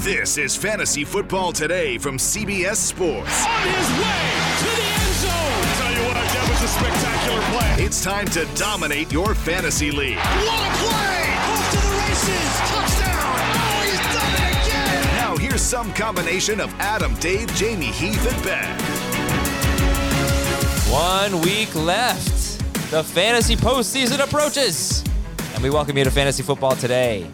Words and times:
This 0.00 0.38
is 0.38 0.56
Fantasy 0.56 1.04
Football 1.04 1.52
Today 1.52 1.98
from 1.98 2.16
CBS 2.16 2.76
Sports. 2.76 3.44
On 3.44 3.60
his 3.60 3.90
way 4.00 4.30
to 4.56 4.64
the 4.64 4.88
end 4.96 5.14
zone. 5.20 5.60
Tell 5.76 5.92
you 5.92 6.02
what, 6.08 6.14
that 6.16 6.46
was 6.48 6.62
a 6.62 6.68
spectacular 6.72 7.42
play. 7.52 7.84
It's 7.84 8.02
time 8.02 8.24
to 8.28 8.46
dominate 8.58 9.12
your 9.12 9.34
fantasy 9.34 9.90
league. 9.90 10.16
What 10.16 10.24
a 10.24 10.72
play! 10.80 11.36
Off 11.36 11.70
to 11.72 11.76
the 11.76 11.92
races. 12.00 12.48
Touchdown. 12.72 13.44
Oh, 13.60 13.84
he's 13.84 14.00
done 14.16 14.32
it 14.40 14.68
again. 14.68 15.16
Now 15.16 15.36
here's 15.36 15.60
some 15.60 15.92
combination 15.92 16.60
of 16.60 16.72
Adam, 16.80 17.14
Dave, 17.16 17.54
Jamie, 17.54 17.84
Heath, 17.84 18.26
and 18.32 18.42
Ben. 18.42 18.80
One 20.90 21.42
week 21.42 21.74
left. 21.74 22.58
The 22.90 23.04
fantasy 23.04 23.54
postseason 23.54 24.24
approaches. 24.24 25.04
And 25.52 25.62
we 25.62 25.68
welcome 25.68 25.98
you 25.98 26.04
to 26.04 26.10
Fantasy 26.10 26.42
Football 26.42 26.74
Today. 26.76 27.30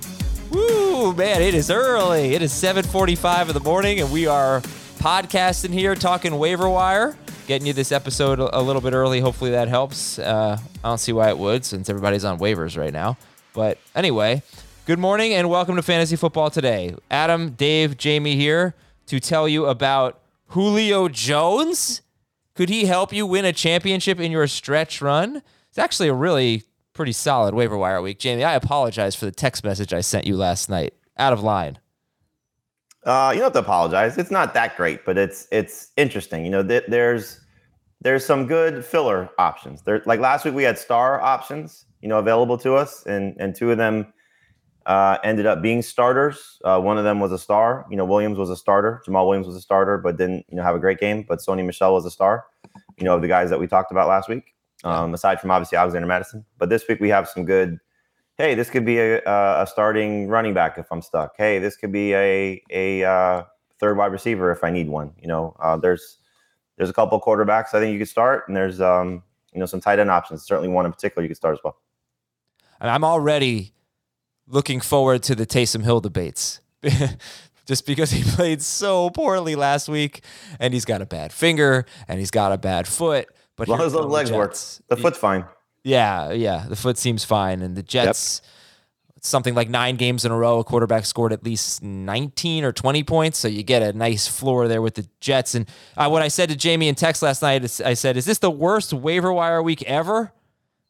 Woo, 0.51 1.13
man, 1.15 1.43
it 1.43 1.55
is 1.55 1.71
early. 1.71 2.35
It 2.35 2.43
is 2.43 2.53
7:45 2.53 3.49
in 3.49 3.55
the 3.55 3.61
morning, 3.61 4.01
and 4.01 4.11
we 4.13 4.27
are 4.27 4.61
podcasting 4.99 5.73
here, 5.73 5.95
talking 5.95 6.39
waiver 6.39 6.69
wire, 6.69 7.17
getting 7.47 7.67
you 7.67 7.73
this 7.73 7.93
episode 7.93 8.39
a 8.39 8.61
little 8.63 8.83
bit 8.83 8.93
early. 8.93 9.21
Hopefully 9.21 9.51
that 9.51 9.69
helps. 9.69 10.19
Uh, 10.19 10.59
I 10.85 10.89
don't 10.89 10.99
see 10.99 11.13
why 11.13 11.29
it 11.29 11.39
would, 11.39 11.65
since 11.65 11.89
everybody's 11.89 12.25
on 12.25 12.39
waivers 12.39 12.79
right 12.79 12.93
now. 12.93 13.17
But 13.55 13.79
anyway, 13.95 14.43
good 14.87 14.99
morning 14.99 15.33
and 15.35 15.51
welcome 15.51 15.77
to 15.77 15.83
Fantasy 15.83 16.17
Football 16.17 16.51
Today. 16.51 16.95
Adam, 17.11 17.51
Dave, 17.51 17.97
Jamie 17.97 18.37
here 18.37 18.75
to 19.07 19.19
tell 19.21 19.49
you 19.49 19.67
about 19.67 20.21
Julio 20.49 21.09
Jones. 21.09 22.03
Could 22.55 22.69
he 22.69 22.85
help 22.87 23.13
you 23.13 23.27
win 23.27 23.45
a 23.45 23.53
championship 23.53 24.21
in 24.21 24.31
your 24.31 24.47
stretch 24.47 25.03
run? 25.03 25.43
It's 25.69 25.79
actually 25.79 26.09
a 26.09 26.15
really 26.15 26.65
pretty 26.97 27.13
solid 27.13 27.55
waiver 27.55 27.77
wire 27.77 28.01
week. 28.03 28.19
Jamie, 28.19 28.43
I 28.43 28.55
apologize 28.55 29.15
for 29.15 29.27
the 29.27 29.33
text 29.33 29.63
message 29.63 29.93
I 29.93 30.01
sent 30.01 30.27
you 30.27 30.37
last 30.37 30.69
night. 30.69 30.95
Out 31.19 31.33
of 31.33 31.43
line. 31.43 31.79
Uh, 33.05 33.31
you 33.33 33.39
don't 33.39 33.47
have 33.47 33.53
to 33.53 33.61
apologize. 33.61 34.19
It's 34.19 34.31
not 34.31 34.53
that 34.55 34.77
great, 34.77 35.05
but 35.05 35.17
it's 35.17 35.47
it's 35.53 35.93
interesting. 35.97 36.45
You 36.45 36.51
know, 36.51 36.67
th- 36.67 36.85
there's 36.89 37.41
there's 38.01 38.27
some 38.27 38.47
good 38.47 38.85
filler 38.85 39.31
options. 39.39 39.83
There, 39.83 40.03
like 40.07 40.21
last 40.21 40.45
week, 40.45 40.55
we 40.55 40.65
had 40.65 40.79
star 40.79 41.21
options, 41.21 41.87
you 42.01 42.09
know, 42.09 42.19
available 42.19 42.59
to 42.59 42.75
us, 42.75 43.07
and 43.07 43.37
and 43.39 43.55
two 43.55 43.71
of 43.71 43.79
them 43.79 44.13
uh, 44.87 45.19
ended 45.23 45.47
up 45.47 45.63
being 45.63 45.83
starters. 45.83 46.59
Uh, 46.65 46.81
one 46.81 46.99
of 46.99 47.05
them 47.05 47.21
was 47.21 47.31
a 47.33 47.39
star. 47.39 47.87
You 47.91 47.97
know, 47.97 48.05
Williams 48.05 48.39
was 48.39 48.51
a 48.51 48.57
starter. 48.57 49.03
Jamaal 49.07 49.27
Williams 49.27 49.47
was 49.47 49.57
a 49.57 49.61
starter, 49.61 49.99
but 49.99 50.17
didn't 50.17 50.45
you 50.49 50.57
know 50.57 50.65
have 50.65 50.75
a 50.75 50.81
great 50.81 50.99
game. 50.99 51.25
But 51.27 51.39
Sony 51.39 51.65
Michel 51.65 51.95
was 51.95 52.05
a 52.05 52.11
star. 52.11 52.47
You 52.99 53.05
know, 53.05 53.15
of 53.15 53.23
the 53.23 53.29
guys 53.29 53.49
that 53.51 53.61
we 53.61 53.69
talked 53.69 53.93
about 53.93 54.09
last 54.09 54.29
week. 54.29 54.56
Um, 54.85 55.15
aside 55.15 55.41
from 55.41 55.51
obviously 55.51 55.79
Alexander 55.79 56.07
Mattison, 56.07 56.45
but 56.59 56.69
this 56.69 56.87
week 56.87 57.01
we 57.01 57.09
have 57.09 57.29
some 57.29 57.45
good 57.45 57.81
hey, 58.37 58.55
this 58.55 58.71
could 58.71 58.85
be 58.85 58.99
a, 58.99 59.23
a 59.25 59.67
starting 59.67 60.29
running 60.29 60.55
back 60.55 60.79
if 60.79 60.87
I'm 60.91 61.03
stuck. 61.03 61.35
Hey, 61.37 61.59
this 61.59 61.77
could 61.77 61.93
be 61.93 62.15
a 62.15 62.63
a 62.71 63.05
uh, 63.05 63.43
third 63.81 63.97
wide 63.97 64.13
receiver 64.13 64.51
if 64.51 64.63
I 64.63 64.71
need 64.71 64.89
one. 64.89 65.13
You 65.21 65.29
know, 65.29 65.57
uh, 65.61 65.77
there's 65.77 66.19
there's 66.77 66.91
a 66.91 66.93
couple 66.93 67.21
quarterbacks 67.21 67.75
I 67.75 67.81
think 67.81 67.93
you 67.93 67.99
could 67.99 68.09
start, 68.09 68.45
and 68.49 68.57
there's 68.57 68.81
um, 68.81 69.23
you 69.53 69.61
know 69.61 69.67
some 69.67 69.81
tight 69.81 69.99
end 69.99 70.11
options. 70.11 70.45
Certainly 70.45 70.69
one 70.69 70.87
in 70.87 70.93
particular 70.93 71.23
you 71.23 71.29
could 71.29 71.37
start 71.37 71.55
as 71.55 71.65
well. 71.65 71.79
And 72.81 72.91
I'm 72.91 73.05
already 73.05 73.73
looking 74.47 74.81
forward 74.81 75.23
to 75.25 75.35
the 75.35 75.47
Taysom 75.47 75.83
Hill 75.83 76.01
debates. 76.01 76.61
Just 77.67 77.85
because 77.85 78.13
he 78.13 78.23
played 78.37 78.63
so 78.63 79.11
poorly 79.11 79.57
last 79.57 79.89
week, 79.89 80.23
and 80.61 80.73
he's 80.73 80.85
got 80.85 81.03
a 81.03 81.07
bad 81.07 81.33
finger, 81.33 81.85
and 82.07 82.21
he's 82.21 82.31
got 82.31 82.53
a 82.53 82.59
bad 82.59 82.87
foot. 82.87 83.27
But 83.57 83.65
as 83.65 83.69
long 83.69 83.81
as 83.81 83.93
those 83.93 84.07
legs 84.07 84.31
work, 84.31 84.55
the 84.89 84.97
foot's 84.97 85.19
fine. 85.19 85.47
Yeah, 85.83 86.33
yeah. 86.33 86.67
The 86.69 86.77
foot 86.77 86.99
seems 86.99 87.25
fine. 87.25 87.63
And 87.63 87.77
the 87.77 87.83
Jets, 87.83 88.43
yep. 88.43 89.23
something 89.23 89.55
like 89.55 89.71
nine 89.71 89.97
games 89.97 90.25
in 90.25 90.33
a 90.33 90.37
row, 90.37 90.59
a 90.59 90.65
quarterback 90.65 91.07
scored 91.07 91.33
at 91.33 91.45
least 91.45 91.83
19 91.83 92.65
or 92.65 92.73
20 92.73 93.05
points. 93.05 93.39
So 93.39 93.47
you 93.49 93.63
get 93.63 93.83
a 93.83 93.93
nice 93.93 94.27
floor 94.27 94.67
there 94.67 94.83
with 94.83 94.97
the 94.97 95.09
Jets. 95.21 95.55
And 95.55 95.69
uh, 95.97 96.09
what 96.09 96.23
I 96.23 96.29
said 96.29 96.49
to 96.49 96.57
Jamie 96.57 96.89
in 96.89 96.97
text 96.97 97.23
last 97.23 97.41
night, 97.41 97.65
is, 97.65 97.81
I 97.81 97.95
said, 97.95 98.17
is 98.17 98.25
this 98.25 98.39
the 98.39 98.51
worst 98.51 98.93
waiver 98.93 99.33
wire 99.33 99.63
week 99.63 99.83
ever? 99.85 100.33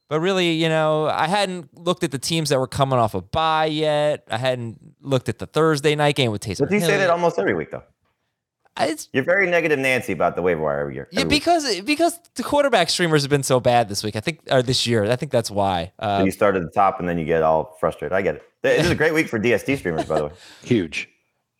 But 0.08 0.20
really, 0.20 0.52
you 0.52 0.68
know, 0.68 1.06
I 1.06 1.26
hadn't 1.26 1.76
looked 1.78 2.02
at 2.02 2.10
the 2.10 2.18
teams 2.18 2.48
that 2.48 2.58
were 2.58 2.68
coming 2.68 2.98
off 2.98 3.14
a 3.14 3.20
bye 3.20 3.66
yet. 3.66 4.24
I 4.30 4.38
hadn't 4.38 4.78
looked 5.02 5.28
at 5.28 5.38
the 5.38 5.46
Thursday 5.46 5.94
night 5.94 6.14
game 6.14 6.30
with 6.30 6.42
Taysom. 6.42 6.60
But 6.60 6.70
you 6.70 6.80
say 6.80 6.96
that 6.96 7.10
almost 7.10 7.38
every 7.38 7.54
week, 7.54 7.70
though. 7.70 7.82
It's, 8.78 9.08
You're 9.12 9.24
very 9.24 9.48
negative, 9.48 9.78
Nancy, 9.78 10.12
about 10.12 10.36
the 10.36 10.42
waiver 10.42 10.62
wire 10.62 10.80
every 10.80 10.94
year. 10.94 11.08
Yeah, 11.10 11.24
because 11.24 11.80
because 11.80 12.18
the 12.34 12.42
quarterback 12.42 12.90
streamers 12.90 13.22
have 13.22 13.30
been 13.30 13.42
so 13.42 13.58
bad 13.58 13.88
this 13.88 14.04
week. 14.04 14.16
I 14.16 14.20
think 14.20 14.40
or 14.50 14.62
this 14.62 14.86
year. 14.86 15.04
I 15.04 15.16
think 15.16 15.32
that's 15.32 15.50
why. 15.50 15.92
Uh, 15.98 16.18
so 16.18 16.24
you 16.26 16.30
start 16.30 16.56
at 16.56 16.62
the 16.62 16.70
top 16.70 17.00
and 17.00 17.08
then 17.08 17.18
you 17.18 17.24
get 17.24 17.42
all 17.42 17.76
frustrated. 17.80 18.12
I 18.12 18.22
get 18.22 18.36
it. 18.36 18.42
This 18.62 18.84
is 18.84 18.90
a 18.90 18.94
great 18.94 19.14
week 19.14 19.28
for 19.28 19.38
DST 19.38 19.78
streamers, 19.78 20.04
by 20.04 20.18
the 20.18 20.24
way. 20.26 20.32
Huge. 20.64 21.08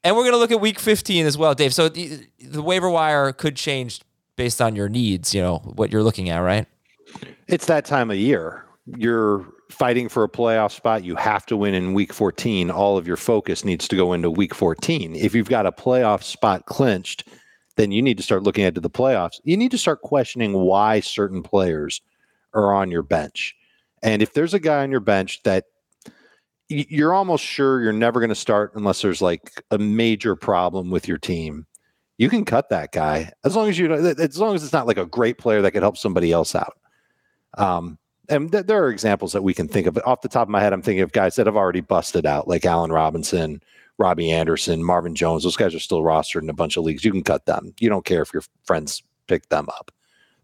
And 0.05 0.15
we're 0.15 0.23
going 0.23 0.35
to 0.35 0.39
look 0.39 0.53
at 0.53 0.61
week 0.61 0.79
15 0.79 1.27
as 1.27 1.39
well, 1.39 1.55
Dave. 1.55 1.75
So 1.75 1.89
the, 1.89 2.27
the 2.41 2.63
waiver 2.63 2.91
wire 2.91 3.33
could 3.33 3.57
change 3.57 4.01
based 4.37 4.61
on 4.61 4.77
your 4.77 4.89
needs. 4.89 5.35
You 5.35 5.41
know 5.41 5.59
what 5.59 5.91
you're 5.91 6.03
looking 6.03 6.29
at, 6.29 6.39
right? 6.39 6.67
It's 7.49 7.67
that 7.67 7.87
time 7.87 8.11
of 8.11 8.17
year. 8.17 8.65
You're 8.97 9.47
fighting 9.71 10.09
for 10.09 10.25
a 10.25 10.29
playoff 10.29 10.73
spot, 10.73 11.05
you 11.05 11.17
have 11.17 11.47
to 11.47 11.57
win 11.57 11.75
in 11.75 11.95
week 11.95 12.13
14. 12.13 12.71
All 12.71 12.97
of 12.97 13.07
your 13.07 13.17
focus 13.17 13.65
needs 13.65 13.89
to 13.89 13.97
go 13.97 14.13
into 14.13 14.31
week 14.31 14.55
14. 14.55 15.17
If 15.17 15.35
you've 15.35 15.49
got 15.49 15.67
a 15.67 15.73
playoff 15.73 16.23
spot 16.23 16.67
clinched, 16.67 17.29
then 17.77 17.91
you 17.91 18.03
need 18.03 18.17
to 18.17 18.23
start 18.23 18.43
looking 18.43 18.65
into 18.65 18.81
the 18.81 18.91
playoffs. 18.91 19.41
You 19.45 19.57
need 19.57 19.71
to 19.73 19.79
start 19.79 20.03
questioning 20.03 20.53
why 20.53 21.01
certain 21.01 21.43
players 21.43 22.01
are 22.55 22.73
on 22.73 22.91
your 22.91 23.03
bench. 23.03 23.55
And 24.03 24.23
if 24.23 24.33
there's 24.33 24.55
a 24.55 24.61
guy 24.61 24.83
on 24.83 24.91
your 24.91 25.01
bench 25.01 25.43
that 25.43 25.65
you're 26.69 27.15
almost 27.15 27.45
sure 27.45 27.81
you're 27.81 27.93
never 27.93 28.19
going 28.19 28.31
to 28.31 28.35
start 28.35 28.73
unless 28.75 29.03
there's 29.03 29.23
like 29.23 29.63
a 29.71 29.79
major 29.79 30.35
problem 30.35 30.91
with 30.91 31.07
your 31.07 31.19
team, 31.19 31.67
you 32.19 32.29
can 32.29 32.45
cut 32.45 32.71
that 32.71 32.93
guy 32.93 33.31
as 33.45 33.55
long 33.55 33.69
as 33.69 33.79
you 33.79 33.89
know, 33.89 33.95
as 33.95 34.39
long 34.39 34.55
as 34.55 34.65
it's 34.65 34.73
not 34.73 34.87
like 34.87 34.97
a 34.97 35.07
great 35.07 35.39
player 35.39 35.63
that 35.63 35.73
could 35.73 35.83
help 35.83 35.97
somebody 35.97 36.33
else 36.33 36.55
out. 36.55 36.79
Um, 37.59 37.99
and 38.29 38.51
th- 38.51 38.67
there 38.67 38.83
are 38.83 38.91
examples 38.91 39.33
that 39.33 39.43
we 39.43 39.55
can 39.55 39.69
think 39.69 39.87
of. 39.87 39.95
But 39.95 40.07
off 40.07 40.21
the 40.21 40.29
top 40.29 40.49
of 40.49 40.51
my 40.51 40.61
head, 40.61 40.73
I'm 40.73 40.83
thinking 40.83 41.03
of 41.03 41.13
guys 41.13 41.37
that 41.37 41.47
have 41.47 41.57
already 41.57 41.81
busted 41.81 42.27
out, 42.27 42.49
like 42.49 42.65
Allen 42.65 42.93
Robinson, 42.93 43.63
Robbie 43.99 44.31
Anderson, 44.31 44.85
Marvin 44.85 45.15
Jones. 45.15 45.43
Those 45.43 45.57
guys 45.57 45.75
are 45.75 45.81
still 45.81 46.03
rostered 46.03 46.43
in 46.43 46.51
a 46.51 46.55
bunch 46.55 46.77
of 46.77 46.85
leagues. 46.85 47.05
You 47.05 47.13
can 47.13 47.23
cut 47.23 47.47
them. 47.47 47.75
You 47.81 47.89
don't 47.89 48.05
care 48.05 48.23
if 48.23 48.33
your 48.33 48.43
friends 48.65 49.03
pick 49.27 49.49
them 49.49 49.69
up. 49.69 49.91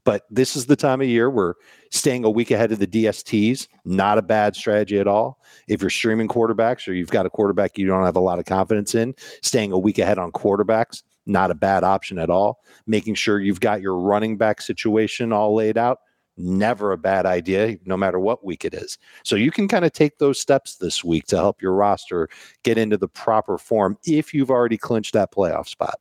But 0.04 0.22
this 0.30 0.56
is 0.56 0.66
the 0.66 0.76
time 0.76 1.00
of 1.00 1.06
year 1.06 1.30
where 1.30 1.54
staying 1.90 2.24
a 2.24 2.30
week 2.30 2.50
ahead 2.50 2.72
of 2.72 2.80
the 2.80 2.86
DSTs, 2.86 3.68
not 3.84 4.18
a 4.18 4.22
bad 4.22 4.56
strategy 4.56 4.98
at 4.98 5.06
all. 5.06 5.38
If 5.68 5.80
you're 5.80 5.90
streaming 5.90 6.26
quarterbacks 6.26 6.88
or 6.88 6.92
you've 6.92 7.10
got 7.10 7.26
a 7.26 7.30
quarterback 7.30 7.78
you 7.78 7.86
don't 7.86 8.04
have 8.04 8.16
a 8.16 8.20
lot 8.20 8.40
of 8.40 8.44
confidence 8.44 8.96
in, 8.96 9.14
staying 9.42 9.70
a 9.70 9.78
week 9.78 9.98
ahead 9.98 10.18
on 10.18 10.32
quarterbacks, 10.32 11.02
not 11.26 11.52
a 11.52 11.54
bad 11.54 11.84
option 11.84 12.18
at 12.18 12.30
all. 12.30 12.62
Making 12.86 13.14
sure 13.14 13.40
you've 13.40 13.60
got 13.60 13.80
your 13.80 13.96
running 13.96 14.36
back 14.36 14.60
situation 14.60 15.32
all 15.32 15.54
laid 15.54 15.78
out, 15.78 16.00
never 16.36 16.92
a 16.92 16.98
bad 16.98 17.26
idea, 17.26 17.76
no 17.84 17.96
matter 17.96 18.18
what 18.18 18.44
week 18.44 18.64
it 18.64 18.74
is. 18.74 18.98
So 19.22 19.36
you 19.36 19.50
can 19.50 19.68
kind 19.68 19.84
of 19.84 19.92
take 19.92 20.18
those 20.18 20.38
steps 20.38 20.76
this 20.76 21.04
week 21.04 21.26
to 21.26 21.36
help 21.36 21.60
your 21.60 21.72
roster 21.72 22.28
get 22.62 22.78
into 22.78 22.96
the 22.96 23.08
proper 23.08 23.58
form 23.58 23.98
if 24.04 24.32
you've 24.32 24.50
already 24.50 24.78
clinched 24.78 25.14
that 25.14 25.32
playoff 25.32 25.68
spot. 25.68 26.00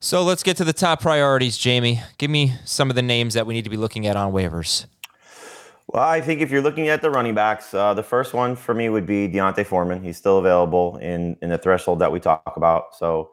So 0.00 0.22
let's 0.22 0.42
get 0.42 0.56
to 0.58 0.64
the 0.64 0.72
top 0.72 1.00
priorities, 1.00 1.56
Jamie. 1.56 2.00
Give 2.18 2.30
me 2.30 2.54
some 2.64 2.88
of 2.88 2.96
the 2.96 3.02
names 3.02 3.34
that 3.34 3.46
we 3.46 3.54
need 3.54 3.64
to 3.64 3.70
be 3.70 3.76
looking 3.76 4.06
at 4.06 4.16
on 4.16 4.32
waivers. 4.32 4.86
Well, 5.88 6.02
I 6.02 6.20
think 6.20 6.40
if 6.40 6.50
you're 6.50 6.62
looking 6.62 6.88
at 6.88 7.00
the 7.00 7.10
running 7.10 7.34
backs, 7.34 7.72
uh, 7.72 7.94
the 7.94 8.02
first 8.02 8.34
one 8.34 8.54
for 8.54 8.74
me 8.74 8.90
would 8.90 9.06
be 9.06 9.26
D'Onta 9.26 9.64
Foreman. 9.64 10.04
He's 10.04 10.18
still 10.18 10.38
available 10.38 10.98
in 10.98 11.36
in 11.40 11.48
the 11.48 11.58
threshold 11.58 11.98
that 12.00 12.12
we 12.12 12.20
talk 12.20 12.52
about. 12.56 12.94
So, 12.96 13.30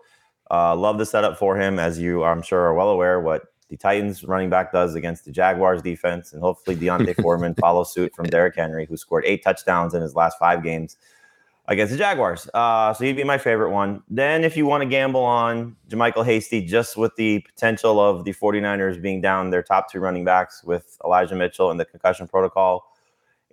uh, 0.50 0.74
love 0.76 0.98
the 0.98 1.06
setup 1.06 1.38
for 1.38 1.60
him, 1.60 1.80
as 1.80 2.00
you 2.00 2.24
I'm 2.24 2.42
sure 2.42 2.62
are 2.62 2.74
well 2.74 2.90
aware 2.90 3.20
what 3.20 3.44
the 3.76 3.82
Titans 3.82 4.24
running 4.24 4.50
back 4.50 4.72
does 4.72 4.96
against 4.96 5.26
the 5.26 5.32
Jaguars 5.32 5.82
defense, 5.82 6.32
and 6.32 6.42
hopefully 6.42 6.78
D'Onta 6.78 7.14
Foreman 7.22 7.56
follows 7.56 7.94
suit 7.94 8.16
from 8.16 8.26
Derrick 8.26 8.56
Henry, 8.56 8.86
who 8.86 8.96
scored 8.96 9.26
eight 9.26 9.44
touchdowns 9.44 9.94
in 9.94 10.02
his 10.02 10.16
last 10.16 10.40
five 10.40 10.64
games 10.64 10.96
against 11.68 11.92
the 11.92 11.98
Jaguars. 11.98 12.48
Uh, 12.54 12.94
so 12.94 13.04
he'd 13.04 13.18
be 13.18 13.26
my 13.26 13.38
favorite 13.38 13.72
one. 13.72 14.02
Then 14.10 14.46
if 14.46 14.56
you 14.56 14.66
want 14.66 14.84
to 14.84 14.88
gamble 14.88 15.24
on 15.24 15.76
JaMycal 15.90 16.26
Hasty, 16.26 16.62
just 16.62 16.96
with 16.96 17.14
the 17.18 17.40
potential 17.40 18.00
of 18.00 18.24
the 18.24 18.34
49ers 18.34 19.02
being 19.02 19.20
down 19.20 19.50
their 19.50 19.64
top 19.64 19.92
two 19.92 20.00
running 20.00 20.24
backs 20.24 20.64
with 20.64 20.98
Elijah 21.04 21.36
Mitchell 21.36 21.70
and 21.70 21.78
the 21.78 21.86
concussion 21.86 22.30
protocol 22.30 22.94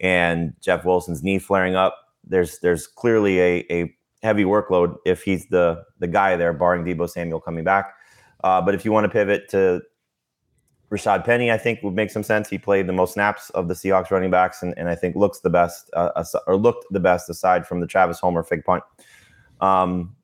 and 0.01 0.55
Jeff 0.61 0.85
Wilson's 0.85 1.25
knee 1.25 1.41
flaring 1.41 1.75
up, 1.75 1.97
there's 2.23 2.61
there's 2.61 2.87
clearly 2.87 3.41
a, 3.41 3.67
a 3.71 3.93
heavy 4.23 4.45
workload 4.45 4.95
if 5.05 5.25
he's 5.25 5.49
the 5.49 5.83
the 5.99 6.07
guy 6.07 6.37
there, 6.37 6.53
barring 6.53 6.85
Deebo 6.85 7.11
Samuel 7.11 7.41
coming 7.41 7.65
back. 7.65 7.95
Uh, 8.45 8.61
but 8.61 8.75
if 8.75 8.85
you 8.85 8.93
want 8.93 9.05
to 9.05 9.09
pivot 9.09 9.49
to 9.49 9.83
Rashad 10.93 11.25
Penny, 11.25 11.51
I 11.51 11.57
think 11.57 11.83
would 11.83 11.95
make 11.95 12.11
some 12.11 12.23
sense. 12.23 12.51
He 12.51 12.59
played 12.59 12.87
the 12.87 12.93
most 12.93 13.15
snaps 13.15 13.49
of 13.51 13.67
the 13.67 13.75
Seahawks 13.75 14.11
running 14.11 14.31
backs, 14.31 14.63
and, 14.63 14.75
and 14.77 14.91
I 14.91 14.95
think 14.95 15.17
looks 15.17 15.41
the 15.41 15.49
best, 15.49 15.89
uh, 15.95 16.23
or 16.47 16.57
looked 16.57 16.85
the 16.93 17.01
best 17.01 17.31
aside 17.31 17.67
from 17.67 17.81
the 17.81 17.87
Travis 17.87 18.21
Homer 18.21 18.43
fake 18.43 18.67
punt. 18.67 18.85
Um, 19.63 20.15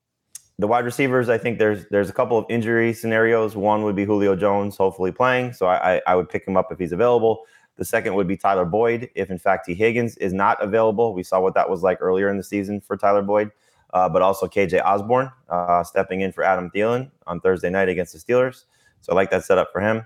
the 0.58 0.66
wide 0.66 0.84
receivers, 0.84 1.30
I 1.30 1.38
think 1.38 1.58
there's 1.58 1.86
there's 1.90 2.10
a 2.10 2.12
couple 2.12 2.36
of 2.36 2.44
injury 2.50 2.92
scenarios. 2.92 3.56
One 3.56 3.82
would 3.84 3.96
be 3.96 4.04
Julio 4.04 4.36
Jones, 4.36 4.76
hopefully 4.76 5.12
playing, 5.12 5.54
so 5.54 5.66
I, 5.66 6.02
I, 6.06 6.16
would 6.16 6.28
pick 6.28 6.46
him 6.46 6.56
up 6.56 6.70
if 6.72 6.78
he's 6.78 6.92
available. 6.92 7.44
The 7.76 7.84
second 7.84 8.14
would 8.16 8.26
be 8.26 8.36
Tyler 8.36 8.64
Boyd, 8.64 9.08
if 9.14 9.30
in 9.30 9.38
fact 9.38 9.66
Tee 9.66 9.74
Higgins 9.74 10.16
is 10.16 10.32
not 10.32 10.62
available. 10.62 11.14
We 11.14 11.22
saw 11.22 11.40
what 11.40 11.54
that 11.54 11.70
was 11.70 11.82
like 11.84 11.98
earlier 12.00 12.28
in 12.28 12.36
the 12.36 12.42
season 12.42 12.80
for 12.80 12.96
Tyler 12.96 13.22
Boyd, 13.22 13.52
uh, 13.94 14.08
but 14.08 14.20
also 14.20 14.48
KJ 14.48 14.84
Osborn 14.84 15.30
uh, 15.48 15.84
stepping 15.84 16.22
in 16.22 16.32
for 16.32 16.42
Adam 16.42 16.70
Thielen 16.74 17.10
on 17.28 17.40
Thursday 17.40 17.70
night 17.70 17.88
against 17.88 18.12
the 18.12 18.18
Steelers. 18.18 18.64
So 19.00 19.12
I 19.12 19.14
like 19.14 19.30
that 19.30 19.44
setup 19.44 19.70
for 19.72 19.80
him. 19.80 20.04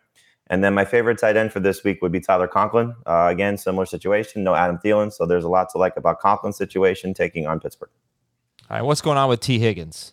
And 0.53 0.63
then 0.63 0.75
my 0.75 0.85
favorite 0.85 1.17
tight 1.17 1.39
end 1.39 1.51
for 1.51 1.61
this 1.61 1.83
week 1.83 2.03
would 2.03 2.13
be 2.13 2.21
Tyler 2.21 2.47
Conklin. 2.47 2.95
Uh, 3.07 3.29
again, 3.31 3.57
similar 3.57 3.87
situation, 3.87 4.45
no 4.45 4.55
Adam 4.55 4.77
Thielen, 4.85 5.11
so 5.11 5.25
there's 5.25 5.45
a 5.45 5.49
lot 5.49 5.71
to 5.71 5.79
like 5.79 5.97
about 5.97 6.21
Conklin's 6.21 6.59
situation 6.59 7.15
taking 7.15 7.47
on 7.47 7.59
Pittsburgh. 7.59 7.89
All 8.69 8.77
right, 8.77 8.83
what's 8.83 9.01
going 9.01 9.17
on 9.17 9.31
with 9.31 9.41
Tee 9.41 9.59
Higgins? 9.59 10.13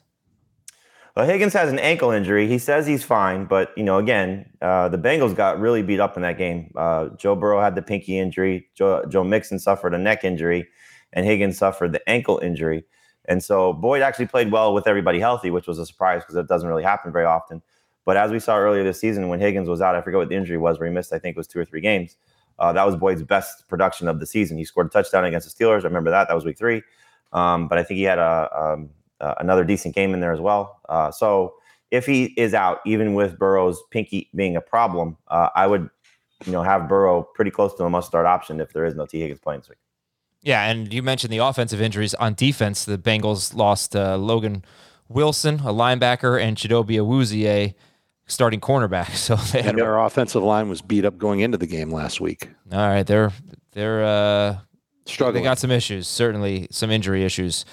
Well, 1.13 1.25
Higgins 1.25 1.51
has 1.51 1.69
an 1.69 1.79
ankle 1.79 2.11
injury. 2.11 2.47
He 2.47 2.57
says 2.57 2.87
he's 2.87 3.03
fine, 3.03 3.47
but 3.47 3.73
you 3.75 3.83
know, 3.83 3.97
again, 3.97 4.49
uh, 4.61 4.87
the 4.87 4.97
Bengals 4.97 5.35
got 5.35 5.59
really 5.59 5.83
beat 5.83 5.99
up 5.99 6.15
in 6.15 6.21
that 6.21 6.37
game. 6.37 6.71
Uh, 6.73 7.09
Joe 7.17 7.35
Burrow 7.35 7.59
had 7.59 7.75
the 7.75 7.81
pinky 7.81 8.17
injury. 8.17 8.69
Joe, 8.75 9.03
Joe 9.09 9.25
Mixon 9.25 9.59
suffered 9.59 9.93
a 9.93 9.97
neck 9.97 10.23
injury, 10.23 10.69
and 11.11 11.25
Higgins 11.25 11.57
suffered 11.57 11.91
the 11.91 12.09
ankle 12.09 12.39
injury. 12.41 12.85
And 13.25 13.43
so 13.43 13.73
Boyd 13.73 14.01
actually 14.01 14.27
played 14.27 14.53
well 14.53 14.73
with 14.73 14.87
everybody 14.87 15.19
healthy, 15.19 15.51
which 15.51 15.67
was 15.67 15.79
a 15.79 15.85
surprise 15.85 16.21
because 16.21 16.37
it 16.37 16.47
doesn't 16.47 16.69
really 16.69 16.83
happen 16.83 17.11
very 17.11 17.25
often. 17.25 17.61
But 18.05 18.17
as 18.17 18.31
we 18.31 18.39
saw 18.39 18.57
earlier 18.57 18.83
this 18.83 18.99
season, 18.99 19.27
when 19.27 19.39
Higgins 19.39 19.69
was 19.69 19.81
out, 19.81 19.95
I 19.95 20.01
forget 20.01 20.17
what 20.17 20.29
the 20.29 20.35
injury 20.35 20.57
was, 20.57 20.79
where 20.79 20.87
he 20.87 20.93
missed, 20.93 21.13
I 21.13 21.19
think 21.19 21.35
it 21.35 21.39
was 21.39 21.47
two 21.47 21.59
or 21.59 21.65
three 21.65 21.81
games. 21.81 22.17
Uh, 22.57 22.73
that 22.73 22.85
was 22.85 22.95
Boyd's 22.95 23.23
best 23.23 23.67
production 23.67 24.07
of 24.07 24.19
the 24.19 24.25
season. 24.25 24.57
He 24.57 24.65
scored 24.65 24.87
a 24.87 24.89
touchdown 24.89 25.25
against 25.25 25.57
the 25.57 25.63
Steelers. 25.63 25.81
I 25.81 25.87
remember 25.87 26.09
that. 26.09 26.27
That 26.27 26.33
was 26.33 26.45
week 26.45 26.57
three. 26.57 26.81
Um, 27.31 27.67
but 27.67 27.77
I 27.77 27.83
think 27.83 27.97
he 27.97 28.03
had 28.03 28.19
a, 28.19 28.49
um, 28.55 28.89
another 29.19 29.63
decent 29.63 29.95
game 29.95 30.13
in 30.13 30.19
there 30.19 30.33
as 30.33 30.41
well. 30.41 30.81
Uh, 30.89 31.11
so 31.11 31.53
if 31.91 32.05
he 32.05 32.25
is 32.37 32.53
out, 32.53 32.79
even 32.85 33.13
with 33.13 33.37
Burrow's 33.37 33.81
pinky 33.91 34.29
being 34.35 34.55
a 34.55 34.61
problem, 34.61 35.17
uh, 35.27 35.49
I 35.55 35.67
would, 35.67 35.89
you 36.45 36.51
know, 36.51 36.63
have 36.63 36.89
Burrow 36.89 37.23
pretty 37.35 37.51
close 37.51 37.75
to 37.75 37.83
a 37.83 37.89
must-start 37.89 38.25
option 38.25 38.59
if 38.59 38.73
there 38.73 38.85
is 38.85 38.95
no 38.95 39.05
Tee 39.05 39.19
Higgins 39.19 39.39
playing 39.39 39.61
this 39.61 39.69
week. 39.69 39.77
Yeah, 40.41 40.69
and 40.69 40.93
you 40.93 41.03
mentioned 41.03 41.33
the 41.33 41.39
offensive 41.39 41.81
injuries 41.81 42.13
on 42.13 42.33
defense. 42.33 42.85
The 42.85 42.97
Bengals 42.97 43.53
lost 43.53 43.95
uh, 43.95 44.17
Logan 44.17 44.63
Wilson, 45.09 45.55
a 45.55 45.73
linebacker, 45.73 46.41
and 46.41 46.55
Chidobe 46.55 46.95
Awuzie, 46.95 47.73
starting 48.29 48.61
cornerback. 48.61 49.09
So 49.19 49.35
they 49.35 49.61
and 49.61 49.77
their 49.77 49.97
offensive 49.97 50.43
line 50.43 50.69
was 50.69 50.81
beat 50.81 51.03
up 51.05 51.17
going 51.17 51.41
into 51.41 51.57
the 51.57 51.67
game 51.67 51.91
last 51.91 52.21
week. 52.21 52.49
All 52.71 52.79
right, 52.79 53.05
they're 53.05 53.31
they're 53.73 54.03
uh, 54.03 54.57
struggling. 55.05 55.43
They 55.43 55.49
got 55.49 55.59
some 55.59 55.71
issues, 55.71 56.07
certainly 56.07 56.67
some 56.71 56.89
injury 56.89 57.25
issues. 57.25 57.65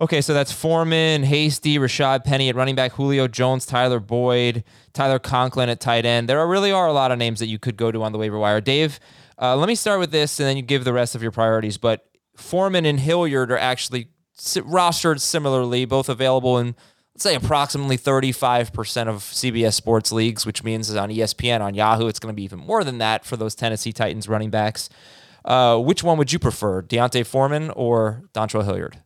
Okay, 0.00 0.20
so 0.20 0.32
that's 0.32 0.52
Foreman, 0.52 1.24
Hasty, 1.24 1.76
Rashad 1.78 2.24
Penny 2.24 2.48
at 2.48 2.54
running 2.54 2.76
back, 2.76 2.92
Julio 2.92 3.26
Jones, 3.26 3.66
Tyler 3.66 3.98
Boyd, 3.98 4.62
Tyler 4.92 5.18
Conklin 5.18 5.68
at 5.68 5.80
tight 5.80 6.06
end. 6.06 6.28
There 6.28 6.46
really 6.46 6.70
are 6.70 6.86
a 6.86 6.92
lot 6.92 7.10
of 7.10 7.18
names 7.18 7.40
that 7.40 7.48
you 7.48 7.58
could 7.58 7.76
go 7.76 7.90
to 7.90 8.02
on 8.04 8.12
the 8.12 8.18
waiver 8.18 8.38
wire. 8.38 8.60
Dave, 8.60 9.00
uh, 9.40 9.56
let 9.56 9.66
me 9.66 9.74
start 9.74 9.98
with 9.98 10.12
this, 10.12 10.38
and 10.38 10.48
then 10.48 10.56
you 10.56 10.62
give 10.62 10.84
the 10.84 10.92
rest 10.92 11.14
of 11.16 11.22
your 11.22 11.32
priorities. 11.32 11.78
But 11.78 12.06
Foreman 12.36 12.84
and 12.84 13.00
Hilliard 13.00 13.50
are 13.50 13.58
actually 13.58 14.08
rostered 14.36 15.20
similarly, 15.20 15.84
both 15.84 16.08
available 16.08 16.58
in 16.58 16.76
let's 17.18 17.24
say 17.24 17.34
approximately 17.34 17.98
35% 17.98 19.08
of 19.08 19.24
CBS 19.24 19.74
sports 19.74 20.12
leagues, 20.12 20.46
which 20.46 20.62
means 20.62 20.94
on 20.94 21.10
ESPN, 21.10 21.60
on 21.60 21.74
Yahoo, 21.74 22.06
it's 22.06 22.20
going 22.20 22.32
to 22.32 22.36
be 22.36 22.44
even 22.44 22.60
more 22.60 22.84
than 22.84 22.98
that 22.98 23.24
for 23.24 23.36
those 23.36 23.56
Tennessee 23.56 23.92
Titans 23.92 24.28
running 24.28 24.50
backs. 24.50 24.88
Uh, 25.44 25.80
which 25.80 26.04
one 26.04 26.16
would 26.16 26.32
you 26.32 26.38
prefer, 26.38 26.80
D'Onta 26.80 27.26
Foreman 27.26 27.70
or 27.70 28.22
Dontrell 28.34 28.64
Hilliard? 28.64 29.02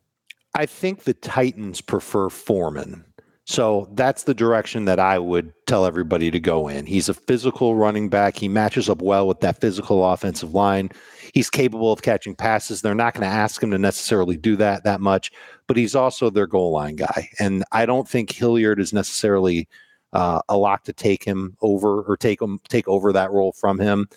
I 0.53 0.67
think 0.67 1.05
the 1.05 1.15
Titans 1.15 1.81
prefer 1.81 2.29
Foreman. 2.29 3.03
So 3.45 3.89
that's 3.93 4.25
the 4.25 4.35
direction 4.35 4.85
that 4.85 4.99
I 4.99 5.17
would 5.17 5.51
tell 5.65 5.83
everybody 5.83 6.29
to 6.29 6.39
go 6.39 6.67
in. 6.67 6.85
He's 6.85 7.09
a 7.09 7.15
physical 7.15 7.73
running 7.73 8.09
back. 8.09 8.37
He 8.37 8.47
matches 8.47 8.89
up 8.89 9.01
well 9.01 9.27
with 9.27 9.39
that 9.39 9.59
physical 9.59 10.05
offensive 10.05 10.53
line. 10.53 10.91
He's 11.33 11.49
capable 11.49 11.91
of 11.91 12.03
catching 12.03 12.35
passes. 12.35 12.81
They're 12.81 12.95
not 12.95 13.15
going 13.15 13.27
to 13.27 13.35
ask 13.35 13.61
him 13.61 13.71
to 13.71 13.77
necessarily 13.77 14.37
do 14.37 14.55
that 14.57 14.83
that 14.83 15.01
much, 15.01 15.31
but 15.67 15.77
he's 15.77 15.95
also 15.95 16.29
their 16.29 16.47
goal 16.47 16.71
line 16.71 16.95
guy. 16.95 17.27
And 17.39 17.63
I 17.71 17.85
don't 17.85 18.07
think 18.07 18.31
Hilliard 18.31 18.79
is 18.79 18.93
necessarily 18.93 19.67
uh, 20.13 20.41
a 20.47 20.55
lock 20.55 20.83
to 20.83 20.93
take 20.93 21.23
him 21.23 21.57
over 21.61 22.03
or 22.03 22.17
take 22.17 22.39
him 22.39 22.59
take 22.69 22.87
over 22.87 23.11
that 23.13 23.31
role 23.31 23.51
from 23.51 23.79
him. 23.79 24.07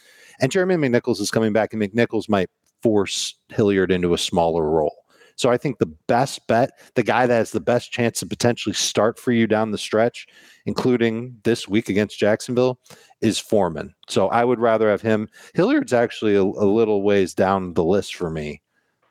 And 0.41 0.53
Jeremy 0.53 0.77
McNichols 0.77 1.21
is 1.21 1.31
coming 1.31 1.55
back, 1.55 1.73
and 1.73 1.81
McNichols 1.81 2.29
might 2.29 2.51
force 2.83 3.35
Hilliard 3.49 3.91
into 3.91 4.13
a 4.13 4.19
smaller 4.19 4.69
role. 4.69 5.06
So 5.37 5.51
I 5.51 5.57
think 5.57 5.79
the 5.79 5.95
best 6.09 6.47
bet, 6.47 6.71
the 6.95 7.03
guy 7.03 7.27
that 7.27 7.35
has 7.35 7.53
the 7.53 7.61
best 7.61 7.93
chance 7.93 8.21
to 8.21 8.27
potentially 8.27 8.75
start 8.75 9.19
for 9.19 9.33
you 9.33 9.47
down 9.47 9.71
the 9.71 9.79
stretch, 9.79 10.27
including 10.65 11.37
this 11.45 11.69
week 11.69 11.89
against 11.89 12.19
Jacksonville, 12.19 12.81
is 13.21 13.39
Foreman. 13.39 13.95
So 14.09 14.29
I 14.29 14.45
would 14.45 14.59
rather 14.59 14.91
have 14.91 15.03
him. 15.03 15.29
Hilliard's 15.55 15.93
actually 15.93 16.35
a, 16.35 16.43
a 16.43 16.45
little 16.67 17.03
ways 17.03 17.35
down 17.35 17.75
the 17.75 17.85
list 17.85 18.17
for 18.17 18.31
me. 18.31 18.63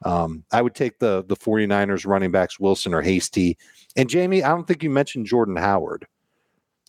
Um, 0.03 0.43
I 0.51 0.61
would 0.61 0.75
take 0.75 0.99
the 0.99 1.23
the 1.25 1.37
49ers 1.37 2.05
running 2.05 2.31
backs 2.31 2.59
Wilson 2.59 2.93
or 2.93 3.01
Hasty. 3.01 3.57
And 3.95 4.09
Jamie, 4.09 4.43
I 4.43 4.49
don't 4.49 4.67
think 4.67 4.83
you 4.83 4.89
mentioned 4.89 5.25
Jordan 5.25 5.55
Howard. 5.55 6.05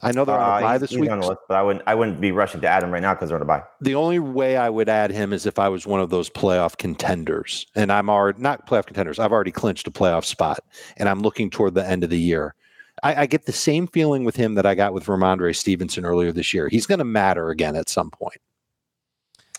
I 0.07 0.13
know 0.13 0.25
they're 0.25 0.39
on 0.39 0.41
a 0.41 0.55
uh, 0.55 0.61
bye 0.61 0.79
this 0.79 0.93
week, 0.93 1.11
list, 1.11 1.41
but 1.49 1.57
I 1.57 1.63
wouldn't. 1.63 1.85
I 1.89 1.97
wouldn't 1.97 2.21
be 2.21 2.31
rushing 2.31 2.61
to 2.61 2.69
add 2.69 2.85
him 2.85 2.93
right 2.93 3.03
now 3.03 3.13
because 3.15 3.29
they're 3.29 3.39
on 3.39 3.43
a 3.43 3.45
bye. 3.45 3.65
The 3.81 3.97
only 3.97 4.21
way 4.21 4.57
I 4.57 4.71
would 4.71 4.89
add 4.89 5.11
him 5.11 5.33
is 5.33 5.47
if 5.47 5.59
I 5.59 5.69
was 5.69 5.85
one 5.85 6.01
of 6.01 6.11
those 6.11 6.31
playoff 6.31 6.77
contenders, 6.77 7.67
and 7.75 7.91
I'm 7.91 8.09
already 8.09 8.41
not 8.41 8.69
playoff 8.69 8.87
contenders. 8.87 9.19
I've 9.19 9.33
already 9.33 9.51
clinched 9.51 9.89
a 9.89 9.91
playoff 9.91 10.25
spot, 10.25 10.61
and 10.97 11.09
I'm 11.09 11.23
looking 11.23 11.51
toward 11.51 11.75
the 11.75 11.85
end 11.85 12.05
of 12.05 12.11
the 12.11 12.21
year. 12.21 12.55
I, 13.03 13.23
I 13.23 13.27
get 13.27 13.47
the 13.47 13.53
same 13.53 13.89
feeling 13.89 14.25
with 14.25 14.37
him 14.37 14.55
that 14.55 14.65
I 14.65 14.77
got 14.77 14.95
with 14.95 15.07
Rhamondre 15.07 15.57
Stevenson 15.57 16.05
earlier 16.05 16.31
this 16.31 16.55
year. 16.55 16.69
He's 16.69 16.87
going 16.87 17.01
to 17.01 17.05
matter 17.05 17.51
again 17.51 17.75
at 17.75 17.89
some 17.89 18.11
point. 18.11 18.41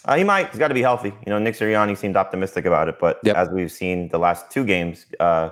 Uh, 0.05 0.15
he 0.15 0.23
might. 0.23 0.49
He's 0.51 0.59
got 0.59 0.69
to 0.69 0.73
be 0.73 0.81
healthy. 0.81 1.09
You 1.09 1.29
know, 1.29 1.39
Nick 1.39 1.55
Sirianni 1.55 1.97
seemed 1.97 2.15
optimistic 2.15 2.65
about 2.65 2.87
it, 2.87 2.99
but 3.01 3.19
yep. 3.23 3.35
as 3.35 3.49
we've 3.49 3.71
seen 3.71 4.07
the 4.09 4.17
last 4.17 4.49
two 4.49 4.63
games, 4.63 5.05
uh, 5.19 5.49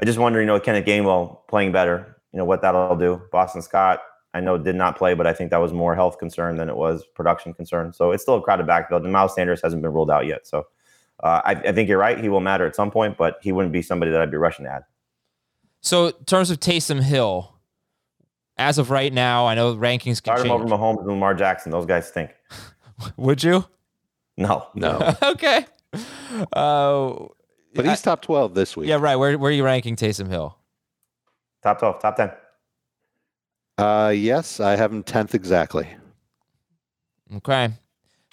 I 0.00 0.04
just 0.04 0.18
wonder, 0.18 0.40
you 0.40 0.46
know, 0.46 0.58
Kenneth 0.58 0.86
Gainwell 0.86 1.46
playing 1.46 1.70
better. 1.70 2.16
You 2.32 2.38
know 2.38 2.44
what 2.44 2.62
that'll 2.62 2.96
do. 2.96 3.22
Boston 3.30 3.62
Scott 3.62 4.00
I 4.34 4.40
know 4.40 4.58
did 4.58 4.74
not 4.74 4.98
play, 4.98 5.14
but 5.14 5.26
I 5.26 5.32
think 5.32 5.50
that 5.52 5.58
was 5.58 5.72
more 5.72 5.94
health 5.94 6.18
concern 6.18 6.56
than 6.56 6.68
it 6.68 6.76
was 6.76 7.04
production 7.14 7.54
concern. 7.54 7.92
So 7.92 8.10
it's 8.10 8.22
still 8.22 8.34
a 8.34 8.42
crowded 8.42 8.66
backfield. 8.66 9.04
And 9.04 9.12
Miles 9.12 9.34
Sanders 9.34 9.62
hasn't 9.62 9.80
been 9.80 9.92
ruled 9.92 10.10
out 10.10 10.26
yet. 10.26 10.46
So 10.46 10.66
uh, 11.22 11.40
I, 11.44 11.52
I, 11.52 11.72
think 11.72 11.88
you're 11.88 11.98
right. 11.98 12.18
He 12.18 12.28
will 12.28 12.40
matter 12.40 12.66
at 12.66 12.74
some 12.74 12.90
point, 12.90 13.16
but 13.16 13.38
he 13.42 13.52
wouldn't 13.52 13.72
be 13.72 13.80
somebody 13.80 14.10
that 14.10 14.20
I'd 14.20 14.32
be 14.32 14.36
rushing 14.36 14.64
to 14.64 14.72
add. 14.72 14.82
So 15.80 16.08
in 16.08 16.24
terms 16.24 16.50
of 16.50 16.58
Taysom 16.58 17.00
Hill, 17.00 17.54
as 18.56 18.78
of 18.78 18.90
right 18.90 19.12
now, 19.12 19.46
I 19.46 19.54
know 19.54 19.74
rankings 19.76 20.04
can 20.04 20.14
Start 20.16 20.38
change. 20.40 20.50
him 20.50 20.52
over 20.52 20.66
Mahomes 20.66 20.98
and 20.98 21.08
Lamar 21.08 21.34
Jackson. 21.34 21.70
Those 21.70 21.86
guys 21.86 22.08
stink. 22.08 22.34
Would 23.16 23.42
you? 23.42 23.64
No, 24.36 24.66
no. 24.74 25.14
okay. 25.22 25.66
Uh, 26.52 27.26
but 27.74 27.84
he's 27.84 28.00
I, 28.00 28.10
top 28.10 28.22
twelve 28.22 28.54
this 28.54 28.76
week. 28.76 28.88
Yeah, 28.88 28.96
right. 28.96 29.16
Where 29.16 29.38
where 29.38 29.50
are 29.50 29.54
you 29.54 29.64
ranking 29.64 29.94
Taysom 29.94 30.28
Hill? 30.28 30.56
Top 31.62 31.78
twelve, 31.78 32.00
top 32.00 32.16
ten. 32.16 32.30
Uh, 33.76 34.12
yes, 34.14 34.60
I 34.60 34.76
have 34.76 34.92
him 34.92 35.02
10th 35.02 35.34
exactly. 35.34 35.88
Okay. 37.36 37.70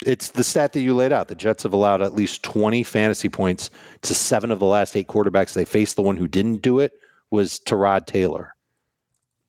It's 0.04 0.30
the 0.30 0.44
stat 0.44 0.72
that 0.72 0.80
you 0.80 0.94
laid 0.94 1.12
out. 1.12 1.28
The 1.28 1.34
Jets 1.34 1.62
have 1.62 1.72
allowed 1.72 2.02
at 2.02 2.14
least 2.14 2.42
20 2.42 2.82
fantasy 2.82 3.28
points 3.28 3.70
to 4.02 4.14
seven 4.14 4.50
of 4.50 4.58
the 4.58 4.66
last 4.66 4.96
eight 4.96 5.08
quarterbacks 5.08 5.52
they 5.52 5.64
faced. 5.64 5.96
The 5.96 6.02
one 6.02 6.16
who 6.16 6.28
didn't 6.28 6.62
do 6.62 6.80
it 6.80 6.92
was 7.30 7.60
Tyrod 7.60 8.06
Taylor. 8.06 8.54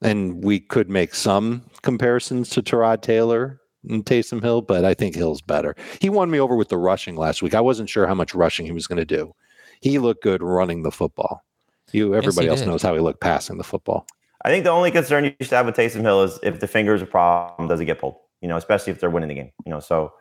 And 0.01 0.43
we 0.43 0.59
could 0.59 0.89
make 0.89 1.15
some 1.15 1.63
comparisons 1.81 2.49
to 2.51 2.61
Tyrod 2.61 3.01
Taylor 3.01 3.61
and 3.87 4.05
Taysom 4.05 4.41
Hill, 4.41 4.61
but 4.61 4.85
I 4.85 4.93
think 4.93 5.15
Hill's 5.15 5.41
better. 5.41 5.75
He 5.99 6.09
won 6.09 6.29
me 6.29 6.39
over 6.39 6.55
with 6.55 6.69
the 6.69 6.77
rushing 6.77 7.15
last 7.15 7.41
week. 7.41 7.53
I 7.53 7.61
wasn't 7.61 7.89
sure 7.89 8.07
how 8.07 8.15
much 8.15 8.35
rushing 8.35 8.65
he 8.65 8.71
was 8.71 8.87
going 8.87 8.97
to 8.97 9.05
do. 9.05 9.33
He 9.81 9.99
looked 9.99 10.23
good 10.23 10.41
running 10.41 10.83
the 10.83 10.91
football. 10.91 11.43
You, 11.91 12.15
everybody 12.15 12.47
yes, 12.47 12.51
else 12.51 12.59
did. 12.61 12.67
knows 12.67 12.81
how 12.81 12.93
he 12.93 13.01
looked 13.01 13.21
passing 13.21 13.57
the 13.57 13.63
football. 13.63 14.07
I 14.45 14.49
think 14.49 14.63
the 14.65 14.71
only 14.71 14.91
concern 14.91 15.25
you 15.25 15.33
should 15.41 15.51
have 15.51 15.65
with 15.65 15.75
Taysom 15.75 16.01
Hill 16.01 16.23
is 16.23 16.39
if 16.43 16.59
the 16.59 16.67
finger 16.67 16.93
is 16.93 17.01
a 17.01 17.05
problem, 17.05 17.67
does 17.69 17.79
he 17.79 17.85
get 17.85 17.99
pulled? 17.99 18.17
You 18.41 18.49
know, 18.49 18.57
especially 18.57 18.91
if 18.91 18.99
they're 18.99 19.09
winning 19.09 19.29
the 19.29 19.35
game. 19.35 19.51
You 19.65 19.71
know, 19.71 19.79
so 19.79 20.13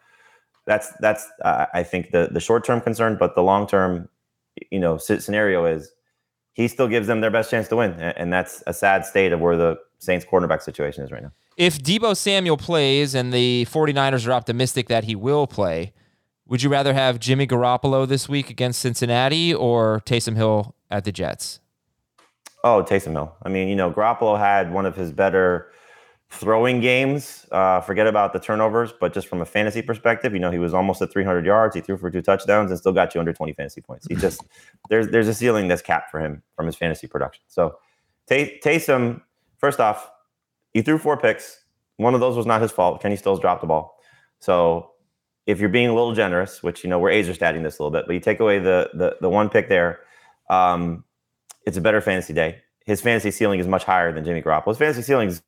that's 0.67 0.93
that's 1.01 1.27
uh, 1.45 1.67
I 1.75 1.83
think 1.83 2.13
the 2.13 2.29
the 2.31 2.41
short 2.41 2.65
term 2.65 2.81
concern, 2.81 3.17
but 3.19 3.35
the 3.35 3.43
long 3.43 3.67
term, 3.67 4.09
you 4.71 4.79
know, 4.79 4.97
scenario 4.97 5.65
is 5.65 5.91
he 6.53 6.69
still 6.69 6.87
gives 6.87 7.07
them 7.07 7.21
their 7.21 7.31
best 7.31 7.51
chance 7.51 7.67
to 7.69 7.77
win, 7.77 7.93
and 7.95 8.33
that's 8.33 8.63
a 8.67 8.73
sad 8.73 9.05
state 9.05 9.33
of 9.33 9.41
where 9.41 9.57
the 9.57 9.77
Saints 9.99 10.25
quarterback 10.25 10.63
situation 10.63 11.03
is 11.03 11.11
right 11.11 11.23
now. 11.23 11.33
If 11.57 11.79
Deebo 11.79 12.17
Samuel 12.17 12.57
plays 12.57 13.15
and 13.15 13.33
the 13.33 13.67
49ers 13.71 14.27
are 14.27 14.33
optimistic 14.33 14.89
that 14.89 15.05
he 15.05 15.15
will 15.15 15.47
play, 15.47 15.93
Would 16.53 16.63
you 16.63 16.69
rather 16.69 16.93
have 16.93 17.19
Jimmy 17.19 17.47
Garoppolo 17.47 18.07
this 18.07 18.29
week 18.29 18.51
against 18.51 18.81
Cincinnati 18.81 19.55
or 19.55 20.03
Taysom 20.05 20.37
Hill 20.37 20.75
at 20.91 21.05
the 21.05 21.11
Jets? 21.11 21.61
Oh, 22.65 22.83
Taysom 22.83 23.13
Hill. 23.13 23.35
I 23.43 23.49
mean, 23.49 23.69
you 23.69 23.77
know, 23.77 23.91
Garoppolo 23.91 24.39
had 24.39 24.73
one 24.73 24.87
of 24.87 24.95
his 24.95 25.11
better 25.11 25.73
throwing 26.31 26.81
games. 26.81 27.47
Uh, 27.53 27.81
forget 27.81 28.07
about 28.07 28.33
the 28.33 28.39
turnovers, 28.39 28.93
but 28.99 29.13
just 29.13 29.27
from 29.27 29.41
a 29.41 29.45
fantasy 29.45 29.83
perspective, 29.83 30.33
you 30.33 30.39
know, 30.39 30.51
he 30.51 30.59
was 30.59 30.73
almost 30.73 31.03
at 31.03 31.13
300 31.13 31.45
yards. 31.45 31.75
He 31.75 31.83
threw 31.83 31.97
for 31.99 32.11
two 32.11 32.23
touchdowns 32.23 32.71
and 32.71 32.79
still 32.79 32.93
got 32.93 33.15
you 33.15 33.21
under 33.21 33.33
20 33.33 33.53
fantasy 33.53 33.81
points. 33.81 34.07
He 34.09 34.15
just 34.15 34.43
there's 34.89 35.09
there's 35.09 35.29
a 35.29 35.35
ceiling 35.35 35.69
that's 35.69 35.83
capped 35.83 36.11
for 36.11 36.21
him 36.21 36.43
from 36.57 36.67
his 36.67 36.77
fantasy 36.77 37.07
production. 37.07 37.43
So 37.49 37.79
Tay- 38.27 38.61
Taysom, 38.65 39.21
first 39.59 39.81
off, 39.81 40.11
he 40.73 40.83
threw 40.83 40.99
four 40.99 41.17
picks. 41.17 41.61
One 41.97 42.15
of 42.15 42.21
those 42.21 42.37
was 42.37 42.47
not 42.47 42.63
his 42.63 42.73
fault. 42.73 43.03
Kenny 43.03 43.17
Stills 43.17 43.39
dropped 43.39 43.61
the 43.61 43.67
ball. 43.67 43.99
So 44.39 44.93
if 45.47 45.61
you're 45.61 45.69
being 45.69 45.89
a 45.89 45.95
little 45.95 46.15
generous, 46.15 46.63
which 46.63 46.83
you 46.83 46.89
know 46.89 46.99
we're 46.99 47.11
Azer 47.11 47.37
statting 47.37 47.63
this 47.63 47.79
a 47.79 47.83
little 47.83 47.91
bit, 47.91 48.07
but 48.07 48.15
you 48.15 48.21
take 48.21 48.41
away 48.41 48.59
the 48.59 48.91
the, 48.95 49.17
the 49.21 49.29
one 49.29 49.51
pick 49.51 49.69
there, 49.69 50.01
um, 50.49 51.05
it's 51.67 51.77
a 51.77 51.81
better 51.81 52.01
fantasy 52.01 52.33
day. 52.33 52.63
His 52.85 53.01
fantasy 53.01 53.31
ceiling 53.31 53.61
is 53.61 53.67
much 53.67 53.85
higher 53.85 54.13
than 54.13 54.25
Jimmy 54.25 54.43
Garoppolo's 54.43 54.79
fantasy 54.79 55.03
ceiling 55.03 55.29
is 55.29 55.43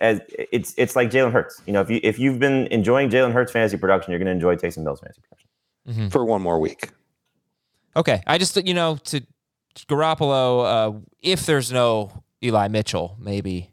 as 0.00 0.20
it's 0.28 0.74
it's 0.76 0.96
like 0.96 1.10
Jalen 1.10 1.32
Hurts. 1.32 1.62
You 1.66 1.72
know, 1.72 1.80
if 1.80 1.88
you 1.88 2.00
if 2.02 2.18
you've 2.18 2.38
been 2.38 2.66
enjoying 2.66 3.08
Jalen 3.08 3.32
Hurts 3.32 3.52
fantasy 3.52 3.76
production, 3.76 4.10
you're 4.10 4.18
going 4.18 4.26
to 4.26 4.32
enjoy 4.32 4.56
Taysom 4.56 4.82
Hill's 4.82 5.00
fantasy 5.00 5.22
production 5.22 6.10
for 6.10 6.24
one 6.24 6.42
more 6.42 6.58
week. 6.58 6.90
Okay, 7.96 8.22
I 8.26 8.38
just 8.38 8.56
you 8.66 8.74
know 8.74 8.96
to 9.04 9.24
Garoppolo, 9.88 10.64
uh, 10.64 10.98
if 11.22 11.46
there's 11.46 11.72
no 11.72 12.24
Eli 12.42 12.68
Mitchell, 12.68 13.16
maybe 13.20 13.50
yeah, 13.52 13.68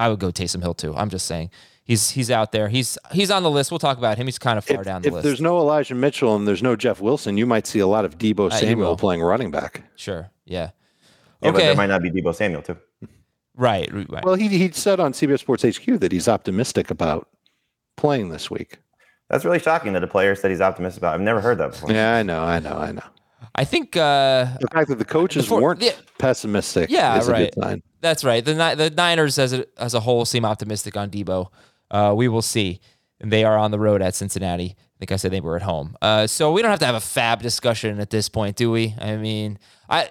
I 0.00 0.08
would 0.08 0.18
go 0.18 0.30
Taysom 0.30 0.62
Hill 0.62 0.74
too. 0.74 0.94
I'm 0.96 1.10
just 1.10 1.26
saying 1.26 1.50
he's 1.84 2.10
he's 2.10 2.30
out 2.30 2.52
there. 2.52 2.68
He's 2.68 2.96
he's 3.12 3.30
on 3.30 3.42
the 3.42 3.50
list. 3.50 3.70
We'll 3.70 3.78
talk 3.78 3.98
about 3.98 4.16
him. 4.18 4.26
He's 4.26 4.38
kind 4.38 4.58
of 4.58 4.64
far 4.64 4.80
If, 4.80 4.84
down 4.84 5.02
the 5.02 5.08
if 5.08 5.14
list. 5.14 5.24
there's 5.24 5.40
no 5.40 5.58
Elijah 5.58 5.94
Mitchell 5.94 6.34
and 6.36 6.46
there's 6.48 6.62
no 6.62 6.76
Jeff 6.76 7.00
Wilson, 7.00 7.36
you 7.36 7.46
might 7.46 7.66
see 7.66 7.78
a 7.80 7.86
lot 7.86 8.04
of 8.04 8.18
Deebo 8.18 8.50
Uh, 8.50 8.54
Samuel 8.56 8.90
will. 8.90 8.96
playing 8.96 9.22
running 9.22 9.50
back. 9.50 9.82
Sure, 9.96 10.30
yeah, 10.44 10.70
Yeah, 11.42 11.50
but 11.52 11.58
there 11.58 11.74
might 11.76 11.86
not 11.88 12.02
be 12.02 12.10
Deebo 12.10 12.34
Samuel 12.34 12.62
too. 12.62 12.76
right, 13.56 13.88
right. 13.92 14.24
Well, 14.24 14.34
he 14.36 14.48
he 14.48 14.70
said 14.72 15.00
on 15.00 15.12
CBS 15.12 15.40
Sports 15.40 15.62
HQ 15.64 16.00
that 16.00 16.12
he's 16.12 16.28
optimistic 16.28 16.90
about 16.90 17.28
playing 17.96 18.30
this 18.30 18.50
week. 18.50 18.78
That's 19.28 19.44
really 19.44 19.60
shocking 19.60 19.92
that 19.92 20.02
a 20.02 20.08
player 20.08 20.34
said 20.34 20.50
he's 20.50 20.60
optimistic 20.60 21.00
about. 21.02 21.14
I've 21.14 21.20
never 21.20 21.40
heard 21.40 21.58
that 21.58 21.70
before. 21.72 21.92
Yeah, 21.92 22.16
I 22.16 22.22
know, 22.24 22.42
I 22.42 22.58
know, 22.58 22.76
I 22.76 22.90
know. 22.92 23.04
I 23.54 23.64
think 23.64 23.96
uh, 23.96 24.46
The 24.60 24.68
fact 24.72 24.88
that 24.88 24.98
the 24.98 25.04
coaches 25.04 25.44
Before- 25.44 25.60
weren't 25.62 25.82
yeah. 25.82 25.92
pessimistic 26.18 26.88
Yeah, 26.90 27.18
is 27.18 27.28
a 27.28 27.32
right. 27.32 27.52
good 27.54 27.62
sign. 27.62 27.82
That's 28.00 28.24
right. 28.24 28.44
The 28.44 28.54
the 28.54 28.90
Niners 28.90 29.38
as 29.38 29.52
a 29.52 29.64
as 29.78 29.94
a 29.94 30.00
whole 30.00 30.24
seem 30.24 30.44
optimistic 30.44 30.96
on 30.96 31.10
Deebo. 31.10 31.48
Uh, 31.90 32.14
we 32.16 32.28
will 32.28 32.42
see. 32.42 32.80
And 33.20 33.30
they 33.30 33.44
are 33.44 33.58
on 33.58 33.70
the 33.70 33.78
road 33.78 34.00
at 34.00 34.14
Cincinnati. 34.14 34.74
I 34.78 34.98
think 34.98 35.12
I 35.12 35.16
said 35.16 35.30
they 35.32 35.40
were 35.40 35.56
at 35.56 35.62
home. 35.62 35.96
Uh, 36.00 36.26
so 36.26 36.52
we 36.52 36.62
don't 36.62 36.70
have 36.70 36.80
to 36.80 36.86
have 36.86 36.94
a 36.94 37.00
fab 37.00 37.42
discussion 37.42 38.00
at 38.00 38.08
this 38.10 38.28
point, 38.30 38.56
do 38.56 38.70
we? 38.70 38.94
I 38.98 39.16
mean, 39.16 39.58
I 39.90 40.10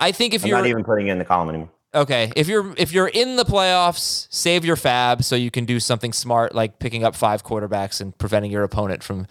I 0.00 0.12
think 0.12 0.34
if 0.34 0.42
I'm 0.42 0.48
you're 0.48 0.58
not 0.58 0.66
even 0.66 0.84
putting 0.84 1.06
it 1.08 1.12
in 1.12 1.18
the 1.18 1.24
column 1.24 1.48
anymore. 1.48 1.70
okay, 1.94 2.30
if 2.36 2.48
you're 2.48 2.74
if 2.76 2.92
you're 2.92 3.08
in 3.08 3.36
the 3.36 3.44
playoffs, 3.44 4.26
save 4.30 4.64
your 4.64 4.76
fab 4.76 5.22
so 5.24 5.36
you 5.36 5.50
can 5.50 5.64
do 5.64 5.80
something 5.80 6.12
smart 6.12 6.54
like 6.54 6.78
picking 6.78 7.04
up 7.04 7.14
five 7.14 7.42
quarterbacks 7.44 8.00
and 8.02 8.16
preventing 8.18 8.50
your 8.50 8.62
opponent 8.64 9.02
from 9.02 9.26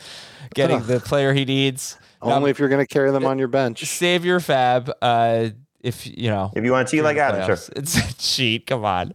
getting 0.56 0.82
the 0.88 1.00
player 1.00 1.34
he 1.34 1.46
needs. 1.46 1.98
Now, 2.24 2.32
Only 2.36 2.52
if 2.52 2.60
you're 2.60 2.70
going 2.70 2.86
to 2.86 2.88
carry 2.88 3.12
them 3.12 3.26
on 3.26 3.38
your 3.38 3.48
bench. 3.48 3.84
save 3.86 4.24
your 4.26 4.40
fab. 4.40 4.92
Uh, 5.02 5.50
if 5.82 6.08
you 6.08 6.30
know 6.30 6.52
If 6.56 6.64
you 6.64 6.72
want 6.72 6.88
to 6.88 6.96
cheat 6.96 7.04
like 7.04 7.18
Adam, 7.18 7.46
sure. 7.46 7.58
It's 7.76 7.98
a 8.12 8.16
cheat. 8.18 8.68
Come 8.68 8.86
on. 8.86 9.14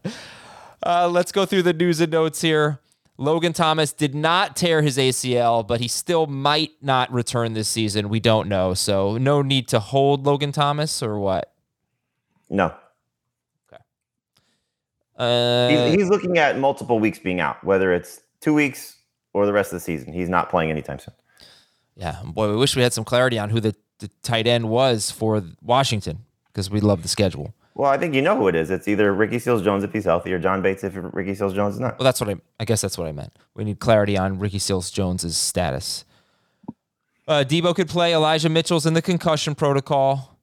Uh, 0.84 1.08
let's 1.08 1.32
go 1.32 1.46
through 1.46 1.62
the 1.62 1.72
news 1.72 2.00
and 2.00 2.12
notes 2.12 2.40
here. 2.40 2.80
Logan 3.20 3.52
Thomas 3.52 3.92
did 3.92 4.14
not 4.14 4.54
tear 4.54 4.80
his 4.82 4.96
ACL, 4.96 5.66
but 5.66 5.80
he 5.80 5.88
still 5.88 6.26
might 6.26 6.70
not 6.80 7.12
return 7.12 7.54
this 7.54 7.68
season. 7.68 8.08
We 8.10 8.20
don't 8.20 8.48
know. 8.48 8.74
So, 8.74 9.16
no 9.18 9.42
need 9.42 9.66
to 9.68 9.80
hold 9.80 10.24
Logan 10.24 10.52
Thomas 10.52 11.02
or 11.02 11.18
what? 11.18 11.52
No, 12.48 12.72
Uh, 15.16 15.68
he's, 15.68 15.94
he's 15.94 16.08
looking 16.08 16.38
at 16.38 16.58
multiple 16.58 17.00
weeks 17.00 17.18
being 17.18 17.40
out, 17.40 17.62
whether 17.64 17.92
it's 17.92 18.20
two 18.40 18.54
weeks 18.54 18.98
or 19.32 19.46
the 19.46 19.52
rest 19.52 19.72
of 19.72 19.76
the 19.76 19.80
season. 19.80 20.12
He's 20.12 20.28
not 20.28 20.48
playing 20.48 20.70
anytime 20.70 21.00
soon. 21.00 21.14
Yeah. 21.99 22.23
Boy, 22.25 22.49
we 22.50 22.57
wish 22.57 22.76
we 22.76 22.83
had 22.83 22.93
some 22.95 23.05
clarity 23.05 23.38
on 23.38 23.50
who 23.50 23.61
the, 23.61 23.75
the 23.99 24.09
tight 24.23 24.47
end 24.47 24.71
was 24.71 25.11
for 25.11 25.43
Washington 25.61 26.25
because 26.47 26.71
we 26.71 26.81
love 26.81 27.02
the 27.02 27.09
schedule. 27.09 27.52
Well, 27.75 27.90
I 27.90 27.99
think 27.99 28.14
you 28.14 28.23
know 28.23 28.37
who 28.37 28.49
it 28.49 28.55
is. 28.55 28.71
It's 28.71 28.88
either 28.88 29.12
Ricky 29.12 29.38
Seals 29.38 29.62
Jones 29.62 29.85
if 29.85 29.93
he's 29.93 30.05
healthy 30.05 30.33
or 30.33 30.38
John 30.38 30.62
Bates 30.62 30.83
if 30.83 30.95
Ricky 30.97 31.35
Seals 31.35 31.55
Jones 31.55 31.75
is 31.75 31.81
not. 31.81 31.99
Well, 31.99 32.05
that's 32.05 32.21
what 32.21 32.31
I. 32.31 32.37
I 32.59 32.64
guess 32.64 32.81
that's 32.81 32.97
what 32.97 33.07
I 33.07 33.12
meant. 33.12 33.33
We 33.55 33.64
need 33.64 33.78
clarity 33.78 34.17
on 34.17 34.38
Ricky 34.38 34.59
Seals 34.59 34.90
Jones's 34.90 35.37
status. 35.37 36.05
Uh, 37.26 37.45
Deebo 37.47 37.76
could 37.76 37.88
play. 37.88 38.14
Elijah 38.14 38.49
Mitchell's 38.49 38.87
in 38.87 38.95
the 38.95 39.02
concussion 39.02 39.55
protocol. 39.55 40.38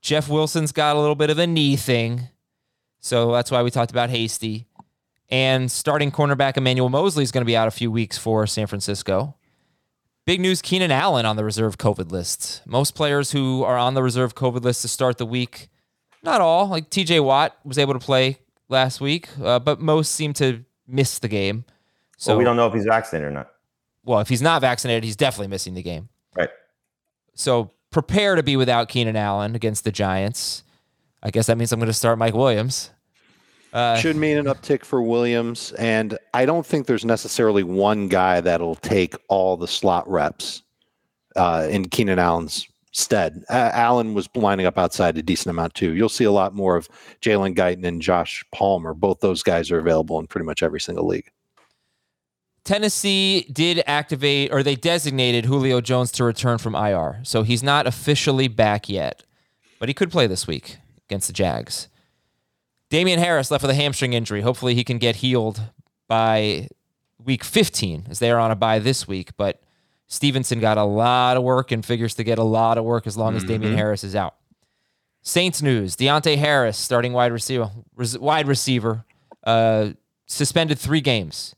Jeff 0.00 0.28
Wilson's 0.28 0.72
got 0.72 0.96
a 0.96 0.98
little 0.98 1.14
bit 1.14 1.30
of 1.30 1.38
a 1.38 1.46
knee 1.46 1.76
thing, 1.76 2.28
so 2.98 3.30
that's 3.30 3.50
why 3.50 3.62
we 3.62 3.70
talked 3.70 3.92
about 3.92 4.10
Hasty. 4.10 4.66
And 5.30 5.70
starting 5.70 6.10
cornerback 6.10 6.56
Emmanuel 6.56 6.88
Moseley 6.88 7.22
is 7.22 7.30
going 7.30 7.42
to 7.42 7.46
be 7.46 7.56
out 7.56 7.68
a 7.68 7.70
few 7.70 7.92
weeks 7.92 8.18
for 8.18 8.46
San 8.46 8.66
Francisco. 8.66 9.36
Big 10.24 10.40
news: 10.40 10.62
Keenan 10.62 10.90
Allen 10.92 11.26
on 11.26 11.36
the 11.36 11.44
reserve 11.44 11.78
COVID 11.78 12.10
list. 12.12 12.62
Most 12.66 12.94
players 12.94 13.32
who 13.32 13.64
are 13.64 13.76
on 13.76 13.94
the 13.94 14.02
reserve 14.02 14.34
COVID 14.34 14.62
list 14.62 14.82
to 14.82 14.88
start 14.88 15.18
the 15.18 15.26
week, 15.26 15.68
not 16.22 16.40
all. 16.40 16.68
Like 16.68 16.90
T.J. 16.90 17.20
Watt 17.20 17.56
was 17.64 17.76
able 17.78 17.92
to 17.94 17.98
play 17.98 18.38
last 18.68 19.00
week, 19.00 19.28
uh, 19.42 19.58
but 19.58 19.80
most 19.80 20.12
seem 20.12 20.32
to 20.34 20.64
miss 20.86 21.18
the 21.18 21.28
game. 21.28 21.64
So 22.16 22.32
So 22.34 22.38
we 22.38 22.44
don't 22.44 22.56
know 22.56 22.68
if 22.68 22.74
he's 22.74 22.84
vaccinated 22.84 23.28
or 23.28 23.32
not. 23.32 23.50
well, 24.04 24.20
if 24.20 24.28
he's 24.28 24.42
not 24.42 24.60
vaccinated, 24.60 25.02
he's 25.04 25.16
definitely 25.16 25.48
missing 25.48 25.74
the 25.74 25.82
game. 25.82 26.08
Right. 26.36 26.50
So 27.34 27.72
prepare 27.90 28.36
to 28.36 28.42
be 28.44 28.56
without 28.56 28.88
Keenan 28.88 29.16
Allen 29.16 29.56
against 29.56 29.82
the 29.84 29.90
Giants. 29.92 30.62
I 31.22 31.30
guess 31.30 31.46
that 31.46 31.58
means 31.58 31.72
I'm 31.72 31.80
going 31.80 31.86
to 31.88 31.92
start 31.92 32.18
Mike 32.18 32.34
Williams. 32.34 32.90
Uh, 33.72 33.96
Should 33.96 34.16
mean 34.16 34.36
an 34.36 34.46
uptick 34.46 34.84
for 34.84 35.02
Williams. 35.02 35.72
And 35.72 36.18
I 36.34 36.44
don't 36.44 36.66
think 36.66 36.86
there's 36.86 37.04
necessarily 37.04 37.62
one 37.62 38.08
guy 38.08 38.40
that'll 38.40 38.74
take 38.76 39.14
all 39.28 39.56
the 39.56 39.68
slot 39.68 40.08
reps 40.08 40.62
uh, 41.36 41.66
in 41.70 41.88
Keenan 41.88 42.18
Allen's 42.18 42.68
stead. 42.92 43.44
Uh, 43.48 43.70
Allen 43.72 44.12
was 44.14 44.28
lining 44.34 44.66
up 44.66 44.78
outside 44.78 45.16
a 45.16 45.22
decent 45.22 45.50
amount 45.50 45.74
too. 45.74 45.94
You'll 45.94 46.10
see 46.10 46.24
a 46.24 46.32
lot 46.32 46.54
more 46.54 46.76
of 46.76 46.88
Jalen 47.22 47.56
Guyton 47.56 47.84
and 47.84 48.02
Josh 48.02 48.44
Palmer. 48.52 48.92
Both 48.92 49.20
those 49.20 49.42
guys 49.42 49.70
are 49.70 49.78
available 49.78 50.18
in 50.20 50.26
pretty 50.26 50.44
much 50.44 50.62
every 50.62 50.80
single 50.80 51.06
league. 51.06 51.30
Tennessee 52.64 53.46
did 53.52 53.82
activate, 53.86 54.52
or 54.52 54.62
they 54.62 54.76
designated 54.76 55.46
Julio 55.46 55.80
Jones 55.80 56.12
to 56.12 56.24
return 56.24 56.58
from 56.58 56.76
IR. 56.76 57.20
So 57.24 57.42
he's 57.42 57.62
not 57.62 57.88
officially 57.88 58.46
back 58.46 58.88
yet, 58.88 59.24
but 59.80 59.88
he 59.88 59.94
could 59.94 60.12
play 60.12 60.28
this 60.28 60.46
week 60.46 60.76
against 61.08 61.26
the 61.26 61.32
Jags. 61.32 61.88
Damien 62.92 63.18
Harris 63.18 63.50
left 63.50 63.62
with 63.62 63.70
a 63.70 63.74
hamstring 63.74 64.12
injury. 64.12 64.42
Hopefully 64.42 64.74
he 64.74 64.84
can 64.84 64.98
get 64.98 65.16
healed 65.16 65.62
by 66.08 66.68
week 67.24 67.42
15, 67.42 68.08
as 68.10 68.18
they 68.18 68.30
are 68.30 68.38
on 68.38 68.50
a 68.50 68.54
bye 68.54 68.80
this 68.80 69.08
week. 69.08 69.30
But 69.38 69.62
Stevenson 70.08 70.60
got 70.60 70.76
a 70.76 70.84
lot 70.84 71.38
of 71.38 71.42
work 71.42 71.72
and 71.72 71.82
figures 71.82 72.14
to 72.16 72.22
get 72.22 72.36
a 72.36 72.42
lot 72.42 72.76
of 72.76 72.84
work 72.84 73.06
as 73.06 73.16
long 73.16 73.34
as 73.34 73.44
Damien 73.44 73.74
Harris 73.78 74.04
is 74.04 74.14
out. 74.14 74.34
Saints 75.22 75.62
news: 75.62 75.96
Deonte 75.96 76.36
Harris, 76.36 76.76
starting 76.76 77.14
wide 77.14 77.32
receiver, 77.32 77.70
res- 77.96 78.18
wide 78.18 78.46
receiver, 78.46 79.06
uh, 79.44 79.92
suspended 80.26 80.78
three 80.78 81.00
games. 81.00 81.54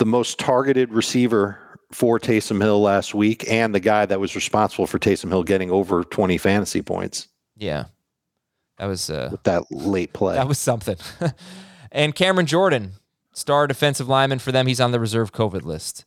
The 0.00 0.06
most 0.06 0.40
targeted 0.40 0.92
receiver 0.92 1.78
for 1.92 2.18
Taysom 2.18 2.60
Hill 2.60 2.80
last 2.80 3.14
week, 3.14 3.48
and 3.48 3.72
the 3.72 3.78
guy 3.78 4.06
that 4.06 4.18
was 4.18 4.34
responsible 4.34 4.88
for 4.88 4.98
Taysom 4.98 5.28
Hill 5.28 5.44
getting 5.44 5.70
over 5.70 6.02
20 6.02 6.36
fantasy 6.36 6.82
points 6.82 7.28
Yeah, 7.56 7.84
that 8.78 8.86
was 8.86 9.10
uh, 9.10 9.28
with 9.32 9.42
that 9.44 9.70
late 9.70 10.12
play. 10.12 10.34
that 10.34 10.48
was 10.48 10.58
something. 10.58 10.96
and 11.92 12.14
Cameron 12.14 12.46
Jordan, 12.46 12.92
star 13.32 13.66
defensive 13.66 14.08
lineman 14.08 14.38
for 14.38 14.52
them, 14.52 14.66
he's 14.66 14.80
on 14.80 14.92
the 14.92 15.00
reserve 15.00 15.32
COVID 15.32 15.62
list. 15.62 16.04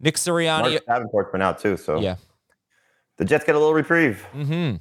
Nick 0.00 0.16
Sirianni, 0.16 0.72
Mark 0.72 0.86
Davenport's 0.86 1.32
been 1.32 1.42
out 1.42 1.58
too, 1.58 1.76
so 1.76 2.00
yeah. 2.00 2.16
the 3.16 3.24
Jets 3.24 3.44
get 3.44 3.54
a 3.54 3.58
little 3.58 3.74
reprieve. 3.74 4.26
Mm-hmm. 4.34 4.76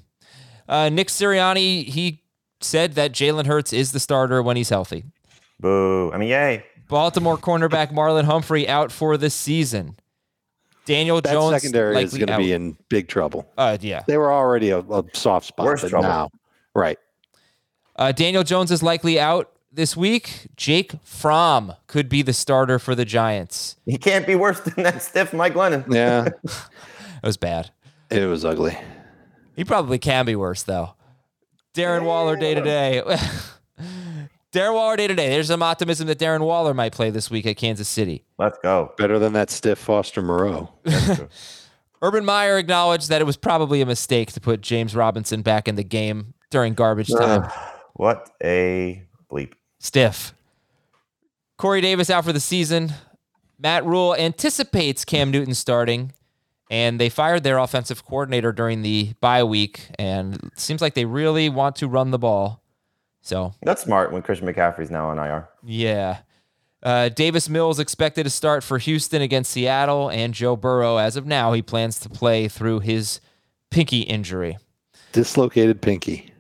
Uh, 0.67 0.89
Nick 0.89 1.07
Sirianni, 1.07 1.85
he 1.85 2.23
said 2.61 2.93
that 2.93 3.11
Jalen 3.11 3.45
Hurts 3.45 3.73
is 3.73 3.91
the 3.91 3.99
starter 3.99 4.41
when 4.41 4.57
he's 4.57 4.69
healthy. 4.69 5.03
Boo! 5.59 6.11
I 6.13 6.17
mean, 6.17 6.29
yay! 6.29 6.65
Baltimore 6.87 7.37
cornerback 7.39 7.91
Marlon 7.91 8.23
Humphrey 8.25 8.67
out 8.67 8.91
for 8.91 9.17
the 9.17 9.29
season. 9.29 9.97
Daniel 10.85 11.21
that 11.21 11.31
Jones 11.31 11.61
secondary 11.61 12.03
is 12.03 12.13
going 12.13 12.27
to 12.27 12.37
be 12.37 12.51
in 12.51 12.77
big 12.89 13.07
trouble. 13.07 13.49
Uh, 13.57 13.77
yeah. 13.79 14.03
They 14.05 14.17
were 14.17 14.33
already 14.33 14.71
a, 14.71 14.79
a 14.79 15.03
soft 15.13 15.47
spot, 15.47 15.65
Worse 15.65 15.81
but 15.81 15.89
trouble. 15.89 16.09
now, 16.09 16.29
right? 16.75 16.97
Uh, 17.95 18.11
Daniel 18.11 18.43
Jones 18.43 18.71
is 18.71 18.81
likely 18.81 19.19
out 19.19 19.51
this 19.71 19.95
week. 19.95 20.47
Jake 20.55 20.93
Fromm 21.03 21.73
could 21.87 22.09
be 22.09 22.21
the 22.21 22.33
starter 22.33 22.79
for 22.79 22.95
the 22.95 23.05
Giants. 23.05 23.77
He 23.85 23.97
can't 23.97 24.25
be 24.25 24.35
worse 24.35 24.59
than 24.61 24.83
that 24.83 25.01
stiff 25.01 25.33
Mike 25.33 25.53
Glennon. 25.53 25.85
Yeah, 25.93 26.27
it 26.43 27.25
was 27.25 27.37
bad. 27.37 27.71
it 28.09 28.25
was 28.25 28.43
ugly. 28.45 28.77
He 29.55 29.63
probably 29.63 29.99
can 29.99 30.25
be 30.25 30.35
worse 30.35 30.63
though. 30.63 30.95
Darren 31.75 32.03
Waller 32.03 32.35
day 32.35 32.53
to 32.55 32.61
day. 32.61 33.01
Darren 34.51 34.75
Waller 34.75 34.95
day 34.95 35.07
to 35.07 35.15
day. 35.15 35.29
There's 35.29 35.47
some 35.47 35.63
optimism 35.63 36.07
that 36.07 36.19
Darren 36.19 36.41
Waller 36.41 36.73
might 36.75 36.93
play 36.93 37.09
this 37.09 37.31
week 37.31 37.47
at 37.47 37.57
Kansas 37.57 37.87
City. 37.87 38.23
Let's 38.37 38.57
go. 38.61 38.93
Better 38.97 39.17
than 39.17 39.33
that 39.33 39.49
stiff 39.49 39.79
Foster 39.79 40.21
Moreau. 40.21 40.71
Urban 42.03 42.25
Meyer 42.25 42.57
acknowledged 42.59 43.09
that 43.09 43.21
it 43.21 43.23
was 43.23 43.37
probably 43.37 43.81
a 43.81 43.85
mistake 43.85 44.31
to 44.33 44.39
put 44.41 44.61
James 44.61 44.95
Robinson 44.95 45.41
back 45.41 45.67
in 45.67 45.75
the 45.75 45.83
game 45.83 46.33
during 46.53 46.73
garbage 46.75 47.09
time. 47.09 47.49
what 47.95 48.29
a 48.41 49.03
bleep. 49.29 49.51
Stiff. 49.79 50.33
Corey 51.57 51.81
Davis 51.81 52.09
out 52.09 52.23
for 52.23 52.31
the 52.31 52.39
season. 52.39 52.93
Matt 53.59 53.85
Rhule 53.85 54.15
anticipates 54.15 55.03
Cam 55.03 55.31
Newton 55.31 55.53
starting, 55.53 56.13
and 56.69 56.99
they 56.99 57.09
fired 57.09 57.43
their 57.43 57.57
offensive 57.57 58.05
coordinator 58.05 58.51
during 58.51 58.81
the 58.81 59.13
bye 59.19 59.43
week, 59.43 59.87
and 59.99 60.35
it 60.35 60.59
seems 60.59 60.81
like 60.81 60.93
they 60.93 61.05
really 61.05 61.49
want 61.49 61.75
to 61.77 61.87
run 61.87 62.11
the 62.11 62.19
ball. 62.19 62.61
So 63.21 63.53
That's 63.61 63.81
smart 63.83 64.11
when 64.11 64.21
Christian 64.21 64.47
McCaffrey's 64.47 64.91
now 64.91 65.09
on 65.09 65.17
IR. 65.19 65.49
yeah. 65.63 66.19
Uh, 66.81 67.07
Davis 67.07 67.47
Mills 67.47 67.79
expected 67.79 68.25
to 68.25 68.29
start 68.29 68.61
for 68.61 68.77
Houston 68.77 69.21
against 69.21 69.51
Seattle, 69.51 70.09
and 70.09 70.33
Joe 70.33 70.57
Burrow, 70.57 70.97
as 70.97 71.15
of 71.15 71.25
now, 71.25 71.53
he 71.53 71.61
plans 71.61 71.97
to 72.01 72.09
play 72.09 72.49
through 72.49 72.81
his 72.81 73.21
pinky 73.71 74.01
injury. 74.01 74.57
Dislocated 75.13 75.81
pinky. 75.81 76.32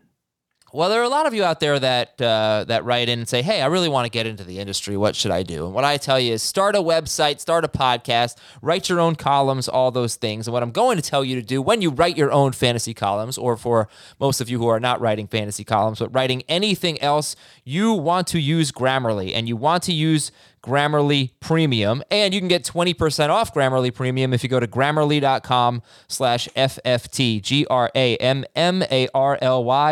Well, 0.75 0.89
there 0.89 1.01
are 1.01 1.03
a 1.03 1.09
lot 1.09 1.27
of 1.27 1.35
you 1.35 1.43
out 1.43 1.59
there 1.59 1.77
that 1.77 2.19
uh, 2.19 2.65
that 2.67 2.83
write 2.83 3.07
in 3.07 3.19
and 3.19 3.29
say, 3.29 3.43
"Hey, 3.43 3.61
I 3.61 3.67
really 3.67 3.89
want 3.89 4.05
to 4.05 4.09
get 4.09 4.25
into 4.25 4.43
the 4.43 4.57
industry. 4.57 4.97
What 4.97 5.15
should 5.15 5.29
I 5.29 5.43
do?" 5.43 5.65
And 5.65 5.73
what 5.75 5.83
I 5.83 5.97
tell 5.97 6.19
you 6.19 6.33
is, 6.33 6.41
start 6.41 6.75
a 6.75 6.79
website, 6.79 7.39
start 7.39 7.63
a 7.63 7.67
podcast, 7.67 8.37
write 8.59 8.89
your 8.89 8.99
own 8.99 9.15
columns, 9.15 9.69
all 9.69 9.91
those 9.91 10.15
things. 10.15 10.47
And 10.47 10.53
what 10.53 10.63
I'm 10.63 10.71
going 10.71 10.97
to 10.97 11.03
tell 11.03 11.23
you 11.23 11.35
to 11.35 11.43
do 11.43 11.61
when 11.61 11.83
you 11.83 11.91
write 11.91 12.17
your 12.17 12.31
own 12.31 12.53
fantasy 12.53 12.95
columns, 12.95 13.37
or 13.37 13.55
for 13.55 13.87
most 14.19 14.41
of 14.41 14.49
you 14.49 14.57
who 14.57 14.65
are 14.65 14.79
not 14.79 14.99
writing 14.99 15.27
fantasy 15.27 15.63
columns, 15.63 15.99
but 15.99 16.11
writing 16.11 16.41
anything 16.49 16.99
else, 17.03 17.35
you 17.63 17.93
want 17.93 18.25
to 18.29 18.39
use 18.39 18.71
Grammarly, 18.71 19.31
and 19.35 19.47
you 19.47 19.55
want 19.55 19.83
to 19.83 19.93
use 19.93 20.31
Grammarly 20.63 21.31
Premium, 21.39 22.01
and 22.09 22.33
you 22.33 22.39
can 22.39 22.47
get 22.47 22.63
20% 22.63 23.29
off 23.29 23.53
Grammarly 23.53 23.93
Premium 23.93 24.33
if 24.33 24.41
you 24.43 24.49
go 24.49 24.59
to 24.59 24.67
grammarly.com 24.67 25.81
slash 26.07 26.47
FFT, 26.55 27.41
G-R-A-M-M-A-R-L-Y 27.41 27.95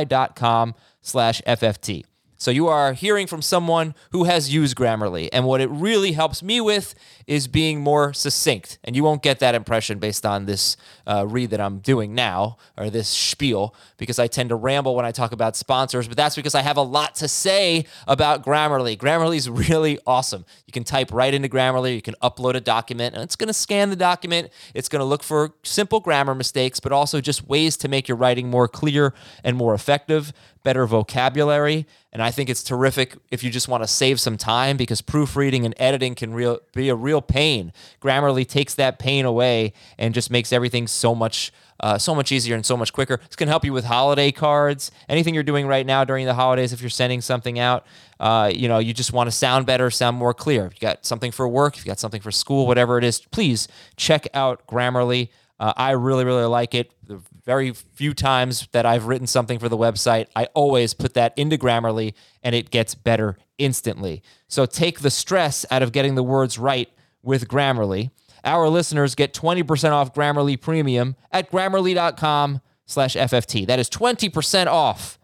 dot 0.05 0.35
com 0.35 0.73
slash 1.01 1.41
FFT. 1.47 2.05
So 2.41 2.49
you 2.49 2.69
are 2.69 2.93
hearing 2.93 3.27
from 3.27 3.43
someone 3.43 3.93
who 4.13 4.23
has 4.23 4.51
used 4.51 4.75
Grammarly, 4.75 5.29
and 5.31 5.45
what 5.45 5.61
it 5.61 5.69
really 5.69 6.13
helps 6.13 6.41
me 6.41 6.59
with 6.59 6.95
is 7.27 7.47
being 7.47 7.81
more 7.81 8.13
succinct. 8.13 8.79
And 8.83 8.95
you 8.95 9.03
won't 9.03 9.21
get 9.21 9.37
that 9.41 9.53
impression 9.53 9.99
based 9.99 10.25
on 10.25 10.47
this 10.47 10.75
uh, 11.05 11.27
read 11.27 11.51
that 11.51 11.61
I'm 11.61 11.77
doing 11.81 12.15
now, 12.15 12.57
or 12.75 12.89
this 12.89 13.07
spiel, 13.07 13.75
because 13.97 14.17
I 14.17 14.25
tend 14.25 14.49
to 14.49 14.55
ramble 14.55 14.95
when 14.95 15.05
I 15.05 15.11
talk 15.11 15.33
about 15.33 15.55
sponsors, 15.55 16.07
but 16.07 16.17
that's 16.17 16.35
because 16.35 16.55
I 16.55 16.63
have 16.63 16.77
a 16.77 16.81
lot 16.81 17.13
to 17.17 17.27
say 17.27 17.85
about 18.07 18.43
Grammarly. 18.43 18.97
Grammarly 18.97 19.37
is 19.37 19.47
really 19.47 19.99
awesome. 20.07 20.43
You 20.65 20.71
can 20.71 20.83
type 20.83 21.13
right 21.13 21.35
into 21.35 21.47
Grammarly, 21.47 21.93
you 21.93 22.01
can 22.01 22.15
upload 22.23 22.55
a 22.55 22.59
document, 22.59 23.13
and 23.13 23.23
it's 23.23 23.35
going 23.35 23.49
to 23.49 23.53
scan 23.53 23.91
the 23.91 23.95
document. 23.95 24.49
It's 24.73 24.89
going 24.89 25.01
to 25.01 25.05
look 25.05 25.21
for 25.21 25.53
simple 25.61 25.99
grammar 25.99 26.33
mistakes, 26.33 26.79
but 26.79 26.91
also 26.91 27.21
just 27.21 27.47
ways 27.47 27.77
to 27.77 27.87
make 27.87 28.07
your 28.07 28.17
writing 28.17 28.49
more 28.49 28.67
clear 28.67 29.13
and 29.43 29.55
more 29.55 29.75
effective, 29.75 30.33
better 30.63 30.87
vocabulary. 30.87 31.85
And 32.13 32.21
I 32.21 32.29
think 32.29 32.49
it's 32.49 32.63
terrific 32.63 33.15
if 33.29 33.41
you 33.43 33.49
just 33.49 33.69
want 33.69 33.83
to 33.83 33.87
save 33.87 34.19
some 34.19 34.37
time 34.37 34.75
because 34.75 35.01
proofreading 35.01 35.65
and 35.65 35.73
editing 35.77 36.13
can 36.13 36.33
real, 36.33 36.59
be 36.73 36.89
a 36.89 36.95
real 36.95 37.21
pain. 37.21 37.71
Grammarly 38.01 38.45
takes 38.45 38.75
that 38.75 38.99
pain 38.99 39.23
away 39.23 39.71
and 39.97 40.13
just 40.13 40.29
makes 40.29 40.51
everything 40.51 40.87
so 40.87 41.15
much 41.15 41.53
uh, 41.81 41.97
so 41.97 42.13
much 42.13 42.31
easier 42.31 42.55
and 42.55 42.65
so 42.65 42.77
much 42.77 42.93
quicker. 42.93 43.19
It's 43.25 43.35
going 43.35 43.47
to 43.47 43.51
help 43.51 43.65
you 43.65 43.73
with 43.73 43.85
holiday 43.85 44.31
cards, 44.31 44.91
anything 45.09 45.33
you're 45.33 45.43
doing 45.43 45.65
right 45.65 45.85
now 45.85 46.03
during 46.03 46.27
the 46.27 46.35
holidays. 46.35 46.71
If 46.71 46.81
you're 46.81 46.91
sending 46.91 47.21
something 47.21 47.57
out, 47.57 47.85
uh, 48.19 48.51
you 48.53 48.67
know, 48.67 48.77
you 48.77 48.93
just 48.93 49.13
want 49.13 49.27
to 49.27 49.31
sound 49.31 49.65
better, 49.65 49.89
sound 49.89 50.15
more 50.15 50.33
clear. 50.33 50.67
If 50.67 50.75
you 50.75 50.79
got 50.79 51.05
something 51.05 51.31
for 51.31 51.47
work, 51.47 51.75
if 51.75 51.83
you 51.83 51.89
got 51.89 51.99
something 51.99 52.21
for 52.21 52.31
school, 52.31 52.67
whatever 52.67 52.99
it 52.99 53.03
is, 53.03 53.19
please 53.19 53.67
check 53.97 54.27
out 54.35 54.65
Grammarly. 54.67 55.29
Uh, 55.59 55.73
I 55.75 55.91
really, 55.91 56.23
really 56.23 56.45
like 56.45 56.75
it. 56.75 56.91
The 57.07 57.19
very 57.45 57.71
few 57.71 58.13
times 58.13 58.67
that 58.71 58.85
I've 58.85 59.05
written 59.05 59.27
something 59.27 59.59
for 59.59 59.69
the 59.69 59.77
website, 59.77 60.27
I 60.35 60.45
always 60.53 60.93
put 60.93 61.13
that 61.15 61.33
into 61.37 61.57
Grammarly 61.57 62.13
and 62.43 62.55
it 62.55 62.69
gets 62.71 62.95
better 62.95 63.37
instantly. 63.57 64.21
So 64.47 64.65
take 64.65 64.99
the 64.99 65.11
stress 65.11 65.65
out 65.71 65.81
of 65.83 65.91
getting 65.91 66.15
the 66.15 66.23
words 66.23 66.57
right 66.57 66.89
with 67.21 67.47
Grammarly. 67.47 68.11
Our 68.43 68.69
listeners 68.69 69.15
get 69.15 69.33
20% 69.33 69.91
off 69.91 70.13
Grammarly 70.13 70.59
Premium 70.59 71.15
at 71.31 71.51
grammarly.com 71.51 72.61
slash 72.85 73.15
FFT. 73.15 73.67
That 73.67 73.79
is 73.79 73.89
20% 73.89 74.67
off. 74.67 75.17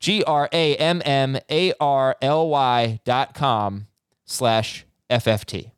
G 0.00 0.22
R 0.22 0.48
A 0.52 0.76
M 0.76 1.02
M 1.04 1.38
A 1.50 1.72
R 1.80 2.16
L 2.22 2.48
Y 2.48 3.00
dot 3.04 3.34
com 3.34 3.88
slash 4.24 4.86
FFT. 5.10 5.72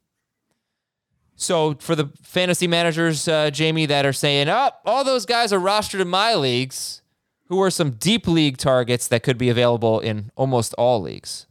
So 1.41 1.75
for 1.81 1.97
the 1.97 2.11
fantasy 2.23 2.67
managers, 2.67 3.27
uh, 3.27 3.51
Jamie, 3.51 3.87
that 3.87 4.05
are 4.05 4.13
saying, 4.13 4.51
oh, 4.51 4.73
all 4.85 5.05
those 5.05 5.25
guys 5.25 5.55
are 5.55 5.59
rostered 5.59 6.01
in 6.01 6.09
my 6.09 6.35
leagues, 6.35 7.01
who 7.47 7.63
are 7.63 7.71
some 7.71 7.93
deep 7.93 8.29
league 8.29 8.59
targets 8.59 9.09
that 9.09 9.23
could 9.23 9.39
be 9.39 9.49
available 9.49 10.01
in 10.01 10.31
almost 10.37 10.75
all 10.75 11.01
leagues? 11.01 11.47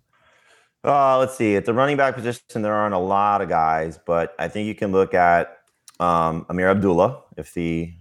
Uh, 0.83 1.17
let's 1.17 1.35
see. 1.35 1.55
At 1.55 1.65
the 1.65 1.73
running 1.73 1.97
back 1.97 2.13
position, 2.13 2.61
there 2.61 2.73
aren't 2.73 2.93
a 2.93 2.99
lot 2.99 3.41
of 3.41 3.49
guys, 3.49 3.99
but 4.05 4.35
I 4.37 4.47
think 4.47 4.67
you 4.67 4.75
can 4.75 4.91
look 4.91 5.15
at 5.15 5.57
um, 5.99 6.45
Ameer 6.49 6.69
Abdullah 6.69 7.23
if 7.35 7.55
the 7.55 7.91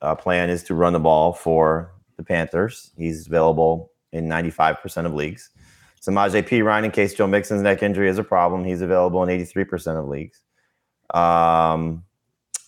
uh, 0.00 0.14
plan 0.14 0.48
is 0.48 0.62
to 0.64 0.74
run 0.74 0.94
the 0.94 0.98
ball 0.98 1.34
for 1.34 1.92
the 2.16 2.24
Panthers. 2.24 2.90
He's 2.96 3.26
available 3.26 3.92
in 4.12 4.28
95% 4.28 5.04
of 5.04 5.12
leagues. 5.12 5.50
Samaje 6.00 6.42
Perine, 6.42 6.86
in 6.86 6.90
case 6.90 7.12
Joe 7.12 7.26
Mixon's 7.26 7.60
neck 7.60 7.82
injury 7.82 8.08
is 8.08 8.16
a 8.16 8.24
problem, 8.24 8.64
he's 8.64 8.80
available 8.80 9.22
in 9.22 9.28
83% 9.28 9.98
of 9.98 10.08
leagues. 10.08 10.40
Um, 11.12 12.04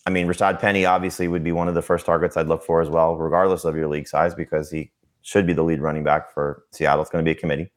I 0.07 0.11
mean, 0.11 0.29
Rashad 0.29 0.61
Penny 0.61 0.85
obviously 0.85 1.27
would 1.27 1.43
be 1.43 1.53
one 1.53 1.69
of 1.69 1.75
the 1.75 1.83
first 1.83 2.07
targets 2.07 2.37
I'd 2.37 2.47
look 2.47 2.63
for 2.63 2.81
as 2.81 2.89
well, 2.89 3.17
regardless 3.17 3.65
of 3.65 3.77
your 3.77 3.89
league 3.89 4.07
size, 4.07 4.35
because 4.35 4.71
he 4.71 4.93
should 5.23 5.47
be 5.47 5.53
the 5.53 5.65
lead 5.65 5.81
running 5.81 6.05
back 6.05 6.33
for 6.33 6.65
Seattle. 6.71 7.03
It's 7.03 7.11
going 7.11 7.25
to 7.25 7.29
be 7.29 7.37
a 7.37 7.41
committee. 7.41 7.73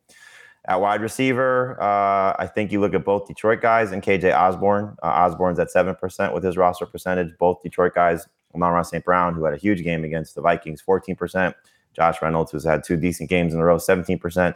At 0.68 0.82
wide 0.82 1.02
receiver, 1.02 1.82
uh, 1.82 2.36
I 2.38 2.46
think 2.54 2.72
you 2.72 2.80
look 2.80 2.94
at 2.94 3.04
both 3.04 3.28
Detroit 3.28 3.62
guys 3.62 3.92
and 3.92 4.04
KJ 4.04 4.38
Osborn. 4.38 4.96
Uh, 5.02 5.08
Osborn's 5.08 5.58
at 5.58 5.70
7% 5.70 6.34
with 6.34 6.44
his 6.44 6.58
roster 6.58 6.86
percentage. 6.86 7.36
Both 7.40 7.64
Detroit 7.64 7.96
guys, 7.96 8.28
Amon 8.54 8.84
St. 8.84 9.04
Brown, 9.04 9.34
who 9.34 9.46
had 9.46 9.56
a 9.56 9.58
huge 9.58 9.84
game 9.84 10.04
against 10.04 10.36
the 10.36 10.42
Vikings, 10.42 10.84
14%. 10.88 11.56
Josh 11.94 12.22
Reynolds, 12.22 12.52
who's 12.52 12.64
had 12.64 12.84
two 12.84 12.98
decent 12.98 13.30
games 13.30 13.54
in 13.54 13.60
a 13.60 13.66
row, 13.66 13.78
17%. 13.78 14.54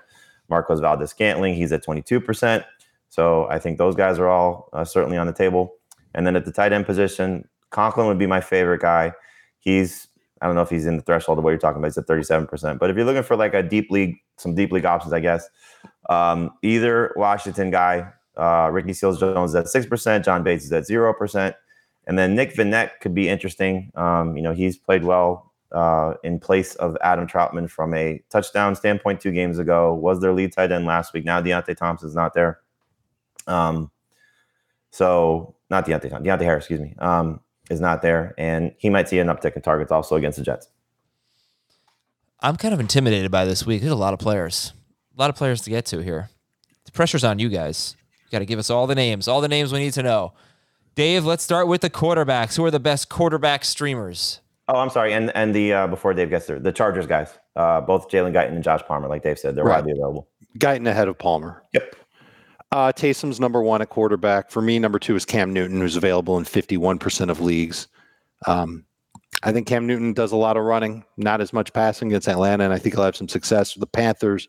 Marquez 0.49 0.79
Valdes-Scantling, 0.79 1.55
he's 1.55 1.71
at 1.71 1.83
22%. 1.83 2.63
So 3.09 3.47
I 3.49 3.57
think 3.57 3.77
those 3.77 3.95
guys 3.95 4.19
are 4.19 4.27
all 4.27 4.69
uh, 4.73 4.85
certainly 4.85 5.17
on 5.17 5.25
the 5.25 5.33
table. 5.33 5.73
And 6.13 6.26
then 6.28 6.36
at 6.36 6.45
the 6.45 6.52
tight 6.52 6.73
end 6.73 6.86
position, 6.86 7.47
Conklin 7.69 8.08
would 8.08 8.19
be 8.19 8.28
my 8.28 8.41
favorite 8.41 8.82
guy. 8.82 9.13
He's 9.60 10.08
I 10.43 10.45
don't 10.45 10.56
know 10.56 10.62
if 10.62 10.69
he's 10.69 10.86
in 10.86 10.97
the 10.97 11.04
threshold 11.04 11.38
of 11.38 11.45
what 11.45 11.52
you're 11.52 11.60
talking 11.60 11.78
about. 11.78 11.88
He's 11.88 11.97
at 11.97 12.06
37%. 12.06 12.78
But 12.78 12.89
if 12.89 12.97
you're 12.97 13.06
looking 13.06 13.23
for 13.23 13.38
like 13.38 13.54
a 13.54 13.63
deep 13.63 13.89
league, 13.89 14.17
some 14.36 14.54
deep 14.54 14.73
league 14.73 14.84
options, 14.84 15.13
I 15.13 15.21
guess, 15.21 15.47
um, 16.10 16.52
either 16.62 17.13
Washington 17.15 17.71
guy, 17.71 18.12
uh, 18.36 18.69
Ricky 18.69 18.91
Seals 18.91 19.21
Jones 19.21 19.52
is 19.52 19.56
at 19.56 19.67
6%, 19.67 20.26
John 20.26 20.43
Bates 20.43 20.65
is 20.65 20.73
at 20.73 20.84
0%. 20.84 21.56
And 22.08 22.19
then 22.19 22.36
Nick 22.36 22.56
Vannett 22.56 22.99
could 22.99 23.15
be 23.15 23.30
interesting. 23.30 23.89
Um, 23.95 24.36
you 24.36 24.43
know, 24.43 24.54
he's 24.54 24.78
played 24.78 25.06
well 25.06 25.54
uh, 25.71 26.15
in 26.26 26.39
place 26.39 26.76
of 26.76 26.97
Adam 26.99 27.26
Trautman 27.26 27.69
from 27.69 27.93
a 27.93 28.21
touchdown 28.30 28.76
standpoint 28.76 29.21
two 29.21 29.32
games 29.32 29.60
ago, 29.60 29.93
was 29.93 30.19
their 30.19 30.34
lead 30.34 30.52
tight 30.52 30.73
end 30.73 30.86
last 30.86 31.13
week. 31.13 31.23
Now 31.23 31.41
Deontay 31.41 31.78
Thompson's 31.78 32.15
not 32.15 32.34
there. 32.34 32.60
Um, 33.47 33.91
so 34.93 35.56
not 35.71 35.88
Deontay 35.88 36.10
Thompson, 36.12 36.23
Deonte 36.23 36.41
Harris, 36.43 36.63
excuse 36.65 36.79
me, 36.79 36.93
um, 36.99 37.39
is 37.71 37.82
not 37.82 38.01
there. 38.03 38.36
And 38.38 38.73
he 38.77 38.89
might 38.91 39.10
see 39.10 39.17
an 39.17 39.27
uptick 39.27 39.56
in 39.56 39.62
targets 39.63 39.91
also 39.91 40.15
against 40.15 40.38
the 40.38 40.43
Jets. 40.43 40.69
I'm 42.39 42.58
kind 42.58 42.73
of 42.73 42.79
intimidated 42.79 43.32
by 43.32 43.45
this 43.45 43.65
week. 43.65 43.82
There's 43.82 43.91
a 43.91 43.95
lot 43.95 44.13
of 44.13 44.19
players, 44.19 44.73
a 45.17 45.19
lot 45.19 45.29
of 45.32 45.36
players 45.36 45.62
to 45.62 45.69
get 45.71 45.86
to 45.88 46.03
here. 46.03 46.29
The 46.86 46.91
pressure's 46.91 47.23
on 47.23 47.39
you 47.39 47.49
guys. 47.49 47.95
You 48.25 48.32
got 48.32 48.39
to 48.39 48.45
give 48.45 48.60
us 48.60 48.69
all 48.69 48.86
the 48.86 48.95
names, 48.95 49.27
all 49.27 49.41
the 49.41 49.47
names 49.47 49.71
we 49.73 49.79
need 49.79 49.93
to 49.93 50.03
know. 50.03 50.34
Dave, 50.95 51.25
let's 51.25 51.43
start 51.43 51.67
with 51.67 51.82
the 51.82 51.89
quarterbacks. 51.89 52.56
Who 52.56 52.63
are 52.65 52.71
the 52.71 52.79
best 52.79 53.10
quarterback 53.10 53.65
streamers? 53.65 54.41
Oh, 54.67 54.77
I'm 54.77 54.89
sorry. 54.91 55.12
And 55.13 55.32
and 55.36 55.56
the 55.56 55.73
uh, 55.73 55.88
before 55.88 56.13
Dave 56.13 56.29
gets 56.29 56.45
there, 56.45 56.60
the 56.60 56.71
Chargers 56.71 57.08
guys, 57.08 57.29
uh, 57.56 57.82
both 57.82 58.10
Jalen 58.10 58.34
Guyton 58.34 58.49
and 58.53 58.63
Josh 58.63 58.82
Palmer, 58.88 59.08
like 59.08 59.23
Dave 59.23 59.39
said, 59.39 59.56
they're 59.56 59.63
Right. 59.63 59.77
widely 59.77 59.93
available. 59.93 60.27
Guyton 60.60 60.88
ahead 60.88 61.08
of 61.08 61.17
Palmer. 61.17 61.63
Yep. 61.73 61.95
Uh, 62.73 62.91
Taysom's 62.91 63.39
number 63.39 63.62
one 63.62 63.83
at 63.83 63.89
quarterback. 63.89 64.49
For 64.49 64.59
me, 64.59 64.79
number 64.79 64.97
two 64.97 65.15
is 65.15 65.25
Cam 65.25 65.53
Newton, 65.53 65.79
who's 65.79 65.95
available 65.95 66.39
in 66.39 66.43
51% 66.43 67.29
of 67.29 67.39
leagues. 67.39 67.88
Um, 68.47 68.86
I 69.43 69.51
think 69.51 69.67
Cam 69.67 69.86
Newton 69.86 70.13
does 70.13 70.31
a 70.31 70.38
lot 70.38 70.57
of 70.57 70.63
running, 70.63 71.05
not 71.15 71.39
as 71.39 71.53
much 71.53 71.71
passing 71.71 72.07
against 72.07 72.27
Atlanta, 72.27 72.63
and 72.63 72.73
I 72.73 72.79
think 72.79 72.95
he'll 72.95 73.03
have 73.03 73.15
some 73.15 73.27
success. 73.27 73.75
The 73.75 73.86
Panthers 73.86 74.47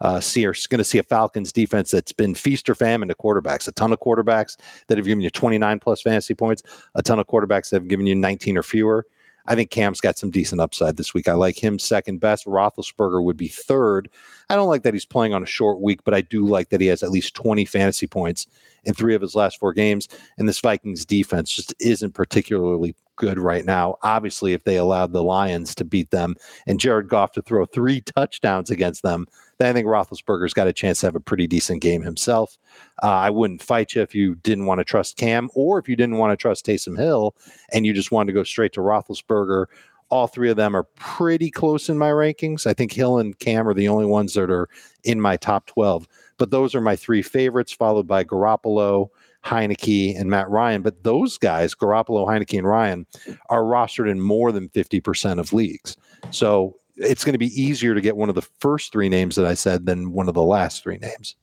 uh, 0.00 0.20
see 0.20 0.46
are 0.46 0.54
going 0.70 0.78
to 0.78 0.84
see 0.84 0.96
a 0.96 1.02
Falcons 1.02 1.52
defense 1.52 1.90
that's 1.90 2.14
been 2.14 2.34
feast 2.34 2.70
or 2.70 2.74
famine 2.74 3.08
to 3.08 3.14
quarterbacks. 3.14 3.68
A 3.68 3.72
ton 3.72 3.92
of 3.92 4.00
quarterbacks 4.00 4.56
that 4.86 4.96
have 4.96 5.06
given 5.06 5.20
you 5.20 5.28
29 5.28 5.78
plus 5.78 6.00
fantasy 6.00 6.34
points, 6.34 6.62
a 6.94 7.02
ton 7.02 7.18
of 7.18 7.26
quarterbacks 7.26 7.68
that 7.68 7.82
have 7.82 7.88
given 7.88 8.06
you 8.06 8.14
19 8.14 8.56
or 8.56 8.62
fewer. 8.62 9.04
I 9.48 9.54
think 9.54 9.70
Cam's 9.70 10.00
got 10.00 10.18
some 10.18 10.30
decent 10.30 10.60
upside 10.60 10.96
this 10.96 11.14
week. 11.14 11.28
I 11.28 11.34
like 11.34 11.62
him 11.62 11.78
second 11.78 12.20
best. 12.20 12.46
Roethlisberger 12.46 13.22
would 13.22 13.36
be 13.36 13.48
third. 13.48 14.08
I 14.50 14.56
don't 14.56 14.68
like 14.68 14.82
that 14.82 14.94
he's 14.94 15.04
playing 15.04 15.34
on 15.34 15.42
a 15.42 15.46
short 15.46 15.80
week, 15.80 16.04
but 16.04 16.14
I 16.14 16.20
do 16.20 16.46
like 16.46 16.70
that 16.70 16.80
he 16.80 16.86
has 16.88 17.02
at 17.02 17.10
least 17.10 17.34
20 17.34 17.64
fantasy 17.64 18.06
points 18.06 18.46
in 18.84 18.94
three 18.94 19.14
of 19.14 19.22
his 19.22 19.34
last 19.34 19.58
four 19.58 19.72
games. 19.72 20.08
And 20.38 20.48
this 20.48 20.60
Vikings 20.60 21.04
defense 21.04 21.52
just 21.52 21.74
isn't 21.80 22.14
particularly 22.14 22.94
good 23.16 23.38
right 23.38 23.64
now. 23.64 23.96
Obviously, 24.02 24.52
if 24.52 24.64
they 24.64 24.76
allowed 24.76 25.12
the 25.12 25.22
Lions 25.22 25.74
to 25.76 25.84
beat 25.84 26.10
them 26.10 26.36
and 26.66 26.80
Jared 26.80 27.08
Goff 27.08 27.32
to 27.32 27.42
throw 27.42 27.66
three 27.66 28.00
touchdowns 28.16 28.70
against 28.70 29.02
them, 29.02 29.26
then 29.58 29.70
I 29.70 29.72
think 29.72 29.86
Roethlisberger's 29.86 30.54
got 30.54 30.68
a 30.68 30.72
chance 30.72 31.00
to 31.00 31.06
have 31.06 31.16
a 31.16 31.20
pretty 31.20 31.46
decent 31.46 31.80
game 31.80 32.02
himself. 32.02 32.58
Uh, 33.02 33.06
I 33.06 33.30
wouldn't 33.30 33.62
fight 33.62 33.94
you 33.94 34.02
if 34.02 34.14
you 34.14 34.34
didn't 34.36 34.66
want 34.66 34.78
to 34.78 34.84
trust 34.84 35.16
Cam 35.16 35.48
or 35.54 35.78
if 35.78 35.88
you 35.88 35.96
didn't 35.96 36.18
want 36.18 36.32
to 36.32 36.36
trust 36.36 36.66
Taysom 36.66 36.98
Hill 36.98 37.34
and 37.72 37.86
you 37.86 37.92
just 37.92 38.12
wanted 38.12 38.32
to 38.32 38.38
go 38.38 38.44
straight 38.44 38.72
to 38.74 38.80
Roethlisberger. 38.80 39.66
All 40.08 40.28
three 40.28 40.50
of 40.50 40.56
them 40.56 40.76
are 40.76 40.84
pretty 40.96 41.50
close 41.50 41.88
in 41.88 41.98
my 41.98 42.10
rankings. 42.10 42.66
I 42.66 42.74
think 42.74 42.92
Hill 42.92 43.18
and 43.18 43.36
Cam 43.38 43.66
are 43.66 43.74
the 43.74 43.88
only 43.88 44.06
ones 44.06 44.34
that 44.34 44.50
are 44.50 44.68
in 45.02 45.20
my 45.20 45.36
top 45.36 45.66
12. 45.66 46.06
But 46.38 46.50
those 46.50 46.74
are 46.74 46.80
my 46.80 46.94
three 46.94 47.22
favorites, 47.22 47.72
followed 47.72 48.06
by 48.06 48.22
Garoppolo, 48.22 49.08
Heinicke, 49.46 50.18
and 50.18 50.28
Matt 50.28 50.50
Ryan. 50.50 50.82
But 50.82 51.04
those 51.04 51.38
guys, 51.38 51.74
Garoppolo, 51.74 52.26
Heinicke, 52.26 52.58
and 52.58 52.66
Ryan, 52.66 53.06
are 53.48 53.62
rostered 53.62 54.10
in 54.10 54.20
more 54.20 54.52
than 54.52 54.68
50% 54.70 55.38
of 55.38 55.52
leagues. 55.52 55.96
So 56.30 56.76
it's 56.96 57.24
going 57.24 57.34
to 57.34 57.38
be 57.38 57.60
easier 57.60 57.94
to 57.94 58.00
get 58.00 58.16
one 58.16 58.28
of 58.28 58.34
the 58.34 58.42
first 58.42 58.92
three 58.92 59.08
names 59.08 59.36
that 59.36 59.46
I 59.46 59.54
said 59.54 59.86
than 59.86 60.12
one 60.12 60.28
of 60.28 60.34
the 60.34 60.42
last 60.42 60.82
three 60.82 60.98
names. 60.98 61.36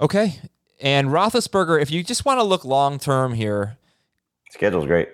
Okay. 0.00 0.40
And 0.80 1.08
Roethlisberger, 1.08 1.80
if 1.80 1.90
you 1.90 2.02
just 2.02 2.24
want 2.24 2.40
to 2.40 2.44
look 2.44 2.64
long 2.64 2.98
term 2.98 3.34
here, 3.34 3.78
schedule's 4.50 4.86
great. 4.86 5.08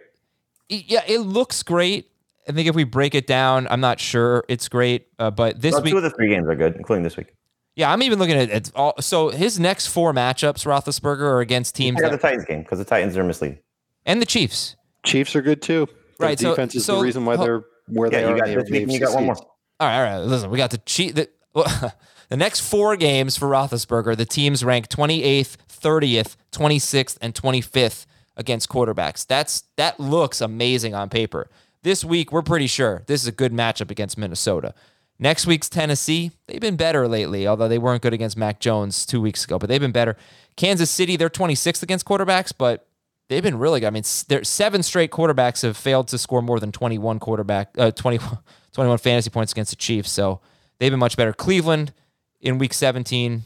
Yeah, 0.69 1.03
it 1.07 1.19
looks 1.19 1.63
great. 1.63 2.11
I 2.49 2.53
think 2.53 2.69
if 2.69 2.75
we 2.75 2.85
break 2.85 3.15
it 3.15 3.27
down, 3.27 3.67
I'm 3.71 3.81
not 3.81 4.01
sure 4.01 4.45
it's 4.49 4.69
great, 4.69 5.09
uh, 5.19 5.31
but 5.31 5.61
this 5.61 5.75
well, 5.75 5.83
week 5.83 5.93
two 5.93 5.97
of 5.99 6.03
the 6.03 6.11
three 6.11 6.29
games 6.29 6.49
are 6.49 6.55
good, 6.55 6.77
including 6.77 7.05
this 7.05 7.17
week. 7.17 7.35
Yeah, 7.77 7.93
I'm 7.93 8.03
even 8.03 8.19
looking 8.19 8.37
at 8.37 8.51
it. 8.51 8.73
All, 8.75 8.95
so 9.01 9.31
his 9.31 9.59
next 9.59 9.87
four 9.87 10.13
matchups, 10.13 10.67
Roethlisberger, 10.67 11.21
are 11.21 11.41
against 11.41 11.75
teams. 11.75 11.99
I 11.99 12.03
got 12.03 12.13
the 12.13 12.19
Titans 12.19 12.45
game 12.45 12.63
because 12.63 12.79
the 12.79 12.85
Titans 12.85 13.17
are 13.17 13.25
misleading, 13.25 13.59
and 14.07 14.21
the 14.21 14.27
Chiefs. 14.27 14.77
Chiefs 15.05 15.35
are 15.37 15.43
good 15.43 15.63
too. 15.63 15.87
Their 16.19 16.29
right. 16.29 16.39
defense 16.39 16.73
so, 16.75 16.79
is 16.79 16.85
so, 16.85 16.97
the 16.97 17.03
reason 17.03 17.25
why 17.25 17.37
they're 17.37 17.65
where 17.87 18.13
yeah, 18.13 18.21
they 18.21 18.27
you 18.27 18.35
are. 18.35 18.39
Got 18.39 18.47
this 18.47 18.71
week 18.71 18.91
you 18.91 19.01
got 19.01 19.15
one 19.15 19.27
more. 19.27 19.37
All 19.37 19.45
right, 19.81 19.97
all 19.97 20.03
right. 20.03 20.27
Listen, 20.27 20.51
we 20.51 20.59
got 20.59 20.71
the 20.71 20.79
cheat. 20.79 21.15
The, 21.15 21.31
the 22.29 22.37
next 22.37 22.61
four 22.61 22.97
games 22.97 23.37
for 23.37 23.49
Roethlisberger, 23.49 24.17
the 24.17 24.27
teams 24.27 24.65
rank 24.65 24.89
28th, 24.89 25.57
30th, 25.69 26.37
26th, 26.53 27.19
and 27.21 27.35
25th 27.35 28.07
against 28.37 28.69
quarterbacks. 28.69 29.27
That's 29.27 29.65
that 29.77 29.99
looks 29.99 30.41
amazing 30.41 30.95
on 30.95 31.09
paper. 31.09 31.49
This 31.83 32.05
week, 32.05 32.31
we're 32.31 32.43
pretty 32.43 32.67
sure 32.67 33.05
this 33.07 33.23
is 33.23 33.27
a 33.27 33.33
good 33.33 33.53
matchup 33.53 33.91
against 33.91 34.19
Minnesota. 34.19 34.75
Next 35.23 35.47
week's 35.47 35.69
Tennessee, 35.69 36.33
they've 36.47 36.63
been 36.63 36.77
better 36.77 37.07
lately, 37.07 37.47
although 37.47 37.69
they 37.69 37.79
weren't 37.79 38.01
good 38.01 38.15
against 38.15 38.39
Mac 38.39 38.59
Jones 38.59 39.05
two 39.05 39.21
weeks 39.21 39.45
ago, 39.45 39.59
but 39.59 39.69
they've 39.69 39.81
been 39.81 39.93
better. 39.93 40.17
Kansas 40.57 40.91
City, 40.91 41.17
they're 41.17 41.29
26th 41.29 41.83
against 41.83 42.07
quarterbacks, 42.07 42.55
but 42.57 42.89
they've 43.29 43.43
been 43.43 43.59
really 43.59 43.81
good. 43.81 43.89
I 43.89 43.91
mean, 43.91 44.03
seven 44.03 44.83
straight 44.83 45.11
quarterbacks 45.11 45.61
have 45.63 45.77
failed 45.77 46.09
to 46.09 46.19
score 46.19 46.41
more 46.41 46.59
than 46.59 46.73
21 46.73 47.19
quarterback, 47.19 47.69
uh, 47.77 47.91
20, 47.91 48.19
21 48.73 48.97
fantasy 48.97 49.29
points 49.29 49.53
against 49.53 49.73
the 49.73 49.77
Chiefs, 49.77 50.11
so 50.11 50.41
they've 50.79 50.91
been 50.91 50.99
much 50.99 51.19
better. 51.19 51.35
Cleveland 51.35 51.93
in 52.41 52.57
week 52.57 52.73
17, 52.73 53.43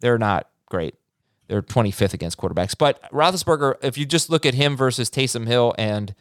they're 0.00 0.18
not 0.18 0.50
great. 0.66 0.94
They're 1.48 1.62
25th 1.62 2.12
against 2.12 2.36
quarterbacks. 2.36 2.76
But 2.76 3.00
Roethlisberger, 3.10 3.76
if 3.82 3.96
you 3.96 4.04
just 4.04 4.28
look 4.28 4.44
at 4.44 4.52
him 4.52 4.76
versus 4.76 5.08
Taysom 5.08 5.46
Hill 5.46 5.74
and 5.78 6.14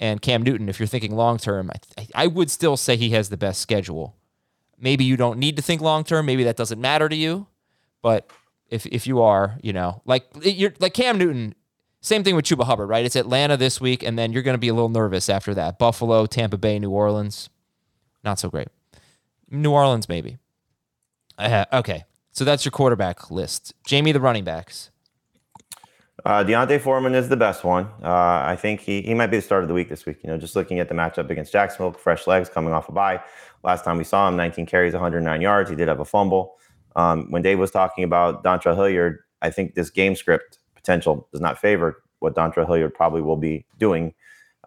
and 0.00 0.22
Cam 0.22 0.42
Newton, 0.42 0.68
if 0.68 0.78
you're 0.78 0.86
thinking 0.86 1.16
long 1.16 1.38
term, 1.38 1.72
I, 1.98 2.06
I 2.14 2.26
would 2.28 2.50
still 2.50 2.76
say 2.76 2.96
he 2.96 3.10
has 3.10 3.30
the 3.30 3.36
best 3.36 3.60
schedule. 3.60 4.14
Maybe 4.80 5.04
you 5.04 5.16
don't 5.16 5.38
need 5.38 5.56
to 5.56 5.62
think 5.62 5.80
long 5.80 6.04
term. 6.04 6.26
Maybe 6.26 6.44
that 6.44 6.56
doesn't 6.56 6.80
matter 6.80 7.08
to 7.08 7.16
you. 7.16 7.46
But 8.02 8.30
if 8.70 8.86
if 8.86 9.06
you 9.06 9.20
are, 9.20 9.58
you 9.62 9.72
know, 9.72 10.02
like 10.04 10.26
you're 10.42 10.74
like 10.78 10.94
Cam 10.94 11.18
Newton, 11.18 11.54
same 12.00 12.22
thing 12.22 12.36
with 12.36 12.44
Chuba 12.44 12.64
Hubbard, 12.64 12.88
right? 12.88 13.04
It's 13.04 13.16
Atlanta 13.16 13.56
this 13.56 13.80
week, 13.80 14.02
and 14.02 14.18
then 14.18 14.32
you're 14.32 14.42
going 14.42 14.54
to 14.54 14.58
be 14.58 14.68
a 14.68 14.74
little 14.74 14.88
nervous 14.88 15.28
after 15.28 15.54
that. 15.54 15.78
Buffalo, 15.78 16.26
Tampa 16.26 16.58
Bay, 16.58 16.78
New 16.78 16.90
Orleans, 16.90 17.50
not 18.24 18.38
so 18.38 18.48
great. 18.48 18.68
New 19.50 19.72
Orleans, 19.72 20.08
maybe. 20.08 20.38
Uh, 21.38 21.64
okay, 21.72 22.04
so 22.32 22.44
that's 22.44 22.64
your 22.64 22.72
quarterback 22.72 23.30
list. 23.30 23.74
Jamie, 23.84 24.12
the 24.12 24.20
running 24.20 24.44
backs. 24.44 24.90
Uh, 26.24 26.42
D'Onta 26.42 26.80
Foreman 26.80 27.14
is 27.14 27.28
the 27.28 27.36
best 27.36 27.62
one. 27.62 27.86
Uh, 28.02 28.42
I 28.44 28.56
think 28.60 28.80
he 28.80 29.02
he 29.02 29.14
might 29.14 29.28
be 29.28 29.38
the 29.38 29.42
start 29.42 29.62
of 29.62 29.68
the 29.68 29.74
week 29.74 29.88
this 29.88 30.04
week. 30.04 30.18
You 30.22 30.30
know, 30.30 30.36
just 30.36 30.56
looking 30.56 30.80
at 30.80 30.88
the 30.88 30.94
matchup 30.94 31.30
against 31.30 31.52
Jacksonville, 31.52 31.92
fresh 31.92 32.26
legs 32.26 32.48
coming 32.48 32.72
off 32.72 32.88
a 32.88 32.92
bye. 32.92 33.20
Last 33.64 33.84
time 33.84 33.98
we 33.98 34.04
saw 34.04 34.28
him, 34.28 34.36
19 34.36 34.66
carries, 34.66 34.92
109 34.92 35.40
yards. 35.40 35.70
He 35.70 35.76
did 35.76 35.88
have 35.88 36.00
a 36.00 36.04
fumble. 36.04 36.56
Um, 36.96 37.30
when 37.30 37.42
Dave 37.42 37.58
was 37.58 37.70
talking 37.70 38.04
about 38.04 38.44
Dontrell 38.44 38.74
Hilliard, 38.74 39.18
I 39.42 39.50
think 39.50 39.74
this 39.74 39.90
game 39.90 40.14
script 40.14 40.58
potential 40.74 41.28
does 41.32 41.40
not 41.40 41.58
favor 41.58 42.02
what 42.20 42.34
Dontrell 42.34 42.66
Hilliard 42.66 42.94
probably 42.94 43.22
will 43.22 43.36
be 43.36 43.64
doing 43.78 44.14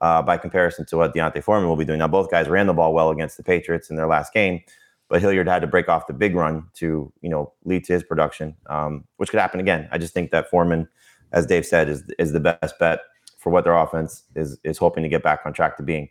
uh, 0.01 0.21
by 0.21 0.38
comparison 0.38 0.86
to 0.88 0.97
what 0.97 1.13
D'Onta 1.13 1.43
Foreman 1.43 1.69
will 1.69 1.75
be 1.75 1.86
doing. 1.86 1.99
Now, 1.99 2.08
both 2.08 2.32
guys 2.32 2.47
ran 2.47 2.67
the 2.67 2.73
ball 2.73 2.93
well 2.93 3.10
against 3.12 3.38
the 3.38 3.43
Patriots 3.43 3.89
in 3.89 3.95
their 3.95 4.08
last 4.08 4.34
game, 4.34 4.62
but 5.10 5.21
Hilliard 5.21 5.47
had 5.47 5.62
to 5.62 5.67
break 5.67 5.89
off 5.89 6.08
the 6.08 6.13
big 6.13 6.36
run 6.36 6.65
to 6.75 7.12
you 7.21 7.30
know 7.30 7.54
lead 7.65 7.84
to 7.86 7.93
his 7.93 8.04
production, 8.04 8.56
um, 8.67 9.04
which 9.17 9.30
could 9.30 9.39
happen 9.39 9.60
again. 9.60 9.88
I 9.91 9.97
just 9.97 10.13
think 10.13 10.32
that 10.32 10.49
Foreman, 10.49 10.88
as 11.32 11.45
Dave 11.45 11.65
said, 11.65 11.89
is 11.89 12.04
is 12.17 12.32
the 12.32 12.39
best 12.39 12.80
bet 12.80 13.01
for 13.38 13.49
what 13.51 13.63
their 13.63 13.75
offense 13.75 14.23
is 14.36 14.58
is 14.63 14.77
hoping 14.77 15.04
to 15.04 15.10
get 15.10 15.23
back 15.23 15.41
on 15.45 15.54
track 15.54 15.77
to 15.77 15.84
being. 15.84 16.10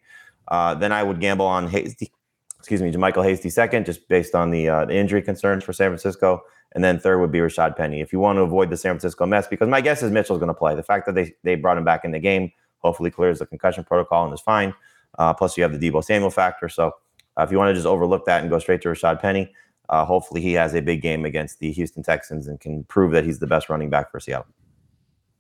Uh, 0.48 0.74
then 0.74 0.92
I 0.92 1.02
would 1.02 1.20
gamble 1.20 1.46
on 1.46 1.68
excuse 2.60 2.80
me, 2.82 2.92
JaMycal 2.92 3.24
Hasty 3.24 3.50
second, 3.50 3.86
just 3.86 4.06
based 4.08 4.34
on 4.34 4.50
the, 4.50 4.68
uh, 4.68 4.84
the 4.84 4.94
injury 4.94 5.22
concerns 5.22 5.64
for 5.64 5.72
San 5.72 5.88
Francisco. 5.88 6.42
And 6.72 6.84
then 6.84 7.00
third 7.00 7.18
would 7.18 7.32
be 7.32 7.38
Rashad 7.38 7.76
Penny. 7.76 8.00
If 8.00 8.12
you 8.12 8.20
want 8.20 8.36
to 8.36 8.42
avoid 8.42 8.70
the 8.70 8.76
San 8.76 8.92
Francisco 8.92 9.26
mess, 9.26 9.48
because 9.48 9.68
my 9.68 9.80
guess 9.80 10.04
is 10.04 10.12
Mitchell's 10.12 10.38
going 10.38 10.48
to 10.48 10.54
play. 10.54 10.76
The 10.76 10.84
fact 10.84 11.06
that 11.06 11.16
they 11.16 11.34
they 11.42 11.56
brought 11.56 11.76
him 11.76 11.84
back 11.84 12.04
in 12.04 12.12
the 12.12 12.20
game 12.20 12.52
hopefully 12.78 13.10
clears 13.10 13.40
the 13.40 13.46
concussion 13.46 13.82
protocol 13.82 14.24
and 14.24 14.32
is 14.32 14.40
fine. 14.40 14.72
Uh, 15.18 15.34
plus, 15.34 15.56
you 15.56 15.64
have 15.64 15.78
the 15.78 15.90
Deebo 15.90 16.04
Samuel 16.04 16.30
factor. 16.30 16.68
So, 16.68 16.92
uh, 17.36 17.42
if 17.42 17.50
you 17.50 17.58
want 17.58 17.70
to 17.70 17.74
just 17.74 17.86
overlook 17.86 18.24
that 18.26 18.42
and 18.42 18.50
go 18.50 18.60
straight 18.60 18.82
to 18.82 18.88
Rashad 18.88 19.20
Penny, 19.20 19.52
uh, 19.88 20.04
hopefully 20.04 20.40
he 20.40 20.52
has 20.52 20.74
a 20.74 20.80
big 20.80 21.02
game 21.02 21.24
against 21.24 21.58
the 21.58 21.72
Houston 21.72 22.02
Texans 22.02 22.46
and 22.46 22.60
can 22.60 22.84
prove 22.84 23.10
that 23.12 23.24
he's 23.24 23.40
the 23.40 23.46
best 23.46 23.68
running 23.68 23.90
back 23.90 24.10
for 24.10 24.20
Seattle. 24.20 24.46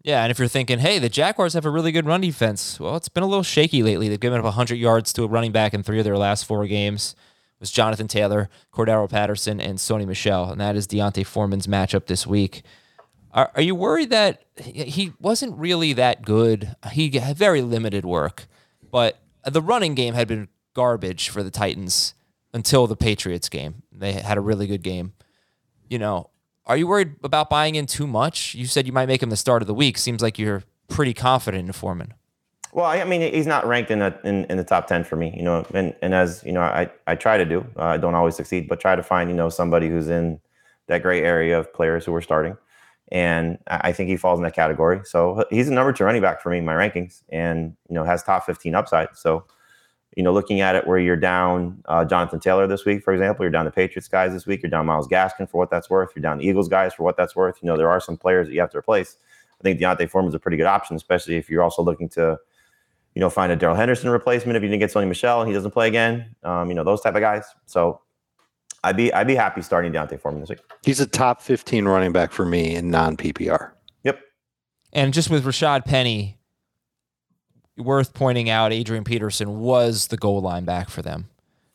Yeah, 0.02 0.22
and 0.22 0.30
if 0.30 0.38
you're 0.38 0.48
thinking, 0.48 0.78
hey, 0.78 0.98
the 0.98 1.10
Jaguars 1.10 1.52
have 1.52 1.66
a 1.66 1.70
really 1.70 1.92
good 1.92 2.06
run 2.06 2.22
defense, 2.22 2.80
well, 2.80 2.96
it's 2.96 3.10
been 3.10 3.22
a 3.22 3.26
little 3.26 3.42
shaky 3.42 3.82
lately. 3.82 4.08
They've 4.08 4.18
given 4.18 4.38
up 4.38 4.44
100 4.44 4.76
yards 4.76 5.12
to 5.14 5.24
a 5.24 5.28
running 5.28 5.52
back 5.52 5.74
in 5.74 5.82
three 5.82 5.98
of 5.98 6.04
their 6.04 6.16
last 6.16 6.46
four 6.46 6.66
games. 6.66 7.14
It 7.18 7.60
was 7.60 7.70
Jonathan 7.70 8.08
Taylor, 8.08 8.48
Cordarrelle 8.72 9.10
Patterson, 9.10 9.60
and 9.60 9.78
Sony 9.78 10.06
Michel, 10.06 10.50
and 10.50 10.60
that 10.60 10.74
is 10.74 10.86
D'Onta 10.86 11.26
Foreman's 11.26 11.66
matchup 11.66 12.06
this 12.06 12.26
week. 12.26 12.62
Are, 13.32 13.50
are 13.54 13.62
you 13.62 13.74
worried 13.74 14.08
that 14.10 14.42
he 14.56 15.12
wasn't 15.20 15.58
really 15.58 15.92
that 15.92 16.22
good? 16.22 16.74
He 16.92 17.10
had 17.18 17.36
very 17.36 17.60
limited 17.60 18.06
work, 18.06 18.46
but 18.90 19.18
the 19.44 19.60
running 19.60 19.94
game 19.94 20.14
had 20.14 20.26
been 20.26 20.48
garbage 20.74 21.28
for 21.28 21.42
the 21.42 21.50
Titans 21.50 22.14
until 22.54 22.86
the 22.86 22.96
Patriots 22.96 23.50
game. 23.50 23.82
They 23.92 24.12
had 24.12 24.38
a 24.38 24.40
really 24.40 24.66
good 24.66 24.82
game. 24.82 25.12
You 25.88 25.98
know, 25.98 26.30
are 26.70 26.76
you 26.76 26.86
worried 26.86 27.16
about 27.24 27.50
buying 27.50 27.74
in 27.74 27.86
too 27.86 28.06
much? 28.06 28.54
You 28.54 28.64
said 28.64 28.86
you 28.86 28.92
might 28.92 29.06
make 29.06 29.20
him 29.20 29.30
the 29.30 29.36
start 29.36 29.60
of 29.60 29.66
the 29.66 29.74
week. 29.74 29.98
Seems 29.98 30.22
like 30.22 30.38
you're 30.38 30.62
pretty 30.86 31.12
confident 31.12 31.66
in 31.66 31.72
Foreman. 31.72 32.14
Well, 32.72 32.86
I 32.86 33.02
mean, 33.02 33.22
he's 33.34 33.48
not 33.48 33.66
ranked 33.66 33.90
in 33.90 33.98
the 33.98 34.16
in, 34.22 34.44
in 34.44 34.56
the 34.56 34.62
top 34.62 34.86
ten 34.86 35.02
for 35.02 35.16
me, 35.16 35.34
you 35.36 35.42
know. 35.42 35.66
And 35.74 35.96
and 36.00 36.14
as 36.14 36.44
you 36.44 36.52
know, 36.52 36.60
I 36.60 36.88
I 37.08 37.16
try 37.16 37.36
to 37.38 37.44
do. 37.44 37.66
Uh, 37.76 37.86
I 37.86 37.96
don't 37.96 38.14
always 38.14 38.36
succeed, 38.36 38.68
but 38.68 38.78
try 38.78 38.94
to 38.94 39.02
find 39.02 39.28
you 39.28 39.34
know 39.34 39.48
somebody 39.48 39.88
who's 39.88 40.08
in 40.08 40.38
that 40.86 41.02
gray 41.02 41.22
area 41.22 41.58
of 41.58 41.74
players 41.74 42.04
who 42.04 42.14
are 42.14 42.22
starting. 42.22 42.56
And 43.10 43.58
I 43.66 43.90
think 43.90 44.08
he 44.08 44.16
falls 44.16 44.38
in 44.38 44.44
that 44.44 44.54
category. 44.54 45.00
So 45.04 45.44
he's 45.50 45.66
a 45.66 45.72
number 45.72 45.92
two 45.92 46.04
running 46.04 46.22
back 46.22 46.40
for 46.40 46.50
me 46.50 46.58
in 46.58 46.64
my 46.64 46.74
rankings, 46.74 47.22
and 47.30 47.74
you 47.88 47.96
know 47.96 48.04
has 48.04 48.22
top 48.22 48.46
fifteen 48.46 48.76
upside. 48.76 49.08
So 49.16 49.44
you 50.16 50.22
know, 50.22 50.32
looking 50.32 50.60
at 50.60 50.74
it 50.74 50.86
where 50.86 50.98
you're 50.98 51.16
down 51.16 51.82
uh, 51.86 52.04
Jonathan 52.04 52.40
Taylor 52.40 52.66
this 52.66 52.84
week, 52.84 53.02
for 53.02 53.12
example, 53.12 53.44
you're 53.44 53.50
down 53.50 53.64
the 53.64 53.70
Patriots 53.70 54.08
guys 54.08 54.32
this 54.32 54.46
week, 54.46 54.62
you're 54.62 54.70
down 54.70 54.86
Myles 54.86 55.06
Gaskin 55.06 55.48
for 55.48 55.58
what 55.58 55.70
that's 55.70 55.88
worth, 55.88 56.10
you're 56.14 56.22
down 56.22 56.38
the 56.38 56.46
Eagles 56.46 56.68
guys 56.68 56.94
for 56.94 57.04
what 57.04 57.16
that's 57.16 57.36
worth. 57.36 57.58
You 57.62 57.68
know, 57.68 57.76
there 57.76 57.88
are 57.88 58.00
some 58.00 58.16
players 58.16 58.48
that 58.48 58.54
you 58.54 58.60
have 58.60 58.70
to 58.70 58.78
replace. 58.78 59.16
I 59.60 59.62
think 59.62 59.78
D'Onta 59.78 60.08
Foreman 60.08 60.30
is 60.30 60.34
a 60.34 60.38
pretty 60.38 60.56
good 60.56 60.66
option, 60.66 60.96
especially 60.96 61.36
if 61.36 61.50
you're 61.50 61.62
also 61.62 61.82
looking 61.82 62.08
to, 62.10 62.38
you 63.14 63.20
know, 63.20 63.30
find 63.30 63.52
a 63.52 63.56
Darrell 63.56 63.76
Henderson 63.76 64.08
replacement 64.10 64.56
if 64.56 64.62
you 64.62 64.68
didn't 64.68 64.80
get 64.80 64.90
Sony 64.90 65.06
Michel 65.06 65.40
and 65.40 65.48
he 65.48 65.54
doesn't 65.54 65.72
play 65.72 65.86
again. 65.86 66.34
Um, 66.42 66.68
you 66.68 66.74
know, 66.74 66.82
those 66.82 67.02
type 67.02 67.14
of 67.14 67.20
guys. 67.20 67.44
So 67.66 68.00
I'd 68.82 68.96
be 68.96 69.12
I'd 69.12 69.26
be 69.26 69.34
happy 69.34 69.62
starting 69.62 69.92
D'Onta 69.92 70.18
Foreman 70.18 70.40
this 70.40 70.50
week. 70.50 70.60
He's 70.82 71.00
a 71.00 71.06
top 71.06 71.42
15 71.42 71.84
running 71.84 72.12
back 72.12 72.32
for 72.32 72.46
me 72.46 72.74
in 72.74 72.90
non 72.90 73.16
PPR. 73.16 73.72
Yep. 74.04 74.20
And 74.92 75.12
just 75.12 75.30
with 75.30 75.44
Rashad 75.44 75.84
Penny, 75.84 76.39
worth 77.80 78.14
pointing 78.14 78.50
out, 78.50 78.72
Adrian 78.72 79.04
Peterson 79.04 79.60
was 79.60 80.08
the 80.08 80.16
goal 80.16 80.40
line 80.40 80.64
back 80.64 80.88
for 80.88 81.02
them, 81.02 81.28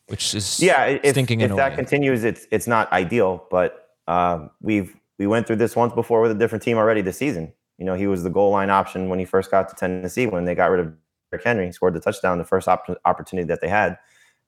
which 0.07 0.33
is 0.33 0.59
yeah. 0.59 0.85
If, 0.85 1.11
stinking 1.11 1.41
if 1.41 1.45
annoying. 1.45 1.57
that 1.57 1.75
continues, 1.75 2.23
it's 2.23 2.47
it's 2.51 2.67
not 2.67 2.91
ideal, 2.91 3.45
but 3.49 3.89
um, 4.07 4.49
we've 4.61 4.95
we 5.17 5.27
went 5.27 5.47
through 5.47 5.57
this 5.57 5.75
once 5.75 5.93
before 5.93 6.21
with 6.21 6.31
a 6.31 6.35
different 6.35 6.63
team 6.63 6.77
already 6.77 7.01
this 7.01 7.17
season. 7.17 7.53
You 7.77 7.85
know, 7.85 7.95
he 7.95 8.07
was 8.07 8.23
the 8.23 8.29
goal 8.29 8.51
line 8.51 8.69
option 8.69 9.09
when 9.09 9.19
he 9.19 9.25
first 9.25 9.51
got 9.51 9.67
to 9.69 9.75
Tennessee 9.75 10.27
when 10.27 10.45
they 10.45 10.55
got 10.55 10.71
rid 10.71 10.79
of 10.79 10.93
Derrick 11.31 11.43
Henry 11.43 11.71
scored 11.71 11.93
the 11.93 11.99
touchdown, 11.99 12.37
the 12.37 12.45
first 12.45 12.67
op- 12.67 12.97
opportunity 13.05 13.45
that 13.47 13.61
they 13.61 13.67
had, 13.67 13.97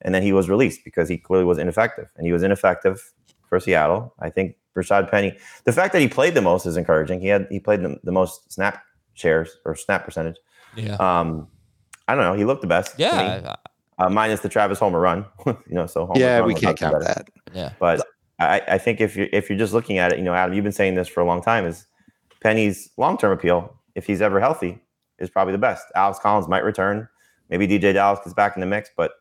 and 0.01 0.15
then 0.15 0.23
he 0.23 0.31
was 0.31 0.49
released 0.49 0.81
because 0.85 1.09
he 1.09 1.17
clearly 1.17 1.45
was 1.45 1.57
ineffective, 1.57 2.07
and 2.15 2.25
he 2.25 2.31
was 2.31 2.43
ineffective 2.43 3.13
for 3.49 3.59
Seattle. 3.59 4.13
I 4.19 4.29
think 4.29 4.55
Rashad 4.75 5.09
Penny, 5.09 5.35
the 5.65 5.73
fact 5.73 5.93
that 5.93 6.01
he 6.01 6.07
played 6.07 6.33
the 6.33 6.41
most 6.41 6.65
is 6.65 6.77
encouraging. 6.77 7.19
He 7.19 7.27
had 7.27 7.47
he 7.49 7.59
played 7.59 7.81
the, 7.81 7.99
the 8.03 8.11
most 8.11 8.51
snap 8.51 8.83
shares 9.13 9.57
or 9.65 9.75
snap 9.75 10.05
percentage. 10.05 10.37
Yeah. 10.75 10.95
Um, 10.95 11.47
I 12.07 12.15
don't 12.15 12.23
know. 12.23 12.33
He 12.33 12.45
looked 12.45 12.61
the 12.61 12.67
best. 12.67 12.93
to 12.93 12.97
me. 12.97 13.03
Yeah. 13.03 13.55
Uh, 13.99 14.09
minus 14.09 14.41
the 14.41 14.49
Travis 14.49 14.77
Homer 14.79 14.99
run, 14.99 15.25
you 15.45 15.55
know. 15.71 15.87
So 15.87 16.05
Homer's 16.05 16.19
yeah, 16.21 16.37
run 16.37 16.47
we 16.47 16.55
can't 16.55 16.77
count 16.77 16.93
better. 16.93 17.05
that. 17.05 17.29
Yeah. 17.53 17.73
But 17.79 18.05
I, 18.39 18.61
I 18.67 18.77
think 18.77 19.01
if 19.01 19.15
you're 19.15 19.27
if 19.33 19.49
you're 19.49 19.57
just 19.57 19.73
looking 19.73 19.97
at 19.97 20.13
it, 20.13 20.19
you 20.19 20.23
know, 20.23 20.33
Adam, 20.33 20.53
you've 20.53 20.63
been 20.63 20.71
saying 20.71 20.95
this 20.95 21.07
for 21.07 21.21
a 21.21 21.25
long 21.25 21.41
time. 21.41 21.65
Is 21.65 21.87
Penny's 22.41 22.89
long 22.97 23.17
term 23.17 23.31
appeal, 23.31 23.75
if 23.95 24.05
he's 24.05 24.21
ever 24.21 24.39
healthy, 24.39 24.79
is 25.19 25.29
probably 25.29 25.53
the 25.53 25.57
best. 25.57 25.85
Alex 25.95 26.19
Collins 26.19 26.47
might 26.47 26.63
return. 26.63 27.09
Maybe 27.49 27.67
DeeJay 27.67 27.93
Dallas 27.93 28.19
gets 28.19 28.33
back 28.33 28.55
in 28.55 28.61
the 28.61 28.67
mix, 28.67 28.89
but 28.95 29.13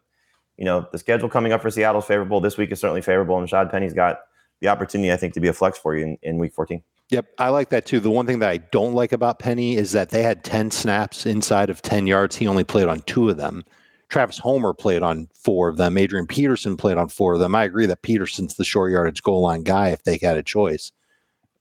you 0.58 0.64
know, 0.64 0.86
the 0.92 0.98
schedule 0.98 1.28
coming 1.28 1.52
up 1.52 1.62
for 1.62 1.70
Seattle 1.70 2.00
is 2.00 2.06
favorable. 2.06 2.40
This 2.40 2.56
week 2.56 2.72
is 2.72 2.80
certainly 2.80 3.02
favorable, 3.02 3.38
and 3.38 3.48
Shad 3.48 3.70
Penny's 3.70 3.94
got 3.94 4.20
the 4.60 4.68
opportunity, 4.68 5.12
I 5.12 5.16
think, 5.16 5.34
to 5.34 5.40
be 5.40 5.48
a 5.48 5.52
flex 5.52 5.78
for 5.78 5.96
you 5.96 6.04
in, 6.04 6.18
in 6.22 6.38
week 6.38 6.54
14. 6.54 6.82
Yep, 7.10 7.26
I 7.38 7.50
like 7.50 7.70
that 7.70 7.86
too. 7.86 8.00
The 8.00 8.10
one 8.10 8.26
thing 8.26 8.40
that 8.40 8.50
I 8.50 8.56
don't 8.56 8.94
like 8.94 9.12
about 9.12 9.38
Penny 9.38 9.76
is 9.76 9.92
that 9.92 10.10
they 10.10 10.22
had 10.22 10.42
10 10.42 10.72
snaps 10.72 11.24
inside 11.24 11.70
of 11.70 11.82
10 11.82 12.06
yards. 12.06 12.34
He 12.34 12.48
only 12.48 12.64
played 12.64 12.88
on 12.88 13.00
two 13.02 13.28
of 13.28 13.36
them. 13.36 13.64
Travis 14.08 14.38
Homer 14.38 14.72
played 14.72 15.02
on 15.02 15.28
four 15.34 15.68
of 15.68 15.76
them. 15.76 15.98
Adrian 15.98 16.26
Peterson 16.26 16.76
played 16.76 16.96
on 16.96 17.08
four 17.08 17.34
of 17.34 17.40
them. 17.40 17.54
I 17.54 17.64
agree 17.64 17.86
that 17.86 18.02
Peterson's 18.02 18.54
the 18.54 18.64
short 18.64 18.92
yardage 18.92 19.22
goal 19.22 19.40
line 19.40 19.62
guy 19.62 19.90
if 19.90 20.04
they 20.04 20.18
had 20.20 20.36
a 20.36 20.42
choice. 20.42 20.92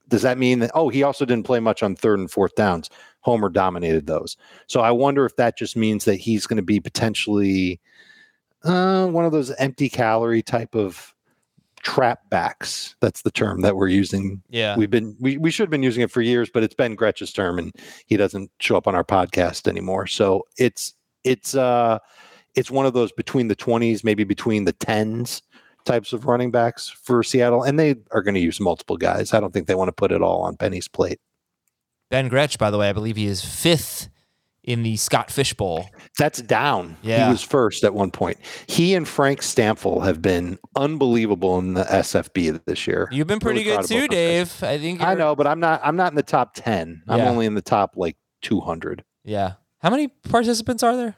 Does 0.08 0.22
that 0.22 0.38
mean 0.38 0.60
that, 0.60 0.72
oh, 0.76 0.90
he 0.90 1.02
also 1.02 1.26
didn't 1.26 1.46
play 1.46 1.60
much 1.60 1.82
on 1.82 1.96
third 1.96 2.20
and 2.20 2.30
fourth 2.30 2.56
downs? 2.56 2.90
Homer 3.22 3.50
dominated 3.50 4.06
those. 4.06 4.38
So 4.68 4.82
I 4.82 4.92
wonder 4.92 5.26
if 5.26 5.36
that 5.38 5.58
just 5.58 5.76
means 5.76 6.06
that 6.06 6.18
he's 6.18 6.46
going 6.46 6.58
to 6.58 6.64
be 6.64 6.80
potentially 6.80 7.80
uh, 8.64 9.08
one 9.08 9.26
of 9.26 9.32
those 9.32 9.52
empty 9.56 9.90
calorie 9.90 10.44
type 10.44 10.76
of 10.76 11.15
trap 11.86 12.30
backs. 12.32 12.96
That's 13.00 13.22
the 13.22 13.32
term 13.32 13.62
that 13.62 13.78
we're 13.78 13.88
using 13.88 14.42
Yeah. 14.50 14.76
We've 14.76 14.90
been 14.90 15.16
we, 15.20 15.38
we 15.38 15.52
should 15.52 15.64
have 15.64 15.72
been 15.72 15.84
using 15.84 16.02
it 16.04 16.12
for 16.12 16.22
years, 16.22 16.50
but 16.52 16.64
it's 16.64 16.74
Ben 16.74 16.96
Gretch's 16.96 17.32
term 17.32 17.60
and 17.60 17.72
he 18.08 18.18
doesn't 18.18 18.52
show 18.60 18.76
up 18.76 18.88
on 18.88 18.96
our 18.96 19.04
podcast 19.04 19.68
anymore. 19.68 20.08
So 20.08 20.46
it's 20.58 20.96
it's 21.24 21.56
uh 21.56 22.00
it's 22.56 22.72
one 22.72 22.86
of 22.86 22.94
those 22.94 23.12
between 23.12 23.50
the 23.50 23.56
20s, 23.56 24.04
maybe 24.04 24.24
between 24.24 24.66
the 24.66 24.74
10s 24.74 25.42
types 25.86 26.12
of 26.12 26.26
running 26.26 26.52
backs 26.52 26.90
for 26.90 27.22
Seattle. 27.22 27.64
And 27.64 27.78
they 27.80 27.96
are 28.12 28.24
going 28.24 28.34
to 28.34 28.40
use 28.40 28.60
multiple 28.60 28.98
guys. 28.98 29.34
I 29.34 29.40
don't 29.40 29.54
think 29.54 29.68
they 29.68 29.76
want 29.76 29.90
to 29.90 29.94
put 29.94 30.12
it 30.12 30.22
all 30.22 30.42
on 30.42 30.58
Penny's 30.58 30.88
plate. 30.88 31.20
Ben 32.10 32.30
Gretch, 32.30 32.58
by 32.58 32.72
the 32.72 32.78
way, 32.78 32.90
I 32.90 32.94
believe 32.94 33.18
he 33.18 33.28
is 33.28 33.44
fifth 33.44 34.10
in 34.66 34.84
the 34.84 34.98
Scott 34.98 35.32
Fish 35.32 35.54
Bowl. 35.54 35.88
That's 36.18 36.42
down. 36.42 36.98
Yeah. 37.02 37.26
He 37.28 37.32
was 37.32 37.42
first 37.44 37.84
at 37.84 37.94
one 37.94 38.12
point. 38.12 38.38
He 38.68 38.96
and 38.96 39.08
Frank 39.08 39.42
Stampfel 39.42 40.04
have 40.04 40.22
been 40.22 40.58
unbelievable 40.76 41.58
in 41.60 41.76
the 41.76 41.84
SFB 41.84 42.66
this 42.66 42.88
year. 42.88 43.08
You've 43.12 43.28
been 43.28 43.40
pretty 43.40 43.64
Really 43.64 43.78
good 43.78 43.88
too, 43.88 43.94
both 44.02 44.10
those 44.10 44.18
guys. 44.18 44.60
Dave. 44.60 44.64
I 44.64 44.78
think 44.80 45.02
I 45.02 45.14
know, 45.14 45.36
but 45.36 45.46
I'm 45.48 45.60
not 45.60 45.82
I'm 45.84 45.96
not 45.96 46.12
in 46.12 46.16
the 46.16 46.24
top 46.24 46.56
10. 46.56 47.04
I'm 47.08 47.22
only 47.22 47.46
in 47.46 47.54
the 47.54 47.62
top 47.62 47.94
like 47.96 48.18
200. 48.42 49.04
Yeah. 49.24 49.54
How 49.80 49.90
many 49.92 50.08
participants 50.08 50.82
are 50.84 50.96
there? 50.98 51.16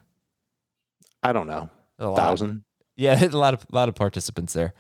I 1.24 1.32
don't 1.34 1.48
know. 1.48 1.70
A. 2.00 2.16
Thousand. 2.16 2.64
Yeah, 2.96 3.24
a 3.26 3.28
lot 3.30 3.54
of 3.54 3.66
a 3.72 3.76
lot 3.76 3.90
of 3.90 3.96
participants 3.96 4.54
there. 4.54 4.74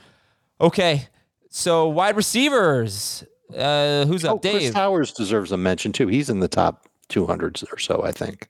Okay, 0.59 1.07
so 1.49 1.87
wide 1.87 2.15
receivers. 2.17 3.23
Uh, 3.55 4.05
who's 4.05 4.25
up, 4.25 4.37
Oh, 4.37 4.39
Chris 4.39 4.71
Towers 4.71 5.13
deserves 5.13 5.53
a 5.53 5.57
mention 5.57 5.93
too. 5.93 6.07
He's 6.07 6.29
in 6.29 6.41
the 6.41 6.49
top 6.49 6.85
200s 7.09 7.63
or 7.71 7.79
so, 7.79 8.03
I 8.03 8.11
think, 8.11 8.49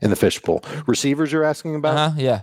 in 0.00 0.10
the 0.10 0.16
fishbowl. 0.16 0.64
Receivers, 0.86 1.32
you're 1.32 1.44
asking 1.44 1.74
about? 1.74 1.96
Uh 1.96 2.10
huh. 2.10 2.16
Yeah. 2.18 2.42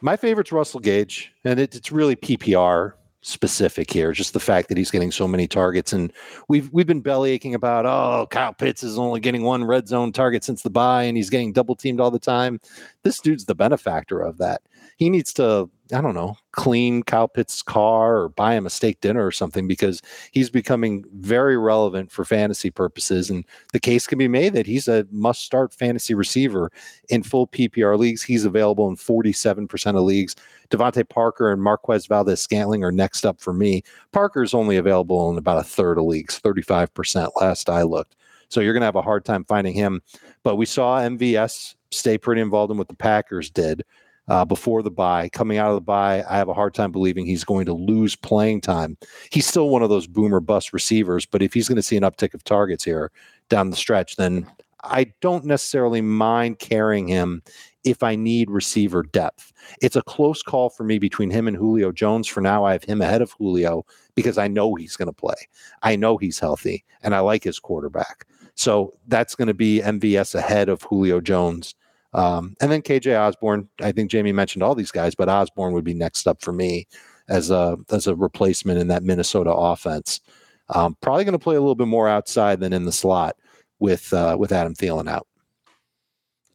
My 0.00 0.16
favorite's 0.16 0.52
Russell 0.52 0.80
Gage, 0.80 1.32
and 1.44 1.58
it, 1.58 1.74
it's 1.74 1.90
really 1.90 2.16
PPR 2.16 2.92
specific 3.22 3.90
here. 3.90 4.12
Just 4.12 4.34
the 4.34 4.40
fact 4.40 4.68
that 4.68 4.76
he's 4.76 4.90
getting 4.90 5.10
so 5.10 5.26
many 5.26 5.48
targets, 5.48 5.92
and 5.92 6.12
we've 6.48 6.70
we've 6.72 6.86
been 6.86 7.00
belly 7.00 7.30
aching 7.30 7.54
about 7.54 7.86
oh 7.86 8.26
Kyle 8.30 8.52
Pitts 8.52 8.82
is 8.82 8.98
only 8.98 9.20
getting 9.20 9.42
one 9.42 9.64
red 9.64 9.88
zone 9.88 10.12
target 10.12 10.44
since 10.44 10.62
the 10.62 10.70
bye, 10.70 11.04
and 11.04 11.16
he's 11.16 11.30
getting 11.30 11.52
double 11.52 11.74
teamed 11.74 12.00
all 12.00 12.10
the 12.10 12.18
time. 12.18 12.60
This 13.02 13.20
dude's 13.20 13.46
the 13.46 13.54
benefactor 13.54 14.20
of 14.20 14.38
that. 14.38 14.62
He 14.96 15.10
needs 15.10 15.32
to 15.34 15.70
I 15.92 16.00
don't 16.00 16.14
know 16.14 16.36
clean 16.52 17.02
Kyle 17.02 17.28
Pitts' 17.28 17.62
car 17.62 18.16
or 18.16 18.28
buy 18.30 18.54
him 18.54 18.64
a 18.64 18.70
steak 18.70 19.00
dinner 19.00 19.26
or 19.26 19.32
something 19.32 19.66
because 19.68 20.00
he's 20.30 20.48
becoming 20.48 21.04
very 21.12 21.58
relevant 21.58 22.10
for 22.10 22.24
fantasy 22.24 22.70
purposes, 22.70 23.28
and 23.28 23.44
the 23.72 23.80
case 23.80 24.06
can 24.06 24.18
be 24.18 24.28
made 24.28 24.54
that 24.54 24.66
he's 24.66 24.88
a 24.88 25.06
must 25.10 25.42
start 25.42 25.74
fantasy 25.74 26.14
receiver 26.14 26.70
in 27.08 27.22
full 27.22 27.46
PPR 27.48 27.98
leagues. 27.98 28.22
He's 28.22 28.44
available 28.44 28.88
in 28.88 28.96
47% 28.96 29.96
of 29.96 30.02
leagues. 30.04 30.36
DeVante 30.70 31.08
Parker 31.08 31.52
and 31.52 31.62
Marquez 31.62 32.06
Valdes-Scantling 32.06 32.82
are 32.82 32.92
next 32.92 33.26
up 33.26 33.40
for 33.40 33.52
me. 33.52 33.82
Parker's 34.12 34.54
only 34.54 34.76
available 34.76 35.30
in 35.30 35.36
about 35.36 35.58
a 35.58 35.64
third 35.64 35.98
of 35.98 36.04
leagues, 36.04 36.40
35% 36.40 37.30
last 37.40 37.68
I 37.68 37.82
looked. 37.82 38.16
So 38.48 38.60
you're 38.60 38.72
going 38.72 38.82
to 38.82 38.86
have 38.86 38.96
a 38.96 39.02
hard 39.02 39.24
time 39.24 39.44
finding 39.44 39.74
him. 39.74 40.00
But 40.44 40.56
we 40.56 40.66
saw 40.66 41.00
MVS 41.00 41.74
stay 41.90 42.16
pretty 42.16 42.40
involved 42.40 42.70
in 42.70 42.78
what 42.78 42.88
the 42.88 42.94
Packers 42.94 43.50
did 43.50 43.84
uh, 44.28 44.44
before 44.44 44.82
the 44.82 44.90
bye. 44.90 45.28
Coming 45.30 45.58
out 45.58 45.70
of 45.70 45.74
the 45.74 45.80
bye, 45.80 46.24
I 46.28 46.36
have 46.36 46.48
a 46.48 46.54
hard 46.54 46.74
time 46.74 46.92
believing 46.92 47.26
he's 47.26 47.44
going 47.44 47.66
to 47.66 47.74
lose 47.74 48.16
playing 48.16 48.62
time. 48.62 48.96
He's 49.30 49.46
still 49.46 49.68
one 49.68 49.82
of 49.82 49.90
those 49.90 50.06
boomer 50.06 50.40
bust 50.40 50.72
receivers, 50.72 51.26
but 51.26 51.42
if 51.42 51.52
he's 51.54 51.68
going 51.68 51.76
to 51.76 51.82
see 51.82 51.96
an 51.96 52.02
uptick 52.02 52.34
of 52.34 52.44
targets 52.44 52.84
here 52.84 53.10
down 53.48 53.70
the 53.70 53.76
stretch, 53.76 54.16
then 54.16 54.50
I 54.82 55.12
don't 55.20 55.44
necessarily 55.44 56.00
mind 56.00 56.58
carrying 56.58 57.08
him 57.08 57.42
if 57.84 58.02
I 58.02 58.16
need 58.16 58.50
receiver 58.50 59.02
depth. 59.02 59.52
It's 59.82 59.96
a 59.96 60.02
close 60.02 60.42
call 60.42 60.70
for 60.70 60.84
me 60.84 60.98
between 60.98 61.30
him 61.30 61.46
and 61.48 61.56
Julio 61.56 61.92
Jones. 61.92 62.26
For 62.26 62.40
now, 62.40 62.64
I 62.64 62.72
have 62.72 62.84
him 62.84 63.00
ahead 63.00 63.22
of 63.22 63.32
Julio 63.32 63.84
because 64.14 64.38
I 64.38 64.48
know 64.48 64.74
he's 64.74 64.96
going 64.96 65.06
to 65.06 65.12
play. 65.12 65.48
I 65.82 65.96
know 65.96 66.16
he's 66.16 66.38
healthy 66.38 66.84
and 67.02 67.14
I 67.14 67.20
like 67.20 67.44
his 67.44 67.58
quarterback. 67.58 68.26
So 68.54 68.94
that's 69.08 69.34
going 69.34 69.48
to 69.48 69.54
be 69.54 69.80
MVS 69.80 70.34
ahead 70.34 70.68
of 70.68 70.82
Julio 70.82 71.20
Jones. 71.20 71.74
Um, 72.14 72.54
and 72.60 72.70
then 72.70 72.80
KJ 72.80 73.18
Osborn. 73.18 73.68
I 73.80 73.92
think 73.92 74.10
Jamie 74.10 74.32
mentioned 74.32 74.62
all 74.62 74.74
these 74.74 74.92
guys, 74.92 75.14
but 75.14 75.28
Osborne 75.28 75.74
would 75.74 75.84
be 75.84 75.94
next 75.94 76.26
up 76.26 76.40
for 76.40 76.52
me 76.52 76.86
as 77.28 77.50
a 77.50 77.76
as 77.90 78.06
a 78.06 78.14
replacement 78.14 78.78
in 78.78 78.88
that 78.88 79.02
Minnesota 79.02 79.52
offense. 79.52 80.20
Um, 80.68 80.96
probably 81.00 81.24
going 81.24 81.32
to 81.32 81.38
play 81.38 81.56
a 81.56 81.60
little 81.60 81.74
bit 81.74 81.88
more 81.88 82.08
outside 82.08 82.60
than 82.60 82.72
in 82.72 82.84
the 82.84 82.92
slot 82.92 83.36
with 83.78 84.12
uh, 84.12 84.36
with 84.38 84.52
Adam 84.52 84.74
Thielen 84.74 85.08
out. 85.08 85.26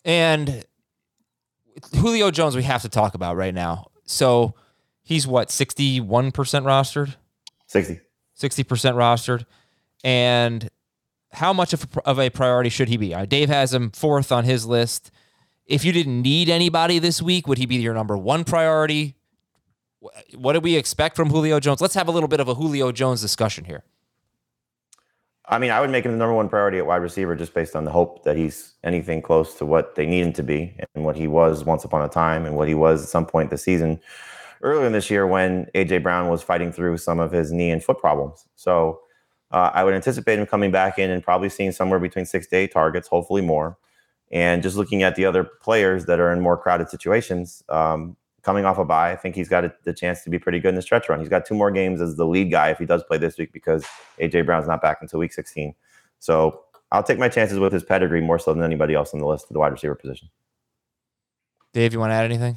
And 0.05 0.65
Julio 1.99 2.31
Jones, 2.31 2.55
we 2.55 2.63
have 2.63 2.81
to 2.81 2.89
talk 2.89 3.13
about 3.13 3.35
right 3.35 3.53
now. 3.53 3.87
So 4.05 4.55
he's 5.03 5.27
what, 5.27 5.49
61% 5.49 6.09
rostered? 6.21 7.15
60. 7.67 7.99
60% 8.39 8.63
rostered. 8.95 9.45
And 10.03 10.69
how 11.31 11.53
much 11.53 11.73
of 11.73 11.87
a, 11.95 12.01
of 12.07 12.19
a 12.19 12.29
priority 12.29 12.69
should 12.69 12.87
he 12.89 12.97
be? 12.97 13.13
Uh, 13.13 13.25
Dave 13.25 13.49
has 13.49 13.73
him 13.73 13.91
fourth 13.91 14.31
on 14.31 14.45
his 14.45 14.65
list. 14.65 15.11
If 15.69 15.85
you 15.85 15.91
didn't 15.91 16.23
need 16.23 16.49
anybody 16.49 16.97
this 16.97 17.21
week, 17.21 17.47
would 17.47 17.59
he 17.59 17.67
be 17.67 17.75
your 17.75 17.93
number 17.93 18.17
one 18.17 18.43
priority? 18.43 19.15
What 20.35 20.53
do 20.53 20.61
we 20.61 20.75
expect 20.75 21.15
from 21.15 21.29
Julio 21.29 21.59
Jones? 21.59 21.79
Let's 21.79 21.93
have 21.93 22.07
a 22.07 22.11
little 22.11 22.27
bit 22.27 22.39
of 22.39 22.47
a 22.47 22.55
Julio 22.55 22.91
Jones 22.91 23.21
discussion 23.21 23.65
here. 23.65 23.83
I 25.47 25.59
mean, 25.59 25.69
I 25.69 25.79
would 25.79 25.91
make 25.91 26.05
him 26.05 26.11
the 26.11 26.17
number 26.17 26.33
one 26.33 26.49
priority 26.49 26.79
at 26.79 26.87
wide 26.87 27.03
receiver 27.03 27.35
just 27.35 27.53
based 27.53 27.75
on 27.75 27.85
the 27.85 27.91
hope 27.91 28.23
that 28.23 28.35
he's 28.35 28.73
anything 28.83 29.21
close 29.21 29.55
to 29.59 29.65
what 29.65 29.93
they 29.93 30.07
need 30.07 30.21
him 30.21 30.33
to 30.33 30.43
be 30.43 30.75
and 30.95 31.05
what 31.05 31.15
he 31.15 31.27
was 31.27 31.63
once 31.63 31.83
upon 31.83 32.01
a 32.01 32.09
time 32.09 32.47
and 32.47 32.55
what 32.55 32.67
he 32.67 32.73
was 32.73 33.03
at 33.03 33.09
some 33.09 33.27
point 33.27 33.51
this 33.51 33.63
season 33.63 33.99
earlier 34.63 34.89
this 34.89 35.11
year 35.11 35.27
when 35.27 35.65
AJ 35.75 36.01
Brown 36.01 36.29
was 36.29 36.41
fighting 36.41 36.71
through 36.71 36.97
some 36.97 37.19
of 37.19 37.31
his 37.31 37.51
knee 37.51 37.69
and 37.69 37.83
foot 37.83 37.99
problems. 37.99 38.45
So 38.55 39.01
uh, 39.51 39.69
I 39.73 39.83
would 39.83 39.93
anticipate 39.93 40.39
him 40.39 40.47
coming 40.47 40.71
back 40.71 40.97
in 40.97 41.11
and 41.11 41.23
probably 41.23 41.49
seeing 41.49 41.71
somewhere 41.71 41.99
between 41.99 42.25
six 42.25 42.47
to 42.47 42.55
eight 42.55 42.73
targets, 42.73 43.07
hopefully 43.07 43.41
more. 43.41 43.77
And 44.31 44.61
just 44.61 44.75
looking 44.75 45.03
at 45.03 45.15
the 45.15 45.25
other 45.25 45.43
players 45.43 46.05
that 46.05 46.19
are 46.19 46.31
in 46.31 46.39
more 46.39 46.55
crowded 46.55 46.89
situations, 46.89 47.63
um, 47.69 48.15
coming 48.43 48.65
off 48.65 48.77
a 48.77 48.85
bye, 48.85 49.11
I 49.11 49.15
think 49.15 49.35
he's 49.35 49.49
got 49.49 49.65
a, 49.65 49.73
the 49.83 49.93
chance 49.93 50.23
to 50.23 50.29
be 50.29 50.39
pretty 50.39 50.59
good 50.59 50.69
in 50.69 50.75
the 50.75 50.81
stretch 50.81 51.09
run. 51.09 51.19
He's 51.19 51.29
got 51.29 51.45
two 51.45 51.55
more 51.55 51.71
games 51.71 51.99
as 52.01 52.15
the 52.15 52.25
lead 52.25 52.51
guy 52.51 52.69
if 52.69 52.77
he 52.77 52.85
does 52.85 53.03
play 53.03 53.17
this 53.17 53.37
week 53.37 53.51
because 53.51 53.85
AJ 54.19 54.45
Brown's 54.45 54.67
not 54.67 54.81
back 54.81 54.99
until 55.01 55.19
week 55.19 55.33
16. 55.33 55.73
So 56.19 56.63
I'll 56.91 57.03
take 57.03 57.19
my 57.19 57.29
chances 57.29 57.59
with 57.59 57.73
his 57.73 57.83
pedigree 57.83 58.21
more 58.21 58.39
so 58.39 58.53
than 58.53 58.63
anybody 58.63 58.93
else 58.93 59.13
on 59.13 59.19
the 59.19 59.27
list 59.27 59.45
of 59.45 59.53
the 59.53 59.59
wide 59.59 59.71
receiver 59.71 59.95
position. 59.95 60.29
Dave, 61.73 61.93
you 61.93 61.99
want 61.99 62.11
to 62.11 62.15
add 62.15 62.25
anything? 62.25 62.55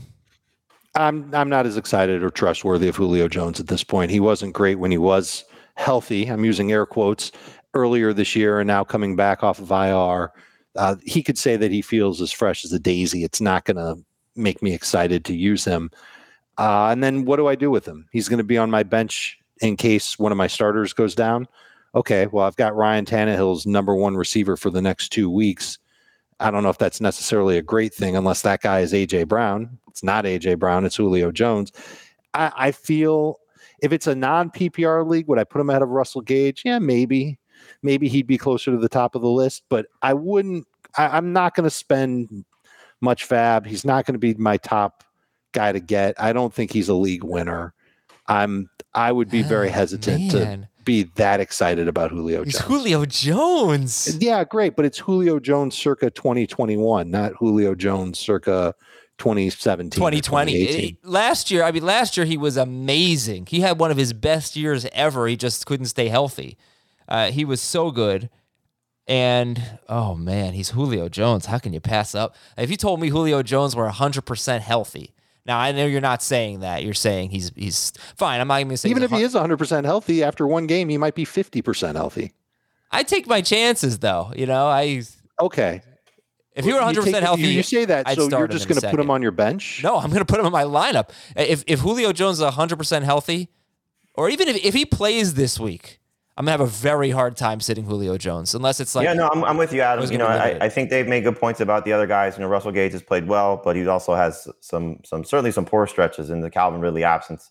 I'm 0.95 1.35
I'm 1.35 1.49
not 1.49 1.65
as 1.65 1.77
excited 1.77 2.23
or 2.23 2.31
trustworthy 2.31 2.89
of 2.89 2.97
Julio 2.97 3.29
Jones 3.29 3.61
at 3.61 3.69
this 3.69 3.83
point. 3.83 4.11
He 4.11 4.21
wasn't 4.21 4.53
great 4.53 4.79
when 4.79 4.91
he 4.91 4.99
was 4.99 5.45
healthy. 5.75 6.27
I'm 6.27 6.45
using 6.45 6.71
air 6.71 6.85
quotes 6.85 7.33
earlier 7.75 8.13
this 8.13 8.37
year, 8.37 8.61
and 8.61 8.67
now 8.67 8.85
coming 8.85 9.17
back 9.17 9.43
off 9.43 9.59
of 9.59 9.71
IR. 9.71 10.33
Uh, 10.77 10.97
he 11.03 11.23
could 11.23 11.39
say 11.39 11.57
that 11.57 11.71
he 11.71 11.83
feels 11.83 12.21
as 12.21 12.33
fresh 12.33 12.65
as 12.65 12.73
a 12.73 12.79
daisy. 12.79 13.25
It's 13.25 13.41
not 13.41 13.65
going 13.65 13.77
to 13.77 14.03
make 14.37 14.63
me 14.63 14.73
excited 14.73 15.25
to 15.27 15.35
use 15.35 15.65
him. 15.65 15.91
Uh, 16.59 16.89
and 16.89 17.03
then 17.03 17.25
what 17.25 17.37
do 17.37 17.47
I 17.47 17.55
do 17.55 17.71
with 17.71 17.87
him? 17.87 18.07
He's 18.13 18.29
going 18.29 18.39
to 18.39 18.45
be 18.45 18.59
on 18.59 18.71
my 18.71 18.83
bench 18.83 19.39
in 19.61 19.77
case 19.77 20.19
one 20.19 20.33
of 20.33 20.39
my 20.39 20.47
starters 20.47 20.93
goes 20.93 21.15
down. 21.15 21.47
Okay, 21.95 22.27
well 22.27 22.47
I've 22.47 22.57
got 22.57 22.75
Ryan 22.75 23.05
Tannehill's 23.05 23.67
number 23.67 23.95
one 23.95 24.17
receiver 24.17 24.57
for 24.57 24.71
the 24.71 24.83
next 24.83 25.11
two 25.11 25.31
weeks. 25.31 25.79
I 26.41 26.51
don't 26.51 26.63
know 26.63 26.71
if 26.71 26.79
that's 26.79 27.01
necessarily 27.01 27.59
a 27.59 27.63
great 27.63 27.95
thing 27.95 28.17
unless 28.17 28.43
that 28.43 28.63
guy 28.63 28.81
is 28.81 28.93
AJ 28.93 29.29
Brown. 29.29 29.79
It's 29.89 30.03
not 30.03 30.25
AJ 30.25 30.59
Brown, 30.59 30.85
it's 30.85 30.97
Julio 30.97 31.31
Jones. 31.31 31.71
I, 32.35 32.53
I 32.57 32.73
feel 32.73 33.39
if 33.83 33.93
it's 33.93 34.07
a 34.07 34.15
non 34.15 34.51
PPR 34.51 35.07
league, 35.07 35.29
would 35.29 35.39
I 35.39 35.45
put 35.45 35.61
him 35.61 35.71
ahead 35.71 35.83
of 35.83 35.91
Russell 35.91 36.23
Gage? 36.23 36.63
Yeah, 36.65 36.79
maybe. 36.79 37.39
Maybe 37.83 38.09
he'd 38.09 38.27
be 38.27 38.39
closer 38.39 38.71
to 38.71 38.77
the 38.79 38.89
top 38.89 39.15
of 39.15 39.23
the 39.23 39.29
list, 39.29 39.63
but 39.69 39.87
I 40.03 40.15
wouldn't. 40.15 40.67
I, 40.97 41.09
I'm 41.17 41.33
not 41.33 41.55
going 41.55 41.65
to 41.65 41.71
spend 41.71 42.45
much 43.01 43.25
fab. 43.25 43.67
He's 43.67 43.85
not 43.85 44.07
going 44.07 44.15
to 44.15 44.19
be 44.19 44.35
my 44.35 44.57
top 44.57 45.03
guy 45.53 45.73
to 45.73 45.81
get. 45.81 46.15
I 46.21 46.33
don't 46.33 46.53
think 46.55 46.73
he's 46.73 46.89
a 46.89 46.95
league 46.95 47.25
winner. 47.25 47.75
I'm. 48.27 48.69
I 48.95 49.11
would 49.11 49.31
be 49.31 49.43
very 49.43 49.69
Oh, 49.69 49.73
hesitant 49.73 50.31
to 50.33 50.69
be 50.85 51.05
that 51.15 51.41
excited 51.41 51.89
about 51.89 52.11
Julio 52.11 52.45
Jones. 52.45 52.59
Julio 52.59 53.05
Jones. 53.07 54.17
Yeah, 54.21 54.45
great, 54.45 54.77
but 54.77 54.85
it's 54.85 54.99
Julio 54.99 55.41
Jones 55.41 55.75
circa 55.77 56.11
2021, 56.11 57.11
not 57.11 57.33
Julio 57.39 57.75
Jones 57.75 58.19
circa 58.19 58.75
2017. 59.19 59.91
2020. 59.93 60.53
It- 60.55 60.97
last 61.05 61.51
year, 61.51 61.63
I 61.63 61.73
mean, 61.73 61.85
last 61.85 62.17
year 62.19 62.27
he 62.27 62.37
was 62.37 62.57
amazing. 62.59 63.47
He 63.49 63.61
had 63.61 63.79
one 63.79 63.91
of 63.91 63.97
his 63.97 64.13
best 64.13 64.57
years 64.57 64.85
ever. 64.93 65.27
He 65.27 65.37
just 65.37 65.65
couldn't 65.65 65.87
stay 65.87 66.09
healthy. 66.09 66.59
Uh, 67.09 67.31
he 67.31 67.45
was 67.45 67.61
so 67.61 67.91
good. 67.91 68.31
And 69.07 69.79
oh 69.89 70.15
man, 70.15 70.53
he's 70.53 70.71
Julio 70.71 71.09
Jones. 71.09 71.47
How 71.47 71.59
can 71.59 71.73
you 71.73 71.81
pass 71.81 72.15
up? 72.15 72.37
If 72.57 72.71
you 72.71 72.77
told 72.77 73.01
me 73.01 73.09
Julio 73.09 73.43
Jones 73.43 73.75
were 73.75 73.89
100% 73.89 74.61
healthy, 74.61 75.15
now 75.45 75.59
I 75.59 75.73
know 75.73 75.87
you're 75.87 76.01
not 76.01 76.23
saying 76.23 76.61
that. 76.61 76.85
You're 76.85 76.95
saying 76.95 77.31
he's 77.31 77.51
he's 77.57 77.93
fine. 78.17 78.41
I'm 78.41 78.47
not 78.49 78.61
even 78.61 78.77
saying 78.77 78.91
Even 78.93 79.03
if 79.03 79.11
he 79.11 79.23
is 79.23 79.35
100% 79.35 79.85
healthy, 79.85 80.23
after 80.23 80.47
one 80.47 80.67
game, 80.67 80.89
he 80.89 80.99
might 80.99 81.17
be 81.17 81.25
50% 81.25 81.97
healthy. 81.97 82.33
I 82.93 83.03
take 83.03 83.27
my 83.27 83.41
chances 83.41 83.99
though. 83.99 84.33
You 84.37 84.47
know, 84.47 84.67
I 84.67 85.03
Okay. 85.41 85.83
if 86.55 86.65
he 86.65 86.73
were 86.73 86.79
100% 86.79 87.23
healthy, 87.23 87.43
You, 87.43 87.49
you 87.49 87.63
say 87.65 87.85
that, 87.87 88.07
I'd 88.07 88.17
so 88.17 88.29
you're 88.29 88.47
just 88.47 88.69
going 88.69 88.81
to 88.81 88.89
put 88.89 89.01
him 89.01 89.11
on 89.11 89.21
your 89.21 89.33
bench? 89.33 89.81
No, 89.83 89.97
I'm 89.97 90.11
going 90.11 90.21
to 90.21 90.25
put 90.25 90.39
him 90.39 90.47
in 90.47 90.53
my 90.53 90.65
lineup. 90.65 91.11
If 91.35 91.65
if 91.67 91.81
Julio 91.81 92.13
Jones 92.13 92.39
is 92.39 92.47
100% 92.47 93.03
healthy, 93.03 93.49
or 94.15 94.31
even 94.31 94.47
if, 94.47 94.65
if 94.65 94.75
he 94.75 94.85
plays 94.85 95.35
this 95.35 95.59
week, 95.59 95.99
I'm 96.37 96.47
going 96.47 96.57
to 96.57 96.63
have 96.63 96.69
a 96.69 96.73
very 96.73 97.11
hard 97.11 97.37
time 97.37 97.61
sitting 97.61 97.85
Julio 97.85 98.17
Jones 98.17 98.55
unless 98.55 98.81
it's 98.81 98.95
like 98.95 99.05
yeah, 99.05 99.13
no, 99.13 99.29
I'm, 99.33 99.45
I'm 99.45 99.57
with 99.59 99.73
you, 99.73 99.83
Adam. 99.83 100.11
You 100.11 100.17
know, 100.17 100.27
I. 100.27 100.57
I 100.63 100.69
think 100.71 100.89
they've 100.89 101.07
made 101.07 101.25
good 101.25 101.39
points 101.39 101.61
about 101.61 101.85
the 101.85 101.93
other 101.93 102.07
guys. 102.07 102.37
You 102.37 102.43
know, 102.43 102.49
Russell 102.49 102.73
Gage 102.73 102.93
has 102.93 103.03
played 103.03 103.29
well, 103.29 103.61
but 103.63 103.77
he 103.77 103.87
also 103.87 104.15
has 104.15 104.49
some 104.61 105.01
some 105.05 105.25
certainly 105.25 105.53
some 105.53 105.67
poor 105.67 105.87
stretches 105.87 106.31
in 106.31 106.41
the 106.41 106.51
Calvin 106.51 106.81
Ridley 106.81 107.05
absence. 107.05 107.51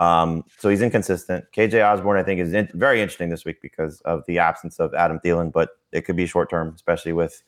Um, 0.00 0.44
so 0.58 0.68
he's 0.70 0.82
inconsistent. 0.82 1.44
KJ 1.54 1.84
Osborn, 1.84 2.18
I 2.18 2.24
think, 2.24 2.40
is 2.40 2.52
in, 2.52 2.68
very 2.74 3.00
interesting 3.00 3.28
this 3.28 3.44
week 3.44 3.60
because 3.62 4.00
of 4.02 4.24
the 4.26 4.38
absence 4.38 4.80
of 4.80 4.92
Adam 4.94 5.20
Thielen, 5.20 5.52
but 5.52 5.70
it 5.92 6.02
could 6.02 6.16
be 6.16 6.26
short 6.26 6.50
term, 6.50 6.72
especially 6.74 7.12
with 7.12 7.42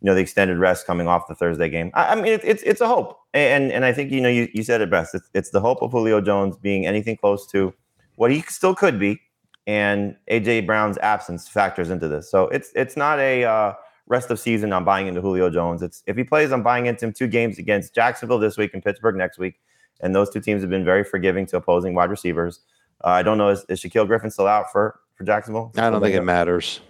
you 0.00 0.06
know 0.06 0.14
the 0.14 0.20
extended 0.20 0.58
rest 0.58 0.86
coming 0.86 1.08
off 1.08 1.26
the 1.26 1.34
Thursday 1.34 1.68
game. 1.68 1.90
I, 1.94 2.12
I 2.12 2.14
mean, 2.14 2.32
it, 2.32 2.40
it's 2.44 2.62
it's 2.62 2.80
a 2.80 2.86
hope, 2.86 3.18
and 3.34 3.72
and 3.72 3.84
I 3.84 3.92
think 3.92 4.12
you 4.12 4.20
know 4.20 4.28
you, 4.28 4.48
you 4.54 4.62
said 4.62 4.80
it 4.80 4.90
best. 4.90 5.14
It's 5.14 5.28
it's 5.34 5.50
the 5.50 5.60
hope 5.60 5.82
of 5.82 5.90
Julio 5.90 6.20
Jones 6.20 6.56
being 6.56 6.86
anything 6.86 7.16
close 7.16 7.46
to 7.48 7.74
what 8.14 8.30
he 8.30 8.42
still 8.42 8.74
could 8.74 8.98
be, 8.98 9.20
and 9.66 10.16
AJ 10.30 10.66
Brown's 10.66 10.98
absence 10.98 11.48
factors 11.48 11.90
into 11.90 12.08
this. 12.08 12.30
So 12.30 12.48
it's 12.48 12.70
it's 12.74 12.96
not 12.96 13.18
a 13.18 13.44
uh, 13.44 13.72
rest 14.06 14.30
of 14.30 14.38
season. 14.40 14.72
I'm 14.72 14.84
buying 14.84 15.06
into 15.06 15.20
Julio 15.20 15.50
Jones. 15.50 15.82
It's 15.82 16.02
if 16.06 16.16
he 16.16 16.24
plays, 16.24 16.52
I'm 16.52 16.62
buying 16.62 16.86
into 16.86 17.06
him 17.06 17.12
two 17.12 17.26
games 17.26 17.58
against 17.58 17.94
Jacksonville 17.94 18.38
this 18.38 18.56
week 18.56 18.74
and 18.74 18.82
Pittsburgh 18.82 19.16
next 19.16 19.38
week, 19.38 19.60
and 20.00 20.14
those 20.14 20.30
two 20.30 20.40
teams 20.40 20.62
have 20.62 20.70
been 20.70 20.84
very 20.84 21.04
forgiving 21.04 21.46
to 21.46 21.56
opposing 21.56 21.94
wide 21.94 22.10
receivers. 22.10 22.60
Uh, 23.04 23.08
I 23.08 23.22
don't 23.22 23.38
know 23.38 23.48
is, 23.48 23.64
is 23.68 23.80
Shaquill 23.80 24.06
Griffin 24.06 24.30
still 24.30 24.46
out 24.46 24.70
for 24.72 25.00
for 25.14 25.24
Jacksonville? 25.24 25.72
I 25.76 25.90
don't 25.90 26.02
think 26.02 26.14
it 26.14 26.22
matters. 26.22 26.80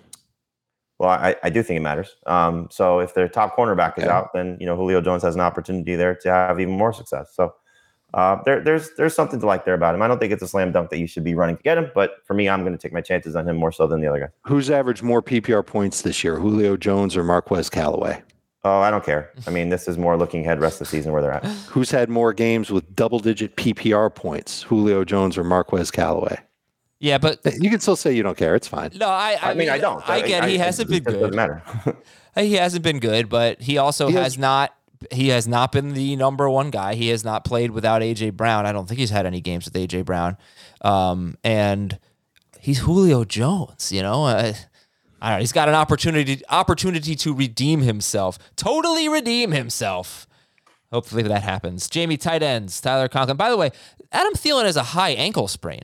Well, 0.98 1.09
I, 1.11 1.35
I 1.42 1.48
do 1.48 1.62
think 1.62 1.78
it 1.78 1.83
matters. 1.83 2.14
Um, 2.26 2.68
so 2.70 2.98
if 2.98 3.14
their 3.14 3.26
top 3.26 3.56
cornerback 3.56 3.96
is 3.96 4.04
Yeah. 4.04 4.18
out, 4.18 4.35
then 4.35 4.59
you 4.61 4.66
know 4.66 4.76
Julio 4.76 5.00
Jones 5.00 5.22
has 5.22 5.35
an 5.35 5.40
opportunity 5.40 5.96
there 5.96 6.14
to 6.14 6.30
have 6.30 6.61
even 6.61 6.74
more 6.76 6.92
success. 6.92 7.30
So 7.35 7.54
uh, 8.14 8.42
there, 8.44 8.61
there's 8.61 8.90
there's 8.96 9.14
something 9.14 9.40
to 9.40 9.46
like 9.46 9.64
there 9.64 9.75
about 9.75 9.94
him. 9.94 10.03
I 10.03 10.09
don't 10.09 10.18
think 10.18 10.33
it's 10.33 10.42
a 10.42 10.49
slam 10.49 10.73
dunk 10.73 10.90
that 10.90 10.99
you 10.99 11.07
should 11.07 11.25
be 11.25 11.35
running 11.35 11.57
to 11.57 11.62
get 11.62 11.79
him, 11.79 11.90
but 11.94 12.16
for 12.25 12.35
me, 12.35 12.49
I'm 12.49 12.61
going 12.62 12.73
to 12.73 12.79
take 12.79 12.92
my 12.92 13.01
chances 13.01 13.37
on 13.37 13.49
him 13.49 13.57
more 13.57 13.73
so 13.73 13.87
than 13.87 14.01
the 14.01 14.09
other 14.09 14.20
guy. 14.20 14.29
Who's 14.46 14.70
averaged 14.70 15.03
more 15.03 15.23
PPR 15.23 15.64
points 15.64 16.03
this 16.03 16.25
year, 16.25 16.38
Julio 16.38 16.77
Jones 16.77 17.16
or 17.16 17.23
Marquez 17.25 17.70
Callaway? 17.70 18.23
Oh, 18.62 18.81
I 18.81 18.90
don't 18.90 19.05
care. 19.05 19.31
I 19.46 19.51
mean, 19.51 19.70
this 19.70 19.88
is 19.88 19.96
more 19.96 20.18
looking 20.18 20.42
ahead 20.44 20.61
rest 20.61 20.75
of 20.83 20.87
the 20.87 20.90
season 20.90 21.12
where 21.12 21.23
they're 21.23 21.33
at. 21.33 21.44
Who's 21.68 21.90
had 21.90 22.11
more 22.11 22.33
games 22.35 22.70
with 22.70 22.94
double 22.94 23.18
digit 23.18 23.57
PPR 23.57 24.14
points, 24.14 24.62
Julio 24.62 25.03
Jones 25.05 25.38
or 25.38 25.44
Marquez 25.44 25.90
Callaway? 25.90 26.38
yeah, 26.99 27.16
but 27.16 27.38
You 27.59 27.70
can 27.70 27.81
still 27.81 27.96
say 27.96 28.12
you 28.12 28.23
don't 28.23 28.37
care. 28.37 28.55
It's 28.55 28.68
fine. 28.68 28.90
no, 28.96 29.09
I 29.09 29.38
I, 29.40 29.51
I, 29.53 29.55
mean, 29.55 29.70
I 29.70 29.79
don't. 29.79 30.07
I 30.07 30.20
get 30.20 30.44
he 30.46 30.57
it 30.57 30.61
hasn't 30.61 30.90
just 30.90 31.05
been 31.05 31.14
Doesn't 31.14 31.35
matter. 31.35 31.62
He 32.37 32.53
hasn't 32.55 32.85
been 32.85 33.01
good, 33.01 33.29
but 33.29 33.61
he 33.61 33.79
also 33.79 34.07
He 34.09 34.14
has, 34.14 34.35
has- 34.35 34.38
not. 34.38 34.75
He 35.11 35.29
has 35.29 35.49
not 35.49 35.73
been 35.73 35.95
the 35.95 36.15
number 36.17 36.49
one 36.51 36.71
guy. 36.71 36.95
He 36.95 37.09
has 37.09 37.25
not 37.25 37.45
played 37.45 37.71
without 37.71 38.03
AJ 38.03 38.35
Brown. 38.35 38.67
I 38.67 38.73
don't 38.73 38.87
think 38.87 39.01
he's 39.01 39.11
had 39.11 39.27
any 39.27 39.41
games 39.41 39.65
with 39.65 39.75
AJ 39.75 40.05
Brown, 40.05 40.37
um, 40.83 41.37
and 41.43 41.99
he's 42.61 42.81
Julio 42.81 43.25
Jones. 43.25 43.91
You 43.93 44.03
know, 44.03 44.25
uh, 44.25 44.53
I 45.23 45.29
don't 45.31 45.39
know. 45.39 45.41
He's 45.41 45.53
got 45.53 45.69
an 45.69 45.75
opportunity 45.75 46.43
opportunity 46.51 47.15
to 47.17 47.35
redeem 47.35 47.81
himself, 47.81 48.39
totally 48.57 49.09
redeem 49.09 49.53
himself. 49.53 50.27
Hopefully 50.93 51.23
that 51.23 51.43
happens. 51.43 51.89
Jamie 51.89 52.17
tight 52.17 52.43
ends, 52.43 52.81
Tyler 52.81 53.09
Conklin. 53.09 53.37
By 53.37 53.49
the 53.49 53.57
way, 53.57 53.71
Adam 54.13 54.35
Thielen 54.35 54.65
has 54.65 54.77
a 54.77 54.83
high 54.83 55.11
ankle 55.11 55.49
sprain. 55.49 55.83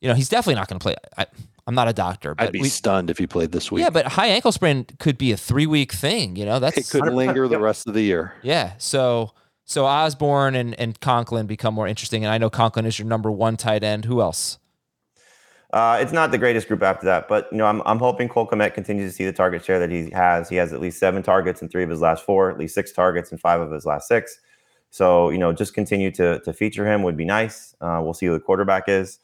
You 0.00 0.08
know, 0.08 0.14
he's 0.14 0.28
definitely 0.28 0.56
not 0.56 0.68
going 0.68 0.78
to 0.78 0.82
play. 0.82 0.96
I, 1.16 1.26
I'm 1.66 1.74
not 1.74 1.88
a 1.88 1.92
doctor, 1.92 2.34
but 2.34 2.48
I'd 2.48 2.52
be 2.52 2.60
we- 2.62 2.68
stunned 2.68 3.10
if 3.10 3.18
he 3.18 3.26
played 3.26 3.52
this 3.52 3.70
week. 3.70 3.82
yeah, 3.82 3.90
but 3.90 4.06
high 4.06 4.28
ankle 4.28 4.52
sprain 4.52 4.84
could 4.98 5.16
be 5.16 5.32
a 5.32 5.36
three 5.36 5.66
week 5.66 5.92
thing. 5.92 6.36
You 6.36 6.44
know, 6.44 6.58
that's 6.58 6.76
it 6.76 6.90
could 6.90 7.12
linger 7.12 7.46
the 7.48 7.60
rest 7.60 7.86
of 7.86 7.94
the 7.94 8.02
year. 8.02 8.34
yeah. 8.42 8.72
So 8.78 9.32
so 9.64 9.86
Osborn 9.86 10.54
and 10.54 10.78
and 10.78 10.98
Conklin 11.00 11.46
become 11.46 11.74
more 11.74 11.86
interesting, 11.86 12.24
and 12.24 12.32
I 12.32 12.38
know 12.38 12.50
Conklin 12.50 12.86
is 12.86 12.98
your 12.98 13.06
number 13.06 13.30
one 13.30 13.56
tight 13.56 13.84
end. 13.84 14.04
Who 14.04 14.20
else? 14.20 14.58
Uh, 15.72 15.98
it's 16.02 16.12
not 16.12 16.30
the 16.30 16.36
greatest 16.36 16.68
group 16.68 16.82
after 16.82 17.06
that, 17.06 17.28
but 17.28 17.48
you 17.50 17.56
know, 17.56 17.64
I'm, 17.64 17.80
I'm 17.86 17.98
hoping 17.98 18.28
Cole 18.28 18.46
Kmet 18.46 18.74
continues 18.74 19.10
to 19.10 19.16
see 19.16 19.24
the 19.24 19.32
target 19.32 19.64
share 19.64 19.78
that 19.78 19.90
he 19.90 20.10
has. 20.10 20.50
He 20.50 20.56
has 20.56 20.74
at 20.74 20.80
least 20.80 20.98
seven 20.98 21.22
targets 21.22 21.62
in 21.62 21.70
three 21.70 21.82
of 21.82 21.88
his 21.88 22.02
last 22.02 22.26
four, 22.26 22.50
at 22.50 22.58
least 22.58 22.74
six 22.74 22.92
targets 22.92 23.32
in 23.32 23.38
five 23.38 23.58
of 23.58 23.70
his 23.70 23.86
last 23.86 24.06
six. 24.06 24.38
So 24.90 25.30
you 25.30 25.38
know, 25.38 25.52
just 25.54 25.72
continue 25.72 26.10
to 26.12 26.40
to 26.40 26.52
feature 26.52 26.86
him 26.86 27.02
would 27.04 27.16
be 27.16 27.24
nice. 27.24 27.74
Uh, 27.80 28.00
we'll 28.02 28.12
see 28.12 28.26
who 28.26 28.32
the 28.34 28.40
quarterback 28.40 28.84
is. 28.88 29.18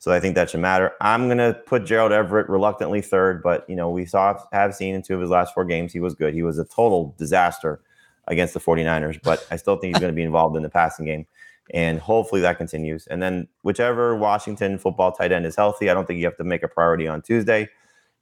So 0.00 0.12
I 0.12 0.20
think 0.20 0.36
that 0.36 0.50
should 0.50 0.60
matter. 0.60 0.92
I'm 1.00 1.28
gonna 1.28 1.54
put 1.66 1.84
Gerald 1.84 2.12
Everett 2.12 2.48
reluctantly 2.48 3.00
third, 3.02 3.42
but 3.42 3.68
you 3.68 3.76
know, 3.76 3.90
we 3.90 4.06
saw 4.06 4.38
have 4.52 4.74
seen 4.74 4.94
in 4.94 5.02
two 5.02 5.14
of 5.14 5.20
his 5.20 5.30
last 5.30 5.54
four 5.54 5.64
games 5.64 5.92
he 5.92 6.00
was 6.00 6.14
good. 6.14 6.34
He 6.34 6.42
was 6.42 6.58
a 6.58 6.64
total 6.64 7.14
disaster 7.18 7.80
against 8.28 8.54
the 8.54 8.60
49ers, 8.60 9.20
but 9.22 9.44
I 9.50 9.56
still 9.56 9.76
think 9.76 9.94
he's 9.94 10.00
going 10.00 10.12
to 10.12 10.16
be 10.16 10.22
involved 10.22 10.56
in 10.56 10.62
the 10.62 10.68
passing 10.68 11.06
game. 11.06 11.26
And 11.74 11.98
hopefully 11.98 12.40
that 12.42 12.56
continues. 12.56 13.06
And 13.08 13.22
then 13.22 13.48
whichever 13.62 14.16
Washington 14.16 14.78
football 14.78 15.12
tight 15.12 15.32
end 15.32 15.44
is 15.44 15.56
healthy, 15.56 15.90
I 15.90 15.94
don't 15.94 16.06
think 16.06 16.18
you 16.18 16.24
have 16.26 16.36
to 16.36 16.44
make 16.44 16.62
a 16.62 16.68
priority 16.68 17.08
on 17.08 17.20
Tuesday 17.20 17.68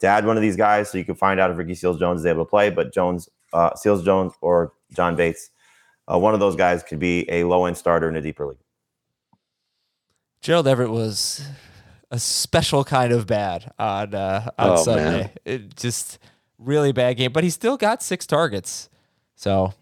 to 0.00 0.06
add 0.06 0.26
one 0.26 0.36
of 0.36 0.42
these 0.42 0.56
guys 0.56 0.90
so 0.90 0.98
you 0.98 1.04
can 1.04 1.14
find 1.14 1.38
out 1.38 1.50
if 1.50 1.58
Ricky 1.58 1.74
Seals 1.74 1.98
Jones 1.98 2.20
is 2.20 2.26
able 2.26 2.44
to 2.44 2.48
play. 2.48 2.70
But 2.70 2.92
Jones, 2.92 3.28
uh, 3.52 3.74
Seals 3.74 4.04
Jones 4.04 4.32
or 4.40 4.72
John 4.94 5.14
Bates, 5.14 5.50
uh, 6.12 6.18
one 6.18 6.34
of 6.34 6.40
those 6.40 6.56
guys 6.56 6.82
could 6.82 6.98
be 6.98 7.28
a 7.30 7.44
low 7.44 7.66
end 7.66 7.76
starter 7.76 8.08
in 8.08 8.16
a 8.16 8.20
deeper 8.20 8.46
league. 8.46 8.58
Gerald 10.46 10.68
Everett 10.68 10.90
was 10.90 11.44
a 12.08 12.20
special 12.20 12.84
kind 12.84 13.12
of 13.12 13.26
bad 13.26 13.72
on 13.80 14.14
uh, 14.14 14.48
on 14.56 14.70
Oh, 14.70 14.76
Sunday. 14.76 15.02
man. 15.04 15.30
It 15.44 15.74
just 15.76 16.20
really 16.56 16.92
bad 16.92 17.16
game, 17.16 17.32
but 17.32 17.42
he 17.42 17.50
still 17.50 17.76
got 17.76 18.00
six 18.00 18.28
targets. 18.28 18.88
So, 19.34 19.74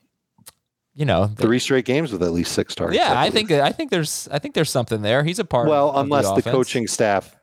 you 0.94 1.04
know, 1.04 1.26
th- 1.26 1.36
Three 1.38 1.58
straight 1.58 1.84
games 1.84 2.12
with 2.12 2.22
at 2.22 2.32
least 2.32 2.52
six 2.52 2.74
targets. 2.74 2.96
yeah, 2.98 3.12
I 3.12 3.28
believe. 3.28 3.48
think 3.48 3.60
I 3.60 3.72
think 3.72 3.90
there's 3.90 4.26
I 4.32 4.38
think 4.38 4.54
there's 4.54 4.70
something 4.70 5.02
there. 5.02 5.22
He's 5.22 5.38
a 5.38 5.44
part. 5.44 5.68
Well, 5.68 5.90
of 5.90 6.06
unless 6.06 6.24
the, 6.24 6.36
offense. 6.36 6.54
coaching 6.54 6.86
staff 6.86 7.36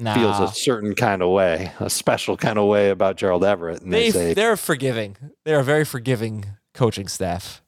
nah. 0.00 0.14
feels 0.14 0.40
a 0.40 0.52
certain 0.52 0.96
kind 0.96 1.22
of 1.22 1.30
way, 1.30 1.70
a 1.78 1.88
special 1.88 2.36
kind 2.36 2.58
of 2.58 2.66
way 2.66 2.90
about 2.90 3.14
Gerald 3.14 3.44
Everett, 3.44 3.80
and 3.82 3.92
they, 3.94 4.10
they 4.10 4.10
say, 4.10 4.34
they're 4.34 4.56
forgiving. 4.56 5.16
They're 5.44 5.60
a 5.60 5.64
very 5.64 5.84
forgiving 5.84 6.46
coaching 6.74 7.06
staff. 7.06 7.62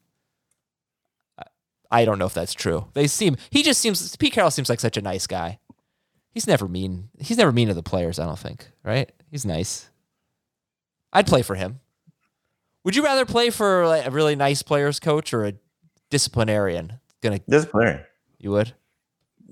I- 1.90 2.02
I 2.02 2.04
don't 2.04 2.18
know 2.18 2.26
if 2.26 2.34
that's 2.34 2.54
true. 2.54 2.86
They 2.94 3.06
seem 3.06 3.36
he 3.50 3.62
just 3.62 3.80
seems 3.80 4.14
Pete 4.16 4.32
Carroll 4.32 4.50
seems 4.50 4.68
like 4.68 4.80
such 4.80 4.96
a 4.96 5.02
nice 5.02 5.26
guy. 5.26 5.58
He's 6.30 6.46
never 6.46 6.68
mean. 6.68 7.08
He's 7.18 7.38
never 7.38 7.52
mean 7.52 7.68
to 7.68 7.74
the 7.74 7.82
players. 7.82 8.18
I 8.18 8.26
don't 8.26 8.38
think. 8.38 8.68
Right? 8.84 9.10
He's 9.30 9.46
nice. 9.46 9.88
I'd 11.12 11.26
play 11.26 11.42
for 11.42 11.54
him. 11.54 11.80
Would 12.84 12.94
you 12.94 13.02
rather 13.04 13.24
play 13.24 13.50
for 13.50 13.86
like, 13.86 14.06
a 14.06 14.10
really 14.10 14.36
nice 14.36 14.62
players 14.62 15.00
coach 15.00 15.32
or 15.34 15.44
a 15.46 15.54
disciplinarian? 16.10 17.00
Gonna 17.22 17.40
Disciplinary. 17.48 18.02
you 18.38 18.50
would? 18.50 18.74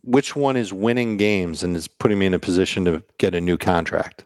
which 0.02 0.36
one 0.36 0.56
is 0.56 0.72
winning 0.72 1.16
games 1.16 1.64
and 1.64 1.74
is 1.76 1.88
putting 1.88 2.16
me 2.20 2.26
in 2.26 2.34
a 2.34 2.38
position 2.38 2.84
to 2.84 3.02
get 3.18 3.34
a 3.34 3.40
new 3.40 3.56
contract? 3.58 4.24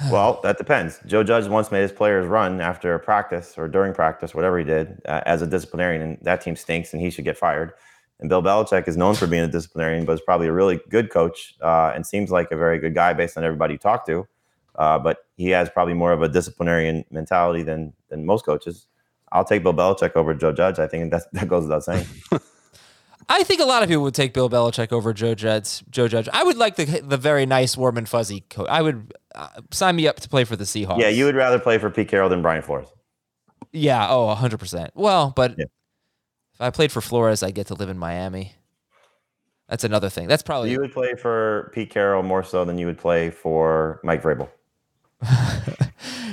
Well, 0.12 0.40
that 0.44 0.58
depends. 0.58 1.00
Joe 1.06 1.24
Judge 1.24 1.48
once 1.48 1.72
made 1.72 1.82
his 1.82 1.92
players 1.92 2.26
run 2.26 2.60
after 2.60 2.96
practice 3.00 3.58
or 3.58 3.66
during 3.68 3.92
practice, 3.94 4.32
whatever 4.34 4.56
he 4.58 4.64
did, 4.64 5.00
uh, 5.06 5.22
as 5.26 5.42
a 5.42 5.46
disciplinarian, 5.46 6.02
and 6.02 6.18
that 6.22 6.40
team 6.40 6.54
stinks 6.54 6.92
and 6.92 7.02
he 7.02 7.10
should 7.10 7.24
get 7.24 7.36
fired. 7.36 7.72
And 8.20 8.28
Bill 8.28 8.42
Belichick 8.42 8.86
is 8.86 8.96
known 8.96 9.14
for 9.14 9.26
being 9.26 9.42
a 9.42 9.48
disciplinarian, 9.48 10.04
but 10.04 10.12
is 10.12 10.20
probably 10.20 10.46
a 10.46 10.52
really 10.52 10.80
good 10.88 11.10
coach 11.10 11.54
uh, 11.60 11.92
and 11.94 12.06
seems 12.06 12.30
like 12.30 12.50
a 12.52 12.56
very 12.56 12.78
good 12.78 12.94
guy 12.94 13.12
based 13.12 13.36
on 13.36 13.44
everybody 13.44 13.74
you 13.74 13.78
talk 13.78 14.06
to. 14.06 14.26
uh, 14.78 14.98
but 14.98 15.26
he 15.36 15.50
has 15.50 15.68
probably 15.68 15.94
more 15.94 16.12
of 16.12 16.22
a 16.22 16.28
disciplinarian 16.28 17.04
mentality 17.10 17.62
than 17.62 17.92
than 18.08 18.24
most 18.24 18.44
coaches. 18.46 18.86
I'll 19.32 19.44
take 19.44 19.62
Bill 19.62 19.74
Belichick 19.74 20.16
over 20.16 20.32
Joe 20.34 20.52
Judge. 20.52 20.78
I 20.78 20.86
think 20.86 21.10
that 21.10 21.24
that 21.32 21.48
goes 21.48 21.64
without 21.64 21.84
saying. 21.84 22.06
I 23.30 23.42
think 23.44 23.60
a 23.60 23.66
lot 23.66 23.82
of 23.82 23.90
people 23.90 24.04
would 24.04 24.14
take 24.14 24.32
Bill 24.32 24.48
Belichick 24.48 24.90
over 24.90 25.12
Joe 25.12 25.34
Judge. 25.34 25.82
Joe 25.90 26.08
Judge. 26.08 26.28
I 26.32 26.44
would 26.44 26.56
like 26.56 26.76
the 26.76 26.84
the 27.00 27.18
very 27.18 27.44
nice, 27.44 27.76
warm 27.76 27.98
and 27.98 28.08
fuzzy 28.08 28.40
coach. 28.48 28.68
I 28.70 28.80
would 28.80 29.12
uh, 29.38 29.48
sign 29.70 29.96
me 29.96 30.06
up 30.06 30.20
to 30.20 30.28
play 30.28 30.44
for 30.44 30.56
the 30.56 30.64
Seahawks. 30.64 30.98
yeah, 31.00 31.08
you 31.08 31.24
would 31.24 31.34
rather 31.36 31.58
play 31.58 31.78
for 31.78 31.88
Pete 31.90 32.08
Carroll 32.08 32.28
than 32.28 32.42
Brian 32.42 32.62
Flores. 32.62 32.88
Yeah. 33.72 34.06
Oh, 34.10 34.34
100%. 34.34 34.90
Well, 34.94 35.32
but 35.34 35.54
Yeah. 35.58 35.64
if 36.54 36.60
I 36.60 36.70
played 36.70 36.92
for 36.92 37.00
Flores, 37.00 37.42
I 37.42 37.50
get 37.50 37.66
to 37.68 37.74
live 37.74 37.88
in 37.88 37.98
Miami. 37.98 38.54
That's 39.68 39.84
another 39.84 40.08
thing. 40.08 40.28
That's 40.28 40.42
probably 40.42 40.70
You 40.70 40.80
would 40.80 40.92
play 40.92 41.14
for 41.14 41.70
Pete 41.74 41.90
Carroll 41.90 42.22
more 42.22 42.42
so 42.42 42.64
than 42.64 42.78
you 42.78 42.86
would 42.86 42.98
play 42.98 43.30
for 43.30 44.00
Mike 44.02 44.22
Vrabel. 44.22 44.48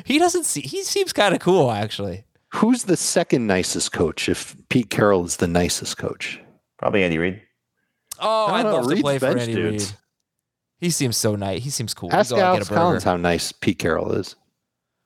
he 0.05 0.17
doesn't 0.19 0.45
see. 0.45 0.61
He 0.61 0.83
seems 0.83 1.11
kind 1.13 1.33
of 1.33 1.41
cool, 1.41 1.71
actually. 1.71 2.23
Who's 2.53 2.83
the 2.83 2.95
second 2.97 3.47
nicest 3.47 3.91
coach 3.91 4.29
if 4.29 4.55
Pete 4.69 4.89
Carroll 4.89 5.25
is 5.25 5.37
the 5.37 5.47
nicest 5.47 5.97
coach? 5.97 6.39
Probably 6.77 7.03
Andy 7.03 7.17
Reid. 7.17 7.41
Oh, 8.19 8.45
I 8.45 8.59
I'd 8.59 8.63
don't 8.63 8.71
know, 8.71 8.77
love 8.77 8.83
to 8.85 8.89
Reed's 8.91 9.01
play 9.01 9.19
for 9.19 9.33
bench 9.35 9.49
Andy. 9.49 9.61
Reid. 9.61 9.83
He 10.79 10.89
seems 10.89 11.17
so 11.17 11.35
nice. 11.35 11.63
He 11.63 11.69
seems 11.69 11.93
cool. 11.93 12.09
We 12.09 12.15
Ask 12.15 12.31
go 12.31 12.35
out 12.35 12.39
and 12.39 12.47
Alex 12.47 12.67
get 12.67 12.71
a 12.71 12.75
burger. 12.75 12.81
Collins 12.81 13.03
how 13.03 13.17
nice 13.17 13.51
Pete 13.51 13.79
Carroll 13.79 14.11
is. 14.13 14.35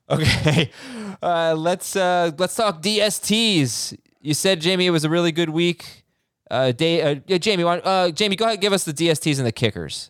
Okay, 0.10 0.72
uh, 1.22 1.56
let's 1.56 1.96
uh, 1.96 2.32
let's 2.38 2.56
talk 2.56 2.82
DSTs. 2.82 3.98
You 4.22 4.34
said 4.34 4.60
Jamie 4.62 4.88
it 4.88 4.92
was 4.92 5.04
a 5.04 5.10
really 5.10 5.32
good 5.32 5.50
week. 5.50 6.06
Uh, 6.50 6.72
day, 6.72 7.02
uh, 7.02 7.16
yeah, 7.28 7.38
Jamie, 7.38 7.64
uh, 7.64 8.10
Jamie, 8.10 8.36
go 8.36 8.46
ahead, 8.46 8.56
and 8.56 8.62
give 8.62 8.74
us 8.74 8.84
the 8.84 8.94
DSTs 8.94 9.38
and 9.38 9.46
the 9.46 9.52
kickers. 9.52 10.10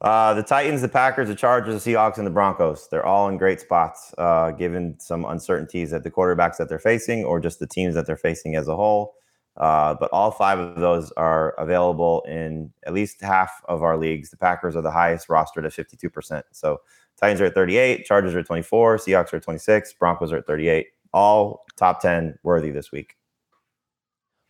Uh, 0.00 0.34
the 0.34 0.42
Titans, 0.42 0.80
the 0.80 0.88
Packers, 0.88 1.28
the 1.28 1.34
Chargers, 1.34 1.84
the 1.84 1.92
Seahawks, 1.92 2.18
and 2.18 2.26
the 2.26 2.30
Broncos. 2.30 2.88
They're 2.90 3.06
all 3.06 3.28
in 3.28 3.36
great 3.36 3.60
spots, 3.60 4.12
uh, 4.18 4.50
given 4.50 4.98
some 4.98 5.24
uncertainties 5.24 5.92
at 5.92 6.02
the 6.02 6.10
quarterbacks 6.10 6.56
that 6.56 6.68
they're 6.68 6.80
facing 6.80 7.22
or 7.22 7.38
just 7.38 7.60
the 7.60 7.68
teams 7.68 7.94
that 7.94 8.06
they're 8.06 8.16
facing 8.16 8.56
as 8.56 8.66
a 8.66 8.74
whole. 8.74 9.14
Uh, 9.56 9.94
but 10.00 10.10
all 10.12 10.30
five 10.30 10.58
of 10.58 10.76
those 10.80 11.12
are 11.12 11.50
available 11.58 12.24
in 12.26 12.72
at 12.86 12.94
least 12.94 13.20
half 13.20 13.50
of 13.68 13.82
our 13.82 13.98
leagues. 13.98 14.30
The 14.30 14.36
Packers 14.36 14.76
are 14.76 14.82
the 14.82 14.90
highest 14.90 15.28
rostered 15.28 15.66
at 15.66 15.72
52%. 15.72 16.42
So 16.52 16.80
Titans 17.20 17.40
are 17.40 17.46
at 17.46 17.54
38, 17.54 18.04
Chargers 18.06 18.34
are 18.34 18.40
at 18.40 18.46
24, 18.46 18.96
Seahawks 18.96 19.32
are 19.32 19.36
at 19.36 19.42
26, 19.42 19.92
Broncos 19.94 20.32
are 20.32 20.38
at 20.38 20.46
38. 20.46 20.86
All 21.12 21.64
top 21.76 22.00
10 22.00 22.38
worthy 22.42 22.70
this 22.70 22.90
week. 22.90 23.16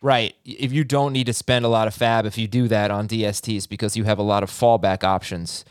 Right. 0.00 0.34
If 0.44 0.72
you 0.72 0.84
don't 0.84 1.12
need 1.12 1.26
to 1.26 1.32
spend 1.32 1.64
a 1.64 1.68
lot 1.68 1.88
of 1.88 1.94
fab, 1.94 2.24
if 2.24 2.38
you 2.38 2.46
do 2.46 2.68
that 2.68 2.90
on 2.90 3.09
DSTs, 3.09 3.68
because 3.68 3.96
you 3.96 4.05
have 4.05 4.18
a 4.18 4.22
lot 4.22 4.42
of 4.42 4.50
fallback 4.50 5.05
options. 5.05 5.64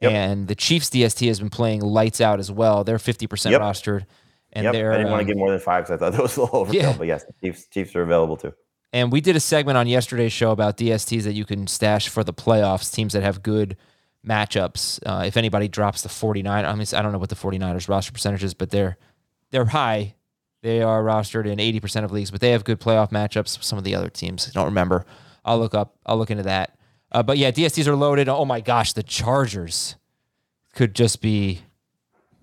Yep. 0.00 0.12
And 0.12 0.48
the 0.48 0.54
Chiefs 0.54 0.90
DST 0.90 1.26
has 1.28 1.40
been 1.40 1.50
playing 1.50 1.80
lights 1.80 2.20
out 2.20 2.40
as 2.40 2.50
well. 2.50 2.84
They're 2.84 2.98
50% 2.98 3.50
Yep. 3.50 3.60
rostered. 3.60 4.06
And 4.52 4.64
yep. 4.64 4.72
they're, 4.72 4.92
I 4.92 4.98
didn't 4.98 5.10
want 5.10 5.22
um, 5.22 5.26
to 5.26 5.32
give 5.32 5.38
more 5.38 5.50
than 5.50 5.60
five 5.60 5.84
because 5.84 5.94
I 5.94 5.98
thought 5.98 6.12
that 6.16 6.22
was 6.22 6.36
a 6.36 6.42
little 6.42 6.66
overkill. 6.66 6.74
Yeah. 6.74 6.94
But 6.96 7.06
yes, 7.06 7.24
Chiefs, 7.42 7.66
Chiefs 7.68 7.96
are 7.96 8.02
available 8.02 8.36
too. 8.36 8.54
And 8.94 9.10
we 9.10 9.20
did 9.20 9.34
a 9.34 9.40
segment 9.40 9.76
on 9.76 9.88
yesterday's 9.88 10.32
show 10.32 10.52
about 10.52 10.76
DSTs 10.76 11.24
that 11.24 11.32
you 11.32 11.44
can 11.44 11.66
stash 11.66 12.08
for 12.08 12.22
the 12.22 12.32
playoffs, 12.32 12.94
teams 12.94 13.12
that 13.14 13.24
have 13.24 13.42
good 13.42 13.76
matchups. 14.24 15.00
Uh, 15.04 15.24
if 15.26 15.36
anybody 15.36 15.66
drops 15.66 16.02
the 16.02 16.08
49, 16.08 16.64
I 16.64 16.72
mean, 16.76 16.86
I 16.94 17.02
don't 17.02 17.10
know 17.10 17.18
what 17.18 17.28
the 17.28 17.34
49ers 17.34 17.88
roster 17.88 18.12
percentage 18.12 18.44
is, 18.44 18.54
but 18.54 18.70
they're 18.70 18.96
they're 19.50 19.64
high. 19.64 20.14
They 20.62 20.80
are 20.80 21.02
rostered 21.02 21.44
in 21.46 21.58
80% 21.58 22.04
of 22.04 22.12
leagues, 22.12 22.30
but 22.30 22.40
they 22.40 22.52
have 22.52 22.62
good 22.62 22.80
playoff 22.80 23.10
matchups 23.10 23.58
with 23.58 23.64
some 23.64 23.78
of 23.78 23.84
the 23.84 23.96
other 23.96 24.08
teams. 24.08 24.46
I 24.48 24.52
don't 24.52 24.66
remember. 24.66 25.04
I'll 25.44 25.58
look 25.58 25.74
up. 25.74 25.96
I'll 26.06 26.16
look 26.16 26.30
into 26.30 26.44
that. 26.44 26.78
Uh, 27.10 27.24
but 27.24 27.36
yeah, 27.36 27.50
DSTs 27.50 27.88
are 27.88 27.96
loaded. 27.96 28.28
Oh 28.28 28.44
my 28.44 28.60
gosh, 28.60 28.92
the 28.92 29.02
Chargers 29.02 29.96
could 30.72 30.94
just 30.94 31.20
be 31.20 31.62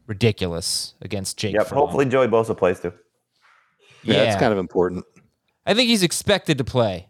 ridiculous 0.06 0.96
against 1.02 1.38
Jake. 1.38 1.54
Yep. 1.54 1.68
Fromm. 1.68 1.80
Hopefully 1.80 2.06
Joey 2.08 2.28
Bosa 2.28 2.58
plays 2.58 2.82
too. 2.82 2.92
Yeah, 4.04 4.26
that's 4.26 4.40
kind 4.40 4.52
of 4.52 4.60
important. 4.60 5.06
I 5.66 5.74
think 5.74 5.90
he's 5.90 6.04
expected 6.04 6.58
to 6.58 6.64
play. 6.64 7.10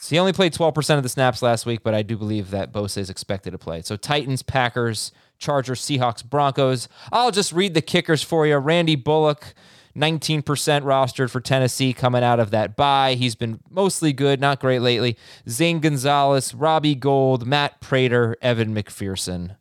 So 0.00 0.16
he 0.16 0.18
only 0.18 0.32
played 0.32 0.52
12% 0.52 0.96
of 0.96 1.04
the 1.04 1.08
snaps 1.08 1.42
last 1.42 1.64
week, 1.64 1.84
but 1.84 1.94
I 1.94 2.02
do 2.02 2.16
believe 2.16 2.50
that 2.50 2.72
Bosa 2.72 2.98
is 2.98 3.08
expected 3.08 3.52
to 3.52 3.58
play. 3.58 3.82
So 3.82 3.96
Titans, 3.96 4.42
Packers, 4.42 5.12
Chargers, 5.38 5.80
Seahawks, 5.80 6.24
Broncos. 6.24 6.88
I'll 7.12 7.30
just 7.30 7.52
read 7.52 7.74
the 7.74 7.82
kickers 7.82 8.20
for 8.20 8.44
you. 8.44 8.56
Randy 8.56 8.96
Bullock, 8.96 9.54
19% 9.96 10.42
rostered 10.42 11.30
for 11.30 11.40
Tennessee 11.40 11.92
coming 11.92 12.24
out 12.24 12.40
of 12.40 12.50
that 12.50 12.74
bye. 12.74 13.14
He's 13.14 13.36
been 13.36 13.60
mostly 13.70 14.12
good, 14.12 14.40
not 14.40 14.58
great 14.60 14.80
lately. 14.80 15.16
Zane 15.48 15.78
Gonzalez, 15.78 16.52
Robbie 16.52 16.96
Gould, 16.96 17.46
Matt 17.46 17.80
Prater, 17.80 18.36
Evan 18.42 18.74
McPherson. 18.74 19.56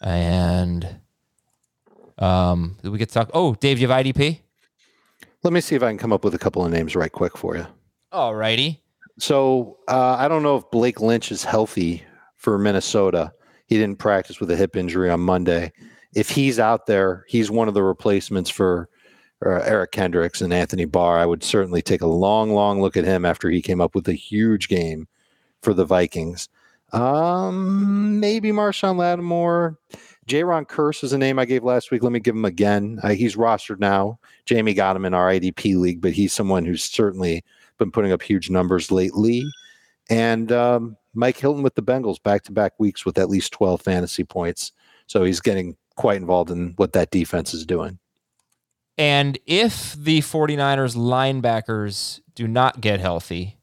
And 0.00 0.96
um, 2.18 2.78
did 2.82 2.90
we 2.90 2.98
get 2.98 3.10
to 3.10 3.14
talk? 3.14 3.30
Oh, 3.32 3.54
Dave, 3.54 3.78
you 3.78 3.86
have 3.86 4.04
IDP? 4.04 4.40
Let 5.42 5.52
me 5.52 5.60
see 5.60 5.74
if 5.74 5.82
I 5.82 5.88
can 5.90 5.98
come 5.98 6.12
up 6.12 6.24
with 6.24 6.34
a 6.34 6.38
couple 6.38 6.64
of 6.64 6.70
names 6.70 6.94
right 6.94 7.10
quick 7.10 7.36
for 7.36 7.56
you. 7.56 7.66
All 8.12 8.34
righty. 8.34 8.80
So 9.18 9.78
uh, 9.88 10.16
I 10.18 10.28
don't 10.28 10.42
know 10.42 10.56
if 10.56 10.70
Blake 10.70 11.00
Lynch 11.00 11.32
is 11.32 11.44
healthy 11.44 12.04
for 12.36 12.58
Minnesota. 12.58 13.32
He 13.66 13.78
didn't 13.78 13.98
practice 13.98 14.40
with 14.40 14.50
a 14.50 14.56
hip 14.56 14.76
injury 14.76 15.10
on 15.10 15.20
Monday. 15.20 15.72
If 16.14 16.30
he's 16.30 16.58
out 16.58 16.86
there, 16.86 17.24
he's 17.28 17.50
one 17.50 17.68
of 17.68 17.74
the 17.74 17.82
replacements 17.82 18.50
for 18.50 18.88
uh, 19.44 19.60
Eric 19.64 19.92
Kendricks 19.92 20.40
and 20.40 20.52
Anthony 20.52 20.84
Barr. 20.84 21.18
I 21.18 21.26
would 21.26 21.42
certainly 21.42 21.82
take 21.82 22.02
a 22.02 22.06
long, 22.06 22.52
long 22.52 22.80
look 22.80 22.96
at 22.96 23.04
him 23.04 23.24
after 23.24 23.50
he 23.50 23.62
came 23.62 23.80
up 23.80 23.94
with 23.94 24.08
a 24.08 24.14
huge 24.14 24.68
game 24.68 25.08
for 25.62 25.74
the 25.74 25.84
Vikings. 25.84 26.48
Um, 26.92 28.20
maybe 28.20 28.50
Marshon 28.50 28.96
Lattimore. 28.96 29.78
Jayron 30.26 30.66
Kearse 30.66 31.02
is 31.02 31.12
a 31.12 31.18
name 31.18 31.38
I 31.38 31.44
gave 31.44 31.64
last 31.64 31.90
week. 31.90 32.02
Let 32.02 32.12
me 32.12 32.20
give 32.20 32.36
him 32.36 32.44
again. 32.44 33.00
Uh, 33.02 33.10
he's 33.10 33.36
rostered 33.36 33.80
now. 33.80 34.18
Jamie 34.46 34.74
got 34.74 34.94
him 34.94 35.04
in 35.04 35.14
our 35.14 35.28
IDP 35.28 35.76
league, 35.76 36.00
but 36.00 36.12
he's 36.12 36.32
someone 36.32 36.64
who's 36.64 36.84
certainly 36.84 37.44
been 37.78 37.90
putting 37.90 38.12
up 38.12 38.22
huge 38.22 38.48
numbers 38.48 38.92
lately. 38.92 39.44
And 40.08 40.52
um, 40.52 40.96
Mike 41.14 41.38
Hilton 41.38 41.62
with 41.62 41.74
the 41.74 41.82
Bengals 41.82 42.22
back 42.22 42.44
to 42.44 42.52
back 42.52 42.72
weeks 42.78 43.04
with 43.04 43.18
at 43.18 43.30
least 43.30 43.52
12 43.52 43.82
fantasy 43.82 44.24
points. 44.24 44.72
So 45.06 45.24
he's 45.24 45.40
getting 45.40 45.76
quite 45.96 46.16
involved 46.18 46.50
in 46.50 46.74
what 46.76 46.92
that 46.92 47.10
defense 47.10 47.52
is 47.52 47.66
doing. 47.66 47.98
And 48.98 49.38
if 49.46 49.94
the 49.94 50.20
49ers 50.20 50.94
linebackers 50.96 52.20
do 52.34 52.46
not 52.46 52.80
get 52.80 53.00
healthy, 53.00 53.58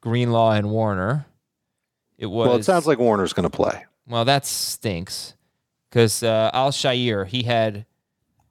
Greenlaw 0.00 0.52
and 0.52 0.70
Warner, 0.70 1.26
it 2.16 2.26
was. 2.26 2.48
well, 2.48 2.56
it 2.56 2.64
sounds 2.64 2.86
like 2.86 2.98
Warner's 2.98 3.32
going 3.32 3.48
to 3.48 3.54
play. 3.54 3.84
Well, 4.08 4.24
that 4.24 4.46
stinks. 4.46 5.34
Because 5.90 6.22
uh, 6.22 6.50
Al-Shaair, 6.52 7.26
he 7.26 7.42
had 7.44 7.86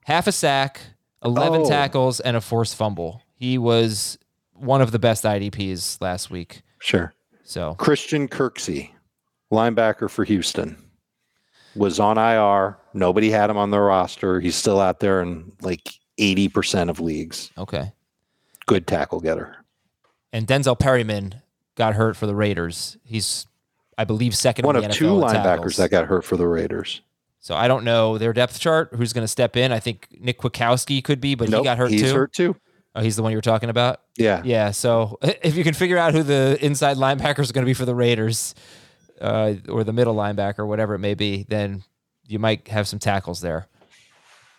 half 0.04 0.26
a 0.26 0.32
sack, 0.32 0.80
11 1.24 1.62
Oh. 1.62 1.68
tackles, 1.68 2.20
and 2.20 2.36
a 2.36 2.40
forced 2.40 2.76
fumble. 2.76 3.22
He 3.34 3.58
was 3.58 4.18
one 4.54 4.80
of 4.80 4.90
the 4.92 4.98
best 4.98 5.24
IDPs 5.24 6.00
last 6.00 6.30
week. 6.30 6.62
Sure. 6.78 7.12
So, 7.44 7.74
Christian 7.74 8.26
Kirksey, 8.28 8.90
linebacker 9.52 10.08
for 10.10 10.24
Houston, 10.24 10.76
was 11.76 12.00
on 12.00 12.16
IR. 12.18 12.78
Nobody 12.94 13.30
had 13.30 13.50
him 13.50 13.56
on 13.58 13.70
their 13.70 13.82
roster. 13.82 14.40
He's 14.40 14.56
still 14.56 14.80
out 14.80 15.00
there 15.00 15.20
in 15.22 15.52
like 15.60 15.82
80% 16.18 16.88
of 16.88 16.98
leagues. 17.00 17.50
okay. 17.58 17.92
Good 18.66 18.86
tackle 18.88 19.20
getter. 19.20 19.56
And 20.32 20.46
Denzel 20.48 20.76
Perryman 20.78 21.40
got 21.76 21.94
hurt 21.94 22.16
for 22.16 22.26
the 22.26 22.34
Raiders. 22.34 22.96
He's, 23.04 23.46
I 23.96 24.02
believe, 24.04 24.34
second 24.34 24.64
One 24.66 24.74
in 24.76 24.84
of 24.84 24.90
the 24.90 24.94
two 24.96 25.04
NFL 25.04 25.30
in 25.30 25.36
linebackers 25.36 25.42
tackles. 25.44 25.76
that 25.76 25.90
got 25.92 26.06
hurt 26.06 26.24
for 26.24 26.36
the 26.36 26.48
Raiders. 26.48 27.00
So 27.46 27.54
I 27.54 27.68
don't 27.68 27.84
know 27.84 28.18
their 28.18 28.32
depth 28.32 28.58
chart. 28.58 28.88
Who's 28.92 29.12
going 29.12 29.22
to 29.22 29.28
step 29.28 29.56
in? 29.56 29.70
I 29.70 29.78
think 29.78 30.08
Nick 30.18 30.40
Kwiatkoski 30.40 31.04
could 31.04 31.20
be, 31.20 31.36
but 31.36 31.48
Nope, 31.48 31.60
he 31.60 31.64
got 31.64 31.78
hurt 31.78 31.92
he's 31.92 32.02
too. 32.02 32.12
hurt 32.12 32.32
too. 32.32 32.56
Oh, 32.92 33.00
he's 33.00 33.14
the 33.14 33.22
one 33.22 33.30
you 33.30 33.38
were 33.38 33.42
talking 33.42 33.70
about. 33.70 34.00
Yeah. 34.16 34.42
Yeah. 34.44 34.72
So 34.72 35.16
if 35.22 35.56
you 35.56 35.62
can 35.62 35.72
figure 35.72 35.96
out 35.96 36.12
who 36.12 36.24
the 36.24 36.58
inside 36.60 36.96
linebacker 36.96 37.38
is 37.38 37.52
going 37.52 37.62
to 37.62 37.66
be 37.66 37.72
for 37.72 37.84
the 37.84 37.94
Raiders, 37.94 38.56
uh, 39.20 39.54
or 39.68 39.84
the 39.84 39.92
middle 39.92 40.16
linebacker, 40.16 40.66
whatever 40.66 40.96
it 40.96 40.98
may 40.98 41.14
be, 41.14 41.46
then 41.48 41.84
you 42.26 42.40
might 42.40 42.66
have 42.66 42.88
some 42.88 42.98
tackles 42.98 43.40
there. 43.42 43.68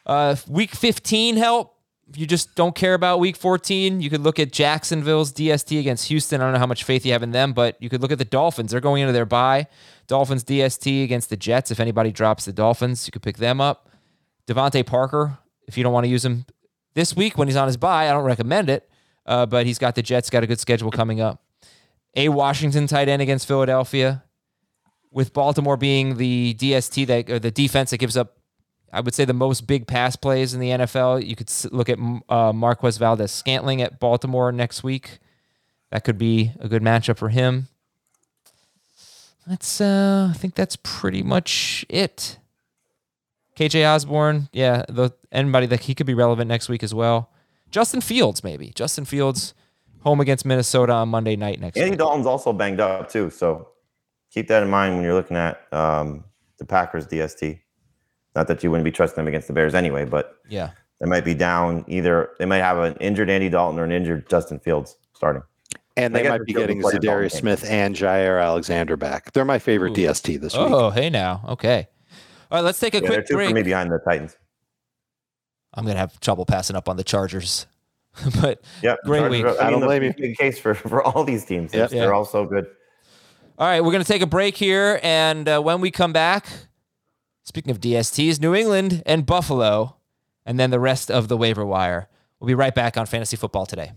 Uh, 0.06 0.38
week 0.48 0.74
15 0.74 1.36
help. 1.36 1.77
You 2.16 2.26
just 2.26 2.56
don't 2.56 2.74
care 2.74 2.94
about 2.94 3.20
week 3.20 3.36
14, 3.36 4.00
you 4.00 4.10
could 4.10 4.22
look 4.22 4.40
at 4.40 4.52
Jacksonville's 4.52 5.34
DST 5.34 5.78
against 5.80 6.08
Houston. 6.08 6.40
I 6.40 6.46
don't 6.46 6.54
know 6.54 6.60
how 6.60 6.66
much 6.66 6.86
faith 6.86 7.06
you 7.06 7.12
have 7.12 7.24
in 7.24 7.32
them, 7.32 7.52
but 7.52 7.76
you 7.82 7.90
could 7.90 8.02
look 8.02 8.12
at 8.12 8.18
the 8.18 8.26
Dolphins. 8.26 8.72
They're 8.72 8.80
going 8.80 9.02
into 9.02 9.14
their 9.14 9.26
bye. 9.26 9.68
Dolphins 10.08 10.44
DST 10.46 11.04
against 11.04 11.30
the 11.30 11.36
Jets. 11.36 11.70
If 11.70 11.80
anybody 11.82 12.12
drops 12.12 12.46
the 12.46 12.54
Dolphins, 12.54 13.06
you 13.08 13.12
could 13.12 13.22
pick 13.22 13.38
them 13.38 13.60
up. 13.60 13.90
DeVante 14.48 14.86
Parker, 14.86 15.38
if 15.68 15.78
you 15.78 15.84
don't 15.84 15.92
want 15.92 16.06
to 16.06 16.10
use 16.10 16.24
him 16.24 16.46
this 16.94 17.14
week 17.14 17.38
when 17.38 17.50
he's 17.50 17.58
on 17.58 17.68
his 17.68 17.78
bye, 17.78 18.10
I 18.10 18.14
don't 18.14 18.24
recommend 18.24 18.70
it. 18.70 18.90
Uh, 19.26 19.46
but 19.46 19.66
he's 19.66 19.78
got 19.78 19.96
the 19.96 20.02
Jets, 20.02 20.30
got 20.30 20.44
a 20.44 20.48
good 20.48 20.60
schedule 20.60 20.90
coming 20.90 21.20
up. 21.20 21.44
A 22.16 22.30
Washington 22.30 22.88
tight 22.88 23.10
end 23.10 23.22
against 23.22 23.46
Philadelphia, 23.46 24.24
with 25.12 25.34
Baltimore 25.34 25.78
being 25.78 26.18
the 26.18 26.56
DST 26.60 27.08
that 27.08 27.30
or 27.30 27.40
the 27.40 27.52
defense 27.52 27.92
that 27.92 27.98
gives 27.98 28.16
up, 28.16 28.37
I 28.92 29.02
would 29.02 29.14
say 29.14 29.26
the 29.26 29.34
most 29.34 29.68
big 29.68 29.88
pass 29.88 30.16
plays 30.16 30.54
in 30.54 30.60
the 30.60 30.70
NFL. 30.70 31.26
You 31.26 31.36
could 31.36 31.52
look 31.74 31.90
at 31.90 32.00
uh, 32.30 32.54
Marquez 32.54 32.98
Valdes-Scantling 32.98 33.82
at 33.82 34.00
Baltimore 34.00 34.52
next 34.52 34.84
week. 34.84 35.20
That 35.92 36.04
could 36.04 36.18
be 36.18 36.52
a 36.60 36.68
good 36.68 36.82
matchup 36.82 37.18
for 37.18 37.30
him. 37.30 37.68
That's 39.46 39.80
uh, 39.80 40.30
I 40.32 40.38
think 40.38 40.56
that's 40.56 40.78
pretty 40.84 41.24
much 41.24 41.86
it. 41.88 42.38
KJ 43.58 43.90
Osborn, 43.90 44.50
yeah, 44.52 44.84
the 44.90 45.12
anybody 45.32 45.66
that 45.68 45.82
he 45.82 45.96
could 45.96 46.06
be 46.06 46.14
relevant 46.14 46.48
next 46.50 46.70
week 46.70 46.84
as 46.84 46.94
well. 46.94 47.32
Justin 47.72 48.02
Fields, 48.02 48.44
maybe. 48.44 48.72
Justin 48.76 49.06
Fields 49.06 49.54
home 50.02 50.20
against 50.20 50.46
Minnesota 50.46 50.94
on 50.94 51.10
Monday 51.10 51.36
night 51.36 51.60
next 51.60 51.78
Andy 51.78 51.92
week. 51.92 52.00
Dalton's 52.00 52.26
also 52.26 52.54
banged 52.54 52.80
up 52.80 53.10
too, 53.10 53.30
so 53.30 53.70
keep 54.32 54.48
that 54.50 54.64
in 54.64 54.70
mind 54.70 54.96
when 54.96 55.04
you're 55.04 55.14
looking 55.14 55.38
at 55.38 55.62
um, 55.74 56.24
the 56.60 56.66
Packers 56.66 57.08
DST. 57.08 57.60
Not 58.38 58.48
that 58.50 58.64
you 58.64 58.70
wouldn't 58.70 58.86
be 58.86 58.92
trusting 58.92 59.16
them 59.16 59.28
against 59.28 59.48
the 59.48 59.54
Bears 59.54 59.74
anyway, 59.74 60.06
but 60.06 60.36
Yeah. 60.48 60.70
they 61.00 61.08
might 61.08 61.26
be 61.26 61.34
down 61.34 61.84
either. 61.88 62.30
They 62.38 62.46
might 62.46 62.60
have 62.60 62.78
an 62.78 62.94
injured 63.00 63.32
Andy 63.32 63.50
Dalton 63.50 63.80
or 63.80 63.84
an 63.84 63.92
injured 63.92 64.30
Justin 64.30 64.60
Fields 64.60 64.96
starting. 65.16 65.42
And 65.96 66.16
I 66.16 66.22
they 66.22 66.30
might 66.30 66.46
be 66.46 66.54
getting 66.54 66.80
player 66.80 67.00
Zadarius. 67.00 67.32
Smith 67.32 67.66
and 67.68 67.96
Jaire 67.96 68.40
Alexander 68.40 68.96
back. 68.96 69.32
They're 69.34 69.44
my 69.44 69.58
favorite 69.58 69.98
Ooh. 69.98 70.02
DST 70.04 70.40
this 70.40 70.54
week. 70.56 70.68
Oh, 70.70 70.92
hey 70.92 71.10
now. 71.10 71.42
Okay. 71.48 71.88
All 72.52 72.60
right, 72.60 72.64
let's 72.64 72.80
take 72.80 72.94
a 72.94 72.98
Yeah, 72.98 73.10
they're 73.10 73.18
quick 73.22 73.28
two 73.28 73.34
break. 73.38 73.50
for 73.50 73.56
me 73.56 73.64
behind 73.64 73.92
the 73.92 73.98
Titans. 74.08 74.38
I'm 75.74 75.84
gonna 75.84 75.98
have 75.98 76.20
trouble 76.20 76.46
passing 76.46 76.76
up 76.76 76.88
on 76.88 76.96
the 76.98 77.04
Chargers, 77.04 77.66
but 78.42 78.62
Yep. 78.84 79.00
Great 79.06 79.20
Chargers 79.22 79.32
week. 79.32 79.46
are- 79.46 79.60
I 79.62 79.72
don't 79.72 79.72
mean, 79.72 79.80
the 79.82 79.86
blame 79.88 80.04
you. 80.04 80.14
Big 80.16 80.38
case 80.38 80.60
for, 80.60 80.76
for 80.76 81.02
all 81.02 81.24
these 81.24 81.44
teams. 81.44 81.74
Yep. 81.74 81.90
They're 81.90 82.04
Yeah. 82.10 82.12
all 82.12 82.24
so 82.26 82.46
good. 82.46 82.68
all 83.58 83.66
right, 83.68 83.82
we're 83.84 83.92
gonna 83.92 84.04
take 84.04 84.22
a 84.22 84.28
break 84.28 84.56
here, 84.56 85.00
and 85.02 85.50
uh, 85.50 85.60
when 85.60 85.82
we 85.82 85.90
come 85.90 86.14
back, 86.14 86.46
speaking 87.48 87.72
of 87.72 87.80
DSTs, 87.80 88.42
New 88.42 88.54
England 88.54 89.02
and 89.06 89.26
Buffalo, 89.26 89.96
and 90.46 90.60
then 90.60 90.70
the 90.70 90.82
rest 90.82 91.10
of 91.10 91.30
the 91.30 91.38
waiver 91.38 91.66
wire. 91.66 92.10
We'll 92.40 92.50
be 92.50 92.54
right 92.54 92.76
back 92.76 92.98
on 92.98 93.06
Fantasy 93.06 93.38
Football 93.38 93.66
today. 93.66 93.94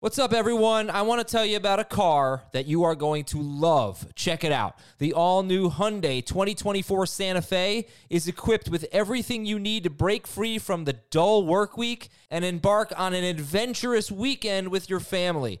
What's 0.00 0.18
up, 0.18 0.32
everyone? 0.32 0.88
I 0.88 1.02
want 1.02 1.26
to 1.26 1.30
tell 1.30 1.44
you 1.44 1.58
about 1.58 1.78
a 1.78 1.84
car 1.84 2.44
that 2.52 2.66
you 2.66 2.84
are 2.84 2.94
going 2.94 3.24
to 3.24 3.38
love. 3.38 4.06
Check 4.14 4.44
it 4.44 4.52
out. 4.52 4.78
The 4.98 5.12
all 5.12 5.42
new 5.42 5.68
Hyundai 5.68 6.24
2024 6.24 7.06
Santa 7.06 7.42
Fe 7.42 7.86
is 8.08 8.28
equipped 8.28 8.70
with 8.70 8.86
everything 8.92 9.44
you 9.44 9.58
need 9.58 9.84
to 9.84 9.90
break 9.90 10.26
free 10.26 10.58
from 10.58 10.84
the 10.84 10.94
dull 11.10 11.44
work 11.44 11.76
week 11.76 12.08
and 12.30 12.44
embark 12.46 12.92
on 12.96 13.12
an 13.12 13.24
adventurous 13.24 14.10
weekend 14.10 14.68
with 14.68 14.88
your 14.88 15.00
family. 15.00 15.60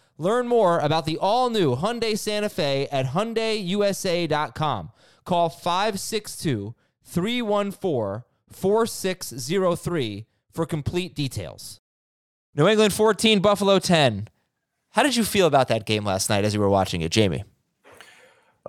Learn 0.17 0.47
more 0.47 0.79
about 0.79 1.05
the 1.05 1.17
all 1.17 1.49
new 1.49 1.75
Hyundai 1.75 2.17
Santa 2.17 2.49
Fe 2.49 2.87
at 2.91 3.07
HyundaiUSA.com. 3.07 4.91
Call 5.25 5.49
562 5.49 6.75
314 7.03 8.23
4603 8.51 10.25
for 10.51 10.65
complete 10.65 11.15
details. 11.15 11.79
New 12.55 12.67
England 12.67 12.93
14, 12.93 13.39
Buffalo 13.39 13.79
10. 13.79 14.27
How 14.89 15.03
did 15.03 15.15
you 15.15 15.23
feel 15.23 15.47
about 15.47 15.69
that 15.69 15.85
game 15.85 16.03
last 16.03 16.29
night 16.29 16.43
as 16.43 16.53
you 16.53 16.59
were 16.59 16.69
watching 16.69 17.01
it, 17.01 17.11
Jamie? 17.11 17.45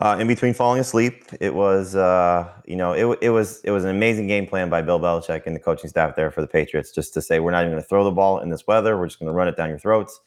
Uh, 0.01 0.17
in 0.19 0.27
between 0.27 0.55
falling 0.55 0.81
asleep, 0.81 1.25
it 1.41 1.55
was 1.55 1.95
uh, 1.95 2.51
you 2.65 2.77
know 2.77 2.93
it, 2.93 3.19
it 3.21 3.29
was 3.29 3.61
it 3.63 3.73
was 3.73 3.85
an 3.85 3.91
amazing 3.91 4.27
game 4.27 4.47
plan 4.47 4.71
by 4.71 4.81
Bill 4.81 4.99
Belichick 4.99 5.47
and 5.47 5.55
the 5.55 5.61
coaching 5.61 5.91
staff 5.91 6.17
there 6.17 6.31
for 6.31 6.41
the 6.41 6.47
Patriots, 6.47 6.93
just 6.93 7.13
to 7.13 7.21
say 7.21 7.41
we're 7.41 7.51
not 7.51 7.61
even 7.61 7.73
going 7.73 7.83
to 7.83 7.89
throw 7.89 8.03
the 8.03 8.11
ball 8.11 8.39
in 8.39 8.49
this 8.49 8.67
weather. 8.67 8.97
We're 8.97 9.07
just 9.07 9.19
going 9.19 9.31
to 9.31 9.35
run 9.35 9.49
it 9.49 9.57
down 9.57 9.69
your 9.69 9.79
throats 9.79 10.21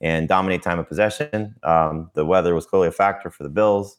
and 0.00 0.28
dominate 0.28 0.62
time 0.62 0.78
of 0.78 0.88
possession. 0.88 1.54
Um, 1.62 2.10
the 2.14 2.24
weather 2.24 2.54
was 2.54 2.66
clearly 2.66 2.88
a 2.88 2.92
factor 2.92 3.30
for 3.30 3.42
the 3.42 3.48
Bills, 3.48 3.98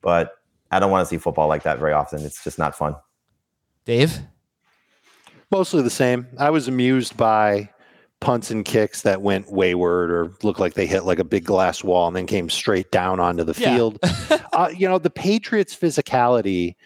but 0.00 0.34
I 0.70 0.80
don't 0.80 0.90
want 0.90 1.06
to 1.06 1.08
see 1.10 1.18
football 1.18 1.48
like 1.48 1.62
that 1.64 1.78
very 1.78 1.92
often. 1.92 2.22
It's 2.22 2.42
just 2.42 2.58
not 2.58 2.76
fun. 2.76 2.96
Dave? 3.84 4.20
Mostly 5.50 5.82
the 5.82 5.90
same. 5.90 6.26
I 6.38 6.50
was 6.50 6.68
amused 6.68 7.16
by 7.16 7.68
punts 8.20 8.50
and 8.50 8.64
kicks 8.64 9.02
that 9.02 9.20
went 9.20 9.50
wayward 9.52 10.10
or 10.10 10.32
looked 10.42 10.60
like 10.60 10.74
they 10.74 10.86
hit 10.86 11.04
like 11.04 11.18
a 11.18 11.24
big 11.24 11.44
glass 11.44 11.82
wall 11.82 12.06
and 12.06 12.16
then 12.16 12.26
came 12.26 12.48
straight 12.48 12.90
down 12.92 13.18
onto 13.20 13.44
the 13.44 13.60
Yeah. 13.60 13.74
field. 13.74 13.98
uh, 14.52 14.70
you 14.74 14.88
know, 14.88 14.98
the 14.98 15.10
Patriots' 15.10 15.74
physicality 15.76 16.76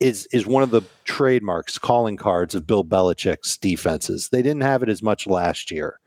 is 0.00 0.26
is 0.32 0.46
one 0.46 0.62
of 0.62 0.70
the 0.70 0.82
trademarks, 1.04 1.78
calling 1.78 2.16
cards 2.16 2.54
of 2.54 2.66
Bill 2.66 2.84
Belichick's 2.84 3.56
defenses. 3.56 4.30
They 4.30 4.42
didn't 4.42 4.62
have 4.62 4.82
it 4.82 4.88
as 4.88 5.02
much 5.02 5.26
last 5.26 5.70
year, 5.70 5.99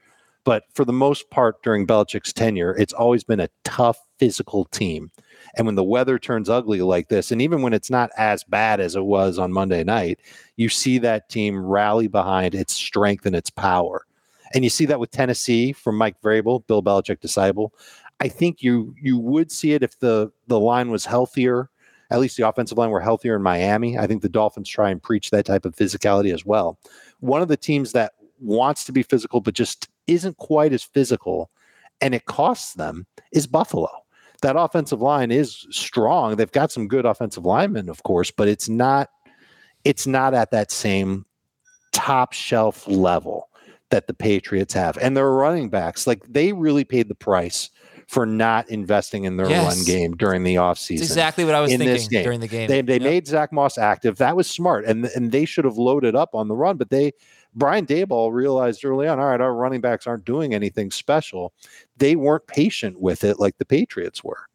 but 0.44 0.64
for 0.74 0.84
the 0.86 0.94
most 0.94 1.30
part 1.30 1.62
during 1.64 1.88
Belichick's 1.88 2.34
tenure, 2.34 2.76
it's 2.78 2.94
always 2.94 3.24
been 3.24 3.40
a 3.40 3.50
tough 3.64 3.98
physical 4.20 4.66
team. 4.66 5.12
And 5.56 5.66
when 5.66 5.76
the 5.76 5.84
weather 5.84 6.20
turns 6.20 6.50
ugly 6.50 6.82
like 6.82 7.08
this, 7.10 7.32
and 7.32 7.42
even 7.42 7.62
when 7.62 7.74
it's 7.74 7.90
not 7.90 8.10
as 8.18 8.44
bad 8.44 8.80
as 8.80 8.96
it 8.96 9.06
was 9.06 9.40
on 9.40 9.54
Monday 9.54 9.84
night, 9.84 10.20
you 10.58 10.70
see 10.70 10.98
that 11.00 11.30
team 11.30 11.64
rally 11.64 12.08
behind 12.08 12.56
its 12.56 12.74
strength 12.74 13.26
and 13.26 13.36
its 13.36 13.50
power. 13.50 14.06
And 14.54 14.64
you 14.64 14.70
see 14.70 14.86
that 14.86 15.00
with 15.00 15.12
Tennessee 15.12 15.72
from 15.74 15.98
Mike 15.98 16.22
Vrabel, 16.22 16.66
Bill 16.68 16.84
Belichick 16.84 17.20
disciple. 17.22 17.74
I 18.20 18.28
think 18.28 18.62
you 18.62 18.94
you 19.02 19.18
would 19.18 19.52
see 19.52 19.74
it 19.74 19.84
if 19.84 20.00
the 20.00 20.32
the 20.48 20.60
line 20.60 20.92
was 20.92 21.06
healthier, 21.06 21.70
at 22.12 22.20
least 22.20 22.38
the 22.38 22.48
offensive 22.48 22.78
line 22.78 22.92
were 22.92 23.02
healthier 23.02 23.36
in 23.36 23.42
Miami. 23.42 23.98
I 23.98 24.08
think 24.08 24.22
the 24.22 24.30
Dolphins 24.30 24.70
try 24.70 24.92
and 24.92 25.02
preach 25.02 25.32
that 25.32 25.46
type 25.46 25.66
of 25.66 25.76
physicality 25.76 26.34
as 26.34 26.46
well. 26.46 26.78
One 27.20 27.42
of 27.42 27.48
the 27.48 27.58
teams 27.58 27.92
that 27.94 28.14
wants 28.40 28.86
to 28.86 28.92
be 28.92 29.04
physical 29.04 29.42
but 29.42 29.56
just 29.56 29.90
isn't 30.08 30.38
quite 30.38 30.74
as 30.74 30.84
physical 30.84 31.50
and 32.02 32.14
it 32.14 32.26
costs 32.26 32.74
them 32.74 33.06
is 33.32 33.48
Buffalo. 33.48 33.90
That 34.42 34.56
offensive 34.58 35.02
line 35.02 35.32
is 35.32 35.66
strong. 35.72 36.36
They've 36.36 36.52
got 36.52 36.72
some 36.72 36.88
good 36.88 37.06
offensive 37.06 37.46
linemen, 37.46 37.88
of 37.90 38.04
course, 38.04 38.30
but 38.32 38.48
it's 38.48 38.68
not 38.68 39.10
it's 39.86 40.06
not 40.08 40.34
at 40.34 40.52
that 40.52 40.72
same 40.72 41.26
top 41.92 42.34
shelf 42.34 42.88
level 42.88 43.50
that 43.90 44.08
the 44.08 44.14
Patriots 44.14 44.74
have. 44.74 44.98
And 44.98 45.16
their 45.16 45.30
running 45.32 45.70
backs, 45.70 46.08
like 46.08 46.24
they 46.28 46.52
really 46.54 46.84
paid 46.84 47.08
the 47.08 47.16
price 47.16 47.70
for 48.08 48.26
not 48.26 48.68
investing 48.70 49.24
in 49.24 49.38
their 49.38 49.50
Yes. 49.50 49.66
run 49.78 49.86
game 49.86 50.16
during 50.18 50.44
the 50.44 50.56
offseason. 50.56 51.02
It's 51.02 51.10
exactly 51.10 51.46
what 51.46 51.56
I 51.56 51.62
was 51.62 51.72
in 51.72 51.80
this 51.80 52.02
thinking 52.02 52.10
game. 52.18 52.24
during 52.24 52.40
the 52.42 52.48
game. 52.48 52.68
They 52.68 52.82
they 52.82 52.94
Yep. 52.94 53.02
made 53.02 53.28
Zach 53.28 53.52
Moss 53.54 53.78
active. 53.78 54.18
That 54.18 54.36
was 54.36 54.48
smart, 54.50 54.84
and 54.86 55.06
and 55.06 55.32
they 55.32 55.46
should 55.46 55.66
have 55.66 55.78
loaded 55.78 56.16
up 56.16 56.34
on 56.34 56.48
the 56.48 56.56
run. 56.56 56.78
But 56.78 56.90
they 56.90 57.14
Brian 57.56 57.86
Daboll 57.86 58.32
realized 58.32 58.84
early 58.84 59.08
on, 59.08 59.20
all 59.20 59.28
right, 59.28 59.42
our 59.42 59.54
running 59.54 59.82
backs 59.82 60.08
aren't 60.08 60.26
doing 60.26 60.54
anything 60.54 60.92
special. 60.92 61.54
They 61.98 62.16
weren't 62.16 62.48
patient 62.48 63.00
with 63.00 63.24
it 63.24 63.40
like 63.40 63.58
the 63.58 63.66
Patriots 63.66 64.24
were. 64.24 64.46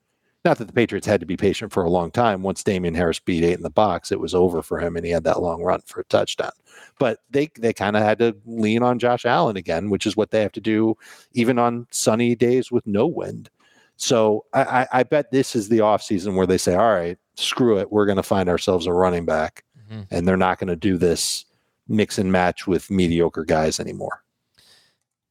Not 0.44 0.58
that 0.58 0.66
the 0.66 0.72
Patriots 0.72 1.06
had 1.06 1.20
to 1.20 1.26
be 1.26 1.36
patient 1.36 1.72
for 1.72 1.82
a 1.82 1.90
long 1.90 2.10
time. 2.10 2.42
Once 2.42 2.62
Damien 2.62 2.94
Harris 2.94 3.18
beat 3.18 3.44
eight 3.44 3.56
in 3.56 3.62
the 3.62 3.70
box, 3.70 4.12
it 4.12 4.20
was 4.20 4.34
over 4.34 4.62
for 4.62 4.78
him, 4.78 4.96
and 4.96 5.04
he 5.04 5.10
had 5.10 5.24
that 5.24 5.42
long 5.42 5.62
run 5.62 5.80
for 5.84 6.00
a 6.00 6.04
touchdown. 6.04 6.52
But 6.98 7.18
they 7.28 7.50
they 7.58 7.72
kind 7.72 7.96
of 7.96 8.02
had 8.02 8.18
to 8.20 8.36
lean 8.46 8.82
on 8.82 8.98
Josh 8.98 9.26
Allen 9.26 9.56
again, 9.56 9.90
which 9.90 10.06
is 10.06 10.16
what 10.16 10.30
they 10.30 10.40
have 10.40 10.52
to 10.52 10.60
do 10.60 10.96
even 11.32 11.58
on 11.58 11.86
sunny 11.90 12.34
days 12.36 12.70
with 12.70 12.86
no 12.86 13.06
wind. 13.06 13.50
So 13.96 14.44
I, 14.54 14.62
I, 14.62 14.86
I 14.92 15.02
bet 15.02 15.32
this 15.32 15.56
is 15.56 15.68
the 15.68 15.78
offseason 15.78 16.34
where 16.36 16.46
they 16.46 16.56
say, 16.58 16.76
all 16.76 16.94
right, 16.94 17.18
screw 17.34 17.78
it. 17.78 17.90
We're 17.90 18.06
going 18.06 18.16
to 18.16 18.22
find 18.22 18.48
ourselves 18.48 18.86
a 18.86 18.92
running 18.92 19.26
back. 19.26 19.64
Mhm. 19.90 20.06
And 20.12 20.26
they're 20.26 20.36
not 20.36 20.58
going 20.58 20.68
to 20.68 20.76
do 20.76 20.96
this 20.98 21.46
mix 21.88 22.18
and 22.18 22.30
match 22.30 22.66
with 22.66 22.90
mediocre 22.90 23.44
guys 23.44 23.80
anymore. 23.80 24.22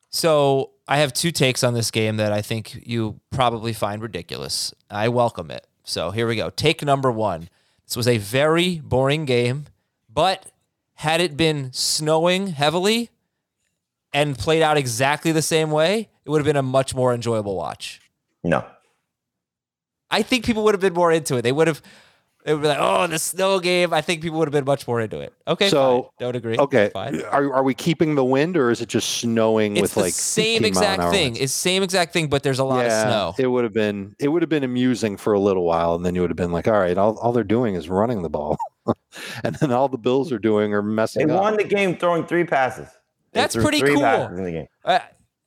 So 0.09 0.71
I 0.87 0.97
have 0.97 1.13
two 1.13 1.31
takes 1.31 1.63
on 1.63 1.73
this 1.73 1.91
game 1.91 2.17
that 2.17 2.31
I 2.31 2.41
think 2.41 2.81
you 2.87 3.19
probably 3.29 3.73
find 3.73 4.01
ridiculous. 4.01 4.73
I 4.89 5.09
welcome 5.09 5.51
it. 5.51 5.67
So 5.83 6.11
here 6.11 6.27
we 6.27 6.35
go. 6.35 6.49
Take 6.49 6.83
number 6.83 7.11
one. 7.11 7.49
This 7.85 7.95
was 7.95 8.07
a 8.07 8.17
very 8.17 8.79
boring 8.79 9.25
game, 9.25 9.67
but 10.11 10.47
had 10.95 11.21
it 11.21 11.37
been 11.37 11.71
snowing 11.73 12.47
heavily 12.47 13.09
and 14.13 14.37
played 14.37 14.61
out 14.61 14.77
exactly 14.77 15.31
the 15.31 15.41
same 15.41 15.71
way, 15.71 16.09
it 16.25 16.29
would 16.29 16.39
have 16.39 16.45
been 16.45 16.55
a 16.55 16.63
much 16.63 16.95
more 16.95 17.13
enjoyable 17.13 17.55
watch. 17.55 18.01
No. 18.43 18.65
I 20.09 20.21
think 20.21 20.45
people 20.45 20.63
would 20.63 20.73
have 20.73 20.81
been 20.81 20.93
more 20.93 21.11
into 21.11 21.37
it. 21.37 21.41
They 21.41 21.51
would 21.51 21.67
have. 21.67 21.81
They 22.47 22.53
would 22.53 22.61
be 22.61 22.69
like, 22.69 22.77
"Oh, 22.79 23.05
the 23.07 23.19
snow 23.19 23.59
game." 23.59 23.93
I 23.93 23.99
think 23.99 24.21
people 24.21 24.39
would 24.39 24.47
have 24.47 24.53
been 24.53 24.63
much 24.63 24.87
more 24.87 25.01
into 25.01 25.19
it. 25.19 25.33
Okay, 25.49 25.67
So, 25.67 26.03
fine. 26.03 26.11
don't 26.17 26.35
agree. 26.37 26.57
Okay. 26.57 26.89
fine. 26.93 27.21
Are, 27.23 27.53
are 27.55 27.61
we 27.63 27.73
keeping 27.73 28.15
the 28.15 28.23
wind 28.23 28.55
or 28.55 28.71
is 28.71 28.79
it 28.79 28.87
just 28.87 29.17
snowing 29.17 29.73
It's 29.75 29.81
with 29.81 29.93
the 29.95 29.99
like 29.99 30.13
same 30.13 30.61
15 30.61 30.73
mile 30.73 30.83
an 30.83 30.93
exact 30.93 31.11
thing. 31.13 31.23
winds? 31.33 31.39
It's 31.41 31.51
same 31.51 31.83
exact 31.83 32.13
thing, 32.13 32.29
but 32.29 32.43
there's 32.43 32.59
a 32.59 32.63
lot 32.63 32.85
of 32.85 32.91
snow. 32.93 33.35
It 33.37 33.47
would 33.47 33.65
have 33.65 33.73
been 33.73 34.15
it 34.17 34.29
would 34.29 34.41
have 34.41 34.47
been 34.49 34.63
amusing 34.63 35.17
for 35.17 35.33
a 35.33 35.39
little 35.41 35.65
while, 35.65 35.93
and 35.95 36.05
then 36.05 36.15
you 36.15 36.21
would 36.21 36.29
have 36.29 36.37
been 36.37 36.53
like, 36.53 36.69
all 36.69 36.79
right, 36.79 36.97
all, 36.97 37.17
all 37.19 37.33
they're 37.33 37.43
doing 37.43 37.75
is 37.75 37.89
running 37.89 38.21
the 38.21 38.29
ball. 38.29 38.55
and 39.43 39.55
then 39.55 39.73
all 39.73 39.89
the 39.89 39.97
Bills 39.97 40.31
are 40.31 40.39
doing 40.39 40.73
are 40.73 40.81
They 40.81 40.87
messing 40.87 41.29
up. 41.29 41.41
won 41.41 41.57
the 41.57 41.65
game 41.65 41.97
throwing 41.97 42.25
three 42.25 42.45
passes. 42.45 42.87
They 43.33 43.41
That's 43.41 43.57
pretty 43.57 43.79
three 43.81 43.95
cool. 43.95 44.03
passes 44.03 44.37
in 44.39 44.45
the 44.45 44.51
game. 44.51 44.67
Uh, 44.85 44.99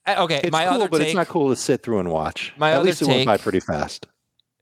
uh, 0.07 0.25
okay, 0.25 0.41
It's 0.45 0.53
my 0.53 0.67
cool, 0.67 0.75
other 0.75 0.89
but 0.91 0.99
take, 0.99 1.07
it's 1.09 1.17
not 1.17 1.29
cool 1.29 1.49
to 1.49 1.57
sit 1.57 1.83
through 1.83 2.01
and 2.01 2.11
watch. 2.11 2.53
My 2.59 2.73
At 2.73 2.77
other 2.81 2.85
least 2.85 3.01
it 3.01 3.09
went 3.09 3.25
by 3.25 3.39
take- 3.39 3.43
pretty 3.43 3.61
fast. 3.61 4.07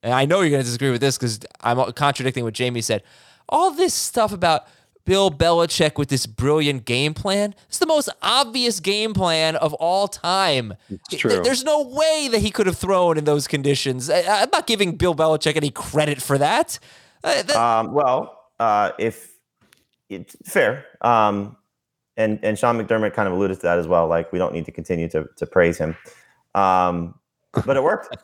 And 0.02 0.12
I 0.14 0.24
know 0.24 0.40
you're 0.40 0.50
going 0.50 0.62
to 0.62 0.66
disagree 0.66 0.90
with 0.90 1.00
this 1.00 1.16
because 1.16 1.40
I'm 1.60 1.92
contradicting 1.92 2.44
what 2.44 2.54
Jamie 2.54 2.80
said. 2.82 3.02
All 3.48 3.70
this 3.70 3.94
stuff 3.94 4.32
about 4.32 4.66
Bill 5.04 5.30
Belichick 5.30 5.96
with 5.96 6.10
this 6.10 6.26
brilliant 6.26 6.84
game 6.84 7.14
plan. 7.14 7.54
It's 7.68 7.78
the 7.78 7.86
most 7.86 8.10
obvious 8.20 8.78
game 8.78 9.14
plan 9.14 9.56
of 9.56 9.72
all 9.74 10.06
time. 10.06 10.74
It's 10.90 11.08
true. 11.18 11.42
There's 11.42 11.64
no 11.64 11.82
way 11.82 12.28
that 12.30 12.40
he 12.40 12.50
could 12.50 12.66
have 12.66 12.76
thrown 12.76 13.16
in 13.16 13.24
those 13.24 13.48
conditions. 13.48 14.10
I, 14.10 14.20
I'm 14.42 14.50
not 14.52 14.66
giving 14.66 14.96
Bill 14.96 15.14
Belichick 15.14 15.56
any 15.56 15.70
credit 15.70 16.20
for 16.20 16.36
that. 16.38 16.78
Uh, 17.24 17.42
that- 17.42 17.56
Um, 17.56 17.94
well, 17.94 18.38
uh, 18.60 18.92
if 18.98 19.32
it's 20.10 20.36
fair, 20.44 20.84
um, 21.00 21.56
and 22.16 22.38
and 22.42 22.58
Sean 22.58 22.76
McDermott 22.78 23.14
kind 23.14 23.28
of 23.28 23.34
alluded 23.34 23.56
to 23.60 23.62
that 23.62 23.78
as 23.78 23.86
well. 23.86 24.08
Like 24.08 24.32
we 24.32 24.38
don't 24.38 24.52
need 24.52 24.64
to 24.66 24.72
continue 24.72 25.08
to 25.10 25.26
to 25.36 25.46
praise 25.46 25.78
him, 25.78 25.96
um, 26.54 27.14
but 27.64 27.76
it 27.76 27.82
worked. 27.82 28.16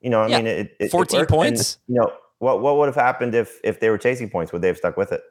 You 0.00 0.10
know, 0.10 0.20
I 0.22 0.28
Yeah, 0.28 0.36
mean, 0.38 0.46
it, 0.46 0.58
it- 0.58 0.76
it 0.86 0.90
14 0.90 1.20
and, 1.20 1.28
points. 1.28 1.78
you 1.88 1.96
know, 1.96 2.12
what 2.38 2.60
what 2.62 2.76
would 2.78 2.86
have 2.86 2.94
happened 2.96 3.34
if 3.34 3.58
if 3.64 3.80
they 3.80 3.90
were 3.90 3.98
chasing 3.98 4.30
points? 4.30 4.52
Would 4.52 4.62
they 4.62 4.68
have 4.68 4.78
stuck 4.78 4.96
with 4.96 5.12
it? 5.12 5.22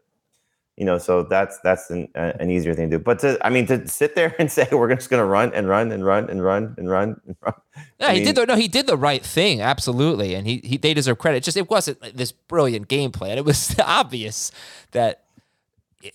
You 0.78 0.86
know, 0.86 0.98
so 0.98 1.24
that's 1.24 1.60
that's 1.64 1.90
an, 1.90 2.08
uh, 2.16 2.34
an 2.40 2.50
easier 2.52 2.74
thing 2.74 2.90
to 2.92 2.98
do. 2.98 3.04
But 3.04 3.20
to 3.20 3.38
I 3.46 3.50
mean, 3.50 3.66
to 3.68 3.86
sit 3.88 4.16
there 4.16 4.34
and 4.40 4.50
say 4.52 4.68
we're 4.72 4.94
just 4.96 5.10
going 5.10 5.20
to 5.22 5.26
run 5.26 5.52
and 5.54 5.68
run 5.68 5.92
and 5.92 6.06
run 6.06 6.30
and 6.30 6.44
run 6.44 6.76
and 6.78 6.90
run 6.90 7.20
and 7.26 7.36
run. 7.42 7.54
Yeah, 8.00 8.08
I 8.08 8.14
he 8.14 8.20
mean- 8.20 8.26
did 8.28 8.36
the 8.36 8.46
no, 8.46 8.56
he 8.56 8.68
did 8.68 8.86
the 8.88 8.96
right 8.96 9.26
thing, 9.26 9.60
absolutely, 9.60 10.36
and 10.36 10.46
he, 10.48 10.62
he 10.64 10.78
they 10.78 10.94
deserve 10.94 11.18
credit. 11.18 11.44
Just 11.44 11.58
it 11.58 11.70
wasn't 11.70 12.00
this 12.16 12.32
brilliant 12.32 12.88
game 12.88 13.12
plan. 13.12 13.38
It 13.38 13.46
was 13.46 13.76
obvious 13.84 14.52
that 14.92 15.24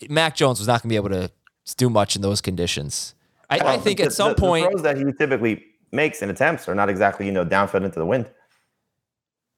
Mac 0.08 0.34
Jones 0.36 0.58
was 0.60 0.68
not 0.68 0.82
going 0.82 0.88
to 0.88 0.92
be 0.92 0.96
able 0.96 1.10
to 1.10 1.30
do 1.76 1.90
much 1.90 2.16
in 2.16 2.22
those 2.22 2.40
conditions. 2.40 3.14
I, 3.50 3.58
I 3.58 3.76
think 3.78 3.98
the- 3.98 4.04
at 4.04 4.12
some 4.12 4.28
the- 4.30 4.34
the 4.36 4.40
point, 4.40 4.70
throws 4.70 4.82
that 4.82 4.96
he 4.96 5.04
typically 5.18 5.64
makes 5.92 6.22
and 6.22 6.30
attempts 6.30 6.68
are 6.68 6.74
not 6.74 6.88
exactly 6.88 7.26
you 7.26 7.32
know 7.32 7.44
downfield 7.44 7.84
into 7.84 7.98
the 7.98 8.06
wind. 8.06 8.30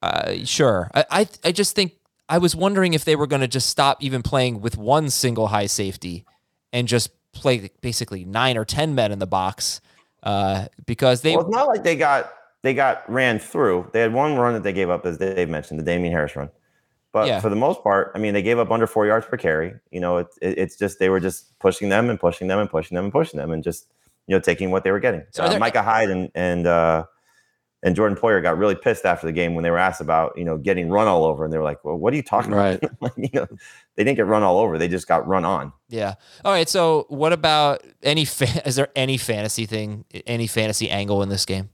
Uh, 0.01 0.33
sure. 0.45 0.89
I, 0.93 1.05
I 1.11 1.27
I 1.45 1.51
just 1.51 1.75
think 1.75 1.93
I 2.29 2.37
was 2.37 2.55
wondering 2.55 2.93
if 2.93 3.05
they 3.05 3.15
were 3.15 3.27
going 3.27 3.41
to 3.41 3.47
just 3.47 3.69
stop 3.69 4.03
even 4.03 4.21
playing 4.21 4.61
with 4.61 4.77
one 4.77 5.09
single 5.09 5.47
high 5.47 5.65
safety 5.67 6.25
and 6.73 6.87
just 6.87 7.09
play 7.33 7.69
basically 7.81 8.25
nine 8.25 8.57
or 8.57 8.65
ten 8.65 8.95
men 8.95 9.11
in 9.11 9.19
the 9.19 9.27
box 9.27 9.79
uh, 10.23 10.65
because 10.85 11.21
they 11.21 11.35
well, 11.35 11.45
it's 11.45 11.55
not 11.55 11.67
like 11.67 11.83
they 11.83 11.95
got 11.95 12.33
they 12.63 12.73
got 12.73 13.09
ran 13.11 13.39
through. 13.39 13.89
They 13.93 14.01
had 14.01 14.13
one 14.13 14.35
run 14.35 14.53
that 14.53 14.63
they 14.63 14.73
gave 14.73 14.89
up, 14.89 15.05
as 15.05 15.17
Dave 15.17 15.49
mentioned, 15.49 15.79
the 15.79 15.83
Damien 15.83 16.11
Harris 16.11 16.35
run. 16.35 16.49
But 17.13 17.27
Yeah. 17.27 17.39
for 17.39 17.49
the 17.49 17.55
most 17.55 17.81
part, 17.83 18.11
I 18.13 18.19
mean, 18.19 18.33
they 18.33 18.41
gave 18.41 18.59
up 18.59 18.69
under 18.71 18.85
four 18.85 19.05
yards 19.07 19.25
per 19.25 19.37
carry. 19.37 19.73
You 19.91 19.99
know, 20.01 20.17
it, 20.17 20.27
it, 20.41 20.57
it's 20.57 20.75
just 20.77 20.99
they 20.99 21.09
were 21.09 21.19
just 21.21 21.57
pushing 21.59 21.89
them 21.89 22.09
and 22.09 22.19
pushing 22.19 22.47
them 22.47 22.59
and 22.59 22.69
pushing 22.69 22.95
them 22.95 23.05
and 23.05 23.11
pushing 23.13 23.39
them 23.39 23.51
and 23.51 23.63
just 23.63 23.87
you 24.27 24.35
know 24.35 24.39
taking 24.41 24.71
what 24.71 24.83
they 24.83 24.91
were 24.91 24.99
getting. 24.99 25.23
So 25.31 25.43
uh, 25.43 25.49
there- 25.49 25.59
Micah 25.59 25.81
Hyde 25.83 26.09
and 26.09 26.29
and 26.35 26.67
uh, 26.67 27.05
and 27.87 27.95
Jordan 27.95 28.17
Poyer 28.17 28.41
got 28.43 28.57
really 28.57 28.75
pissed 28.75 29.05
after 29.05 29.25
the 29.25 29.31
game 29.31 29.55
when 29.55 29.63
they 29.63 29.71
were 29.71 29.77
asked 29.77 30.01
about 30.01 30.37
you 30.37 30.43
know 30.43 30.57
getting 30.57 30.89
run 30.89 31.07
all 31.07 31.23
over, 31.23 31.45
and 31.45 31.53
they 31.53 31.57
were 31.57 31.63
like, 31.63 31.83
"Well, 31.85 31.95
what 31.95 32.11
are 32.11 32.17
you 32.17 32.21
talking 32.21 32.51
Right. 32.51 32.77
about?" 33.01 33.17
you 33.17 33.29
know, 33.33 33.47
they 33.95 34.03
didn't 34.03 34.17
get 34.17 34.25
run 34.25 34.43
all 34.43 34.57
over; 34.59 34.77
they 34.77 34.89
just 34.89 35.07
got 35.07 35.25
run 35.25 35.45
on. 35.45 35.71
Yeah. 35.87 36.15
All 36.43 36.51
right. 36.51 36.67
So, 36.67 37.05
what 37.07 37.31
about 37.31 37.81
any? 38.03 38.25
Fa- 38.25 38.67
is 38.67 38.75
there 38.75 38.89
any 38.95 39.17
fantasy 39.17 39.65
thing, 39.65 40.03
any 40.25 40.47
fantasy 40.47 40.89
angle 40.89 41.23
in 41.23 41.29
this 41.29 41.45
game? 41.45 41.69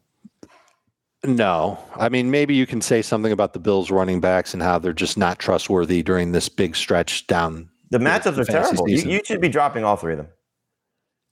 No, 1.26 1.80
I 1.96 2.10
mean 2.10 2.30
maybe 2.32 2.54
you 2.54 2.66
can 2.68 2.82
say 2.82 3.02
something 3.02 3.32
about 3.32 3.54
the 3.54 3.60
Bills 3.60 3.90
running 3.90 4.20
backs 4.20 4.54
and 4.54 4.62
how 4.62 4.78
they're 4.78 4.92
just 4.94 5.18
not 5.18 5.40
trustworthy 5.40 6.04
during 6.04 6.34
this 6.34 6.50
big 6.50 6.76
stretch 6.76 7.26
down. 7.28 7.70
The 7.92 7.98
the 8.00 8.06
matchups 8.06 8.38
are 8.38 8.44
terrible. 8.46 8.90
You, 8.90 8.98
you 9.10 9.22
should 9.26 9.40
be 9.40 9.48
dropping 9.50 9.84
all 9.86 9.96
three 9.96 10.14
of 10.14 10.18
them. 10.18 10.28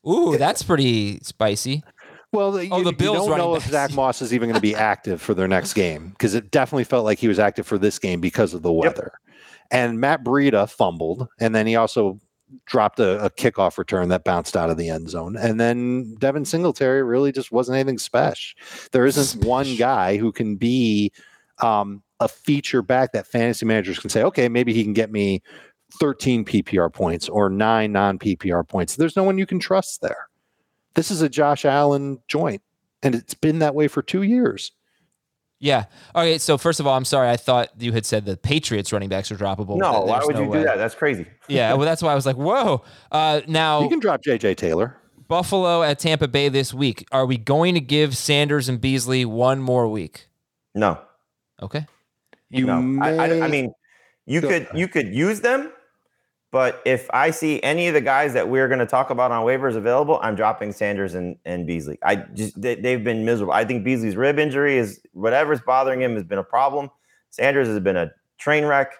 Ooh, 0.07 0.37
that's 0.37 0.63
pretty 0.63 1.19
spicy. 1.21 1.83
Well, 2.31 2.61
you, 2.61 2.69
Oh, 2.71 2.83
the 2.83 2.91
you 2.91 2.95
Bills 2.95 3.17
don't 3.17 3.29
running 3.29 3.45
know 3.45 3.55
if. 3.55 3.65
Zach 3.65 3.93
Moss 3.93 4.21
is 4.21 4.33
even 4.33 4.47
going 4.49 4.55
to 4.55 4.61
be 4.61 4.75
active 4.75 5.21
for 5.21 5.33
their 5.33 5.47
next 5.47 5.73
game 5.73 6.09
because 6.09 6.33
it 6.33 6.51
definitely 6.51 6.85
felt 6.85 7.03
like 7.03 7.19
he 7.19 7.27
was 7.27 7.39
active 7.39 7.67
for 7.67 7.77
this 7.77 7.99
game 7.99 8.21
because 8.21 8.53
of 8.53 8.61
the 8.61 8.71
weather. 8.71 9.13
And 9.69 9.99
Matt 9.99 10.23
Breida 10.23 10.69
fumbled, 10.69 11.27
and 11.39 11.53
then 11.55 11.67
he 11.67 11.75
also 11.75 12.19
dropped 12.65 12.99
a, 12.99 13.23
a 13.23 13.29
kickoff 13.29 13.77
return 13.77 14.09
that 14.09 14.23
bounced 14.23 14.57
out 14.57 14.69
of 14.69 14.77
the 14.77 14.89
end 14.89 15.09
zone. 15.09 15.37
And 15.37 15.59
then 15.59 16.15
Devin 16.15 16.45
Singletary 16.45 17.03
really 17.03 17.31
just 17.31 17.51
wasn't 17.51 17.75
anything 17.77 17.97
special. 17.97 18.57
There 18.91 19.05
isn't 19.05 19.45
one 19.45 19.75
guy 19.77 20.17
who 20.17 20.31
can 20.31 20.57
be 20.57 21.11
um, 21.59 22.03
a 22.19 22.27
feature 22.27 22.81
back 22.81 23.13
that 23.13 23.27
fantasy 23.27 23.65
managers 23.65 23.99
can 23.99 24.09
say, 24.09 24.23
okay, 24.23 24.49
maybe 24.49 24.73
he 24.73 24.83
can 24.83 24.93
get 24.93 25.11
me 25.11 25.41
13 25.99 26.45
PPR 26.45 26.91
points 26.91 27.29
or 27.29 27.49
nine 27.49 27.91
non 27.91 28.19
PPR 28.19 28.67
points. 28.67 28.95
There's 28.95 29.15
no 29.15 29.23
one 29.23 29.37
you 29.37 29.45
can 29.45 29.59
trust 29.59 30.01
there. 30.01 30.27
This 30.95 31.11
is 31.11 31.21
a 31.21 31.29
Josh 31.29 31.65
Allen 31.65 32.19
joint, 32.27 32.61
and 33.03 33.15
it's 33.15 33.33
been 33.33 33.59
that 33.59 33.75
way 33.75 33.87
for 33.87 34.01
two 34.01 34.23
years. 34.23 34.71
Yeah. 35.59 35.85
All 36.15 36.23
right. 36.23 36.41
So 36.41 36.57
first 36.57 36.79
of 36.79 36.87
all, 36.87 36.97
I'm 36.97 37.05
sorry. 37.05 37.29
I 37.29 37.37
thought 37.37 37.69
you 37.77 37.91
had 37.91 38.03
said 38.05 38.25
the 38.25 38.35
Patriots 38.35 38.91
running 38.91 39.09
backs 39.09 39.31
are 39.31 39.35
droppable. 39.35 39.77
No, 39.77 39.91
Th- 39.99 40.05
why 40.05 40.21
would 40.25 40.35
no 40.35 40.41
you 40.43 40.49
way. 40.49 40.57
do 40.59 40.63
that? 40.65 40.77
That's 40.77 40.95
crazy. 40.95 41.25
Yeah. 41.47 41.73
Well, 41.73 41.85
that's 41.85 42.01
why 42.01 42.11
I 42.11 42.15
was 42.15 42.25
like, 42.25 42.35
whoa. 42.37 42.83
Uh, 43.11 43.41
now 43.47 43.81
You 43.83 43.89
can 43.89 43.99
drop 43.99 44.23
JJ 44.23 44.55
Taylor. 44.57 44.97
Buffalo 45.27 45.83
at 45.83 45.99
Tampa 45.99 46.27
Bay 46.27 46.49
this 46.49 46.73
week. 46.73 47.05
Are 47.11 47.25
we 47.25 47.37
going 47.37 47.75
to 47.75 47.81
give 47.81 48.17
Sanders 48.17 48.67
and 48.69 48.81
Beasley 48.81 49.23
one 49.25 49.61
more 49.61 49.87
week? 49.87 50.27
No, 50.73 50.99
Okay. 51.61 51.85
You 52.49 52.65
no. 52.65 52.99
I, 53.03 53.15
I, 53.15 53.41
I 53.43 53.47
mean, 53.47 53.71
you 54.25 54.41
could 54.41 54.63
ahead. 54.63 54.69
you 54.73 54.87
could 54.87 55.13
use 55.13 55.41
them, 55.41 55.71
but 56.51 56.81
if 56.85 57.09
I 57.11 57.31
see 57.31 57.63
any 57.63 57.87
of 57.87 57.93
the 57.93 58.01
guys 58.01 58.33
that 58.33 58.49
we're 58.49 58.67
going 58.67 58.79
to 58.79 58.85
talk 58.85 59.09
about 59.09 59.31
on 59.31 59.45
waivers 59.45 59.75
available, 59.75 60.19
I'm 60.21 60.35
dropping 60.35 60.73
Sanders 60.73 61.13
and, 61.13 61.37
and 61.45 61.65
Beasley. 61.65 61.97
I 62.03 62.17
just 62.17 62.61
they, 62.61 62.75
they've 62.75 63.03
been 63.03 63.23
miserable. 63.23 63.53
I 63.53 63.63
think 63.63 63.85
Beasley's 63.85 64.17
rib 64.17 64.37
injury 64.37 64.77
is 64.77 64.99
whatever's 65.13 65.61
bothering 65.61 66.01
him 66.01 66.15
has 66.15 66.25
been 66.25 66.39
a 66.39 66.43
problem. 66.43 66.91
Sanders 67.29 67.69
has 67.69 67.79
been 67.79 67.95
a 67.95 68.11
train 68.37 68.65
wreck. 68.65 68.91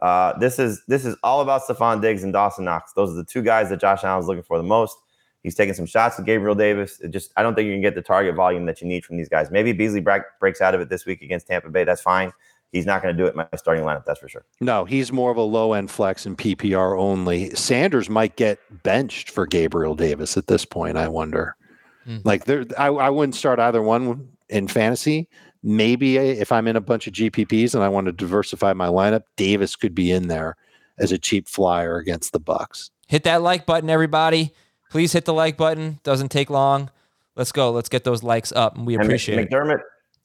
Uh, 0.00 0.36
this 0.38 0.58
is 0.58 0.82
this 0.88 1.04
is 1.04 1.14
all 1.22 1.42
about 1.42 1.62
Stefon 1.62 2.00
Diggs 2.00 2.24
and 2.24 2.32
Dawson 2.32 2.64
Knox. 2.64 2.94
Those 2.94 3.10
are 3.10 3.16
the 3.16 3.24
two 3.24 3.42
guys 3.42 3.68
that 3.68 3.80
Josh 3.80 4.02
Allen's 4.02 4.26
looking 4.26 4.42
for 4.42 4.56
the 4.56 4.64
most. 4.64 4.96
He's 5.42 5.54
taking 5.54 5.74
some 5.74 5.84
shots 5.84 6.16
with 6.16 6.24
Gabriel 6.24 6.54
Davis. 6.54 7.00
It 7.00 7.10
just 7.10 7.32
I 7.36 7.42
don't 7.42 7.54
think 7.54 7.66
you 7.66 7.74
can 7.74 7.82
get 7.82 7.94
the 7.94 8.02
target 8.02 8.34
volume 8.34 8.64
that 8.64 8.80
you 8.80 8.88
need 8.88 9.04
from 9.04 9.18
these 9.18 9.28
guys. 9.28 9.50
Maybe 9.50 9.72
Beasley 9.72 10.00
break, 10.00 10.22
breaks 10.40 10.62
out 10.62 10.74
of 10.74 10.80
it 10.80 10.88
this 10.88 11.04
week 11.04 11.20
against 11.20 11.46
Tampa 11.46 11.68
Bay. 11.68 11.84
That's 11.84 12.00
fine. 12.00 12.32
He's 12.74 12.84
not 12.86 13.02
going 13.02 13.16
to 13.16 13.22
do 13.22 13.26
it 13.26 13.30
in 13.30 13.36
my 13.36 13.46
starting 13.56 13.84
lineup. 13.84 14.04
That's 14.04 14.18
for 14.20 14.28
sure. 14.28 14.44
no, 14.60 14.84
he's 14.84 15.12
more 15.12 15.30
of 15.30 15.36
a 15.38 15.42
low 15.42 15.72
end 15.72 15.90
flex 15.90 16.26
and 16.26 16.36
PPR 16.36 16.98
only. 16.98 17.50
Sanders 17.54 18.10
might 18.10 18.36
get 18.36 18.58
benched 18.82 19.30
for 19.30 19.46
Gabriel 19.46 19.94
Davis 19.94 20.36
at 20.36 20.48
this 20.48 20.64
point. 20.64 20.96
I 20.98 21.08
wonder. 21.08 21.56
Hmm. 22.04 22.18
Like 22.24 22.44
there, 22.44 22.64
I, 22.76 22.88
I 22.88 23.08
wouldn't 23.10 23.36
start 23.36 23.58
either 23.60 23.80
one 23.80 24.28
in 24.50 24.68
fantasy. 24.68 25.28
Maybe 25.62 26.18
if 26.18 26.52
I'm 26.52 26.66
in 26.68 26.76
a 26.76 26.80
bunch 26.80 27.06
of 27.06 27.14
GPPs 27.14 27.74
and 27.74 27.82
I 27.82 27.88
want 27.88 28.06
to 28.06 28.12
diversify 28.12 28.74
my 28.74 28.88
lineup, 28.88 29.22
Davis 29.36 29.76
could 29.76 29.94
be 29.94 30.10
in 30.10 30.28
there 30.28 30.56
as 30.98 31.10
a 31.12 31.16
cheap 31.18 31.48
flyer 31.48 31.96
against 31.96 32.32
the 32.32 32.40
Bucks. 32.40 32.90
Hit 33.08 33.22
that 33.24 33.40
like 33.40 33.64
button, 33.66 33.88
everybody. 33.88 34.52
Please 34.90 35.12
hit 35.12 35.24
the 35.24 35.32
like 35.32 35.56
button. 35.56 36.00
Doesn't 36.02 36.28
take 36.30 36.50
long. 36.50 36.90
Let's 37.36 37.50
go. 37.52 37.70
Let's 37.70 37.88
get 37.88 38.04
those 38.04 38.22
likes 38.22 38.52
up, 38.52 38.76
and 38.76 38.86
we 38.86 38.94
And 38.94 39.00
Mc- 39.02 39.06
appreciate 39.08 39.38
it. 39.38 39.50
McDermott 39.50 39.80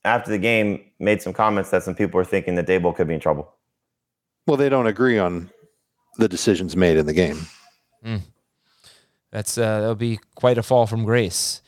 after 0.05 0.31
the 0.31 0.37
game 0.37 0.83
made 0.99 1.21
some 1.21 1.33
comments 1.33 1.69
that 1.71 1.83
some 1.83 1.95
people 1.95 2.17
were 2.17 2.25
thinking 2.25 2.55
that 2.55 2.67
Daboll 2.67 2.95
could 2.95 3.07
be 3.07 3.13
in 3.13 3.19
trouble. 3.19 3.53
Well, 4.47 4.57
they 4.57 4.69
don't 4.69 4.87
agree 4.87 5.17
on 5.17 5.49
the 6.17 6.27
decisions 6.27 6.75
made 6.75 6.97
in 6.97 7.05
the 7.05 7.13
game. 7.13 7.47
That's 9.31 9.57
uh, 9.57 9.81
that'll 9.81 9.95
be 9.95 10.19
quite 10.35 10.57
a 10.57 10.63
fall 10.63 10.87
from 10.87 11.03
grace. 11.05 11.61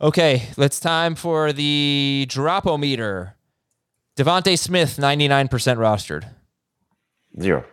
Okay, 0.00 0.48
let's 0.56 0.80
time 0.80 1.14
for 1.14 1.52
the 1.52 2.26
dropometer. 2.28 3.34
DeVonta 4.16 4.58
Smith, 4.58 4.96
99% 4.96 5.48
rostered. 5.48 6.28
Zero. 7.40 7.64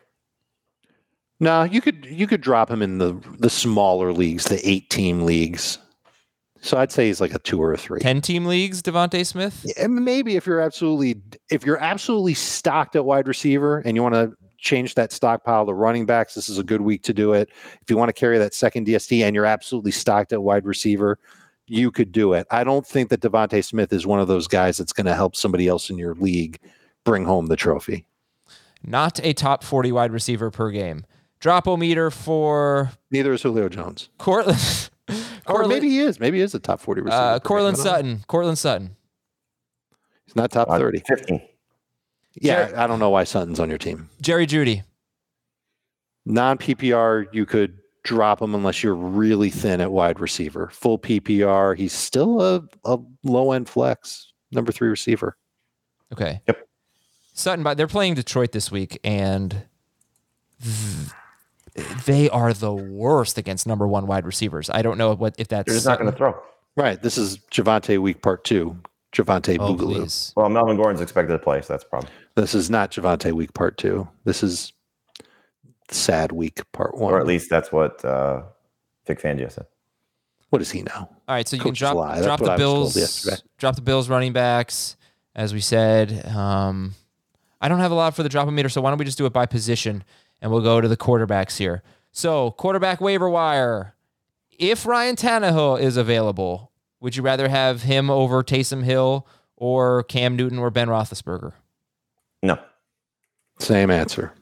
No, 1.39 1.63
you 1.63 1.81
could 1.81 2.05
you 2.05 2.27
could 2.27 2.41
drop 2.41 2.69
him 2.69 2.81
in 2.81 2.97
the 2.97 3.13
the 3.39 3.49
smaller 3.49 4.13
leagues, 4.13 4.45
the 4.45 4.67
eight 4.67 4.89
team 4.89 5.23
leagues. 5.23 5.79
So 6.65 6.77
I'd 6.77 6.91
say 6.91 7.05
he's 7.05 7.21
like 7.21 7.33
a 7.33 7.37
two 7.37 7.61
or 7.61 7.73
a 7.73 7.77
three. 7.77 7.99
10 7.99 8.21
team 8.21 8.45
leagues, 8.45 8.81
DeVonta 8.81 9.23
Smith. 9.23 9.71
And 9.77 10.03
maybe 10.03 10.35
if 10.35 10.47
you're 10.47 10.59
absolutely 10.59 11.21
if 11.51 11.63
you're 11.63 11.77
absolutely 11.77 12.33
stocked 12.33 12.95
at 12.95 13.05
wide 13.05 13.27
receiver 13.27 13.83
and 13.85 13.95
you 13.95 14.01
want 14.01 14.15
to 14.15 14.33
change 14.57 14.95
that 14.95 15.11
stockpile 15.11 15.67
to 15.67 15.73
running 15.73 16.07
backs, 16.07 16.33
this 16.33 16.49
is 16.49 16.57
a 16.57 16.63
good 16.63 16.81
week 16.81 17.03
to 17.03 17.13
do 17.13 17.33
it. 17.33 17.49
If 17.81 17.89
you 17.91 17.97
want 17.97 18.09
to 18.09 18.13
carry 18.13 18.39
that 18.39 18.55
second 18.55 18.87
DST 18.87 19.23
and 19.23 19.35
you're 19.35 19.45
absolutely 19.45 19.91
stocked 19.91 20.33
at 20.33 20.41
wide 20.41 20.65
receiver, 20.65 21.19
you 21.67 21.91
could 21.91 22.11
do 22.11 22.33
it. 22.33 22.47
I 22.49 22.63
don't 22.63 22.85
think 22.85 23.09
that 23.09 23.21
DeVonta 23.21 23.63
Smith 23.63 23.93
is 23.93 24.07
one 24.07 24.19
of 24.19 24.27
those 24.27 24.47
guys 24.47 24.77
that's 24.77 24.93
going 24.93 25.05
to 25.05 25.15
help 25.15 25.35
somebody 25.35 25.67
else 25.67 25.91
in 25.91 25.99
your 25.99 26.15
league 26.15 26.59
bring 27.03 27.25
home 27.25 27.45
the 27.45 27.55
trophy. 27.55 28.07
Not 28.83 29.19
a 29.23 29.33
top 29.33 29.63
40 29.63 29.91
wide 29.91 30.11
receiver 30.11 30.49
per 30.49 30.71
game. 30.71 31.05
Drop 31.39 31.67
o 31.67 31.77
meter 31.77 32.09
for 32.09 32.91
Neither 33.11 33.33
is 33.33 33.43
Julio 33.43 33.69
Jones. 33.69 34.09
Courtland. 35.45 35.71
Or 35.71 35.75
maybe 35.75 35.89
he 35.89 35.99
is. 35.99 36.19
Maybe 36.19 36.37
he 36.37 36.43
is 36.43 36.53
a 36.55 36.59
top 36.59 36.79
40 36.79 37.01
receiver. 37.01 37.15
uh, 37.15 37.33
per 37.33 37.33
game. 37.33 37.39
Courtland 37.47 37.77
know. 37.77 37.83
Sutton. 37.83 38.23
Courtland 38.27 38.57
Sutton. 38.57 38.95
He's 40.25 40.35
not 40.35 40.51
top 40.51 40.69
Uh, 40.69 40.77
30. 40.79 40.99
15. 41.07 41.41
Yeah, 42.41 42.65
Jerry- 42.67 42.77
I 42.77 42.87
don't 42.87 42.99
know 42.99 43.09
why 43.11 43.23
Sutton's 43.23 43.59
on 43.59 43.69
your 43.69 43.77
team. 43.77 44.09
Jerry 44.21 44.45
Jeudy. 44.47 44.83
Non 46.25 46.57
PPR, 46.57 47.27
you 47.31 47.45
could 47.45 47.77
drop 48.03 48.41
him 48.41 48.55
unless 48.55 48.83
you're 48.83 48.95
really 48.95 49.49
thin 49.51 49.79
at 49.81 49.91
wide 49.91 50.19
receiver. 50.19 50.69
Full 50.73 50.97
PPR, 50.99 51.77
he's 51.77 51.93
still 51.93 52.41
a, 52.41 52.63
a 52.83 52.97
low 53.23 53.51
end 53.51 53.69
flex, 53.69 54.33
number 54.51 54.71
three 54.71 54.89
receiver. 54.89 55.37
Okay. 56.11 56.41
Yep. 56.47 56.67
Sutton, 57.33 57.63
but 57.63 57.77
they're 57.77 57.87
playing 57.87 58.15
Detroit 58.15 58.51
this 58.53 58.71
week, 58.71 58.99
and 59.03 59.65
th- 60.63 61.09
they 62.05 62.29
are 62.29 62.53
the 62.53 62.73
worst 62.73 63.37
against 63.37 63.67
number 63.67 63.87
one 63.87 64.07
wide 64.07 64.25
receivers. 64.25 64.69
I 64.69 64.81
don't 64.81 64.97
know 64.97 65.13
what 65.13 65.35
if 65.37 65.47
that's 65.47 65.67
They're 65.67 65.75
just 65.75 65.85
not 65.85 65.99
going 65.99 66.11
to 66.11 66.17
throw. 66.17 66.41
Right. 66.77 67.01
This 67.01 67.17
is 67.17 67.37
Javonte 67.51 67.97
week 67.99 68.21
part 68.21 68.43
two. 68.43 68.77
Javonte 69.13 69.57
Oh, 69.59 69.73
Boogaloo. 69.73 69.95
please. 70.01 70.33
Well, 70.35 70.49
Melvin 70.49 70.75
Gordon's 70.77 71.01
expected 71.01 71.33
to 71.33 71.39
play, 71.39 71.61
so 71.61 71.73
that's 71.73 71.83
a 71.83 71.87
problem. 71.87 72.11
This 72.35 72.53
is 72.53 72.69
not 72.69 72.91
Javonte 72.91 73.31
week 73.31 73.53
part 73.53 73.77
two. 73.77 74.07
This 74.25 74.43
is 74.43 74.73
sad 75.89 76.31
week 76.31 76.61
part 76.73 76.97
one. 76.97 77.13
Or 77.13 77.19
at 77.19 77.27
least 77.27 77.49
that's 77.49 77.71
what 77.71 78.03
uh, 78.03 78.43
Vic 79.07 79.21
Fangio 79.21 79.51
said. 79.51 79.65
what 80.49 80.59
does 80.59 80.71
he 80.71 80.81
know? 80.81 80.91
All 80.95 81.09
right, 81.29 81.47
so 81.47 81.55
you 81.55 81.61
Coaches 81.61 81.79
can 81.79 81.93
drop 81.93 81.95
lie. 81.95 82.21
Drop 82.21 82.39
what 82.41 82.45
the 82.45 82.51
I 82.51 82.55
was 82.55 82.93
told 82.93 82.93
Bills 82.93 83.41
drop 83.57 83.75
the 83.75 83.81
Bills 83.81 84.09
running 84.09 84.33
backs 84.33 84.97
as 85.35 85.53
we 85.53 85.61
said. 85.61 86.25
Um, 86.27 86.93
I 87.61 87.67
don't 87.69 87.79
have 87.79 87.91
a 87.91 87.95
lot 87.95 88.15
for 88.15 88.23
the 88.23 88.29
drop 88.29 88.47
meter, 88.49 88.69
so 88.69 88.81
why 88.81 88.89
don't 88.89 88.99
we 88.99 89.05
just 89.05 89.17
do 89.17 89.25
it 89.25 89.33
by 89.33 89.45
position 89.45 90.03
and 90.45 90.51
we'll 90.51 90.61
go 90.61 90.79
to 90.79 90.87
the 90.87 90.95
quarterbacks 90.95 91.57
here. 91.57 91.81
So 92.11 92.51
quarterback 92.51 93.01
waiver 93.01 93.27
wire. 93.27 93.95
If 94.51 94.85
Ryan 94.85 95.15
Tannehill 95.15 95.79
is 95.81 95.97
available, 95.97 96.71
would 96.99 97.15
you 97.15 97.23
rather 97.23 97.49
have 97.49 97.81
him 97.81 98.11
over 98.11 98.43
Taysom 98.43 98.83
Hill 98.83 99.27
or 99.55 100.03
Cam 100.03 100.35
Newton 100.35 100.59
or 100.59 100.69
Ben 100.69 100.87
Roethlisberger? 100.87 101.53
No. 102.43 102.59
Same 103.57 103.89
answer. 103.89 104.33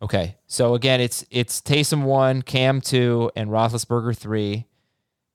Okay, 0.00 0.36
so 0.46 0.74
again, 0.74 1.00
it's 1.00 1.26
it's 1.28 1.60
Taysom 1.60 2.04
one, 2.04 2.42
Cam 2.42 2.80
two, 2.80 3.32
and 3.34 3.50
Roethlisberger 3.50 4.16
three. 4.16 4.66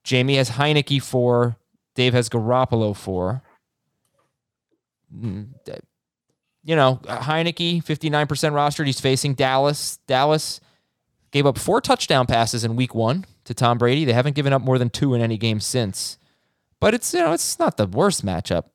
Jamie 0.05 0.37
has 0.37 0.51
Heinicke 0.51 1.01
four. 1.01 1.57
Dave 1.95 2.13
has 2.13 2.29
Garoppolo 2.29 2.95
four. 2.95 3.43
Mm, 5.13 5.49
You 6.63 6.75
know, 6.75 6.99
Heinicke 7.05 7.83
fifty 7.83 8.09
nine 8.09 8.27
percent 8.27 8.53
rostered. 8.53 8.85
He's 8.85 8.99
facing 8.99 9.33
Dallas. 9.33 9.97
Dallas 10.07 10.61
gave 11.31 11.45
up 11.45 11.57
four 11.57 11.81
touchdown 11.81 12.27
passes 12.27 12.63
in 12.63 12.75
Week 12.75 12.93
One 12.93 13.25
to 13.45 13.53
Tom 13.53 13.77
Brady. 13.77 14.05
They 14.05 14.13
haven't 14.13 14.35
given 14.35 14.53
up 14.53 14.61
more 14.61 14.77
than 14.77 14.89
two 14.89 15.13
in 15.13 15.21
any 15.21 15.37
game 15.37 15.59
since. 15.59 16.17
But 16.79 16.93
it's 16.93 17.13
you 17.13 17.19
know 17.19 17.33
it's 17.33 17.57
not 17.57 17.77
the 17.77 17.87
worst 17.87 18.25
matchup. 18.25 18.65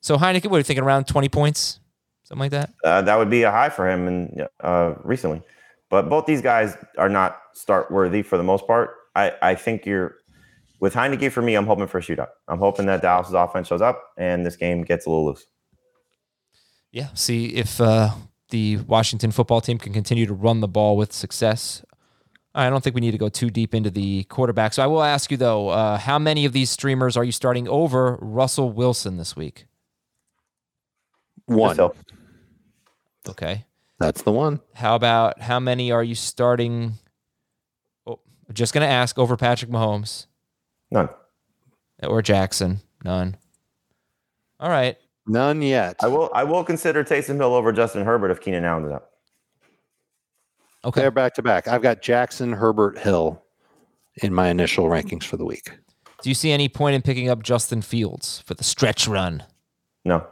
So 0.00 0.16
Heinicke, 0.16 0.46
what 0.46 0.56
are 0.56 0.58
you 0.58 0.64
thinking? 0.64 0.84
Around 0.84 1.06
twenty 1.06 1.28
points, 1.28 1.80
something 2.24 2.40
like 2.40 2.50
that. 2.50 2.72
Uh, 2.82 3.02
that 3.02 3.16
would 3.16 3.30
be 3.30 3.42
a 3.42 3.50
high 3.50 3.68
for 3.68 3.88
him 3.88 4.08
and 4.08 4.48
uh, 4.60 4.94
recently. 5.04 5.42
But 5.88 6.08
both 6.08 6.26
these 6.26 6.42
guys 6.42 6.76
are 6.98 7.08
not 7.08 7.40
start 7.54 7.90
worthy 7.90 8.22
for 8.22 8.36
the 8.36 8.42
most 8.42 8.66
part. 8.66 8.90
I, 9.14 9.32
I 9.40 9.54
think 9.54 9.86
you're 9.86 10.16
with 10.80 10.94
Heinicke 10.94 11.30
for 11.30 11.42
me. 11.42 11.54
I'm 11.54 11.66
hoping 11.66 11.86
for 11.86 11.98
a 11.98 12.02
shootout. 12.02 12.28
I'm 12.48 12.58
hoping 12.58 12.86
that 12.86 13.02
Dallas's 13.02 13.34
offense 13.34 13.68
shows 13.68 13.80
up 13.80 14.02
and 14.18 14.44
this 14.44 14.56
game 14.56 14.82
gets 14.82 15.06
a 15.06 15.10
little 15.10 15.26
loose. 15.26 15.46
Yeah, 16.96 17.08
see 17.12 17.48
if 17.48 17.78
uh, 17.78 18.12
the 18.48 18.78
Washington 18.78 19.30
football 19.30 19.60
team 19.60 19.76
can 19.76 19.92
continue 19.92 20.24
to 20.24 20.32
run 20.32 20.60
the 20.60 20.66
ball 20.66 20.96
with 20.96 21.12
success. 21.12 21.84
I 22.54 22.70
don't 22.70 22.82
think 22.82 22.94
we 22.94 23.02
need 23.02 23.10
to 23.10 23.18
go 23.18 23.28
too 23.28 23.50
deep 23.50 23.74
into 23.74 23.90
the 23.90 24.24
quarterback. 24.24 24.72
So 24.72 24.82
I 24.82 24.86
will 24.86 25.02
ask 25.02 25.30
you 25.30 25.36
though, 25.36 25.68
uh, 25.68 25.98
how 25.98 26.18
many 26.18 26.46
of 26.46 26.54
these 26.54 26.70
streamers 26.70 27.14
are 27.14 27.22
you 27.22 27.32
starting 27.32 27.68
over 27.68 28.16
Russell 28.22 28.72
Wilson 28.72 29.18
this 29.18 29.36
week? 29.36 29.66
One. 31.44 31.78
Okay. 33.28 33.66
That's 33.98 34.22
the 34.22 34.32
one. 34.32 34.60
How 34.72 34.94
about 34.94 35.42
how 35.42 35.60
many 35.60 35.92
are 35.92 36.02
you 36.02 36.14
starting? 36.14 36.94
Oh, 38.06 38.20
just 38.54 38.72
gonna 38.72 38.86
ask 38.86 39.18
over 39.18 39.36
Patrick 39.36 39.70
Mahomes 39.70 40.28
none. 40.90 41.10
or 42.02 42.22
Jackson. 42.22 42.80
None. 43.04 43.36
All 44.58 44.70
right. 44.70 44.96
None 45.26 45.62
yet. 45.62 45.96
I 46.02 46.08
will 46.08 46.30
I 46.34 46.44
will 46.44 46.64
consider 46.64 47.02
Taysom 47.02 47.36
Hill 47.36 47.54
over 47.54 47.72
Justin 47.72 48.04
Herbert 48.04 48.30
if 48.30 48.40
Keenan 48.40 48.64
Allen 48.64 48.84
is 48.84 48.92
out. 48.92 49.06
Okay. 50.84 51.00
They're 51.00 51.10
back 51.10 51.34
to 51.34 51.42
back. 51.42 51.66
I've 51.66 51.82
got 51.82 52.00
Jackson, 52.00 52.52
Herbert, 52.52 52.98
Hill 52.98 53.42
in 54.22 54.32
my 54.32 54.48
initial 54.48 54.86
rankings 54.86 55.24
for 55.24 55.36
the 55.36 55.44
week. 55.44 55.70
Do 56.22 56.28
you 56.28 56.34
see 56.34 56.52
any 56.52 56.68
point 56.68 56.94
in 56.94 57.02
picking 57.02 57.28
up 57.28 57.42
Justin 57.42 57.82
Fields 57.82 58.42
for 58.46 58.54
the 58.54 58.64
stretch 58.64 59.08
run? 59.08 59.42
No. 60.04 60.26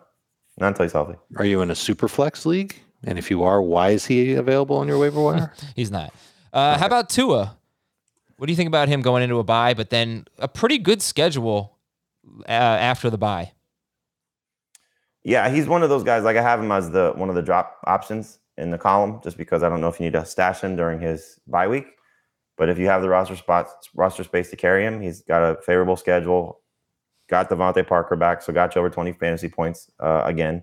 Not 0.58 0.68
until 0.68 0.84
he's 0.84 0.92
healthy. 0.92 1.16
Are 1.36 1.44
you 1.44 1.60
in 1.60 1.70
a 1.70 1.74
super 1.74 2.06
flex 2.06 2.46
league? 2.46 2.76
And 3.02 3.18
if 3.18 3.30
you 3.30 3.42
are, 3.42 3.60
why 3.60 3.90
is 3.90 4.06
he 4.06 4.34
available 4.34 4.76
on 4.76 4.88
your 4.88 4.98
waiver 4.98 5.20
wire? 5.20 5.52
He's 5.76 5.90
not. 5.90 6.14
Uh, 6.52 6.78
how 6.78 6.86
about 6.86 7.10
Tua? 7.10 7.56
What 8.36 8.46
do 8.46 8.52
you 8.52 8.56
think 8.56 8.68
about 8.68 8.88
him 8.88 9.02
going 9.02 9.22
into 9.22 9.38
a 9.38 9.44
bye, 9.44 9.74
but 9.74 9.90
then 9.90 10.26
a 10.38 10.48
pretty 10.48 10.78
good 10.78 11.02
schedule 11.02 11.76
uh, 12.48 12.52
after 12.52 13.10
the 13.10 13.18
bye? 13.18 13.52
Yeah, 15.24 15.48
he's 15.48 15.66
one 15.66 15.82
of 15.82 15.88
those 15.88 16.04
guys. 16.04 16.22
Like 16.22 16.36
I 16.36 16.42
have 16.42 16.60
him 16.60 16.70
as 16.70 16.90
the 16.90 17.12
one 17.16 17.30
of 17.30 17.34
the 17.34 17.42
drop 17.42 17.78
options 17.84 18.38
in 18.58 18.70
the 18.70 18.78
column, 18.78 19.20
just 19.24 19.36
because 19.36 19.62
I 19.62 19.68
don't 19.68 19.80
know 19.80 19.88
if 19.88 19.98
you 19.98 20.04
need 20.04 20.12
to 20.12 20.24
stash 20.24 20.60
him 20.60 20.76
during 20.76 21.00
his 21.00 21.40
bye 21.46 21.66
week. 21.66 21.86
But 22.56 22.68
if 22.68 22.78
you 22.78 22.86
have 22.86 23.02
the 23.02 23.08
roster 23.08 23.34
spots, 23.34 23.72
roster 23.94 24.22
space 24.22 24.50
to 24.50 24.56
carry 24.56 24.84
him, 24.84 25.00
he's 25.00 25.22
got 25.22 25.42
a 25.42 25.60
favorable 25.62 25.96
schedule. 25.96 26.60
Got 27.28 27.48
DeVante 27.48 27.86
Parker 27.86 28.16
back, 28.16 28.42
so 28.42 28.52
got 28.52 28.74
you 28.74 28.80
over 28.80 28.90
20 28.90 29.14
fantasy 29.14 29.48
points 29.48 29.90
uh, 29.98 30.22
again 30.26 30.62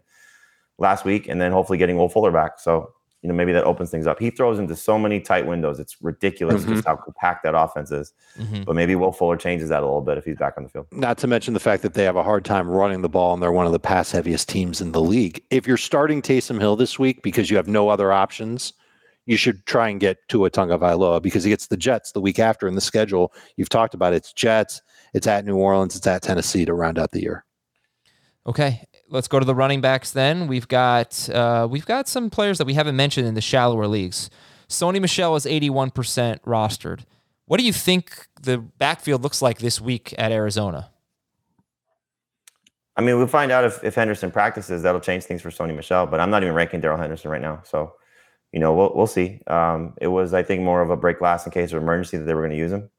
last 0.78 1.06
week, 1.06 1.28
and 1.28 1.42
then 1.42 1.52
hopefully 1.52 1.80
getting 1.80 1.98
Will 1.98 2.08
Fuller 2.08 2.32
back. 2.32 2.60
So 2.60 2.94
you 3.22 3.28
know 3.30 3.36
maybe 3.36 3.52
that 3.52 3.64
opens 3.64 3.92
things 3.92 4.08
up. 4.08 4.20
He 4.20 4.32
throws 4.32 4.58
into 4.58 4.76
so 4.76 4.98
many 4.98 5.20
tight 5.20 5.46
windows; 5.46 5.80
it's 5.80 5.98
ridiculous 6.02 6.64
just 6.66 6.86
how 6.86 6.96
compact 6.96 7.44
that 7.44 7.56
offense 7.56 7.92
is. 7.92 8.14
Mhm. 8.40 8.66
But 8.66 8.76
maybe 8.76 8.96
Will 8.96 9.12
Fuller 9.12 9.38
changes 9.38 9.70
that 9.70 9.84
a 9.84 9.86
little 9.86 10.02
bit 10.02 10.18
if 10.18 10.26
he's 10.26 10.38
back 10.38 10.56
on 10.58 10.64
the 10.64 10.70
field. 10.70 10.88
Not 10.92 11.18
to 11.20 11.28
mention 11.28 11.54
the 11.54 11.60
fact 11.60 11.84
that 11.84 11.94
they 11.94 12.04
have 12.04 12.16
a 12.16 12.24
hard 12.24 12.46
time 12.46 12.68
running 12.68 13.02
the 13.02 13.10
ball 13.10 13.34
and 13.34 13.42
they're 13.42 13.52
one 13.52 13.66
of 13.66 13.72
the 13.72 13.80
pass 13.80 14.12
heaviest 14.12 14.50
teams 14.50 14.82
in 14.82 14.92
the 14.92 15.02
league. 15.02 15.44
If 15.50 15.68
you're 15.68 15.78
starting 15.78 16.22
Taysom 16.22 16.60
Hill 16.60 16.76
this 16.76 16.98
week 16.98 17.22
because 17.22 17.52
you 17.52 17.58
have 17.58 17.68
no 17.68 17.90
other 17.90 18.12
options, 18.12 18.74
you 19.28 19.38
should 19.38 19.66
try 19.66 19.88
and 19.90 20.00
get 20.00 20.18
Tua 20.28 20.50
Tagovailoa 20.50 21.22
because 21.22 21.44
he 21.44 21.52
gets 21.52 21.68
the 21.68 21.78
Jets 21.78 22.12
the 22.12 22.22
week 22.22 22.40
after 22.40 22.68
in 22.68 22.76
the 22.76 22.82
schedule. 22.82 23.34
You've 23.56 23.70
talked 23.70 23.94
about 23.94 24.14
it. 24.14 24.18
It's 24.18 24.34
Jets, 24.34 24.82
it's 25.14 25.28
at 25.28 25.46
New 25.46 25.58
Orleans, 25.58 25.96
it's 25.96 26.08
at 26.08 26.24
Tennessee 26.24 26.66
to 26.66 26.74
round 26.74 26.98
out 26.98 27.12
the 27.12 27.22
year. 27.22 27.46
Okay, 28.48 28.88
let's 29.12 29.28
go 29.28 29.40
to 29.40 29.46
the 29.46 29.54
running 29.54 29.82
backs. 29.82 30.12
Then 30.12 30.48
we've 30.48 30.68
got 30.68 31.30
uh, 31.30 31.68
we've 31.70 31.86
got 31.86 32.08
some 32.08 32.30
players 32.30 32.58
that 32.58 32.66
we 32.66 32.74
haven't 32.74 32.96
mentioned 32.96 33.28
in 33.28 33.36
the 33.36 33.42
shallower 33.42 33.88
leagues. 33.88 34.30
Sony 34.68 35.00
Michel 35.00 35.36
is 35.36 35.46
eighty 35.46 35.70
one 35.70 35.92
percent 35.92 36.42
rostered. 36.44 37.02
What 37.46 37.60
do 37.60 37.66
you 37.66 37.74
think 37.74 38.28
the 38.42 38.58
backfield 38.58 39.22
looks 39.22 39.42
like 39.42 39.60
this 39.60 39.80
week 39.80 40.16
at 40.18 40.32
Arizona? 40.32 40.90
I 42.96 43.02
mean, 43.02 43.18
we'll 43.18 43.28
find 43.28 43.52
out 43.52 43.64
if, 43.64 43.84
if 43.84 43.96
Henderson 43.96 44.32
practices. 44.32 44.84
That'll 44.84 45.02
change 45.02 45.24
things 45.24 45.42
for 45.42 45.50
Sony 45.50 45.76
Michel. 45.76 46.08
But 46.08 46.20
I'm 46.20 46.30
not 46.30 46.44
even 46.44 46.56
ranking 46.56 46.82
Darrell 46.82 46.98
Henderson 46.98 47.32
right 47.32 47.42
now. 47.42 47.62
So, 47.66 47.94
you 48.52 48.60
know, 48.60 48.74
we'll 48.74 48.94
we'll 48.96 49.08
see. 49.08 49.42
Um, 49.48 49.94
it 50.00 50.08
was, 50.08 50.34
I 50.34 50.44
think, 50.44 50.62
more 50.62 50.82
of 50.82 50.90
a 50.90 50.98
break 50.98 51.20
glass 51.20 51.46
in 51.46 51.52
case 51.52 51.72
of 51.74 51.82
emergency 51.82 52.18
that 52.18 52.26
they 52.26 52.34
were 52.34 52.42
going 52.42 52.52
to 52.52 52.58
use 52.58 52.72
him. 52.72 52.90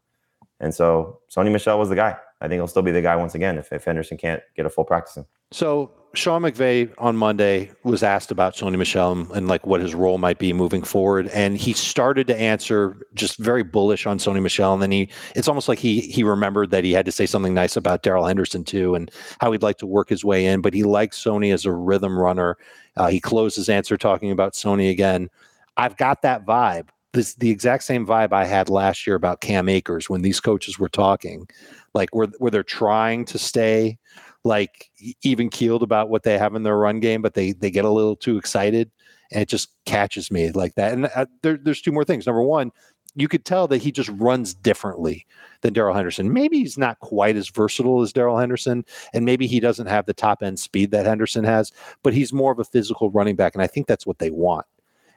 And 0.61 0.75
so 0.75 1.21
Sony 1.35 1.51
Michel 1.51 1.79
was 1.79 1.89
the 1.89 1.97
guy. 1.97 2.17
I 2.41 2.49
think 2.49 2.59
he'll 2.59 2.69
still 2.69 2.83
be 2.83 2.93
the 2.93 3.03
guy 3.03 3.17
once 3.17 3.35
again 3.35 3.59
if, 3.59 3.73
if 3.73 3.85
Henderson 3.85 4.17
can't 4.17 4.43
get 4.57 4.67
a 4.67 4.71
full 4.71 4.85
practice 4.85 5.17
in. 5.17 5.27
So 5.51 5.91
Sean 6.15 6.43
McVay 6.43 6.93
on 6.99 7.17
Monday 7.17 7.71
was 7.85 8.03
asked 8.03 8.31
about 8.31 8.55
Sony 8.55 8.77
Michel 8.77 9.13
and, 9.13 9.31
and 9.31 9.49
like 9.49 9.67
what 9.67 9.81
his 9.81 9.95
role 9.95 10.19
might 10.19 10.39
be 10.39 10.53
moving 10.53 10.83
forward, 10.83 11.29
and 11.29 11.57
he 11.57 11.73
started 11.73 12.27
to 12.27 12.37
answer 12.39 13.07
just 13.15 13.39
very 13.39 13.63
bullish 13.63 14.07
on 14.07 14.19
Sony 14.19 14.43
Michel, 14.43 14.75
and 14.75 14.83
then 14.83 14.91
he 14.91 15.09
it's 15.35 15.49
almost 15.49 15.69
like 15.69 15.79
he 15.79 16.01
he 16.01 16.23
remembered 16.23 16.71
that 16.71 16.85
he 16.85 16.93
had 16.93 17.07
to 17.07 17.13
say 17.13 17.25
something 17.25 17.55
nice 17.55 17.77
about 17.77 18.03
Darrell 18.03 18.27
Henderson 18.27 18.63
too, 18.63 18.95
and 18.95 19.11
how 19.41 19.53
he'd 19.53 19.63
like 19.63 19.79
to 19.79 19.87
work 19.87 20.11
his 20.11 20.23
way 20.25 20.45
in, 20.45 20.61
but 20.61 20.75
he 20.75 20.83
likes 20.83 21.23
Sony 21.23 21.53
as 21.53 21.65
a 21.65 21.73
rhythm 21.73 22.19
runner. 22.19 22.59
Uh, 22.97 23.09
he 23.09 23.19
closed 23.19 23.57
his 23.57 23.71
answer 23.71 23.97
talking 23.97 24.31
about 24.31 24.53
Sony 24.53 24.91
again. 24.91 25.31
I've 25.79 25.97
got 25.97 26.21
that 26.23 26.45
vibe. 26.45 26.89
This 27.13 27.35
the 27.37 27.51
exact 27.51 27.85
same 27.85 28.07
vibe 28.07 28.33
I 28.33 28.45
had 28.45 28.69
last 28.69 29.07
year 29.07 29.17
about 29.17 29.41
Cam 29.41 29.67
Akers 29.67 30.11
when 30.11 30.21
these 30.21 30.41
coaches 30.41 30.79
were 30.79 30.91
talking, 30.91 31.49
like 31.95 32.15
where 32.15 32.27
where 32.39 32.51
they're 32.51 32.63
trying 32.63 33.25
to 33.27 33.39
stay 33.39 33.99
like 34.45 34.91
even 35.23 35.49
keeled 35.49 35.83
about 35.83 36.09
what 36.09 36.23
they 36.23 36.39
have 36.39 36.55
in 36.55 36.63
their 36.63 36.77
run 36.77 37.01
game, 37.01 37.23
but 37.23 37.35
they 37.35 37.53
they 37.53 37.71
get 37.71 37.85
a 37.85 37.91
little 37.91 38.17
too 38.17 38.37
excited, 38.37 38.91
and 39.31 39.43
it 39.43 39.49
just 39.49 39.71
catches 39.85 40.31
me 40.31 40.51
like 40.51 40.75
that. 40.75 40.93
And 40.93 41.07
uh, 41.15 41.27
there, 41.43 41.57
there's 41.57 41.81
two 41.81 41.93
more 41.93 42.05
things. 42.05 42.27
Number 42.27 42.43
one, 42.43 42.73
you 43.15 43.29
could 43.29 43.45
tell 43.45 43.69
that 43.69 43.83
he 43.83 43.93
just 43.93 44.11
runs 44.15 44.55
differently 44.55 45.27
than 45.61 45.73
Darrell 45.73 45.95
Henderson. 45.95 46.33
Maybe 46.33 46.59
he's 46.59 46.79
not 46.79 46.99
quite 47.01 47.37
as 47.37 47.49
versatile 47.49 48.03
as 48.03 48.13
Darrell 48.13 48.39
Henderson, 48.39 48.85
and 49.13 49.25
maybe 49.25 49.47
he 49.47 49.61
doesn't 49.61 49.87
have 49.87 50.07
the 50.07 50.15
top 50.15 50.43
end 50.43 50.59
speed 50.59 50.91
that 50.91 51.07
Henderson 51.07 51.45
has, 51.45 51.73
but 52.03 52.15
he's 52.15 52.33
more 52.33 52.53
of 52.53 52.59
a 52.59 52.65
physical 52.65 53.11
running 53.11 53.37
back, 53.37 53.55
and 53.55 53.63
I 53.63 53.67
think 53.67 53.87
that's 53.87 54.07
what 54.07 54.19
they 54.19 54.31
want. 54.31 54.67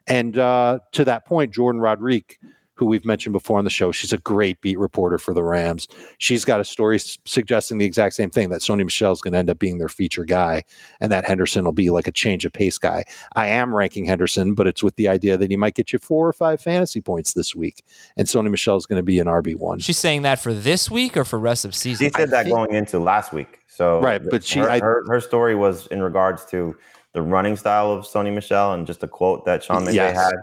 And 0.07 0.37
uh, 0.37 0.79
to 0.91 1.05
that 1.05 1.25
point, 1.25 1.51
Jordan 1.53 1.81
Rodriguez, 1.81 2.37
who 2.75 2.85
we've 2.85 3.05
mentioned 3.05 3.31
before 3.33 3.57
on 3.57 3.63
the 3.63 3.69
show, 3.69 3.91
she's 3.91 4.11
a 4.11 4.17
great 4.17 4.59
beat 4.61 4.77
reporter 4.77 5.17
for 5.17 5.33
the 5.33 5.41
Rams. 5.43 5.87
She's 6.17 6.43
got 6.43 6.59
a 6.59 6.65
story 6.65 6.95
s- 6.97 7.17
suggesting 7.25 7.77
the 7.77 7.85
exact 7.85 8.15
same 8.15 8.29
thing 8.29 8.49
that 8.49 8.59
Sony 8.61 8.83
Michel 8.83 9.13
is 9.13 9.21
going 9.21 9.31
to 9.31 9.37
end 9.39 9.49
up 9.49 9.57
being 9.59 9.77
their 9.77 9.87
feature 9.89 10.25
guy, 10.25 10.63
and 10.99 11.09
that 11.11 11.25
Henderson 11.25 11.63
will 11.63 11.71
be 11.71 11.89
like 11.89 12.07
a 12.07 12.11
change 12.11 12.43
of 12.45 12.51
pace 12.51 12.77
guy. 12.77 13.05
I 13.35 13.47
am 13.47 13.73
ranking 13.73 14.03
Henderson, 14.05 14.53
but 14.53 14.67
it's 14.67 14.83
with 14.83 14.95
the 14.97 15.07
idea 15.07 15.37
that 15.37 15.49
he 15.49 15.55
might 15.57 15.73
get 15.75 15.93
you 15.93 15.99
four 15.99 16.27
or 16.27 16.33
five 16.33 16.59
fantasy 16.61 16.99
points 17.01 17.33
this 17.33 17.55
week, 17.55 17.81
and 18.17 18.27
Sony 18.27 18.51
Michel 18.51 18.75
is 18.75 18.85
going 18.85 18.99
to 18.99 19.03
be 19.03 19.19
an 19.19 19.27
RB 19.27 19.55
one. 19.55 19.79
She's 19.79 19.97
saying 19.97 20.23
that 20.23 20.39
for 20.39 20.53
this 20.53 20.91
week 20.91 21.15
or 21.15 21.23
for 21.23 21.39
rest 21.39 21.63
of 21.63 21.73
season? 21.73 22.07
She 22.07 22.11
said 22.13 22.29
that 22.31 22.47
going 22.47 22.73
into 22.73 22.99
last 22.99 23.31
week. 23.31 23.59
So 23.67 24.01
Right, 24.01 24.21
but 24.29 24.43
she- 24.43 24.59
her, 24.59 24.69
I- 24.69 24.79
her, 24.79 25.05
her 25.07 25.21
story 25.21 25.55
was 25.55 25.87
in 25.87 26.01
regards 26.01 26.43
to 26.47 26.75
the 27.13 27.21
running 27.21 27.55
style 27.55 27.91
of 27.93 28.03
Sony 28.03 28.33
Michel 28.33 28.73
and 28.73 28.85
just 28.85 29.01
a 29.01 29.07
quote 29.07 29.45
that 29.45 29.63
Sean 29.63 29.85
McVay 29.85 29.93
Yes. 29.93 30.17
had 30.17 30.33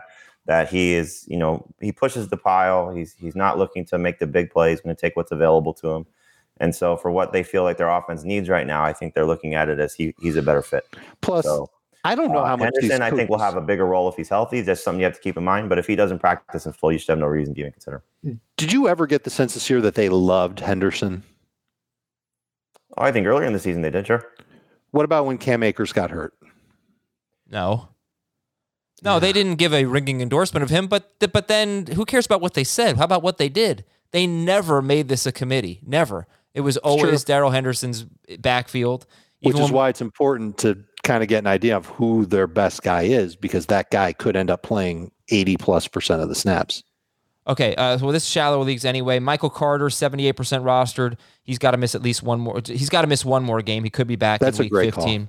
that 0.47 0.69
he 0.69 0.95
is, 0.95 1.25
you 1.29 1.37
know, 1.37 1.67
he 1.81 1.93
pushes 1.93 2.29
the 2.29 2.37
pile. 2.37 2.91
He's 2.91 3.15
he's 3.15 3.37
not 3.37 3.59
looking 3.59 3.85
to 3.87 3.99
make 3.99 4.19
the 4.19 4.27
big 4.27 4.51
plays. 4.51 4.81
Going 4.81 4.95
to 4.95 5.01
take 5.01 5.17
what's 5.17 5.33
available 5.33 5.75
to 5.75 5.91
him. 5.91 6.07
And 6.59 6.75
so, 6.75 6.97
for 6.97 7.11
what 7.11 7.33
they 7.33 7.43
feel 7.43 7.63
like 7.63 7.77
their 7.77 7.89
offense 7.89 8.25
needs 8.25 8.49
right 8.49 8.67
now, 8.67 8.85
I 8.85 8.93
think 8.93 9.15
they're 9.15 9.27
looking 9.27 9.55
at 9.55 9.69
it 9.69 9.79
as 9.81 9.95
he 9.95 10.15
he's 10.21 10.37
a 10.37 10.43
better 10.43 10.63
fit. 10.63 10.85
Plus, 11.21 11.45
So, 11.45 11.71
I 12.05 12.15
don't 12.15 12.33
know 12.33 12.41
uh, 12.41 12.47
how 12.47 12.57
much 12.57 12.71
Henderson, 12.75 13.03
I 13.03 13.11
think, 13.11 13.31
will 13.31 13.39
have 13.39 13.57
a 13.57 13.61
bigger 13.61 13.87
role 13.87 14.09
if 14.09 14.17
he's 14.17 14.29
healthy. 14.29 14.61
That's 14.61 14.83
something 14.83 15.01
you 15.01 15.05
have 15.05 15.15
to 15.15 15.21
keep 15.21 15.37
in 15.37 15.45
mind. 15.45 15.69
But 15.69 15.79
if 15.79 15.87
he 15.87 15.95
doesn't 15.95 16.19
practice 16.19 16.67
in 16.67 16.73
full, 16.73 16.93
you 16.93 16.99
should 16.99 17.09
have 17.11 17.19
no 17.19 17.27
reason 17.27 17.55
to 17.55 17.61
even 17.61 17.73
consider. 17.73 18.03
Did 18.57 18.73
you 18.73 18.89
ever 18.89 19.07
get 19.07 19.25
the 19.25 19.31
sense 19.31 19.55
this 19.55 19.71
year 19.71 19.81
that 19.81 19.95
they 19.95 20.09
loved 20.09 20.61
Henderson? 20.61 21.23
Oh, 22.97 23.03
I 23.03 23.13
think 23.13 23.27
earlier 23.27 23.47
in 23.47 23.53
the 23.53 23.61
season 23.61 23.83
they 23.83 23.91
did, 23.91 24.07
sure. 24.07 24.27
What 24.91 25.05
about 25.05 25.27
when 25.27 25.39
Cam 25.39 25.63
Akers 25.63 25.93
got 25.93 26.11
hurt? 26.11 26.35
No. 27.51 27.89
No, 29.03 29.19
they 29.19 29.33
didn't 29.33 29.57
give 29.57 29.75
a 29.75 29.85
ringing 29.85 30.21
endorsement 30.21 30.63
of 30.63 30.71
him, 30.71 30.87
but 30.87 31.19
th- 31.21 31.33
but 31.33 31.49
then 31.49 31.87
who 31.87 32.05
cares 32.05 32.25
about 32.27 32.41
what 32.41 32.55
they 32.55 32.65
said? 32.65 32.97
How 32.97 33.05
about 33.05 33.23
what 33.23 33.39
they 33.39 33.49
did? 33.49 33.85
They 34.13 34.27
never 34.27 34.81
made 34.83 35.09
this 35.09 35.27
a 35.27 35.33
committee. 35.33 35.81
Never. 35.85 36.27
It 36.55 36.61
was 36.61 36.77
always 36.77 37.25
Darrell 37.25 37.51
Henderson's 37.51 38.05
backfield. 38.39 39.07
Which 39.41 39.55
is 39.57 39.63
when- 39.63 39.73
why 39.73 39.89
it's 39.89 40.01
important 40.01 40.59
to 40.59 40.79
kind 41.03 41.23
of 41.23 41.29
get 41.29 41.39
an 41.39 41.47
idea 41.49 41.77
of 41.77 41.87
who 41.87 42.27
their 42.27 42.47
best 42.47 42.83
guy 42.83 43.03
is 43.03 43.35
because 43.35 43.67
that 43.67 43.91
guy 43.91 44.13
could 44.13 44.37
end 44.37 44.51
up 44.51 44.63
playing 44.63 45.11
80 45.31 45.57
plus 45.57 45.89
percent 45.89 46.23
of 46.23 46.29
the 46.29 46.35
snaps. 46.37 46.85
Okay, 47.49 47.75
uh, 47.75 47.99
well, 47.99 48.13
this 48.13 48.23
is 48.23 48.29
shallow 48.29 48.63
leagues 48.63 48.85
anyway. 48.85 49.19
Michael 49.19 49.51
Carter, 49.51 49.91
seventy-eight 49.91 50.37
percent 50.37 50.63
rostered. 50.63 51.17
He's 51.43 51.59
got 51.59 51.73
to 51.73 51.77
miss 51.77 51.97
at 51.97 52.01
least 52.03 52.23
one 52.23 52.39
more. 52.39 52.61
He's 52.65 52.89
got 52.89 53.01
to 53.01 53.09
miss 53.09 53.25
one 53.25 53.43
more 53.43 53.61
game. 53.63 53.83
He 53.83 53.91
could 53.91 54.07
be 54.07 54.15
back 54.15 54.39
That's 54.39 54.61
a 54.61 54.63
in 54.63 54.67
week 54.67 54.73
great 54.73 54.93
call. 54.93 55.03
fifteen. 55.03 55.29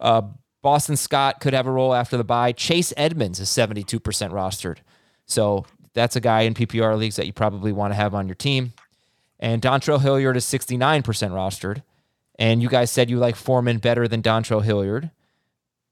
Uh, 0.00 0.22
Boston 0.62 0.96
Scott 0.96 1.40
could 1.40 1.54
have 1.54 1.66
a 1.66 1.70
role 1.70 1.94
after 1.94 2.16
the 2.16 2.24
bye. 2.24 2.52
Chase 2.52 2.92
Edmonds 2.96 3.40
is 3.40 3.48
seventy-two 3.48 4.00
percent 4.00 4.32
rostered, 4.32 4.78
so 5.26 5.64
that's 5.94 6.16
a 6.16 6.20
guy 6.20 6.42
in 6.42 6.54
PPR 6.54 6.96
leagues 6.98 7.16
that 7.16 7.26
you 7.26 7.32
probably 7.32 7.72
want 7.72 7.92
to 7.92 7.96
have 7.96 8.14
on 8.14 8.28
your 8.28 8.34
team. 8.34 8.72
And 9.38 9.62
Dontrell 9.62 10.00
Hilliard 10.00 10.36
is 10.36 10.44
sixty-nine 10.44 11.02
percent 11.02 11.32
rostered. 11.32 11.82
And 12.38 12.62
you 12.62 12.70
guys 12.70 12.90
said 12.90 13.10
you 13.10 13.18
like 13.18 13.36
Foreman 13.36 13.78
better 13.78 14.08
than 14.08 14.22
Dontrell 14.22 14.64
Hilliard. 14.64 15.10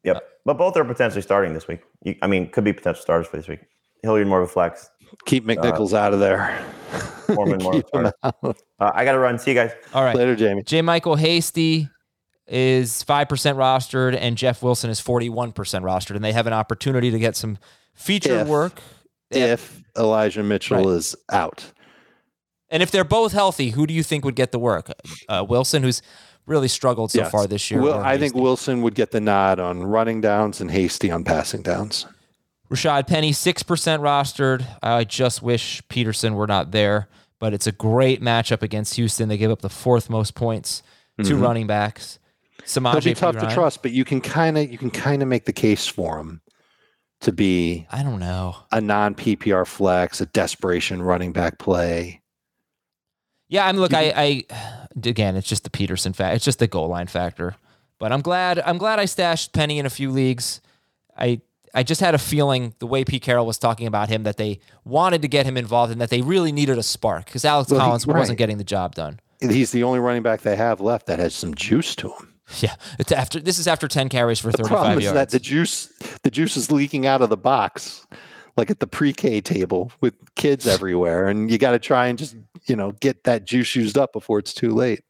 Yep. 0.04 0.22
but 0.46 0.54
both 0.56 0.76
are 0.78 0.84
potentially 0.84 1.20
starting 1.20 1.52
this 1.52 1.68
week. 1.68 1.80
You, 2.04 2.14
I 2.22 2.26
mean, 2.26 2.48
could 2.48 2.64
be 2.64 2.72
potential 2.72 3.02
starters 3.02 3.26
for 3.26 3.36
this 3.36 3.48
week. 3.48 3.60
Hilliard 4.02 4.28
more 4.28 4.40
of 4.40 4.48
a 4.48 4.52
flex. 4.52 4.88
Keep 5.26 5.44
McNichols 5.44 5.92
out 5.92 6.14
of 6.14 6.20
there. 6.20 6.64
Foreman 7.26 7.62
more 7.62 7.76
of 7.76 7.84
a 7.84 7.86
starter. 7.88 8.12
Uh, 8.22 8.52
I 8.80 9.04
got 9.04 9.12
to 9.12 9.18
run. 9.18 9.38
See 9.38 9.50
you 9.50 9.54
guys. 9.56 9.72
All 9.92 10.02
right. 10.02 10.16
Later, 10.16 10.34
Jamie. 10.36 10.62
JaMycal 10.62 11.18
Hasty 11.18 11.88
is 12.48 13.04
5% 13.04 13.26
rostered, 13.56 14.16
and 14.18 14.36
Jeff 14.36 14.62
Wilson 14.62 14.90
is 14.90 15.00
41% 15.00 15.52
rostered, 15.54 16.16
and 16.16 16.24
they 16.24 16.32
have 16.32 16.46
an 16.46 16.52
opportunity 16.52 17.10
to 17.10 17.18
get 17.18 17.36
some 17.36 17.58
feature 17.94 18.40
If. 18.40 18.48
work. 18.48 18.80
If 19.30 19.82
Elijah 19.96 20.42
Mitchell 20.42 20.78
Right. 20.78 20.86
is 20.96 21.14
out, 21.30 21.72
And 22.70 22.82
if 22.82 22.90
they're 22.90 23.02
both 23.04 23.32
healthy, 23.32 23.70
who 23.70 23.86
do 23.86 23.94
you 23.94 24.02
think 24.02 24.26
would 24.26 24.34
get 24.34 24.52
the 24.52 24.58
work? 24.58 24.90
Uh, 25.26 25.42
Wilson, 25.48 25.82
who's 25.82 26.02
really 26.46 26.68
struggled 26.68 27.10
so 27.10 27.20
Yes. 27.20 27.30
far 27.30 27.46
this 27.46 27.70
year. 27.70 27.80
Will, 27.80 27.94
I 27.98 28.18
think? 28.18 28.34
Wilson 28.34 28.82
would 28.82 28.94
get 28.94 29.10
the 29.10 29.20
nod 29.22 29.58
on 29.58 29.84
running 29.84 30.20
downs 30.20 30.60
and 30.60 30.70
Hasty 30.70 31.10
on 31.10 31.24
passing 31.24 31.62
downs. 31.62 32.04
Rashaad 32.70 33.06
Penny, 33.06 33.32
6% 33.32 34.02
rostered. 34.02 34.66
I 34.82 35.04
just 35.04 35.42
wish 35.42 35.80
Peterson 35.88 36.34
were 36.34 36.46
not 36.46 36.70
there, 36.70 37.08
but 37.38 37.54
it's 37.54 37.66
a 37.66 37.72
great 37.72 38.20
matchup 38.22 38.60
against 38.62 38.96
Houston. 38.96 39.30
They 39.30 39.38
give 39.38 39.50
up 39.50 39.62
the 39.62 39.70
fourth 39.70 40.10
most 40.10 40.34
points 40.34 40.82
to 41.22 41.36
Mhm. 41.36 41.40
running 41.42 41.66
backs. 41.66 42.18
He'll 42.74 43.00
be 43.00 43.14
tough 43.14 43.36
to 43.38 43.54
trust, 43.54 43.82
but 43.82 43.92
you 43.92 44.04
can 44.04 44.20
kind 44.20 44.58
of 44.58 44.70
you 44.70 44.78
can 44.78 44.90
kind 44.90 45.22
of 45.22 45.28
make 45.28 45.44
the 45.44 45.52
case 45.52 45.86
for 45.86 46.18
him 46.18 46.40
to 47.20 47.32
be 47.32 47.86
I 47.90 48.02
don't 48.02 48.20
know. 48.20 48.56
a 48.70 48.80
non 48.80 49.14
PPR 49.14 49.66
flex, 49.66 50.20
a 50.20 50.26
desperation 50.26 51.02
running 51.02 51.32
back 51.32 51.58
play. 51.58 52.22
Yeah, 53.48 53.66
I 53.66 53.72
mean, 53.72 53.80
look, 53.80 53.94
I, 53.94 54.12
I 54.14 54.44
again, 55.04 55.36
it's 55.36 55.48
just 55.48 55.64
the 55.64 55.70
Peterson 55.70 56.12
fact. 56.12 56.36
It's 56.36 56.44
just 56.44 56.58
the 56.58 56.66
goal 56.66 56.88
line 56.88 57.06
factor. 57.06 57.56
But 57.98 58.12
I'm 58.12 58.20
glad. 58.20 58.60
I'm 58.60 58.78
glad 58.78 58.98
I 58.98 59.06
stashed 59.06 59.52
Penny 59.52 59.78
in 59.78 59.86
a 59.86 59.90
few 59.90 60.10
leagues. 60.10 60.60
I 61.16 61.40
I 61.74 61.82
just 61.82 62.00
had 62.00 62.14
a 62.14 62.18
feeling 62.18 62.74
the 62.78 62.86
way 62.86 63.04
Pete 63.04 63.22
Carroll 63.22 63.46
was 63.46 63.58
talking 63.58 63.86
about 63.86 64.08
him 64.08 64.22
that 64.22 64.36
they 64.36 64.60
wanted 64.84 65.22
to 65.22 65.28
get 65.28 65.46
him 65.46 65.56
involved 65.56 65.92
and 65.92 66.00
that 66.00 66.10
they 66.10 66.22
really 66.22 66.52
needed 66.52 66.78
a 66.78 66.82
spark 66.82 67.26
because 67.26 67.44
Alex 67.44 67.70
Well, 67.70 67.80
he- 67.80 67.84
Collins 67.84 68.06
wasn't 68.06 68.38
getting 68.38 68.58
the 68.58 68.64
job 68.64 68.94
done. 68.94 69.20
He's 69.40 69.70
the 69.70 69.84
only 69.84 70.00
running 70.00 70.22
back 70.22 70.40
they 70.40 70.56
have 70.56 70.80
left 70.80 71.06
that 71.06 71.18
has 71.20 71.34
some 71.34 71.54
juice 71.54 71.94
to 71.96 72.08
him. 72.08 72.34
Yeah, 72.60 72.74
it's 72.98 73.12
after 73.12 73.40
this 73.40 73.58
is 73.58 73.66
after 73.68 73.88
ten 73.88 74.08
carries 74.08 74.38
for 74.38 74.50
The 74.50 74.58
35 74.58 74.70
problem 74.70 74.98
is 74.98 75.04
yards. 75.04 75.14
that 75.16 75.30
the 75.30 75.38
juice 75.38 75.92
the 76.22 76.30
juice 76.30 76.56
is 76.56 76.70
leaking 76.70 77.06
out 77.06 77.20
of 77.20 77.28
the 77.28 77.36
box, 77.36 78.06
like 78.56 78.70
at 78.70 78.80
the 78.80 78.86
pre-K 78.86 79.40
table 79.40 79.92
with 80.00 80.14
kids 80.34 80.66
everywhere, 80.76 81.28
and 81.28 81.50
you 81.50 81.58
got 81.58 81.72
to 81.72 81.78
try 81.78 82.06
and 82.06 82.18
just 82.18 82.36
you 82.66 82.74
know 82.74 82.92
get 83.00 83.24
that 83.24 83.44
juice 83.44 83.76
used 83.76 83.98
up 83.98 84.12
before 84.12 84.38
it's 84.38 84.54
too 84.54 84.70
late. 84.70 85.00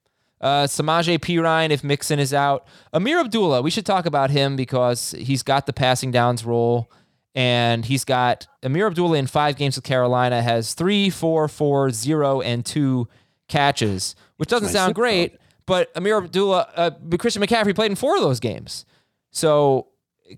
Uh, 0.40 0.64
Samaje 0.66 1.18
Perine, 1.18 1.70
if 1.70 1.82
Mixon 1.82 2.18
is 2.20 2.32
out. 2.32 2.66
Ameer 2.94 3.20
Abdullah, 3.20 3.60
we 3.62 3.70
should 3.70 3.86
talk 3.86 4.06
about 4.06 4.30
him 4.30 4.54
because 4.54 5.12
he's 5.18 5.42
got 5.42 5.66
the 5.66 5.72
passing 5.72 6.10
downs 6.12 6.44
role. 6.44 6.90
And 7.34 7.84
he's 7.84 8.04
got 8.04 8.46
Ameer 8.64 8.86
Abdullah 8.88 9.18
in 9.18 9.26
five 9.28 9.56
games 9.56 9.76
with 9.76 9.84
Carolina 9.84 10.42
has 10.42 10.74
three, 10.74 11.08
four, 11.10 11.46
four, 11.46 11.90
zero, 11.90 12.40
and 12.40 12.64
two 12.66 13.06
catches, 13.48 14.16
which 14.38 14.48
doesn't 14.48 14.66
my 14.66 14.72
sound 14.72 14.94
great. 14.94 15.38
But 15.68 15.92
Ameer 15.94 16.16
Abdullah, 16.16 16.66
uh, 16.74 16.90
Christian 17.18 17.42
McCaffrey 17.42 17.74
played 17.74 17.90
in 17.90 17.94
four 17.94 18.16
of 18.16 18.22
those 18.22 18.40
games. 18.40 18.86
So 19.30 19.88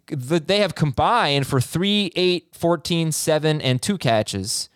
the, 0.08 0.40
they 0.40 0.58
have 0.58 0.74
combined 0.74 1.46
for 1.46 1.60
three, 1.60 2.10
eight, 2.16 2.48
14, 2.52 3.12
seven, 3.12 3.60
and 3.62 3.80
two 3.80 3.96
catches. 3.96 4.68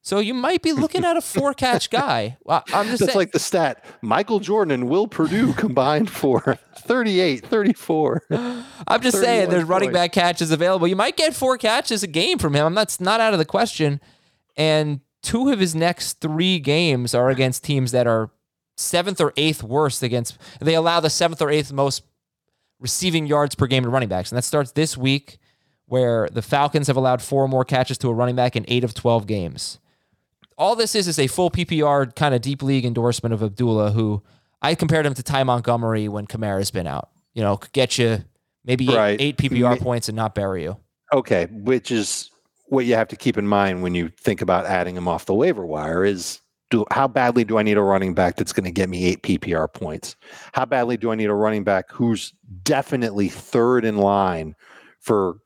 So 0.00 0.18
you 0.20 0.32
might 0.32 0.62
be 0.62 0.72
looking 0.72 1.04
at 1.04 1.18
a 1.18 1.20
four 1.20 1.52
catch 1.52 1.90
guy. 1.90 2.38
I'm 2.48 2.62
just 2.64 3.00
That's 3.00 3.12
saying. 3.12 3.16
like 3.16 3.32
the 3.32 3.38
stat 3.38 3.84
Michael 4.00 4.40
Jordan 4.40 4.72
and 4.72 4.88
Will 4.88 5.08
Perdue 5.08 5.52
combined 5.56 6.08
for 6.08 6.58
38, 6.78 7.44
34. 7.44 8.22
I'm 8.30 9.02
just 9.02 9.18
saying 9.18 9.48
31 9.48 9.50
there's 9.50 9.64
running 9.64 9.92
back 9.92 10.12
catches 10.12 10.50
available. 10.50 10.88
You 10.88 10.96
might 10.96 11.18
get 11.18 11.34
four 11.34 11.58
catches 11.58 12.02
a 12.02 12.06
game 12.06 12.38
from 12.38 12.54
him. 12.54 12.74
That's 12.74 12.98
not 12.98 13.20
out 13.20 13.34
of 13.34 13.38
the 13.38 13.44
question. 13.44 14.00
And 14.56 15.00
two 15.20 15.50
of 15.50 15.60
his 15.60 15.74
next 15.74 16.22
three 16.22 16.58
games 16.60 17.14
are 17.14 17.28
against 17.28 17.62
teams 17.62 17.92
that 17.92 18.06
are 18.06 18.30
seventh 18.78 19.20
or 19.20 19.32
eighth 19.36 19.62
worst 19.62 20.02
against. 20.02 20.38
They 20.60 20.74
allow 20.74 21.00
the 21.00 21.10
seventh 21.10 21.42
or 21.42 21.50
eighth 21.50 21.72
most 21.72 22.02
receiving 22.80 23.26
yards 23.26 23.54
per 23.54 23.66
game 23.66 23.82
to 23.82 23.88
running 23.88 24.08
backs. 24.08 24.30
And 24.30 24.36
that 24.36 24.42
starts 24.44 24.72
this 24.72 24.96
week, 24.96 25.38
where 25.86 26.28
the 26.30 26.42
Falcons 26.42 26.86
have 26.86 26.96
allowed 26.96 27.20
four 27.22 27.48
more 27.48 27.64
catches 27.64 27.98
to 27.98 28.08
a 28.08 28.14
running 28.14 28.36
back 28.36 28.54
in 28.56 28.64
eight 28.68 28.84
of 28.84 28.94
12 28.94 29.26
games. 29.26 29.78
All 30.56 30.76
this 30.76 30.94
is 30.94 31.08
is 31.08 31.18
a 31.18 31.26
full 31.26 31.50
PPR 31.50 32.14
kind 32.14 32.34
of 32.34 32.40
deep 32.40 32.62
league 32.62 32.84
endorsement 32.84 33.32
of 33.32 33.42
Abdullah, 33.42 33.92
who 33.92 34.22
I 34.60 34.74
compared 34.74 35.06
him 35.06 35.14
to 35.14 35.22
Ty 35.22 35.44
Montgomery 35.44 36.08
when 36.08 36.26
Kamara's 36.26 36.70
been 36.70 36.86
out. 36.86 37.10
You 37.34 37.42
know, 37.42 37.56
could 37.56 37.72
get 37.72 37.96
you 37.98 38.24
maybe 38.64 38.88
eight, 38.88 38.96
Right. 38.96 39.20
eight 39.20 39.36
PPR 39.38 39.70
Ma- 39.70 39.76
points 39.76 40.08
and 40.08 40.16
not 40.16 40.34
bury 40.34 40.64
you. 40.64 40.76
Okay, 41.12 41.46
which 41.50 41.90
is 41.90 42.30
what 42.66 42.84
you 42.84 42.94
have 42.96 43.08
to 43.08 43.16
keep 43.16 43.38
in 43.38 43.46
mind 43.46 43.82
when 43.82 43.94
you 43.94 44.08
think 44.20 44.42
about 44.42 44.66
adding 44.66 44.96
him 44.96 45.06
off 45.08 45.24
the 45.26 45.34
waiver 45.34 45.64
wire 45.64 46.04
is 46.04 46.40
do 46.70 46.84
how 46.90 47.08
badly 47.08 47.44
do 47.44 47.58
I 47.58 47.62
need 47.62 47.76
a 47.76 47.82
running 47.82 48.14
back 48.14 48.36
that's 48.36 48.52
going 48.52 48.64
to 48.64 48.70
get 48.70 48.88
me 48.88 49.06
8 49.06 49.22
PPR 49.22 49.72
points? 49.72 50.16
How 50.52 50.64
badly 50.64 50.96
do 50.96 51.10
I 51.10 51.14
need 51.14 51.30
a 51.30 51.34
running 51.34 51.64
back 51.64 51.90
who's 51.90 52.32
definitely 52.62 53.28
third 53.28 53.84
in 53.84 53.98
line 53.98 54.54
for 55.00 55.38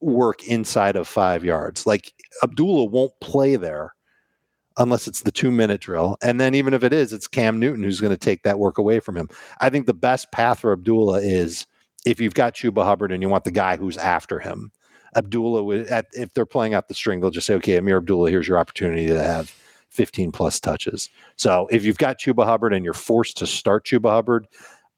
work 0.00 0.44
inside 0.44 0.96
of 0.96 1.08
5 1.08 1.44
yards? 1.44 1.86
Like 1.86 2.12
Abdullah 2.42 2.84
won't 2.84 3.18
play 3.20 3.56
there 3.56 3.94
unless 4.76 5.08
it's 5.08 5.22
the 5.22 5.32
2 5.32 5.50
minute 5.50 5.80
drill. 5.80 6.16
And 6.22 6.40
then 6.40 6.54
even 6.54 6.74
if 6.74 6.84
it 6.84 6.92
is, 6.92 7.12
it's 7.12 7.26
Cam 7.26 7.58
Newton 7.58 7.82
who's 7.82 8.00
going 8.00 8.14
to 8.14 8.16
take 8.16 8.42
that 8.44 8.58
work 8.58 8.78
away 8.78 9.00
from 9.00 9.16
him. 9.16 9.28
I 9.60 9.70
think 9.70 9.86
the 9.86 9.94
best 9.94 10.30
path 10.30 10.60
for 10.60 10.72
Abdullah 10.72 11.20
is 11.20 11.66
if 12.06 12.20
you've 12.20 12.34
got 12.34 12.54
Chuba 12.54 12.84
Hubbard 12.84 13.12
and 13.12 13.22
you 13.22 13.28
want 13.28 13.44
the 13.44 13.50
guy 13.50 13.76
who's 13.76 13.98
after 13.98 14.38
him. 14.38 14.72
Abdullah 15.16 15.64
would 15.64 15.88
if 16.12 16.32
they're 16.34 16.46
playing 16.46 16.72
out 16.72 16.86
the 16.86 16.94
string, 16.94 17.20
they'll 17.20 17.32
just 17.32 17.44
say, 17.44 17.54
"Okay, 17.54 17.76
Ameer 17.76 17.96
Abdullah, 17.96 18.30
here's 18.30 18.46
your 18.46 18.58
opportunity 18.58 19.08
to 19.08 19.20
have 19.20 19.52
15 19.90 20.32
plus 20.32 20.58
touches." 20.60 21.08
So 21.36 21.68
if 21.70 21.84
you've 21.84 21.98
got 21.98 22.18
Chuba 22.18 22.44
Hubbard 22.44 22.72
and 22.72 22.84
you're 22.84 22.94
forced 22.94 23.36
to 23.38 23.46
start 23.46 23.84
Chuba 23.84 24.10
Hubbard, 24.10 24.46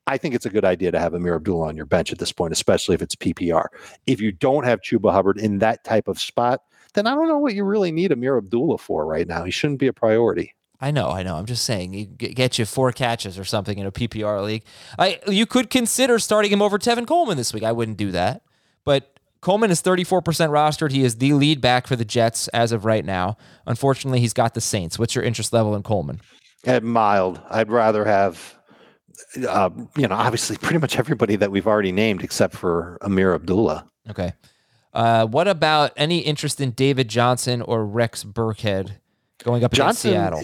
I 0.07 0.19
think 0.19 0.35
it's 0.35 0.47
a 0.47 0.51
good 0.51 0.65
idea 0.65 0.91
to 0.91 0.99
have 0.99 1.13
Ameer 1.13 1.37
Abdullah 1.37 1.69
on 1.69 1.77
your 1.77 1.87
bench 1.87 2.13
at 2.13 2.19
this 2.19 2.33
point, 2.33 2.53
especially 2.53 2.95
if 2.95 3.03
it's 3.03 3.15
PPR. 3.15 3.67
If 4.07 4.21
you 4.21 4.33
don't 4.33 4.65
have 4.65 4.81
Chuba 4.81 5.13
Hubbard 5.13 5.39
in 5.39 5.59
that 5.59 5.85
type 5.85 6.09
of 6.09 6.21
spot, 6.21 6.63
then 6.95 7.07
I 7.07 7.15
don't 7.15 7.29
know 7.29 7.39
what 7.39 7.55
you 7.55 7.65
really 7.65 7.93
need 7.93 8.11
Ameer 8.11 8.37
Abdullah 8.39 8.79
for 8.79 9.07
right 9.07 9.27
now. 9.27 9.45
He 9.45 9.51
shouldn't 9.51 9.81
be 9.81 9.87
a 9.87 9.93
priority. 9.93 10.55
I 10.81 10.91
know, 10.91 11.11
I 11.11 11.23
know. 11.23 11.37
I'm 11.37 11.47
just 11.47 11.65
saying, 11.65 11.95
you 11.95 12.07
get 12.07 12.59
you 12.59 12.65
four 12.65 12.91
catches 12.91 13.39
or 13.39 13.45
something 13.45 13.79
in 13.79 13.87
a 13.87 13.93
PPR 13.93 14.45
league. 14.45 14.65
I 14.99 15.21
you 15.29 15.47
could 15.47 15.71
consider 15.71 16.19
starting 16.19 16.51
him 16.51 16.61
over 16.61 16.77
Tevin 16.77 17.07
Coleman 17.07 17.37
this 17.37 17.55
week. 17.55 17.63
I 17.63 17.71
wouldn't 17.71 17.97
do 17.97 18.11
that, 18.11 18.43
but 18.85 19.12
Coleman 19.43 19.73
is 19.73 19.83
34% 19.83 20.23
rostered. 20.23 20.93
He 20.93 21.03
is 21.05 21.17
the 21.17 21.33
lead 21.33 21.61
back 21.61 21.89
for 21.89 21.97
the 21.97 22.05
Jets 22.05 22.47
as 22.49 22.71
of 22.71 22.85
right 22.85 23.05
now. 23.05 23.37
Unfortunately, 23.67 24.21
he's 24.21 24.33
got 24.33 24.55
the 24.55 24.61
Saints. 24.61 24.99
What's 24.99 25.17
your 25.17 25.25
interest 25.25 25.53
level 25.53 25.75
in 25.75 25.83
Coleman? 25.83 26.21
At 26.65 26.85
mild, 26.85 27.41
I'd 27.51 27.69
rather 27.69 28.05
have, 28.05 28.57
uh, 29.47 29.71
you 29.97 30.07
know, 30.07 30.15
obviously 30.15 30.57
pretty 30.57 30.79
much 30.79 30.97
everybody 30.97 31.35
that 31.37 31.51
we've 31.51 31.67
already 31.67 31.91
named 31.91 32.23
except 32.23 32.55
for 32.55 32.99
Ameer 33.03 33.35
Abdullah. 33.35 33.85
Okay. 34.09 34.33
Uh, 34.95 35.27
what 35.27 35.49
about 35.49 35.91
any 35.97 36.19
interest 36.21 36.61
in 36.61 36.71
David 36.71 37.09
Johnson 37.09 37.63
or 37.63 37.85
Rex 37.85 38.23
Burkhead 38.23 38.99
going 39.43 39.65
up 39.65 39.73
against 39.73 40.05
Johnson, 40.05 40.11
Seattle? 40.13 40.43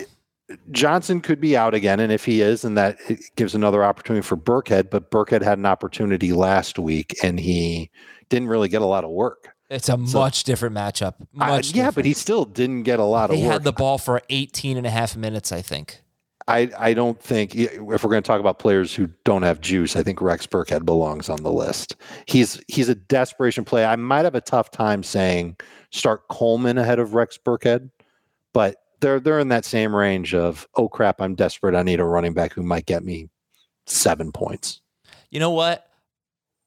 Johnson 0.70 1.20
could 1.20 1.40
be 1.40 1.56
out 1.56 1.74
again, 1.74 2.00
and 2.00 2.10
if 2.10 2.24
he 2.24 2.40
is, 2.40 2.64
and 2.64 2.76
that 2.78 2.96
gives 3.36 3.54
another 3.54 3.84
opportunity 3.84 4.26
for 4.26 4.36
Burkhead. 4.36 4.88
But 4.90 5.10
Burkhead 5.10 5.42
had 5.42 5.58
an 5.58 5.66
opportunity 5.66 6.32
last 6.32 6.78
week, 6.78 7.14
and 7.22 7.38
he 7.38 7.90
didn't 8.28 8.48
really 8.48 8.68
get 8.68 8.82
a 8.82 8.86
lot 8.86 9.04
of 9.04 9.10
work. 9.10 9.54
It's 9.70 9.88
a 9.88 9.92
So- 10.06 10.18
much 10.20 10.44
different 10.44 10.74
matchup. 10.74 11.14
Much 11.32 11.72
yeah, 11.74 11.90
but 11.90 12.04
he 12.04 12.14
still 12.14 12.44
didn't 12.44 12.84
get 12.84 12.98
a 12.98 13.04
lot 13.04 13.30
of 13.30 13.36
work. 13.36 13.38
He 13.38 13.44
had 13.44 13.64
the 13.64 13.72
ball 13.72 13.98
for 13.98 14.22
18 14.30 14.76
and 14.76 14.86
a 14.86 14.90
half 14.90 15.16
minutes, 15.16 15.52
I 15.52 15.60
think. 15.62 16.02
I, 16.46 16.70
I 16.78 16.94
don't 16.94 17.20
think 17.20 17.54
if 17.54 17.78
we're 17.78 17.98
going 17.98 18.22
to 18.22 18.26
talk 18.26 18.40
about 18.40 18.58
players 18.58 18.94
who 18.94 19.08
don't 19.24 19.42
have 19.42 19.60
juice, 19.60 19.96
I 19.96 20.02
think 20.02 20.22
Rex 20.22 20.46
Burkhead 20.46 20.86
belongs 20.86 21.28
on 21.28 21.42
the 21.42 21.52
list. 21.52 21.96
He's 22.24 22.58
he's 22.68 22.88
a 22.88 22.94
desperation 22.94 23.66
play. 23.66 23.84
I 23.84 23.96
might 23.96 24.24
have 24.24 24.34
a 24.34 24.40
tough 24.40 24.70
time 24.70 25.02
saying 25.02 25.58
start 25.90 26.26
Coleman 26.28 26.78
ahead 26.78 26.98
of 27.00 27.12
Rex 27.12 27.36
Burkhead, 27.36 27.90
but 28.54 28.76
they're 29.00 29.20
they're 29.20 29.40
in 29.40 29.48
that 29.48 29.66
same 29.66 29.94
range 29.94 30.34
of 30.34 30.66
oh 30.76 30.88
crap, 30.88 31.20
I'm 31.20 31.34
desperate. 31.34 31.74
I 31.74 31.82
need 31.82 32.00
a 32.00 32.04
running 32.04 32.32
back 32.32 32.54
who 32.54 32.62
might 32.62 32.86
get 32.86 33.04
me 33.04 33.28
seven 33.86 34.32
points. 34.32 34.80
You 35.30 35.40
know 35.40 35.50
what? 35.50 35.86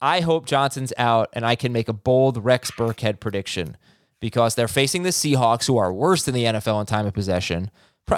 I 0.02 0.22
hope 0.22 0.46
Johnson's 0.46 0.94
out 0.98 1.30
and 1.34 1.46
I 1.46 1.56
can 1.56 1.72
make 1.72 1.88
a 1.88 1.94
bold 1.94 2.44
Rex 2.44 2.72
Burkhead 2.72 3.20
prediction 3.20 3.78
because 4.20 4.56
they're 4.56 4.68
facing 4.68 5.04
the 5.04 5.10
Seahawks, 5.10 5.68
who 5.68 5.78
are 5.78 5.92
worse 5.92 6.24
than 6.24 6.34
the 6.34 6.46
NFL 6.46 6.80
in 6.80 6.86
time 6.86 7.06
of 7.06 7.14
possession. 7.14 7.70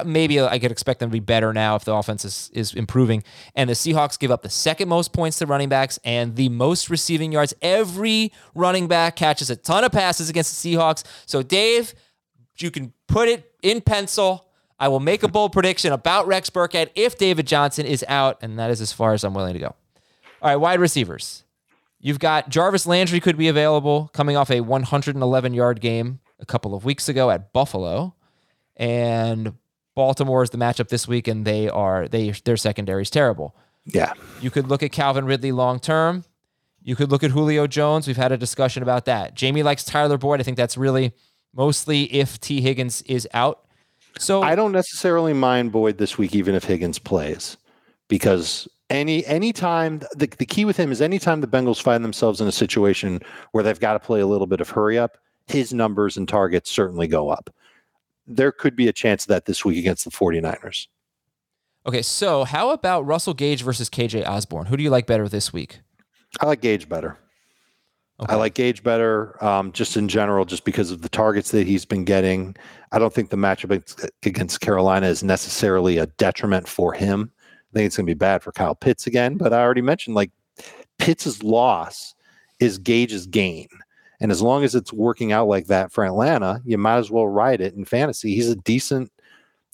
Maybe 0.06 0.42
I 0.42 0.58
could 0.58 0.72
expect 0.72 1.00
them 1.00 1.10
to 1.10 1.14
be 1.14 1.20
better 1.20 1.54
now 1.54 1.76
if 1.76 1.86
the 1.86 1.94
offense 1.94 2.26
is, 2.26 2.50
is 2.54 2.74
improving. 2.74 3.24
And 3.54 3.70
the 3.70 3.74
Seahawks 3.74 4.18
give 4.18 4.32
up 4.32 4.42
the 4.42 4.50
second 4.50 4.90
most 4.90 5.14
points 5.14 5.38
to 5.40 5.46
running 5.46 5.70
backs 5.70 6.00
and 6.04 6.36
the 6.36 6.50
most 6.50 6.90
receiving 6.90 7.32
yards. 7.32 7.54
Every 7.62 8.32
running 8.56 8.88
back 8.88 9.16
catches 9.16 9.50
a 9.50 9.56
ton 9.56 9.84
of 9.84 9.92
passes 9.92 10.30
against 10.30 10.64
the 10.64 10.76
Seahawks. 10.76 11.04
So, 11.26 11.44
Dave, 11.44 11.94
you 12.58 12.72
can 12.72 12.94
put 13.08 13.30
it 13.30 13.52
in 13.62 13.82
pencil. 13.82 14.48
I 14.80 14.88
will 14.88 15.00
make 15.00 15.22
a 15.22 15.28
bold 15.28 15.54
prediction 15.54 15.94
about 15.94 16.26
Rex 16.26 16.50
Burkhead 16.50 16.90
if 16.96 17.18
David 17.18 17.46
Johnson 17.46 17.86
is 17.86 18.04
out, 18.08 18.40
and 18.42 18.58
that 18.58 18.72
is 18.72 18.82
as 18.82 18.92
far 18.92 19.14
as 19.14 19.24
I'm 19.24 19.34
willing 19.34 19.54
to 19.54 19.60
go. 19.60 19.76
All 20.42 20.50
right, 20.50 20.56
wide 20.56 20.80
receivers. 20.80 21.44
You've 22.06 22.20
got 22.20 22.49
Jarvis 22.49 22.86
Landry 22.86 23.22
could 23.22 23.38
be 23.38 23.47
available 23.47 24.10
coming 24.14 24.36
off 24.36 24.51
a 24.51 24.60
111 24.60 25.54
yard 25.54 25.80
game 25.80 26.20
a 26.38 26.45
couple 26.45 26.76
of 26.76 26.84
weeks 26.84 27.08
ago 27.08 27.30
at 27.30 27.54
Buffalo, 27.54 28.14
and 28.76 29.54
Baltimore 29.95 30.43
is 30.43 30.49
the 30.49 30.58
matchup 30.58 30.89
this 30.89 31.08
week, 31.08 31.30
and 31.30 31.45
they 31.45 31.70
are 31.70 32.10
they 32.10 32.32
their 32.32 32.58
secondary 32.58 33.04
is 33.04 33.10
terrible. 33.10 33.56
Yeah, 33.86 34.14
You 34.41 34.51
could 34.51 34.68
look 34.68 34.84
at 34.84 34.91
Calvin 34.91 35.26
Ridley 35.26 35.54
long 35.54 35.80
term. 35.80 36.26
You 36.82 36.97
could 36.97 37.10
look 37.10 37.24
at 37.24 37.32
Julio 37.32 37.68
Jones. 37.68 38.06
We've 38.06 38.18
had 38.18 38.34
a 38.34 38.38
discussion 38.38 38.84
about 38.84 39.06
that. 39.06 39.34
Jamie 39.34 39.64
likes 39.64 39.86
Tyler 39.86 40.18
Boyd. 40.18 40.41
I 40.41 40.43
think 40.43 40.58
that's 40.58 40.76
really 40.76 41.14
mostly 41.54 42.04
if 42.14 42.38
Tee 42.41 42.60
Higgins 42.60 43.01
is 43.04 43.28
out. 43.34 43.66
So 44.20 44.41
I 44.41 44.56
don't 44.56 44.74
necessarily 44.74 45.32
mind 45.32 45.72
Boyd 45.72 45.97
this 45.97 46.18
week, 46.18 46.36
even 46.36 46.54
if 46.54 46.66
Higgins 46.66 46.99
plays, 46.99 47.56
because 48.10 48.68
any 48.94 49.26
anytime 49.26 50.00
the, 50.16 50.28
the 50.38 50.46
key 50.46 50.64
with 50.64 50.78
him 50.78 50.91
is 50.91 51.02
anytime 51.02 51.41
the 51.41 51.48
Bengals 51.48 51.82
find 51.82 52.06
themselves 52.06 52.39
in 52.39 52.48
a 52.48 52.52
situation 52.52 53.20
where 53.52 53.64
they've 53.64 53.80
got 53.80 53.94
to 53.94 54.00
play 54.00 54.22
a 54.22 54.28
little 54.28 54.48
bit 54.48 54.62
of 54.62 54.70
hurry 54.70 54.98
up, 54.98 55.18
his 55.48 55.74
numbers 55.74 56.16
and 56.16 56.30
targets 56.30 56.72
certainly 56.72 57.08
go 57.08 57.30
up. 57.30 57.50
There 58.26 58.52
could 58.52 58.76
be 58.76 58.88
a 58.88 58.94
chance 58.94 59.24
of 59.24 59.30
that 59.30 59.46
this 59.46 59.66
week 59.66 59.78
against 59.78 60.06
the 60.06 60.12
49ers. 60.12 60.88
okay, 61.86 62.02
so 62.02 62.46
how 62.46 62.70
about 62.70 63.06
Russell 63.06 63.34
Gage 63.34 63.64
versus 63.64 63.89
KJ 63.89 64.26
Osborn? 64.26 64.68
Who 64.68 64.78
do 64.78 64.84
you 64.84 64.89
like 64.89 65.08
better 65.08 65.28
this 65.28 65.52
week? 65.52 65.80
I 66.39 66.46
like 66.46 66.62
Gage 66.62 66.88
better. 66.88 67.18
I 68.20 68.36
like 68.36 68.54
Gage 68.54 68.84
better, 68.84 69.44
um, 69.44 69.74
just 69.74 69.98
in 69.98 70.08
general, 70.08 70.46
just 70.46 70.64
because 70.64 70.91
of 70.91 71.02
the 71.02 71.10
targets 71.10 71.52
that 71.52 71.68
he's 71.68 71.84
been 71.84 72.06
getting. 72.06 72.56
I 72.94 73.00
don't 73.00 73.14
think 73.14 73.32
the 73.32 73.38
matchup 73.38 74.08
against 74.24 74.62
Carolina 74.62 75.08
is 75.08 75.24
necessarily 75.24 75.98
a 75.98 76.06
detriment 76.06 76.68
for 76.68 76.94
him. 76.94 77.32
I 77.74 77.78
think 77.78 77.88
it's 77.88 77.98
going 77.98 78.06
to 78.06 78.10
be 78.12 78.18
bad 78.18 78.44
for 78.44 78.52
Kyle 78.52 78.76
Pitts 78.76 79.08
again. 79.08 79.36
But 79.36 79.52
I 79.52 79.62
already 79.62 79.82
mentioned, 79.82 80.16
like 80.16 80.32
Pitts's 81.00 81.42
loss 81.42 82.14
is 82.60 82.78
Gage's 82.78 83.26
gain, 83.26 83.68
and 84.20 84.32
as 84.32 84.42
long 84.42 84.64
as 84.64 84.76
it's 84.76 84.94
working 84.94 85.32
out 85.32 85.48
like 85.48 85.68
that 85.68 85.92
for 85.92 86.06
Atlanta, 86.06 86.62
you 86.66 86.78
might 86.78 86.98
as 86.98 87.10
well 87.10 87.28
ride 87.28 87.62
it 87.62 87.74
in 87.74 87.84
fantasy. 87.84 88.36
He's 88.36 88.50
a 88.50 88.56
decent. 88.56 89.12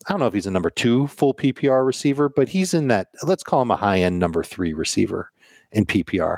I 0.08 0.14
don't 0.14 0.22
know 0.22 0.28
if 0.28 0.34
he's 0.34 0.47
a 0.47 0.52
number 0.52 0.70
two 0.70 1.08
full 1.08 1.34
PPR 1.34 1.86
receiver, 1.86 2.30
but 2.30 2.47
he's 2.47 2.74
in 2.74 2.88
that. 2.88 3.08
Let's 3.24 3.43
call 3.43 3.62
him 3.62 3.72
a 3.72 3.76
high 3.76 4.00
end 4.00 4.18
number 4.18 4.43
three 4.43 4.74
receiver 4.74 5.32
in 5.72 5.86
PPR. 5.86 6.38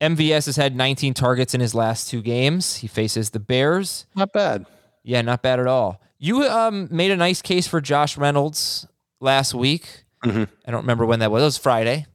MVS 0.00 0.46
has 0.46 0.54
had 0.54 0.76
19 0.76 1.14
targets 1.14 1.54
in 1.54 1.60
his 1.60 1.74
last 1.74 2.08
two 2.08 2.22
games. 2.22 2.76
He 2.76 2.86
faces 2.86 3.30
the 3.30 3.40
Bears. 3.40 4.06
Not 4.14 4.32
bad. 4.32 4.66
Yeah, 5.02 5.22
not 5.22 5.42
bad 5.42 5.58
at 5.58 5.66
all. 5.66 6.00
You 6.18 6.44
um, 6.44 6.88
made 6.90 7.10
a 7.10 7.16
nice 7.16 7.42
case 7.42 7.66
for 7.66 7.80
Josh 7.80 8.16
Reynolds 8.16 8.86
last 9.20 9.54
week. 9.54 10.04
Mhm. 10.24 10.48
I 10.66 10.70
don't 10.70 10.80
remember 10.82 11.06
when 11.06 11.20
that 11.20 11.30
was. 11.30 11.42
It 11.42 11.46
was 11.46 11.58
Friday. 11.58 12.06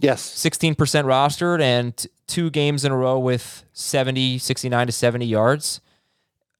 Yes. 0.00 0.22
16% 0.22 0.76
rostered 1.06 1.60
and 1.60 2.06
two 2.26 2.50
games 2.50 2.84
in 2.84 2.92
a 2.92 2.96
row 2.96 3.18
with 3.18 3.64
70, 3.72 4.38
69 4.38 4.86
to 4.86 4.92
70 4.92 5.24
yards. 5.26 5.80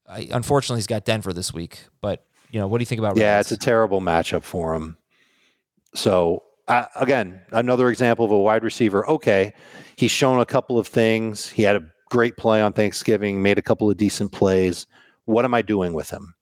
I, 0.08 0.28
unfortunately, 0.30 0.78
he's 0.78 0.86
got 0.86 1.04
Denver 1.04 1.32
this 1.32 1.52
week. 1.52 1.80
But, 2.00 2.24
you 2.50 2.60
know, 2.60 2.68
what 2.68 2.78
do 2.78 2.82
you 2.82 2.86
think 2.86 3.00
about 3.00 3.16
Yeah, 3.16 3.40
it's 3.40 3.50
a 3.50 3.56
terrible 3.56 4.00
matchup 4.00 4.44
for 4.44 4.74
him. 4.74 4.96
So 5.94 6.42
uh, 6.68 6.86
again, 6.96 7.40
another 7.52 7.90
example 7.90 8.24
of 8.24 8.30
a 8.30 8.38
wide 8.38 8.64
receiver. 8.64 9.08
Okay, 9.08 9.52
he's 9.96 10.10
shown 10.10 10.40
a 10.40 10.46
couple 10.46 10.78
of 10.78 10.86
things. 10.86 11.48
He 11.48 11.62
had 11.62 11.76
a 11.76 11.84
great 12.10 12.36
play 12.36 12.62
on 12.62 12.72
Thanksgiving, 12.72 13.42
made 13.42 13.58
a 13.58 13.62
couple 13.62 13.90
of 13.90 13.96
decent 13.96 14.32
plays. 14.32 14.86
What 15.24 15.44
am 15.44 15.54
I 15.54 15.62
doing 15.62 15.92
with 15.92 16.10
him? 16.10 16.34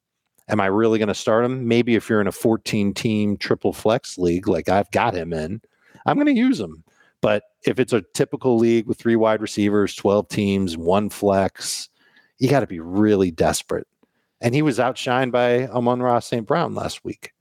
Am 0.49 0.59
I 0.59 0.65
really 0.65 0.99
going 0.99 1.07
to 1.07 1.13
start 1.13 1.45
him? 1.45 1.67
Maybe 1.67 1.95
if 1.95 2.09
you're 2.09 2.21
in 2.21 2.27
a 2.27 2.31
14 2.31 2.93
team 2.93 3.37
triple 3.37 3.73
flex 3.73 4.17
league, 4.17 4.47
like 4.47 4.69
I've 4.69 4.91
got 4.91 5.13
him 5.15 5.33
in, 5.33 5.61
I'm 6.05 6.15
going 6.15 6.33
to 6.33 6.39
use 6.39 6.59
him. 6.59 6.83
But 7.21 7.43
if 7.65 7.79
it's 7.79 7.93
a 7.93 8.03
typical 8.13 8.57
league 8.57 8.85
with 8.85 8.97
three 8.97 9.15
wide 9.15 9.41
receivers, 9.41 9.95
12 9.95 10.27
teams, 10.27 10.77
one 10.77 11.09
flex, 11.09 11.87
you 12.37 12.49
got 12.49 12.59
to 12.59 12.67
be 12.67 12.81
really 12.81 13.31
desperate. 13.31 13.87
And 14.41 14.53
he 14.53 14.61
was 14.61 14.77
outshined 14.77 15.31
by 15.31 15.67
Amon-Ra 15.67 16.19
St. 16.19 16.45
Brown 16.45 16.75
last 16.75 17.05
week. 17.05 17.31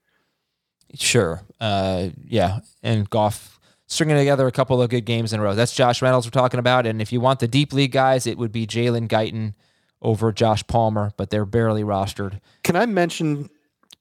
Sure. 0.95 1.43
Uh, 1.61 2.11
yeah. 2.25 2.61
And 2.85 3.11
Goff 3.11 3.59
stringing 3.89 4.17
together 4.17 4.47
a 4.47 4.53
couple 4.53 4.81
of 4.81 4.89
good 4.89 5.05
games 5.05 5.33
in 5.33 5.41
a 5.41 5.43
row. 5.43 5.55
That's 5.55 5.75
Josh 5.75 6.01
Reynolds 6.01 6.27
we're 6.27 6.31
talking 6.31 6.61
about. 6.61 6.87
And 6.87 7.03
if 7.03 7.13
you 7.13 7.21
want 7.21 7.41
the 7.41 7.49
deep 7.49 7.73
league 7.73 7.93
guys, 7.93 8.27
it 8.27 8.39
would 8.39 8.53
be 8.53 8.67
Jalen 8.67 9.09
Guyton 9.09 9.55
over 10.03 10.33
Josh 10.33 10.67
Palmer, 10.67 11.13
but 11.17 11.31
they're 11.31 11.47
barely 11.47 11.83
rostered. 11.83 12.41
Can 12.65 12.77
I 12.77 12.87
mention 12.87 13.49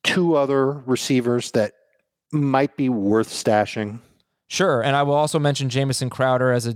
two 0.03 0.35
other 0.35 0.71
receivers 0.71 1.51
that 1.51 1.73
might 2.31 2.75
be 2.75 2.89
worth 2.89 3.29
stashing? 3.29 3.99
Sure. 4.47 4.81
And 4.81 4.95
I 4.95 5.03
will 5.03 5.13
also 5.13 5.39
mention 5.39 5.69
Jamison 5.69 6.09
Crowder 6.09 6.51
as 6.51 6.67
a 6.67 6.75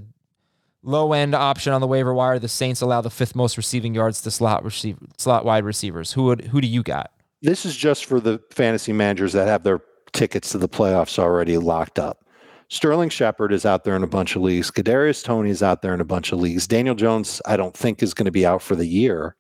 low 0.84 1.13
end 1.13 1.36
option 1.36 1.73
on 1.73 1.82
the 1.82 1.88
waiver 1.88 2.13
wire. 2.13 2.39
The 2.39 2.47
Saints 2.47 2.82
allow 2.82 3.01
the 3.01 3.09
fifth 3.09 3.36
most 3.36 3.57
receiving 3.57 3.93
yards 3.93 4.21
to 4.21 4.32
slot 4.32 4.63
receiver, 4.63 5.05
slot 5.17 5.43
wide 5.43 5.65
receivers. 5.65 6.13
Who 6.13 6.23
would 6.26 6.41
who 6.45 6.61
do 6.61 6.67
you 6.67 6.84
got? 6.84 7.11
This 7.41 7.65
is 7.65 7.76
just 7.76 8.05
for 8.05 8.19
the 8.19 8.41
fantasy 8.51 8.93
managers 8.93 9.34
that 9.34 9.47
have 9.47 9.63
their 9.63 9.82
tickets 10.13 10.51
to 10.51 10.57
the 10.57 10.69
playoffs 10.69 11.19
already 11.19 11.57
locked 11.57 11.99
up. 11.99 12.24
Sterling 12.70 13.09
Shepard 13.09 13.53
is 13.53 13.66
out 13.66 13.84
there 13.84 13.95
in 13.95 14.03
a 14.03 14.07
bunch 14.07 14.36
of 14.36 14.41
leagues. 14.41 14.72
Kadarius 14.72 15.24
Toney 15.24 15.49
is 15.49 15.61
out 15.61 15.82
there 15.82 15.93
in 15.93 16.01
a 16.01 16.05
bunch 16.05 16.32
of 16.32 16.39
leagues. 16.39 16.68
Daniel 16.68 16.95
Jones, 16.95 17.41
I 17.45 17.57
don't 17.57 17.76
think 17.76 18.01
is 18.01 18.13
going 18.13 18.26
to 18.26 18.32
be 18.32 18.45
out 18.45 18.61
for 18.61 18.76
the 18.76 18.88
year. 18.88 19.36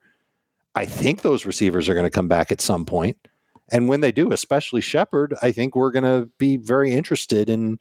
I 0.75 0.85
think 0.85 1.21
those 1.21 1.45
receivers 1.45 1.89
are 1.89 1.93
going 1.93 2.05
to 2.05 2.11
come 2.11 2.27
back 2.27 2.51
at 2.51 2.61
some 2.61 2.85
point. 2.85 3.17
And 3.71 3.89
when 3.89 4.01
they 4.01 4.11
do, 4.11 4.31
especially 4.31 4.81
Shepard, 4.81 5.33
I 5.41 5.51
think 5.51 5.75
we're 5.75 5.91
going 5.91 6.03
to 6.03 6.29
be 6.37 6.57
very 6.57 6.93
interested 6.93 7.49
in 7.49 7.79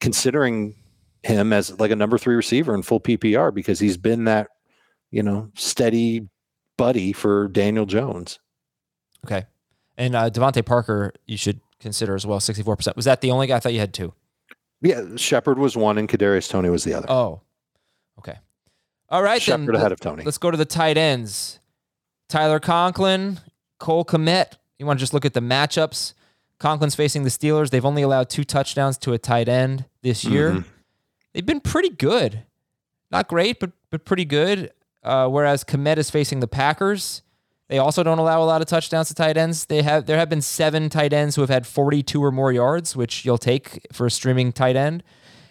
considering 0.00 0.76
him 1.24 1.52
as 1.52 1.78
like 1.80 1.90
a 1.90 1.96
number 1.96 2.18
three 2.18 2.36
receiver 2.36 2.74
in 2.74 2.82
full 2.82 3.00
PPR 3.00 3.52
because 3.52 3.80
he's 3.80 3.96
been 3.96 4.24
that, 4.24 4.48
you 5.10 5.22
know, 5.22 5.50
steady 5.56 6.28
buddy 6.76 7.12
for 7.12 7.48
Daniel 7.48 7.86
Jones. 7.86 8.38
Okay. 9.24 9.46
And 9.96 10.14
uh, 10.14 10.30
DeVante 10.30 10.64
Parker, 10.64 11.12
you 11.26 11.36
should 11.36 11.60
consider 11.80 12.14
as 12.14 12.26
well. 12.26 12.40
Sixty-four 12.40 12.76
percent. 12.76 12.96
Was 12.96 13.04
that 13.06 13.20
the 13.20 13.30
only 13.30 13.46
guy? 13.46 13.56
I 13.56 13.60
thought 13.60 13.72
you 13.72 13.80
had 13.80 13.94
two. 13.94 14.12
Yeah, 14.84 15.16
Shepard 15.16 15.58
was 15.58 15.76
one 15.76 15.98
and 15.98 16.08
Kadarius 16.08 16.48
Toney 16.48 16.68
was 16.70 16.84
the 16.84 16.94
other. 16.94 17.10
Oh. 17.10 17.40
Okay. 18.18 18.38
All 19.08 19.22
right. 19.22 19.42
then 19.44 19.60
Shepard 19.62 19.74
ahead 19.74 19.92
of 19.92 19.98
Toney. 20.00 20.22
Let's 20.24 20.38
go 20.38 20.50
to 20.50 20.56
the 20.56 20.64
tight 20.64 20.96
ends. 20.98 21.58
Tyler 22.28 22.60
Conklin, 22.60 23.40
Cole 23.78 24.04
Kmet. 24.04 24.52
You 24.78 24.86
want 24.86 24.98
to 24.98 25.02
just 25.02 25.14
look 25.14 25.24
at 25.24 25.34
the 25.34 25.40
matchups? 25.40 26.12
Conklin's 26.60 26.94
facing 26.94 27.22
the 27.24 27.30
Steelers. 27.30 27.70
They've 27.70 27.84
only 27.84 28.02
allowed 28.02 28.28
two 28.30 28.44
touchdowns 28.44 28.98
to 28.98 29.12
a 29.12 29.18
tight 29.18 29.48
end 29.48 29.86
this 30.02 30.24
year. 30.24 30.52
Mhm. 30.52 30.64
They've 31.32 31.44
been 31.46 31.60
pretty 31.60 31.90
good. 31.90 32.42
Not 33.10 33.26
great, 33.28 33.58
but 33.60 33.72
but 33.90 34.04
pretty 34.04 34.24
good. 34.24 34.72
Uh, 35.02 35.28
whereas 35.28 35.64
Kmet 35.64 35.98
is 35.98 36.10
facing 36.10 36.40
the 36.40 36.48
Packers. 36.48 37.22
They 37.68 37.78
also 37.78 38.02
don't 38.02 38.18
allow 38.18 38.42
a 38.42 38.44
lot 38.44 38.60
of 38.60 38.66
touchdowns 38.66 39.08
to 39.08 39.14
tight 39.14 39.36
ends. 39.36 39.66
They 39.66 39.82
have 39.82 40.06
there 40.06 40.18
have 40.18 40.28
been 40.28 40.42
seven 40.42 40.90
tight 40.90 41.12
ends 41.12 41.36
who 41.36 41.42
have 41.42 41.50
had 41.50 41.66
42 41.66 42.22
or 42.22 42.30
more 42.30 42.52
yards, 42.52 42.94
which 42.94 43.24
you'll 43.24 43.38
take 43.38 43.86
for 43.92 44.06
a 44.06 44.10
streaming 44.10 44.52
tight 44.52 44.76
end. 44.76 45.02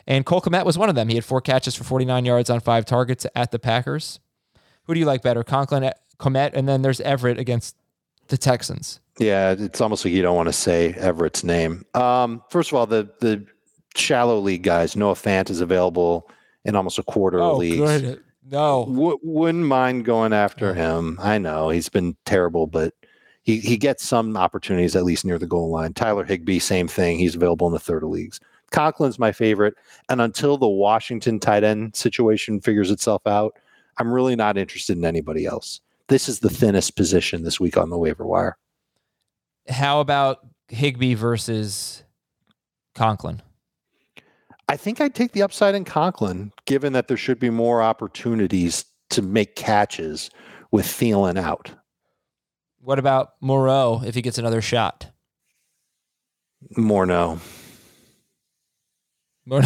And 0.06 0.26
Cole 0.26 0.42
Kmet 0.42 0.66
was 0.66 0.78
one 0.78 0.90
of 0.90 0.96
them. 0.96 1.08
He 1.08 1.16
had 1.16 1.26
four 1.26 1.42
catches 1.42 1.76
for 1.76 1.84
49 1.84 2.26
yards 2.26 2.50
on 2.50 2.60
five 2.60 2.86
targets 2.86 3.26
at 3.36 3.52
the 3.52 3.60
Packers. 3.60 4.20
Who 4.86 4.94
do 4.94 5.00
you 5.00 5.06
like 5.06 5.22
better, 5.22 5.44
Conklin, 5.44 5.90
Kmet, 6.20 6.52
and 6.54 6.68
then 6.68 6.82
there's 6.82 7.00
Everett 7.02 7.40
against 7.40 7.76
the 8.28 8.38
Texans. 8.38 9.00
Yeah, 9.20 9.52
it's 9.52 9.82
almost 9.82 10.04
like 10.04 10.14
you 10.14 10.22
don't 10.22 10.36
want 10.36 10.50
to 10.50 10.54
say 10.54 10.94
Everett's 10.94 11.44
name. 11.44 11.86
Um, 11.94 12.44
first 12.50 12.72
of 12.72 12.78
all, 12.78 12.88
the 12.88 13.10
the 13.20 13.46
shallow 13.96 14.40
league 14.40 14.64
guys, 14.64 14.96
Noah 14.96 15.14
Fant 15.14 15.50
is 15.50 15.62
available 15.62 16.30
in 16.66 16.76
almost 16.76 16.98
a 16.98 17.04
quarter 17.04 17.40
oh, 17.40 17.58
leagues. 17.58 18.02
Good. 18.02 18.24
No, 18.50 18.86
w- 18.86 19.20
wouldn't 19.24 19.66
mind 19.66 20.06
going 20.06 20.34
after 20.34 20.74
him. 20.74 21.18
I 21.22 21.38
know 21.38 21.70
he's 21.70 21.90
been 21.90 22.16
terrible, 22.26 22.68
but 22.68 22.94
he 23.44 23.60
he 23.60 23.78
gets 23.78 24.06
some 24.06 24.36
opportunities 24.36 24.96
at 24.96 25.04
least 25.04 25.26
near 25.26 25.40
the 25.40 25.48
goal 25.48 25.70
line. 25.70 25.94
Tyler 25.94 26.26
Higbee, 26.26 26.60
same 26.60 26.88
thing. 26.88 27.20
He's 27.20 27.36
available 27.36 27.68
in 27.68 27.74
the 27.74 27.80
third 27.80 28.04
of 28.04 28.10
leagues. 28.10 28.40
Conklin's 28.72 29.20
my 29.20 29.32
favorite, 29.32 29.76
and 30.10 30.20
until 30.20 30.58
the 30.58 30.68
Washington 30.68 31.40
tight 31.40 31.64
end 31.64 31.96
situation 31.96 32.60
figures 32.60 32.90
itself 32.92 33.26
out, 33.28 33.56
I'm 33.98 34.12
really 34.12 34.36
not 34.36 34.58
interested 34.58 34.98
in 34.98 35.06
anybody 35.06 35.46
else. 35.46 35.80
This 36.08 36.28
is 36.28 36.40
the 36.40 36.50
thinnest 36.50 36.96
position 36.96 37.44
this 37.44 37.60
week 37.60 37.78
on 37.78 37.90
the 37.90 37.98
waiver 37.98 38.26
wire. 38.26 38.58
How 39.70 40.02
about 40.02 40.40
Higbee 40.70 41.14
versus 41.14 42.04
Conklin? 42.96 43.42
I 44.74 44.76
think 44.76 45.00
I'd 45.00 45.14
take 45.14 45.34
the 45.34 45.44
upside 45.44 45.76
in 45.76 45.86
Conklin, 45.86 46.52
given 46.66 46.94
that 46.94 47.08
there 47.08 47.16
should 47.16 47.38
be 47.38 47.52
more 47.52 47.84
opportunities 47.84 48.86
to 49.12 49.22
make 49.22 49.56
catches 49.56 50.32
with 50.72 50.88
Thielen 50.88 51.38
out. 51.40 51.70
What 52.80 52.98
about 52.98 53.34
Moreau 53.40 54.02
if 54.04 54.16
he 54.16 54.24
gets 54.24 54.40
another 54.40 54.62
shot? 54.62 55.12
More 56.76 57.06
no. 57.06 57.40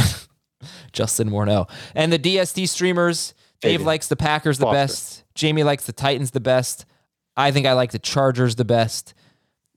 Justin 0.92 1.30
Morneau. 1.30 1.70
And 1.96 2.12
the 2.12 2.20
DST 2.20 2.68
streamers, 2.68 3.34
Dave 3.62 3.84
likes 3.84 4.10
the 4.10 4.18
Packers 4.18 4.58
the 4.58 4.66
Foster. 4.66 4.76
best. 4.76 5.24
Jamie 5.36 5.64
likes 5.64 5.86
the 5.86 5.94
Titans 5.94 6.32
the 6.32 6.42
best. 6.42 6.86
I 7.38 7.52
think 7.52 7.66
I 7.66 7.72
like 7.74 7.92
the 7.94 8.00
Chargers 8.00 8.58
the 8.58 8.66
best. 8.66 9.14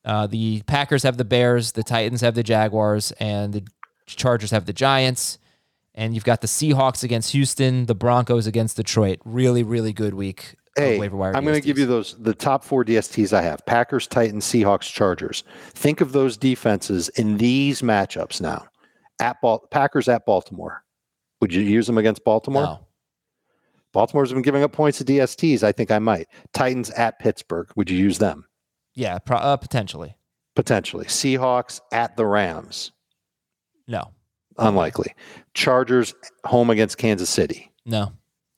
Uh, 0.05 0.27
the 0.27 0.63
Packers 0.63 1.05
have 1.05 1.19
the 1.19 1.25
Bears, 1.25 1.71
the 1.73 1.85
Titans 1.85 2.21
have 2.23 2.35
the 2.35 2.43
Jaguars, 2.43 3.13
and 3.21 3.53
the 3.53 3.63
Chargers 4.17 4.51
have 4.51 4.67
the 4.67 4.73
Giants. 4.73 5.39
And 5.95 6.15
you've 6.15 6.25
got 6.25 6.41
the 6.41 6.47
Seahawks 6.47 7.03
against 7.03 7.33
Houston, 7.33 7.87
the 7.87 7.97
Broncos 7.97 8.47
against 8.47 8.77
Detroit. 8.77 9.19
Really, 9.25 9.63
really 9.63 9.93
good 9.93 10.15
week. 10.15 10.55
Hey, 10.77 11.01
I'm 11.01 11.11
going 11.11 11.55
to 11.55 11.61
give 11.61 11.79
you 11.79 11.85
those 11.85 12.15
the 12.19 12.33
top 12.33 12.63
four 12.63 12.85
DSTs 12.85 13.33
I 13.33 13.43
have: 13.43 13.67
Packers, 13.67 14.07
Titans, 14.07 14.45
Seahawks, 14.47 14.91
Chargers. 14.91 15.43
Think 15.71 16.01
of 16.01 16.13
those 16.13 16.37
defenses 16.37 17.09
in 17.11 17.39
these 17.39 17.83
matchups 17.83 18.41
now. 18.41 18.67
At 19.21 19.41
Bal- 19.43 19.67
Packers 19.71 20.09
at 20.09 20.25
Baltimore. 20.25 20.85
Would 21.41 21.53
you 21.53 21.63
use 21.63 21.89
them 21.89 21.99
against 21.99 22.25
Baltimore? 22.25 22.63
No. 22.63 22.87
Baltimore's 23.93 24.33
been 24.33 24.43
giving 24.43 24.63
up 24.63 24.73
points 24.73 24.99
to 24.99 25.05
DSTs. 25.05 25.65
I 25.65 25.73
think 25.73 25.91
I 25.91 25.99
might. 25.99 26.29
Titans 26.53 26.91
at 26.91 27.19
Pittsburgh. 27.19 27.69
Would 27.75 27.91
you 27.91 27.99
use 27.99 28.19
them? 28.19 28.47
Yeah, 28.95 29.19
pro- 29.19 29.39
uh, 29.39 29.57
potentially. 29.57 30.15
Potentially. 30.55 31.07
Seahawks 31.07 31.81
at 31.93 32.17
the 32.17 32.27
Rams. 32.27 32.93
No. 33.91 34.13
Unlikely. 34.59 35.15
Chargers 35.55 36.15
home 36.45 36.71
against 36.71 36.97
Kansas 36.97 37.29
City. 37.29 37.73
No. 37.85 38.13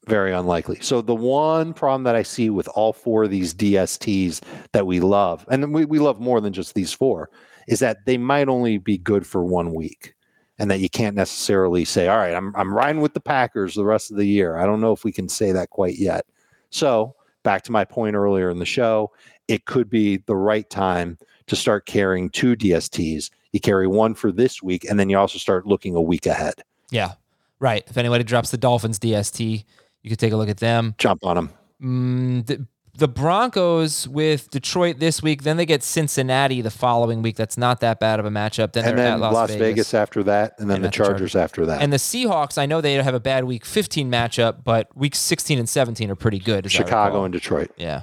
Very 0.06 0.32
unlikely. 0.32 0.78
So 0.80 1.00
the 1.00 1.14
one 1.14 1.72
problem 1.72 2.02
that 2.04 2.16
I 2.16 2.22
see 2.22 2.50
with 2.50 2.68
all 2.74 2.92
four 2.92 3.24
of 3.24 3.30
these 3.30 3.54
DSTs 3.54 4.40
that 4.72 4.86
we 4.86 5.00
love, 5.00 5.46
and 5.48 5.72
we, 5.72 5.84
we 5.84 5.98
love 5.98 6.20
more 6.20 6.40
than 6.40 6.52
just 6.52 6.74
these 6.74 6.92
four, 6.92 7.30
is 7.68 7.78
that 7.78 8.04
they 8.04 8.18
might 8.18 8.48
only 8.48 8.78
be 8.78 8.98
good 8.98 9.26
for 9.26 9.44
one 9.44 9.72
week 9.72 10.14
and 10.58 10.70
that 10.70 10.80
you 10.80 10.90
can't 10.90 11.16
necessarily 11.16 11.84
say, 11.84 12.08
all 12.08 12.18
right, 12.18 12.34
I'm, 12.34 12.54
I'm 12.56 12.74
riding 12.74 13.00
with 13.00 13.14
the 13.14 13.20
Packers 13.20 13.74
the 13.74 13.84
rest 13.84 14.10
of 14.10 14.16
the 14.16 14.26
year. 14.26 14.56
I 14.56 14.66
don't 14.66 14.80
know 14.80 14.92
if 14.92 15.04
we 15.04 15.12
can 15.12 15.28
say 15.28 15.52
that 15.52 15.70
quite 15.70 15.98
yet. 15.98 16.26
So, 16.70 17.14
back 17.42 17.62
to 17.64 17.72
my 17.72 17.84
point 17.84 18.16
earlier 18.16 18.50
in 18.50 18.58
the 18.58 18.66
show, 18.66 19.12
it 19.48 19.64
could 19.64 19.88
be 19.88 20.18
the 20.18 20.36
right 20.36 20.68
time 20.68 21.18
to 21.46 21.56
start 21.56 21.86
carrying 21.86 22.28
two 22.28 22.56
DSTs. 22.56 23.30
You 23.52 23.60
carry 23.60 23.86
one 23.86 24.14
for 24.14 24.32
this 24.32 24.62
week, 24.62 24.84
and 24.88 24.98
then 24.98 25.10
you 25.10 25.18
also 25.18 25.38
start 25.38 25.66
looking 25.66 25.94
a 25.94 26.00
week 26.00 26.26
ahead. 26.26 26.54
Yeah, 26.90 27.12
right. 27.60 27.84
If 27.86 27.96
anybody 27.96 28.24
drops 28.24 28.50
the 28.50 28.58
Dolphins 28.58 28.98
DST, 28.98 29.64
you 30.02 30.10
could 30.10 30.18
take 30.18 30.32
a 30.32 30.36
look 30.36 30.48
at 30.48 30.58
them. 30.58 30.94
Jump 30.98 31.24
on 31.24 31.36
them. 31.36 31.50
Mm, 31.82 32.46
the, 32.46 32.66
the 32.94 33.08
Broncos 33.08 34.06
with 34.06 34.50
Detroit 34.50 34.98
this 34.98 35.22
week, 35.22 35.42
then 35.42 35.56
they 35.56 35.66
get 35.66 35.82
Cincinnati 35.82 36.60
the 36.60 36.70
following 36.70 37.22
week. 37.22 37.36
That's 37.36 37.56
not 37.56 37.80
that 37.80 38.00
bad 38.00 38.20
of 38.20 38.26
a 38.26 38.30
matchup. 38.30 38.72
Then 38.72 38.84
and 38.84 38.98
they're 38.98 39.04
then 39.04 39.14
at 39.14 39.20
Las, 39.20 39.34
Las 39.34 39.50
Vegas. 39.50 39.66
Vegas. 39.66 39.94
after 39.94 40.22
that, 40.24 40.54
and 40.58 40.70
then 40.70 40.76
and 40.76 40.84
the 40.84 40.90
Chargers, 40.90 41.32
the 41.32 41.40
after 41.40 41.66
that. 41.66 41.80
And 41.80 41.92
the 41.92 41.98
Seahawks, 41.98 42.58
I 42.58 42.66
know 42.66 42.80
they 42.80 42.94
have 42.94 43.14
a 43.14 43.20
bad 43.20 43.44
week 43.44 43.64
15 43.64 44.10
matchup, 44.10 44.64
but 44.64 44.94
weeks 44.96 45.18
16 45.18 45.58
and 45.58 45.68
17 45.68 46.10
are 46.10 46.16
pretty 46.16 46.38
good. 46.38 46.70
Chicago 46.70 47.24
and 47.24 47.32
Detroit. 47.32 47.70
Yeah. 47.76 48.02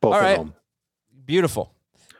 Both 0.00 0.14
All 0.14 0.20
right. 0.20 0.36
home. 0.36 0.54
Beautiful. 1.24 1.72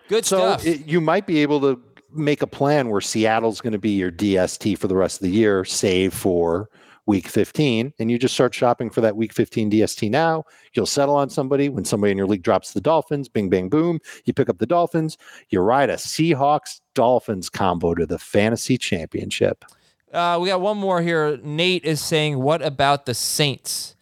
Good 0.09 0.25
so 0.25 0.39
stuff. 0.39 0.67
It, 0.67 0.87
you 0.87 1.01
might 1.01 1.27
be 1.27 1.39
able 1.43 1.61
to 1.61 1.81
make 2.13 2.43
a 2.43 2.47
plan 2.47 2.89
where 2.89 3.01
Seattle's 3.01 3.61
going 3.61 3.73
to 3.73 3.79
be 3.79 3.91
your 3.91 4.13
DST 4.13 4.79
for 4.79 4.89
the 4.89 4.97
rest 4.97 5.17
of 5.17 5.23
the 5.23 5.31
year, 5.31 5.65
save 5.65 6.15
for 6.15 6.69
week 7.07 7.29
15 7.29 7.95
and 7.99 8.11
you 8.11 8.19
just 8.19 8.35
start 8.35 8.53
shopping 8.53 8.91
for 8.91 9.01
that 9.01 9.17
week 9.17 9.33
15 9.33 9.71
DST 9.71 10.11
now. 10.11 10.45
You'll 10.75 10.87
settle 10.87 11.15
on 11.15 11.31
somebody 11.31 11.69
when 11.69 11.85
somebody 11.85 12.11
in 12.11 12.19
your 12.19 12.27
league 12.27 12.43
drops 12.43 12.73
the 12.73 12.81
Dolphins, 12.81 13.29
bing, 13.29 13.49
bang, 13.49 13.69
boom. 13.69 14.01
You 14.25 14.33
pick 14.33 14.49
up 14.49 14.59
the 14.59 14.67
Dolphins, 14.67 15.17
you 15.49 15.61
ride 15.61 15.89
a 15.89 15.95
Seahawks 15.95 16.81
Dolphins 16.95 17.49
combo 17.49 17.95
to 17.95 18.07
the 18.07 18.19
fantasy 18.19 18.77
championship. 18.77 19.65
Uh, 20.13 20.39
we 20.41 20.49
got 20.49 20.61
one 20.61 20.79
more 20.79 21.03
here. 21.03 21.39
Nate 21.43 21.85
is 21.85 22.01
saying, 22.01 22.41
What 22.41 22.63
about 22.63 23.07
the 23.07 23.15
Saints? 23.15 23.96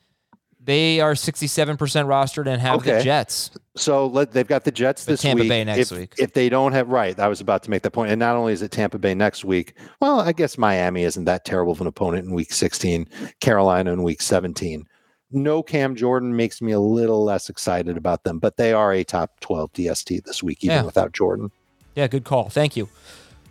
They 0.65 1.01
are 1.01 1.12
67% 1.12 1.77
rostered 1.77 2.47
and 2.47 2.61
have 2.61 2.77
okay. 2.77 2.99
the 2.99 3.05
Jets. 3.05 3.51
So 3.77 4.07
let, 4.07 4.33
they've 4.33 4.47
got 4.47 4.65
the 4.65 4.73
Jets 4.73 5.05
this 5.05 5.23
week. 5.23 5.31
Tampa 5.31 5.43
week. 5.43 5.49
Bay 5.51 5.65
next 5.65 5.93
if, 5.93 5.99
week. 5.99 6.15
If 6.17 6.33
they 6.33 6.49
don't 6.49 6.73
have 6.73 6.89
right, 6.89 7.19
I 7.19 7.29
was 7.29 7.43
about 7.43 7.62
to 7.65 7.71
make 7.71 7.83
that 7.83 7.91
point. 7.91 8.11
And 8.11 8.19
not 8.19 8.35
only 8.35 8.55
is 8.55 8.62
it 8.62 8.71
Tampa 8.71 8.99
Bay 8.99 9.15
next 9.15 9.45
week, 9.45 9.75
well, 10.01 10.21
I 10.21 10.33
guess 10.33 10.57
Miami 10.57 11.03
isn't 11.03 11.27
that 11.27 11.45
terrible 11.45 11.73
of 11.73 11.83
an 11.83 11.87
opponent 11.87 12.27
in 12.27 12.33
week 12.33 12.51
16, 12.51 13.07
Carolina 13.41 13.93
in 13.93 14.03
week 14.03 14.23
17. 14.23 14.89
No 15.33 15.62
Cam 15.62 15.97
Jordan 15.97 16.35
makes 16.35 16.62
me 16.62 16.73
a 16.73 16.81
little 16.81 17.25
less 17.25 17.51
excited 17.51 17.99
about 17.99 18.25
them, 18.25 18.39
but 18.39 18.57
they 18.57 18.73
are 18.73 18.93
a 18.93 19.05
top 19.05 19.39
12 19.41 19.73
DST 19.73 20.25
this 20.25 20.43
week, 20.43 20.65
even 20.65 20.77
yeah. 20.77 20.83
without 20.83 21.12
Jordan. 21.12 21.51
Yeah, 21.95 22.07
good 22.07 22.25
call. 22.25 22.49
Thank 22.49 22.75
you. 22.75 22.89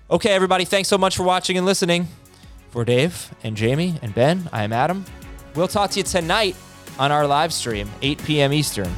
Okay, 0.09 0.31
everybody, 0.31 0.65
thanks 0.65 0.89
so 0.89 0.97
much 0.97 1.15
for 1.15 1.23
watching 1.23 1.57
and 1.57 1.65
listening. 1.65 2.07
For 2.71 2.83
Dave 2.83 3.35
and 3.43 3.55
Jamie 3.55 3.99
and 4.01 4.15
Ben, 4.15 4.49
I 4.51 4.63
am 4.63 4.73
Adam. 4.73 5.05
We'll 5.53 5.67
talk 5.67 5.91
to 5.91 5.99
you 5.99 6.03
tonight 6.03 6.55
on 6.99 7.11
our 7.11 7.27
live 7.27 7.53
stream, 7.53 7.89
8 8.01 8.23
p.m. 8.23 8.53
Eastern. 8.53 8.93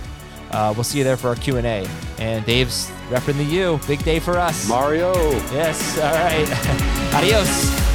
Uh, 0.52 0.72
we'll 0.76 0.84
see 0.84 0.98
you 1.00 1.04
there 1.04 1.18
for 1.18 1.30
our 1.30 1.36
Q&A. 1.36 1.88
And 2.18 2.46
Dave's 2.46 2.90
repping 3.10 3.38
the 3.38 3.44
U. 3.44 3.80
Big 3.88 4.04
day 4.04 4.20
for 4.20 4.38
us. 4.38 4.68
Mario. 4.70 5.14
Yes. 5.52 5.98
All 5.98 6.14
right. 6.14 7.14
Adios. 7.16 7.95